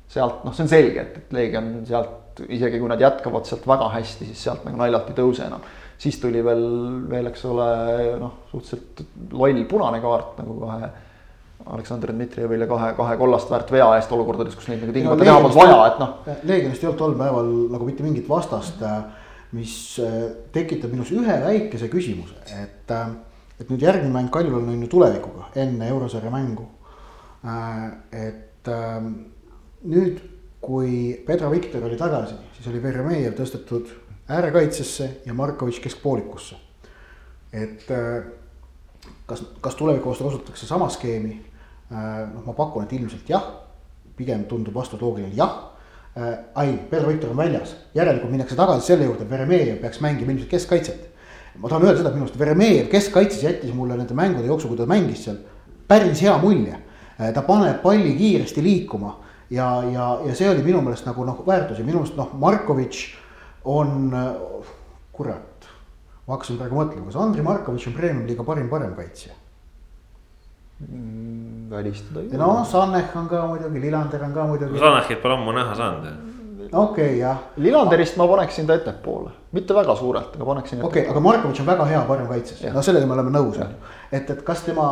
sealt 0.09 0.45
noh, 0.47 0.55
see 0.55 0.63
on 0.63 0.71
selge, 0.71 1.03
et, 1.03 1.17
et 1.19 1.33
Leegion 1.35 1.71
sealt 1.87 2.43
isegi 2.49 2.79
kui 2.79 2.91
nad 2.91 3.01
jätkavad 3.01 3.47
sealt 3.49 3.67
väga 3.67 3.89
hästi, 3.95 4.29
siis 4.31 4.43
sealt 4.47 4.65
nagu 4.67 4.79
naljalt 4.79 5.11
ei 5.11 5.19
tõuse 5.19 5.47
enam. 5.47 5.65
Siis 5.99 6.21
tuli 6.21 6.45
veel, 6.45 6.65
veel, 7.11 7.31
eks 7.31 7.45
ole, 7.49 7.67
noh, 8.21 8.39
suhteliselt 8.53 9.05
loll 9.33 9.65
punane 9.71 10.01
kaart 10.05 10.41
nagu 10.43 10.61
kahe 10.63 10.91
Aleksandr 11.67 12.13
Dmitrijevile 12.13 12.67
kahe, 12.71 12.93
kahe 12.95 13.17
kollast 13.19 13.51
väärt 13.51 13.71
vea 13.75 13.87
eest 13.97 14.13
olukordades, 14.15 14.55
kus 14.55 14.69
neid 14.71 14.85
nagu 14.85 14.95
tingimata 14.95 15.25
teha 15.25 15.39
polnud 15.41 15.57
vaja, 15.57 15.79
et 15.89 16.03
noh. 16.03 16.13
Leegionist 16.47 16.85
ei 16.85 16.91
olnud 16.91 17.01
tol 17.01 17.17
päeval 17.19 17.49
nagu 17.73 17.89
mitte 17.89 18.07
mingit 18.07 18.29
vastast, 18.31 18.85
mis 19.57 19.75
äh, 20.03 20.21
tekitab 20.55 20.95
minus 20.95 21.11
ühe 21.17 21.39
väikese 21.43 21.89
küsimuse, 21.91 22.39
et, 22.55 22.93
äh, 22.95 23.11
et 23.59 23.73
nüüd 23.73 23.83
järgmine 23.83 24.15
mäng 24.15 24.31
Kaljul 24.35 24.61
on 24.61 24.85
ju 24.85 24.91
tulevikuga 24.93 25.51
enne 25.59 25.91
eurosarja 25.91 26.31
mängu. 26.35 26.69
Äh, 27.47 27.85
et 28.29 28.71
nüüd, 29.87 30.23
kui 30.63 31.15
Pedro 31.27 31.51
Viktor 31.53 31.85
oli 31.87 31.99
tagasi, 31.99 32.35
siis 32.57 32.67
oli 32.71 32.83
Veremejev 32.83 33.37
tõstetud 33.39 33.91
äärekaitsesse 34.29 35.11
ja 35.27 35.35
Markovitš 35.35 35.81
keskpoolikusse. 35.81 36.57
et 37.53 37.85
kas, 39.27 39.45
kas 39.61 39.75
tuleviku 39.75 40.11
vastu 40.11 40.25
kasutatakse 40.25 40.67
sama 40.67 40.89
skeemi 40.89 41.47
Äh, 41.87 42.27
noh, 42.35 42.43
ma 42.43 42.53
pakun, 42.57 42.83
et 42.83 42.93
ilmselt 42.97 43.29
jah, 43.31 43.45
pigem 44.19 44.43
tundub 44.51 44.75
vastus 44.75 44.99
loogiline 44.99 45.37
jah. 45.39 45.53
Äh, 46.19 46.33
ai, 46.59 46.73
Pedro 46.91 47.13
Victor 47.13 47.31
on 47.31 47.39
väljas, 47.39 47.77
järelikult 47.95 48.33
minnakse 48.33 48.57
tagasi 48.59 48.89
selle 48.89 49.07
juurde, 49.07 49.23
et 49.23 49.31
Veremejev 49.31 49.77
peaks 49.85 50.01
mängima 50.03 50.35
ilmselt 50.35 50.51
keskkaitset. 50.51 51.05
ma 51.57 51.69
tahan 51.69 51.87
öelda 51.87 52.01
seda, 52.01 52.11
et 52.11 52.17
minu 52.17 52.27
arust 52.27 52.39
Veremejev 52.39 52.89
keskkaitses 52.91 53.45
jättis 53.45 53.71
mulle 53.75 53.95
nende 53.97 54.15
mängude 54.19 54.51
jooksul, 54.51 54.73
kui 54.73 54.81
ta 54.81 54.89
mängis 54.91 55.23
seal, 55.29 55.39
päris 55.89 56.25
hea 56.27 56.35
mulje. 56.43 56.75
Äh, 57.21 57.31
ta 57.33 57.47
paneb 57.47 57.79
palli 57.85 58.17
kiiresti 58.19 58.67
liikuma 58.67 59.15
ja, 59.51 59.69
ja, 59.93 60.09
ja 60.27 60.35
see 60.35 60.51
oli 60.51 60.67
minu 60.67 60.83
meelest 60.83 61.07
nagu 61.07 61.23
noh, 61.25 61.45
väärtus 61.47 61.79
ja 61.79 61.87
minu 61.87 62.03
meelest 62.03 62.19
noh, 62.19 62.35
Markovitš 62.35 63.07
on, 63.67 64.13
kurat. 65.13 65.71
ma 66.27 66.35
hakkasin 66.35 66.59
praegu 66.61 66.79
mõtlema, 66.79 67.09
kas 67.11 67.19
Andrei 67.23 67.45
Markovitš 67.47 67.91
on 67.91 67.99
premium-liiga 67.99 68.47
parim 68.47 68.71
paremkaitsja 68.71 69.35
Mm, 70.93 71.71
välistada 71.71 72.21
ei 72.21 72.29
ole. 72.29 72.37
no 72.37 72.65
Sanech 72.65 73.17
on 73.17 73.29
ka 73.29 73.47
muidugi, 73.47 73.81
Lillander 73.81 74.25
on 74.25 74.33
ka 74.33 74.45
muidugi. 74.45 74.79
Sanechit 74.79 75.23
pole 75.23 75.35
ammu 75.35 75.53
näha 75.57 75.75
saanud 75.75 76.05
ju. 76.05 76.11
okei 76.73 77.05
okay,, 77.07 77.19
jah. 77.19 77.39
Lillanderist 77.57 78.17
ma 78.17 78.27
paneksin 78.29 78.67
ta 78.67 78.75
ettepoole, 78.75 79.31
mitte 79.57 79.75
väga 79.75 79.95
suurelt, 79.97 80.37
aga 80.37 80.45
paneksin. 80.45 80.85
okei 80.85 81.03
okay,, 81.03 81.11
aga 81.11 81.21
Markovitš 81.21 81.63
on 81.65 81.67
väga 81.67 81.85
hea 81.85 82.03
parem 82.09 82.29
kaitses, 82.29 82.61
no 82.75 82.83
sellega 82.83 83.07
me 83.07 83.17
oleme 83.17 83.33
nõus, 83.39 83.57
on 83.57 83.73
ju. 83.73 83.95
et, 84.13 84.31
et 84.31 84.43
kas 84.45 84.67
tema, 84.67 84.91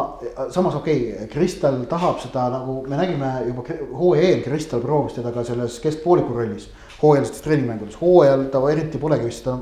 samas 0.57 0.79
okei 0.81 1.03
okay,, 1.13 1.29
Kristal 1.35 1.77
tahab 1.91 2.25
seda 2.25 2.47
nagu 2.57 2.81
me 2.89 2.97
nägime 3.03 3.35
juba 3.51 3.79
hooaja 3.93 4.31
eel, 4.31 4.43
Kristal 4.47 4.81
proovis 4.81 5.21
teda 5.21 5.37
ka 5.37 5.45
selles 5.45 5.77
keskpooliku 5.85 6.33
rollis. 6.39 6.71
Hooajalistes 7.05 7.45
treeningmängudes, 7.45 8.01
hooajal 8.01 8.49
ta 8.53 8.65
eriti 8.73 9.01
polegi 9.03 9.29
vist 9.29 9.45
seda 9.45 9.61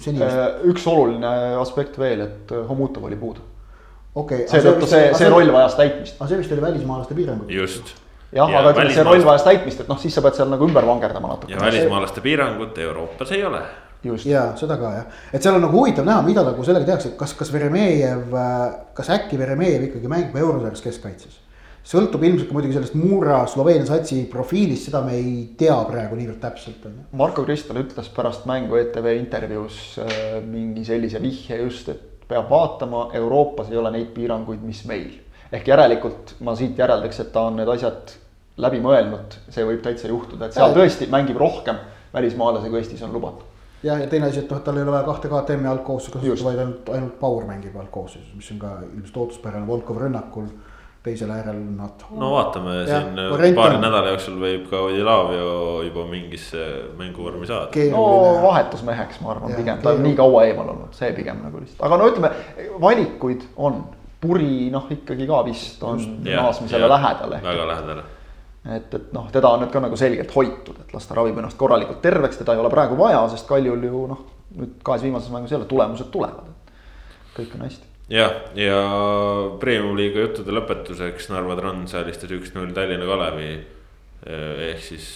seni. 0.00 0.22
Äh, 0.24 0.44
üks 0.72 0.84
oluline 0.88 1.32
aspekt 1.60 1.98
veel, 2.00 2.26
et 2.28 2.54
Homutov 2.68 3.08
oli 3.08 3.18
puudu 3.20 3.48
okei 4.14 4.44
okay,. 4.44 4.48
seetõttu 4.50 4.88
see, 4.88 5.04
see, 5.10 5.20
see 5.22 5.30
roll 5.32 5.52
vajas 5.54 5.76
täitmist. 5.78 6.18
aga 6.18 6.30
see 6.30 6.40
vist 6.42 6.54
oli 6.54 6.64
välismaalaste 6.64 7.16
piirangud. 7.18 7.52
just. 7.52 7.94
jah 8.32 8.50
ja, 8.50 8.60
aga 8.60 8.74
ütleme, 8.74 8.96
see 8.96 9.06
roll 9.06 9.24
vajas 9.24 9.46
täitmist, 9.46 9.84
et 9.84 9.92
noh, 9.92 10.00
siis 10.00 10.16
sa 10.16 10.24
pead 10.24 10.36
seal 10.40 10.52
nagu 10.52 10.68
ümber 10.68 10.88
vangerdama 10.88 11.32
natuke. 11.34 11.52
ja 11.54 11.62
välismaalaste 11.62 12.24
piirangut 12.24 12.78
Euroopas 12.86 13.32
ei 13.32 13.44
ole. 13.48 13.62
ja 14.28 14.44
seda 14.58 14.76
ka 14.80 14.92
jah, 14.98 15.22
et 15.32 15.44
seal 15.44 15.56
on 15.56 15.64
nagu 15.64 15.78
huvitav 15.78 16.08
näha, 16.08 16.24
mida 16.26 16.44
nagu 16.46 16.66
sellega 16.66 16.90
tehakse, 16.92 17.14
kas, 17.18 17.36
kas 17.38 17.52
Veremejev, 17.54 18.36
kas 18.98 19.12
äkki 19.16 19.40
Veremejev 19.40 19.88
ikkagi 19.88 20.12
mängib 20.12 20.36
eurosarjas 20.44 20.84
keskkaitses 20.84 21.40
sõltub 21.86 22.22
ilmselt 22.22 22.48
ka 22.48 22.56
muidugi 22.56 22.76
sellest 22.76 22.94
Mura 22.98 23.40
Sloveenia 23.50 23.86
satsi 23.88 24.22
profiilist, 24.30 24.86
seda 24.88 25.02
me 25.04 25.16
ei 25.18 25.34
tea 25.58 25.76
praegu 25.88 26.18
niivõrd 26.18 26.40
täpselt. 26.42 26.86
Marko 27.18 27.44
Kristal 27.46 27.80
ütles 27.82 28.10
pärast 28.14 28.46
mängu 28.50 28.78
ETV 28.78 29.10
intervjuus 29.16 29.82
äh, 30.02 30.38
mingi 30.46 30.86
sellise 30.86 31.22
vihje 31.22 31.58
just, 31.64 31.90
et 31.92 32.26
peab 32.30 32.48
vaatama, 32.50 33.08
Euroopas 33.18 33.70
ei 33.72 33.80
ole 33.80 33.92
neid 33.94 34.12
piiranguid, 34.14 34.62
mis 34.64 34.84
meil. 34.88 35.10
ehk 35.52 35.66
järelikult 35.68 36.36
ma 36.40 36.54
siit 36.56 36.78
järeldaks, 36.80 37.18
et 37.20 37.32
ta 37.32 37.42
on 37.50 37.58
need 37.60 37.68
asjad 37.68 38.14
läbi 38.62 38.78
mõelnud, 38.80 39.34
see 39.52 39.64
võib 39.68 39.82
täitsa 39.84 40.08
juhtuda, 40.08 40.48
et 40.48 40.56
seal 40.56 40.72
tõesti 40.76 41.08
mängib 41.12 41.36
rohkem 41.40 41.76
välismaalasi, 42.14 42.70
kui 42.72 42.80
Eestis 42.80 43.02
on 43.04 43.12
lubatud. 43.12 43.44
jah, 43.82 44.00
ja 44.00 44.06
teine 44.08 44.30
asi, 44.30 44.40
et 44.40 44.50
noh, 44.50 44.62
et 44.62 44.64
tal 44.64 44.78
ei 44.78 44.86
ole 44.86 44.94
vaja 44.94 45.04
kahte 45.04 45.28
KTM-i 45.28 45.68
algkoosseisu 45.74 46.14
kasutada, 46.14 46.44
vaid 46.46 46.62
ainult, 46.62 46.92
ainult 46.96 47.18
Power 47.20 47.44
mängib 47.48 47.76
algkoosseisus, 47.76 48.32
mis 48.38 48.50
on 48.54 48.62
ka 48.62 48.76
ilmselt 48.86 49.18
ootuspärane 49.24 49.66
Volkov 49.66 50.00
rünnakul 50.00 50.48
teisel 51.02 51.30
äärel 51.30 51.58
nad. 51.76 52.04
no 52.10 52.30
vaatame 52.32 52.76
ja, 52.76 53.00
siin 53.00 53.54
paari 53.56 53.80
nädala 53.82 54.12
jooksul 54.14 54.38
võib 54.38 54.68
ka 54.70 54.84
Odilavio 54.86 55.82
juba 55.88 56.06
mingisse 56.10 56.66
mänguvormi 56.98 57.48
saada. 57.48 57.88
no 57.90 58.04
vahetusmeheks, 58.44 59.18
ma 59.24 59.34
arvan, 59.34 59.56
pigem, 59.58 59.82
ta 59.82 59.96
on 59.96 60.02
nii 60.06 60.14
kaua 60.18 60.46
eemal 60.46 60.70
olnud, 60.74 60.94
see 60.96 61.10
pigem 61.16 61.42
nagu 61.42 61.62
lihtsalt, 61.62 61.82
aga 61.88 61.98
no 61.98 62.08
ütleme, 62.12 62.32
valikuid 62.86 63.50
on. 63.56 63.82
puri 64.22 64.68
noh, 64.70 64.84
ikkagi 64.94 65.26
ka 65.26 65.40
vist 65.42 65.82
on 65.82 66.02
naasmisele 66.22 66.88
lähedal. 66.88 67.32
väga 67.42 67.64
lähedal 67.72 68.02
et, 68.70 68.94
et 68.94 69.12
noh, 69.12 69.26
teda 69.34 69.50
on 69.56 69.64
nüüd 69.64 69.72
ka 69.74 69.82
nagu 69.82 69.98
selgelt 69.98 70.30
hoitud, 70.36 70.76
et 70.84 70.94
las 70.94 71.08
ta 71.08 71.18
ravib 71.18 71.40
ennast 71.42 71.58
korralikult 71.58 71.98
terveks, 72.04 72.38
teda 72.38 72.54
ei 72.54 72.62
ole 72.62 72.70
praegu 72.70 72.98
vaja, 73.00 73.24
sest 73.32 73.50
Kaljul 73.50 73.88
ju 73.88 74.06
noh, 74.12 74.26
nüüd 74.54 74.78
kahes 74.86 75.02
viimases 75.02 75.34
mängus 75.34 75.50
jälle 75.50 75.66
tulemused 75.66 76.14
tulevad, 76.14 76.52
et 76.52 77.34
kõik 77.34 77.56
on 77.58 77.66
hästi 77.66 77.91
jah, 78.10 78.32
ja 78.58 78.78
premium-liiga 79.62 80.26
juttude 80.26 80.54
lõpetuseks 80.56 81.30
Narva 81.30 81.56
Trans 81.58 81.94
alistas 81.98 82.32
üks-null 82.34 82.72
Tallinna 82.74 83.06
Kalevi. 83.06 83.52
ehk 84.22 84.82
siis 84.82 85.06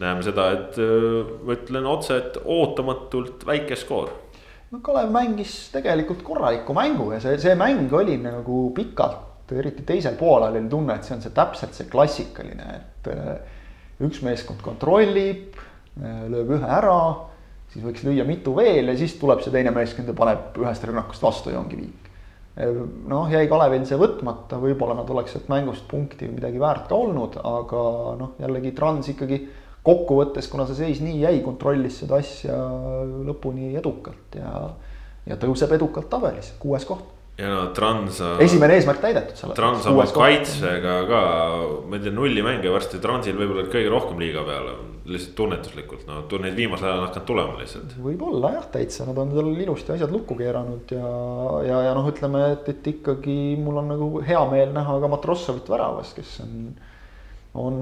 näeme 0.00 0.22
seda, 0.26 0.50
et 0.52 0.78
ma 0.78 1.54
ütlen 1.54 1.86
otse, 1.88 2.16
et 2.18 2.38
ootamatult 2.44 3.46
väike 3.46 3.76
skoor. 3.78 4.10
no 4.70 4.80
Kalev 4.82 5.10
mängis 5.14 5.70
tegelikult 5.74 6.22
korraliku 6.22 6.74
mängu 6.74 7.12
ja 7.14 7.20
see, 7.20 7.38
see 7.38 7.54
mäng 7.58 7.92
oli 7.92 8.18
nagu 8.22 8.70
pikalt, 8.74 9.52
eriti 9.54 9.86
teisel 9.86 10.16
poolel 10.18 10.58
oli 10.58 10.68
tunne, 10.70 10.96
et 10.96 11.06
see 11.06 11.14
on 11.16 11.22
see 11.22 11.34
täpselt 11.34 11.74
see 11.74 11.90
klassikaline, 11.90 12.80
et 12.80 13.12
üks 14.02 14.20
meeskond 14.26 14.60
kontrollib, 14.62 15.54
lööb 16.02 16.50
ühe 16.58 16.66
ära, 16.78 16.98
siis 17.72 17.86
võiks 17.86 18.02
lüüa 18.04 18.26
mitu 18.26 18.52
veel 18.58 18.90
ja 18.90 18.96
siis 18.98 19.14
tuleb 19.20 19.40
see 19.42 19.54
teine 19.54 19.72
meeskond 19.74 20.10
ja 20.10 20.18
paneb 20.18 20.58
ühest 20.60 20.84
rünnakust 20.84 21.22
vastu 21.22 21.54
ja 21.54 21.62
ongi 21.62 21.78
viik 21.78 22.05
noh, 22.56 23.28
jäi 23.28 23.44
Kalevil 23.50 23.84
see 23.88 23.98
võtmata, 24.00 24.58
võib-olla 24.60 24.96
nad 24.96 25.10
oleks 25.12 25.34
sealt 25.34 25.50
mängust 25.52 25.84
punkti 25.90 26.28
midagi 26.30 26.60
väärt 26.60 26.88
ka 26.88 26.96
olnud, 26.96 27.36
aga 27.44 27.82
noh, 28.16 28.36
jällegi 28.40 28.72
Trans 28.76 29.10
ikkagi 29.12 29.42
kokkuvõttes, 29.86 30.48
kuna 30.50 30.66
see 30.66 30.78
seis 30.78 31.02
nii 31.04 31.20
jäi, 31.20 31.40
kontrollis 31.44 32.00
seda 32.02 32.20
asja 32.22 32.56
lõpuni 33.28 33.74
edukalt 33.78 34.38
ja, 34.40 34.70
ja 35.28 35.36
tõuseb 35.40 35.76
edukalt 35.76 36.08
tabelis, 36.10 36.54
kuues 36.62 36.88
koht 36.88 37.15
ja 37.36 37.48
no 37.52 37.64
Transa. 37.76 38.30
esimene 38.40 38.78
eesmärk 38.78 39.00
täidetud 39.02 39.36
seal. 39.36 39.52
Transa 39.56 39.92
oma 39.92 40.06
kaitsega 40.08 40.96
ka, 41.08 41.22
ma 41.84 41.98
ei 41.98 42.04
tea, 42.06 42.14
nulli 42.16 42.44
mänge 42.44 42.72
varsti 42.72 43.00
Transil 43.02 43.36
võib-olla 43.36 43.66
kõige 43.72 43.90
rohkem 43.92 44.22
liiga 44.24 44.44
peale, 44.46 44.72
lihtsalt 45.06 45.34
tunnetuslikult, 45.38 46.06
no 46.08 46.22
neid 46.42 46.56
viimasel 46.56 46.88
ajal 46.88 47.02
on 47.02 47.08
hakanud 47.10 47.28
tulema 47.28 47.58
lihtsalt. 47.60 47.92
võib-olla 48.06 48.54
jah, 48.56 48.70
täitsa, 48.78 49.08
nad 49.10 49.20
on 49.20 49.34
seal 49.36 49.52
ilusti 49.66 49.94
asjad 49.96 50.14
lukku 50.16 50.38
keeranud 50.40 50.96
ja, 50.96 51.12
ja, 51.68 51.82
ja 51.90 51.92
noh, 51.98 52.08
ütleme, 52.12 52.46
et, 52.56 52.72
et 52.72 52.90
ikkagi 52.94 53.36
mul 53.60 53.82
on 53.82 53.92
nagu 53.92 54.10
hea 54.24 54.42
meel 54.52 54.72
näha 54.76 54.96
ka 55.04 55.12
Matrossovit 55.12 55.68
väravas, 55.74 56.16
kes 56.16 56.38
on, 56.46 56.56
on, 57.66 57.78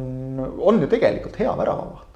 on 0.59 0.83
ju 0.83 0.91
tegelikult 0.91 1.39
hea 1.39 1.55
väravavaht 1.63 2.11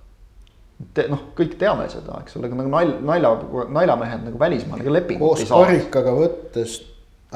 te 0.94 1.08
noh, 1.10 1.30
kõik 1.38 1.56
teame 1.58 1.88
seda, 1.90 2.20
eks 2.22 2.36
ole, 2.38 2.50
nagu 2.54 2.70
nalja, 2.70 2.98
nalja, 3.02 3.32
naljamehed 3.74 4.28
nagu 4.28 4.38
välismaal, 4.38 4.82
ega 4.82 4.92
lepingut 4.94 5.40
ei 5.42 5.46
saa. 5.46 5.56
koos 5.56 5.66
karikaga 5.66 6.12
võttes 6.14 6.76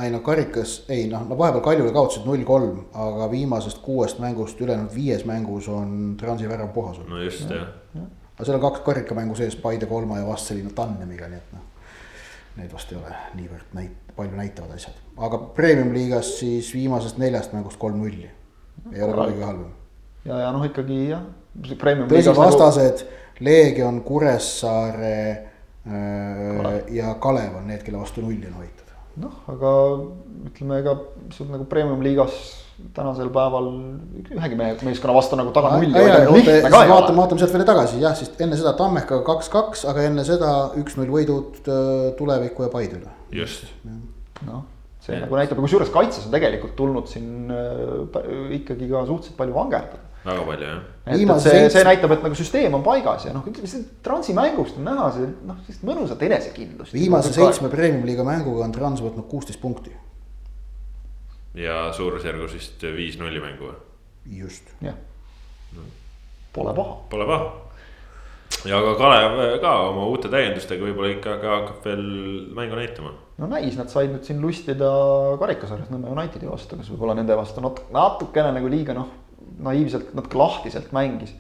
ei 0.01 0.10
no 0.10 0.20
karikas, 0.24 0.85
ei 0.89 1.05
noh, 1.10 1.24
no 1.28 1.36
vahepeal 1.39 1.64
Kaljule 1.64 1.93
kaotasid 1.93 2.24
null 2.24 2.44
kolm, 2.48 2.78
aga 2.97 3.28
viimasest 3.31 3.82
kuuest 3.85 4.23
mängust 4.23 4.60
ülejäänud 4.60 4.94
viies 4.94 5.27
mängus 5.28 5.69
on 5.69 6.14
Transi 6.20 6.48
värav 6.48 6.73
puhas 6.73 6.98
olnud. 6.98 7.10
no 7.12 7.20
just 7.20 7.51
jah 7.51 7.66
ja.. 7.94 8.06
aga 8.36 8.47
seal 8.47 8.56
on 8.56 8.64
kaks 8.64 8.81
karikamängu 8.86 9.36
sees 9.36 9.56
Paide 9.56 9.86
kolma 9.86 10.19
ja 10.19 10.27
Vastseliina 10.27 10.73
Tannemiga, 10.74 11.28
nii 11.28 11.43
et 11.43 11.52
noh. 11.52 11.69
Need 12.52 12.73
vast 12.73 12.90
ei 12.93 12.98
ole 12.98 13.10
niivõrd 13.36 13.77
näit-, 13.77 14.10
palju 14.16 14.36
näitavad 14.36 14.74
asjad, 14.77 14.97
aga 15.28 15.39
premium-liigas 15.56 16.35
siis 16.40 16.73
viimasest 16.74 17.20
neljast 17.20 17.52
mängust 17.56 17.81
kolm 17.81 18.01
nulli. 18.01 18.28
ei 18.93 19.02
ole 19.02 19.12
kuidagi 19.12 19.44
halvem. 19.44 19.70
ja, 20.24 20.40
ja 20.47 20.52
noh, 20.52 20.64
ikkagi 20.69 21.02
jah. 21.10 21.24
tõsi, 21.60 22.36
vastased 22.36 23.05
nagu... 23.05 23.19
Leegion, 23.43 24.02
Kuressaare 24.06 25.16
äh, 25.89 26.94
ja 26.94 27.14
Kalev 27.20 27.56
on 27.59 27.66
need, 27.66 27.82
kelle 27.82 27.98
vastu 27.98 28.23
nulli 28.23 28.47
on 28.47 28.60
hoitud 28.60 28.81
noh, 29.20 29.39
aga 29.52 29.70
ütleme, 30.48 30.80
ega 30.80 30.97
sul 31.34 31.51
nagu 31.52 31.66
premium-liigas 31.68 32.40
tänasel 32.97 33.28
päeval 33.32 33.68
ühegi 34.32 34.56
mehe, 34.59 34.74
meeskonna 34.86 35.14
vastu 35.14 35.36
nagu 35.39 35.52
taga 35.55 35.74
nulli 35.76 35.93
hoida 35.94 36.22
lihtne 36.32 36.70
ka 36.72 36.80
ei 36.82 36.89
ole. 36.89 36.94
vaatame, 36.94 37.18
vaatame 37.20 37.43
sealt 37.43 37.55
veel 37.55 37.66
tagasi 37.68 38.01
jah, 38.02 38.14
siis 38.18 38.32
enne 38.43 38.59
seda 38.59 38.72
Tammekaga 38.78 39.22
kaks-kaks, 39.26 39.84
aga 39.93 40.06
enne 40.09 40.24
seda 40.26 40.52
üks-null 40.80 41.12
võidud 41.12 41.60
äh, 41.62 42.06
Tuleviku 42.18 42.66
ja 42.66 42.72
Paide 42.72 42.98
üle. 42.98 43.12
just. 43.36 43.68
noh, 44.48 44.64
see 45.05 45.14
ja. 45.14 45.26
nagu 45.26 45.39
näitab, 45.39 45.60
kusjuures 45.62 45.93
kaitses 45.94 46.26
on 46.26 46.34
tegelikult 46.34 46.74
tulnud 46.78 47.10
siin 47.12 47.52
äh, 47.52 48.56
ikkagi 48.59 48.90
ka 48.90 49.05
suhteliselt 49.06 49.39
palju 49.39 49.59
vangerdada 49.60 50.11
väga 50.24 50.44
palju 50.47 50.69
jah. 50.69 50.82
et 51.07 51.32
see, 51.44 51.65
see 51.74 51.85
näitab, 51.86 52.15
et 52.16 52.27
nagu 52.27 52.39
süsteem 52.39 52.77
on 52.78 52.85
paigas 52.86 53.27
ja 53.27 53.35
noh, 53.35 53.47
ütleme 53.49 53.70
see 53.70 53.85
Transi 54.05 54.36
mängust 54.36 54.78
on 54.78 54.86
näha 54.86 55.09
see 55.16 55.31
noh, 55.49 55.59
sellist 55.66 55.86
mõnusat 55.89 56.23
enesekindlust. 56.28 56.97
viimase 56.97 57.32
seitsme 57.35 57.70
premium-liiga 57.73 58.27
mänguga 58.27 58.66
on 58.66 58.77
Trans 58.77 59.03
võtnud 59.05 59.28
kuusteist 59.31 59.61
punkti. 59.62 59.94
ja 61.59 61.89
suurusjärgus 61.97 62.55
vist 62.59 62.86
viis-nulli 63.01 63.43
mängu 63.43 63.73
või? 63.73 63.77
just. 64.44 64.70
jah, 64.85 64.97
pole 66.53 66.74
paha. 66.77 66.97
Pole 67.11 67.28
paha 67.28 67.51
ja 68.69 68.78
ka 68.85 68.94
Kalev 68.99 69.61
ka 69.62 69.73
oma 69.89 70.07
uute 70.12 70.31
täiendustega 70.31 70.85
võib-olla 70.86 71.11
ikka 71.16 71.36
ka 71.43 71.55
hakkab 71.57 71.86
veel 71.86 72.05
mängu 72.55 72.78
näitama. 72.78 73.15
no 73.43 73.49
näis, 73.51 73.74
nad 73.78 73.90
said 73.90 74.12
nüüd 74.12 74.28
siin 74.28 74.43
lustida 74.43 74.90
karikasarjas 75.40 75.90
Nõmme 75.90 76.12
Unitedi 76.15 76.51
vastu, 76.51 76.78
kes 76.78 76.93
võib-olla 76.93 77.16
nende 77.19 77.36
vastu 77.39 77.65
nat-, 77.65 77.82
natukene 77.94 78.53
nagu 78.55 78.70
liiga 78.70 78.94
noh, 78.97 79.11
naiivselt 79.64 80.12
natuke 80.16 80.39
lahtiselt 80.40 80.93
mängis. 80.93 81.34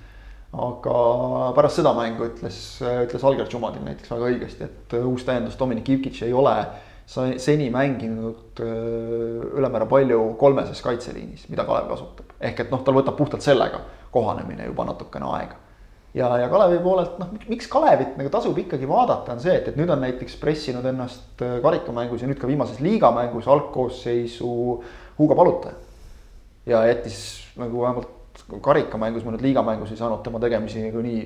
aga 0.52 0.94
pärast 1.56 1.78
seda 1.80 1.94
mängu 1.96 2.26
ütles, 2.28 2.56
ütles 2.84 3.22
Alger 3.24 3.46
Džumadin 3.48 3.86
näiteks 3.88 4.10
väga 4.12 4.26
õigesti, 4.28 4.66
et 4.68 4.96
uus 5.00 5.24
täiendus 5.24 5.56
Dominic 5.56 5.88
Ivkic 5.88 6.20
ei 6.26 6.34
ole 6.36 6.52
seni 7.40 7.70
mänginud 7.72 8.60
ülemäära 8.60 9.88
palju 9.88 10.34
kolmeses 10.40 10.84
kaitseliinis, 10.84 11.48
mida 11.48 11.64
Kalev 11.64 11.88
kasutab. 11.88 12.36
ehk 12.40 12.60
et 12.60 12.70
noh, 12.70 12.84
tal 12.84 13.00
võtab 13.00 13.16
puhtalt 13.16 13.42
sellega 13.42 13.80
kohanemine 14.12 14.68
juba 14.68 14.84
natukene 14.92 15.32
aega 15.38 15.56
ja, 16.14 16.28
ja 16.38 16.48
Kalevi 16.48 16.80
poolelt 16.82 17.16
noh, 17.20 17.30
miks 17.48 17.68
Kalevit 17.72 18.18
nagu 18.20 18.32
tasub 18.32 18.58
ikkagi 18.60 18.88
vaadata, 18.88 19.36
on 19.36 19.40
see, 19.42 19.54
et, 19.56 19.70
et 19.72 19.78
nüüd 19.80 19.92
on 19.92 20.02
näiteks 20.04 20.36
pressinud 20.40 20.86
ennast 20.88 21.42
äh, 21.44 21.58
karikamängus 21.64 22.24
ja 22.24 22.28
nüüd 22.30 22.40
ka 22.40 22.50
viimases 22.50 22.82
liigamängus 22.84 23.48
algkoosseisu 23.50 24.52
Hugo 25.18 25.38
Palutaja. 25.38 25.78
Ja 26.66 26.84
jättis 26.86 27.22
nagu 27.58 27.82
vähemalt 27.82 28.10
karikamängus, 28.62 29.24
ma 29.24 29.34
nüüd 29.34 29.44
liigamängus 29.44 29.92
ei 29.92 30.00
saanud 30.00 30.22
tema 30.24 30.40
tegemisi 30.42 30.82
nagu 30.84 31.02
nii 31.04 31.24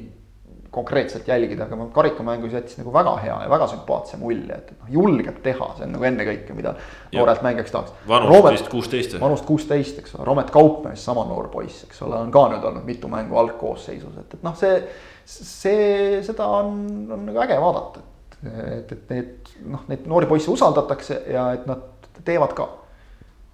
konkreetselt 0.77 1.29
jälgida, 1.29 1.65
aga 1.65 1.87
karikamängus 1.95 2.53
jättis 2.53 2.77
nagu 2.79 2.93
väga 2.93 3.15
hea 3.23 3.37
ja 3.43 3.51
väga 3.51 3.69
sümpaatse 3.71 4.19
mulje, 4.21 4.59
et 4.59 4.73
noh, 4.75 4.91
julgeb 4.93 5.39
teha, 5.45 5.69
see 5.79 5.87
on 5.87 5.95
nagu 5.97 6.05
ennekõike, 6.05 6.57
mida 6.57 6.75
noorelt 7.15 7.45
mängijaks 7.47 7.73
tahaks. 7.73 7.95
vanust 8.09 8.53
vist 8.53 8.69
kuusteist. 8.73 9.17
vanust 9.21 9.47
kuusteist, 9.49 10.03
eks 10.03 10.17
ole, 10.17 10.27
Romet 10.29 10.51
Kaupmees, 10.53 11.05
sama 11.05 11.25
noor 11.29 11.49
poiss, 11.53 11.87
eks 11.87 12.03
ole, 12.05 12.19
on 12.19 12.33
ka 12.35 12.45
nüüd 12.53 12.67
olnud 12.69 12.85
mitu 12.89 13.09
mängu 13.13 13.39
algkoosseisus, 13.41 14.19
et, 14.21 14.37
et 14.37 14.45
noh, 14.45 14.57
see, 14.59 14.83
see, 15.25 16.21
seda 16.27 16.51
on, 16.59 16.75
on 17.17 17.25
nagu 17.31 17.45
äge 17.47 17.61
vaadata, 17.63 18.05
et, 18.43 18.93
et, 18.93 18.93
et 18.99 19.15
need 19.15 19.55
noh, 19.73 19.87
neid 19.89 20.05
noori 20.11 20.29
poisse 20.29 20.53
usaldatakse 20.53 21.23
ja 21.33 21.49
et 21.57 21.65
nad 21.71 22.11
teevad 22.27 22.53
ka 22.59 22.69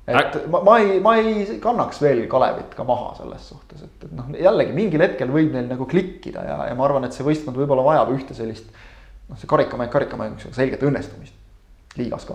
et 0.07 0.39
ma, 0.51 0.61
ma 0.67 0.79
ei, 0.83 1.01
ma 1.03 1.15
ei 1.21 1.59
kannaks 1.63 2.01
veel 2.03 2.25
Kalevit 2.31 2.75
ka 2.75 2.87
maha 2.87 3.13
selles 3.21 3.45
suhtes, 3.53 3.85
et, 3.87 4.07
et 4.09 4.15
noh, 4.19 4.33
jällegi 4.35 4.75
mingil 4.75 5.05
hetkel 5.05 5.31
võib 5.31 5.53
neil 5.55 5.69
nagu 5.71 5.87
klikkida 5.91 6.43
ja, 6.47 6.57
ja 6.71 6.79
ma 6.79 6.89
arvan, 6.89 7.07
et 7.07 7.15
see 7.15 7.27
võistkond 7.27 7.59
võib-olla 7.59 7.87
vajab 7.87 8.11
ühte 8.17 8.35
sellist. 8.35 8.73
noh, 9.29 9.39
see 9.39 9.51
karikamäng 9.51 9.93
karikamänguks, 9.93 10.49
aga 10.49 10.59
selget 10.59 10.83
õnnestumist 10.89 11.39
liigas 12.01 12.27
ka. 12.27 12.35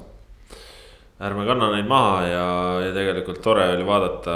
ärme 1.28 1.44
kanna 1.50 1.68
neid 1.74 1.90
maha 1.90 2.18
ja, 2.24 2.46
ja 2.86 2.92
tegelikult 2.96 3.42
tore 3.44 3.66
oli 3.74 3.84
vaadata 3.84 4.36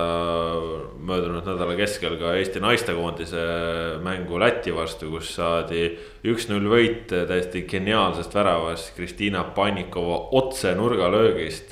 möödunud 1.00 1.46
nädala 1.48 1.78
keskel 1.80 2.18
ka 2.20 2.34
Eesti 2.36 2.60
naistekoondise 2.60 3.44
mängu 4.04 4.42
Läti 4.42 4.74
vastu, 4.76 5.08
kus 5.14 5.30
saadi 5.38 5.86
üks-null 6.28 6.68
võit 6.68 7.14
täiesti 7.14 7.64
geniaalsest 7.70 8.36
väravast 8.36 8.92
Kristiina 8.98 9.46
Pannikova 9.56 10.20
otse 10.42 10.76
nurgalöögist 10.76 11.72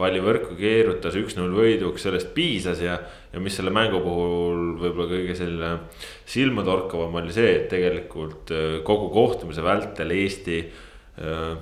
palli 0.00 0.22
võrku 0.24 0.56
keerutas, 0.58 1.16
üks-null 1.20 1.52
võiduks, 1.56 2.04
sellest 2.06 2.32
piisas 2.36 2.80
ja. 2.84 2.96
ja 3.32 3.42
mis 3.42 3.56
selle 3.58 3.72
mängu 3.74 4.00
puhul 4.04 4.74
võib-olla 4.80 5.10
kõige 5.12 5.36
selline 5.38 5.74
silmatorkavam 6.30 7.20
oli 7.20 7.34
see, 7.34 7.52
et 7.58 7.68
tegelikult 7.72 8.54
äh, 8.54 8.80
kogu 8.86 9.10
kohtumise 9.14 9.64
vältel 9.66 10.14
Eesti 10.16 10.64
äh, 10.64 11.54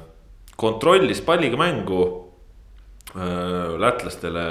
kontrollis 0.58 1.22
palliga 1.26 1.58
mängu 1.60 2.00
äh, 3.14 3.74
lätlastele 3.80 4.44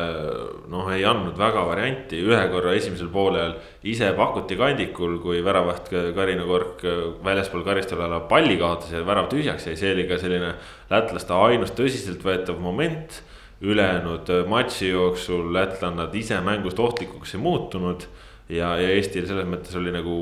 noh, 0.72 0.92
ei 0.94 1.06
andnud 1.08 1.38
väga 1.40 1.64
varianti, 1.70 2.20
ühe 2.28 2.44
korra 2.52 2.76
esimesel 2.78 3.12
poolel 3.14 3.56
ise 3.88 4.12
pakuti 4.18 4.60
kandikul, 4.60 5.18
kui 5.24 5.40
väravaht 5.46 5.90
Karina 6.18 6.46
Kork 6.50 6.84
väljaspool 7.26 7.66
karistusala 7.68 8.24
palli 8.30 8.60
kaotas 8.60 8.94
ja 8.96 9.06
värav 9.08 9.32
tühjaks 9.34 9.70
jäi, 9.70 9.80
see 9.80 9.96
oli 9.96 10.08
ka 10.12 10.20
selline 10.22 10.54
lätlaste 10.92 11.40
ainus 11.48 11.76
tõsiseltvõetav 11.78 12.62
moment 12.62 13.22
ülejäänud 13.62 14.30
äh, 14.30 14.46
matši 14.50 14.90
jooksul 14.90 15.50
lätlannad 15.54 16.16
ise 16.16 16.40
mängust 16.46 16.80
ohtlikuks 16.80 17.36
ei 17.36 17.42
muutunud. 17.42 18.08
ja, 18.50 18.78
ja 18.80 18.94
Eestil 18.96 19.26
selles 19.28 19.48
mõttes 19.50 19.76
oli 19.76 19.92
nagu 19.92 20.14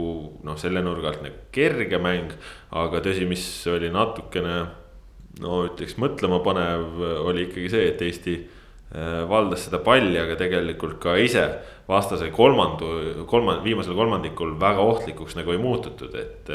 noh, 0.43 0.57
selle 0.57 0.81
nurga 0.81 1.11
alt 1.11 1.21
nagu 1.21 1.45
kerge 1.53 1.99
mäng, 2.01 2.31
aga 2.73 3.01
tõsi, 3.05 3.27
mis 3.29 3.45
oli 3.69 3.91
natukene 3.93 4.55
no 5.43 5.61
ütleks 5.67 5.97
mõtlemapanev, 6.01 7.01
oli 7.27 7.45
ikkagi 7.45 7.69
see, 7.69 7.89
et 7.91 8.01
Eesti 8.01 8.35
äh, 8.39 9.21
valdas 9.29 9.67
seda 9.67 9.81
palli, 9.83 10.17
aga 10.19 10.39
tegelikult 10.39 10.97
ka 11.03 11.17
ise 11.21 11.45
vastase 11.87 12.31
kolmandu, 12.33 12.89
kolmand-, 13.29 13.63
viimasel 13.65 13.95
kolmandikul 13.97 14.55
väga 14.61 14.81
ohtlikuks 14.81 15.37
nagu 15.37 15.53
ei 15.53 15.61
muututud, 15.61 16.15
et. 16.17 16.53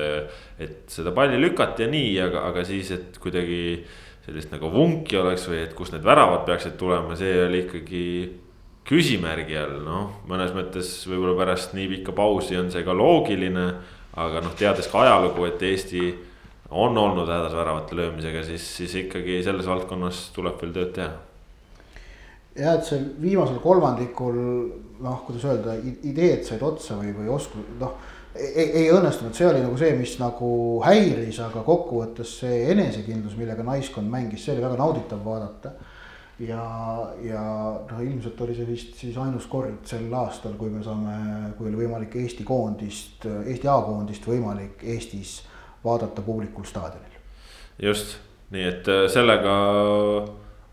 Et 0.60 0.92
seda 0.92 1.14
palli 1.16 1.38
lükati 1.40 1.86
ja 1.86 1.90
nii, 1.90 2.12
aga, 2.20 2.44
aga 2.50 2.64
siis, 2.68 2.90
et 2.92 3.18
kuidagi 3.22 3.60
sellist 4.26 4.50
nagu 4.52 4.68
vunki 4.72 5.16
oleks 5.16 5.46
või 5.48 5.62
et 5.64 5.72
kust 5.76 5.94
need 5.94 6.04
väravad 6.04 6.44
peaksid 6.48 6.76
tulema, 6.78 7.16
see 7.16 7.32
oli 7.46 7.62
ikkagi 7.64 8.04
küsimärgi 8.90 9.56
all, 9.60 9.78
noh, 9.84 10.18
mõnes 10.28 10.52
mõttes 10.56 10.90
võib-olla 11.08 11.36
pärast 11.38 11.76
nii 11.78 11.86
pikka 11.94 12.14
pausi 12.16 12.58
on 12.58 12.70
see 12.74 12.84
ka 12.86 12.96
loogiline. 12.96 13.70
aga 14.20 14.40
noh, 14.42 14.52
teades 14.58 14.88
ka 14.90 15.04
ajalugu, 15.04 15.44
et 15.46 15.62
Eesti 15.62 16.02
on 16.70 16.98
olnud 16.98 17.28
hädas 17.30 17.54
väravate 17.54 17.96
löömisega, 17.96 18.42
siis, 18.42 18.64
siis 18.76 18.94
ikkagi 19.04 19.38
selles 19.46 19.66
valdkonnas 19.70 20.30
tuleb 20.34 20.58
veel 20.60 20.72
tööd 20.74 20.92
teha. 20.98 21.10
jah, 22.58 22.74
et 22.74 22.84
see 22.84 23.00
viimasel 23.22 23.60
kolmandikul 23.62 24.40
noh, 25.00 25.22
kuidas 25.26 25.44
öelda, 25.48 25.76
ideed 26.06 26.44
said 26.46 26.62
otsa 26.62 26.98
või, 27.00 27.14
või 27.16 27.30
oskus, 27.32 27.68
noh 27.80 27.98
ei, 28.34 28.66
ei 28.82 28.90
õnnestunud, 28.94 29.34
see 29.34 29.48
oli 29.48 29.62
nagu 29.62 29.78
see, 29.80 29.94
mis 29.98 30.16
nagu 30.20 30.50
häiris, 30.84 31.40
aga 31.44 31.62
kokkuvõttes 31.66 32.36
see 32.42 32.60
enesekindlus, 32.72 33.36
millega 33.38 33.64
naiskond 33.66 34.10
mängis, 34.10 34.44
see 34.44 34.54
oli 34.54 34.64
väga 34.64 34.78
nauditav 34.80 35.24
vaadata. 35.24 35.72
ja, 36.40 36.62
ja 37.20 37.42
noh, 37.90 38.00
ilmselt 38.00 38.40
oli 38.40 38.54
see 38.56 38.68
vist 38.68 38.94
siis 38.96 39.16
ainus 39.20 39.46
kord 39.50 39.82
sel 39.84 40.12
aastal, 40.14 40.54
kui 40.56 40.70
me 40.72 40.82
saame, 40.84 41.52
kui 41.58 41.68
oli 41.68 41.82
võimalik 41.82 42.16
Eesti 42.22 42.46
koondist, 42.48 43.26
Eesti 43.26 43.68
A-koondist 43.68 44.26
võimalik 44.26 44.80
Eestis 44.82 45.40
vaadata 45.84 46.22
publikul 46.22 46.64
staadionil. 46.64 47.18
just, 47.82 48.16
nii 48.54 48.64
et 48.68 48.88
äh, 48.88 49.04
sellega 49.10 49.52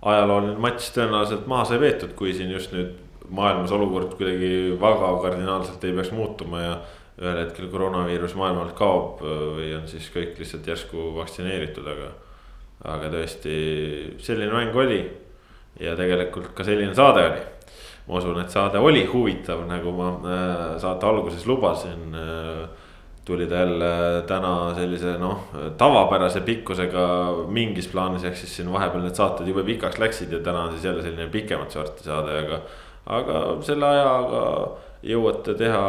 ajalooline 0.07 0.55
matš 0.61 0.93
tõenäoliselt 0.95 1.49
maha 1.49 1.65
sai 1.67 1.81
veetud, 1.81 2.13
kui 2.15 2.33
siin 2.37 2.53
just 2.53 2.71
nüüd 2.71 2.95
maailmas 3.29 3.71
olukord 3.71 4.13
kuidagi 4.17 4.77
väga 4.81 5.11
kardinaalselt 5.23 5.83
ei 5.83 5.95
peaks 5.97 6.13
muutuma 6.15 6.61
ja 6.61 6.77
ühel 7.17 7.39
hetkel 7.41 7.69
koroonaviirus 7.73 8.35
maailmalt 8.37 8.75
kaob 8.77 9.21
äh, 9.25 9.43
või 9.57 9.69
on 9.77 9.87
siis 9.89 10.09
kõik 10.13 10.37
lihtsalt 10.39 10.67
järsku 10.69 11.11
vaktsineeritud, 11.17 11.87
aga. 11.93 12.11
aga 12.93 13.11
tõesti, 13.13 13.53
selline 14.21 14.53
mäng 14.53 14.75
oli 14.77 14.99
ja 15.81 15.95
tegelikult 15.97 16.53
ka 16.57 16.65
selline 16.65 16.93
saade 16.97 17.23
oli. 17.25 17.45
ma 18.07 18.19
usun, 18.21 18.37
et 18.39 18.53
saade 18.53 18.79
oli 18.79 19.05
huvitav, 19.09 19.65
nagu 19.67 19.91
ma 19.97 20.11
äh, 20.17 20.67
saate 20.81 21.09
alguses 21.09 21.47
lubasin 21.49 22.13
äh, 22.15 22.67
tuli 23.27 23.47
ta 23.47 23.55
jälle 23.55 24.23
täna 24.27 24.73
sellise 24.75 25.17
noh, 25.19 25.49
tavapärase 25.77 26.41
pikkusega 26.47 27.07
mingis 27.51 27.89
plaanis, 27.91 28.23
ehk 28.23 28.37
siis 28.39 28.53
siin 28.55 28.69
vahepeal 28.71 29.03
need 29.03 29.17
saated 29.19 29.49
jube 29.49 29.65
pikaks 29.67 29.99
läksid 29.99 30.31
ja 30.31 30.39
täna 30.39 30.67
on 30.67 30.71
siis 30.71 30.85
jälle 30.87 31.03
selline 31.03 31.27
pikemat 31.33 31.75
sorti 31.75 32.05
saade, 32.07 32.37
aga. 32.45 32.61
Aga 33.07 33.41
selle 33.65 33.88
ajaga 33.88 34.43
jõuate 35.05 35.53
teha 35.57 35.81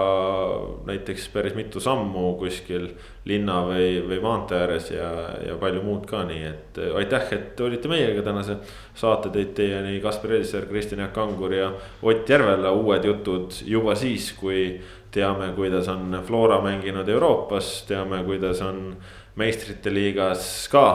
näiteks 0.86 1.28
päris 1.32 1.54
mitu 1.56 1.80
sammu 1.80 2.34
kuskil 2.38 2.90
linna 3.28 3.62
või, 3.66 4.02
või 4.04 4.18
maantee 4.22 4.58
ääres 4.60 4.90
ja, 4.92 5.08
ja 5.46 5.56
palju 5.60 5.80
muud 5.84 6.04
ka, 6.08 6.22
nii 6.28 6.42
et 6.48 6.80
äh, 6.82 6.92
aitäh, 7.00 7.24
et 7.34 7.60
olite 7.64 7.90
meiega 7.90 8.22
tänase 8.26 8.58
saate 8.98 9.32
tõid 9.34 9.54
teieni 9.56 9.98
Kaspar 10.04 10.36
Elisser, 10.36 10.68
Kristjan 10.68 11.02
Jaak 11.02 11.14
Kangur 11.16 11.54
ja 11.56 11.70
Ott 12.02 12.28
Järvela, 12.28 12.72
uued 12.76 13.08
jutud 13.08 13.56
juba 13.66 13.96
siis, 13.98 14.30
kui 14.38 14.76
teame, 15.14 15.50
kuidas 15.56 15.88
on 15.88 16.20
Flora 16.26 16.60
mänginud 16.62 17.08
Euroopas, 17.08 17.86
teame, 17.88 18.20
kuidas 18.28 18.60
on 18.64 18.92
meistrite 19.40 19.92
liigas 19.94 20.68
ka 20.72 20.88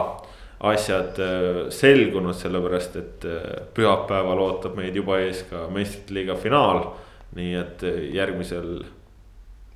asjad 0.70 1.18
äh, 1.20 1.62
selgunud, 1.74 2.36
sellepärast 2.38 3.00
et 3.00 3.24
äh, 3.28 3.48
pühapäeval 3.76 4.44
ootab 4.48 4.78
meid 4.78 4.96
juba 4.96 5.20
ees 5.24 5.44
ka 5.50 5.66
meistrite 5.72 6.16
liiga 6.16 6.38
finaal 6.40 6.86
nii 7.34 7.54
et 7.58 7.82
eh, 7.82 8.00
järgmisel. 8.14 8.70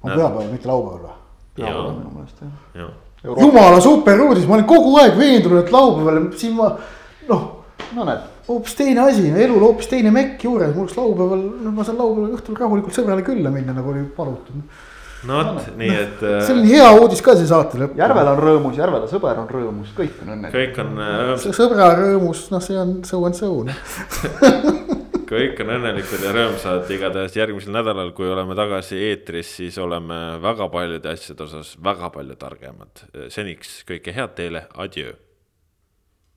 on 0.02 0.10
pühapäeval, 0.12 0.50
mitte 0.52 0.70
laupäeval 0.70 1.04
või? 1.04 1.14
pühapäeval 1.58 1.94
minu 1.96 2.14
meelest 2.14 2.42
jah 2.42 2.82
ja. 2.82 2.88
jumala 3.42 3.80
super 3.82 4.20
uudis, 4.28 4.46
ma 4.46 4.58
olin 4.58 4.68
kogu 4.68 4.96
aeg 5.02 5.16
veendunud, 5.18 5.62
et 5.64 5.72
laupäeval, 5.74 6.20
siin 6.38 6.54
ma 6.58 6.70
noh. 7.30 7.46
no 7.96 8.06
näed 8.08 8.26
hoopis 8.48 8.76
teine 8.78 9.02
asi, 9.04 9.26
elul 9.28 9.64
hoopis 9.66 9.90
teine 9.90 10.12
mekk 10.14 10.44
juures, 10.46 10.70
mul 10.74 10.86
oleks 10.86 11.00
laupäeval, 11.00 11.42
ma 11.72 11.86
saan 11.86 11.98
laupäeval 12.00 12.36
õhtul 12.38 12.60
rahulikult 12.60 12.96
sõbrale 12.96 13.26
külla 13.26 13.52
minna, 13.52 13.74
nagu 13.76 13.90
oli 13.92 14.06
palutud. 14.16 14.62
No 15.26 15.38
vot, 15.42 15.70
nii 15.80 15.94
et. 15.94 16.22
see 16.46 16.54
oli 16.54 16.72
hea 16.74 16.88
uudis 17.00 17.22
ka 17.24 17.34
see 17.38 17.48
saate 17.50 17.80
lõpp. 17.80 17.98
Järvel 17.98 18.32
on 18.32 18.42
rõõmus, 18.44 18.78
Järvela 18.78 19.10
sõber 19.10 19.42
on 19.42 19.50
rõõmus, 19.50 19.92
kõik 19.96 20.22
on 20.22 20.34
õnnelikud. 20.36 20.58
kõik 20.58 20.80
on 20.84 20.94
rõõmsad. 21.02 21.58
sõbra 21.58 21.90
rõõmus, 21.98 22.46
noh, 22.54 22.64
see 22.64 22.78
on 22.78 22.98
so 23.08 23.22
and 23.26 23.38
so 23.38 23.52
kõik 25.28 25.60
on 25.60 25.74
õnnelikud 25.74 26.24
ja 26.24 26.32
rõõmsad, 26.32 26.88
igatahes 26.94 27.36
järgmisel 27.36 27.74
nädalal, 27.76 28.14
kui 28.16 28.30
oleme 28.30 28.56
tagasi 28.56 28.96
eetris, 29.10 29.50
siis 29.60 29.76
oleme 29.82 30.38
väga 30.44 30.70
paljude 30.72 31.12
asjade 31.12 31.44
osas 31.44 31.74
väga 31.84 32.12
palju 32.14 32.38
targemad. 32.40 33.08
seniks 33.34 33.82
kõike 33.88 34.14
head 34.16 34.36
teile, 34.38 34.68
adjöö 34.78 35.16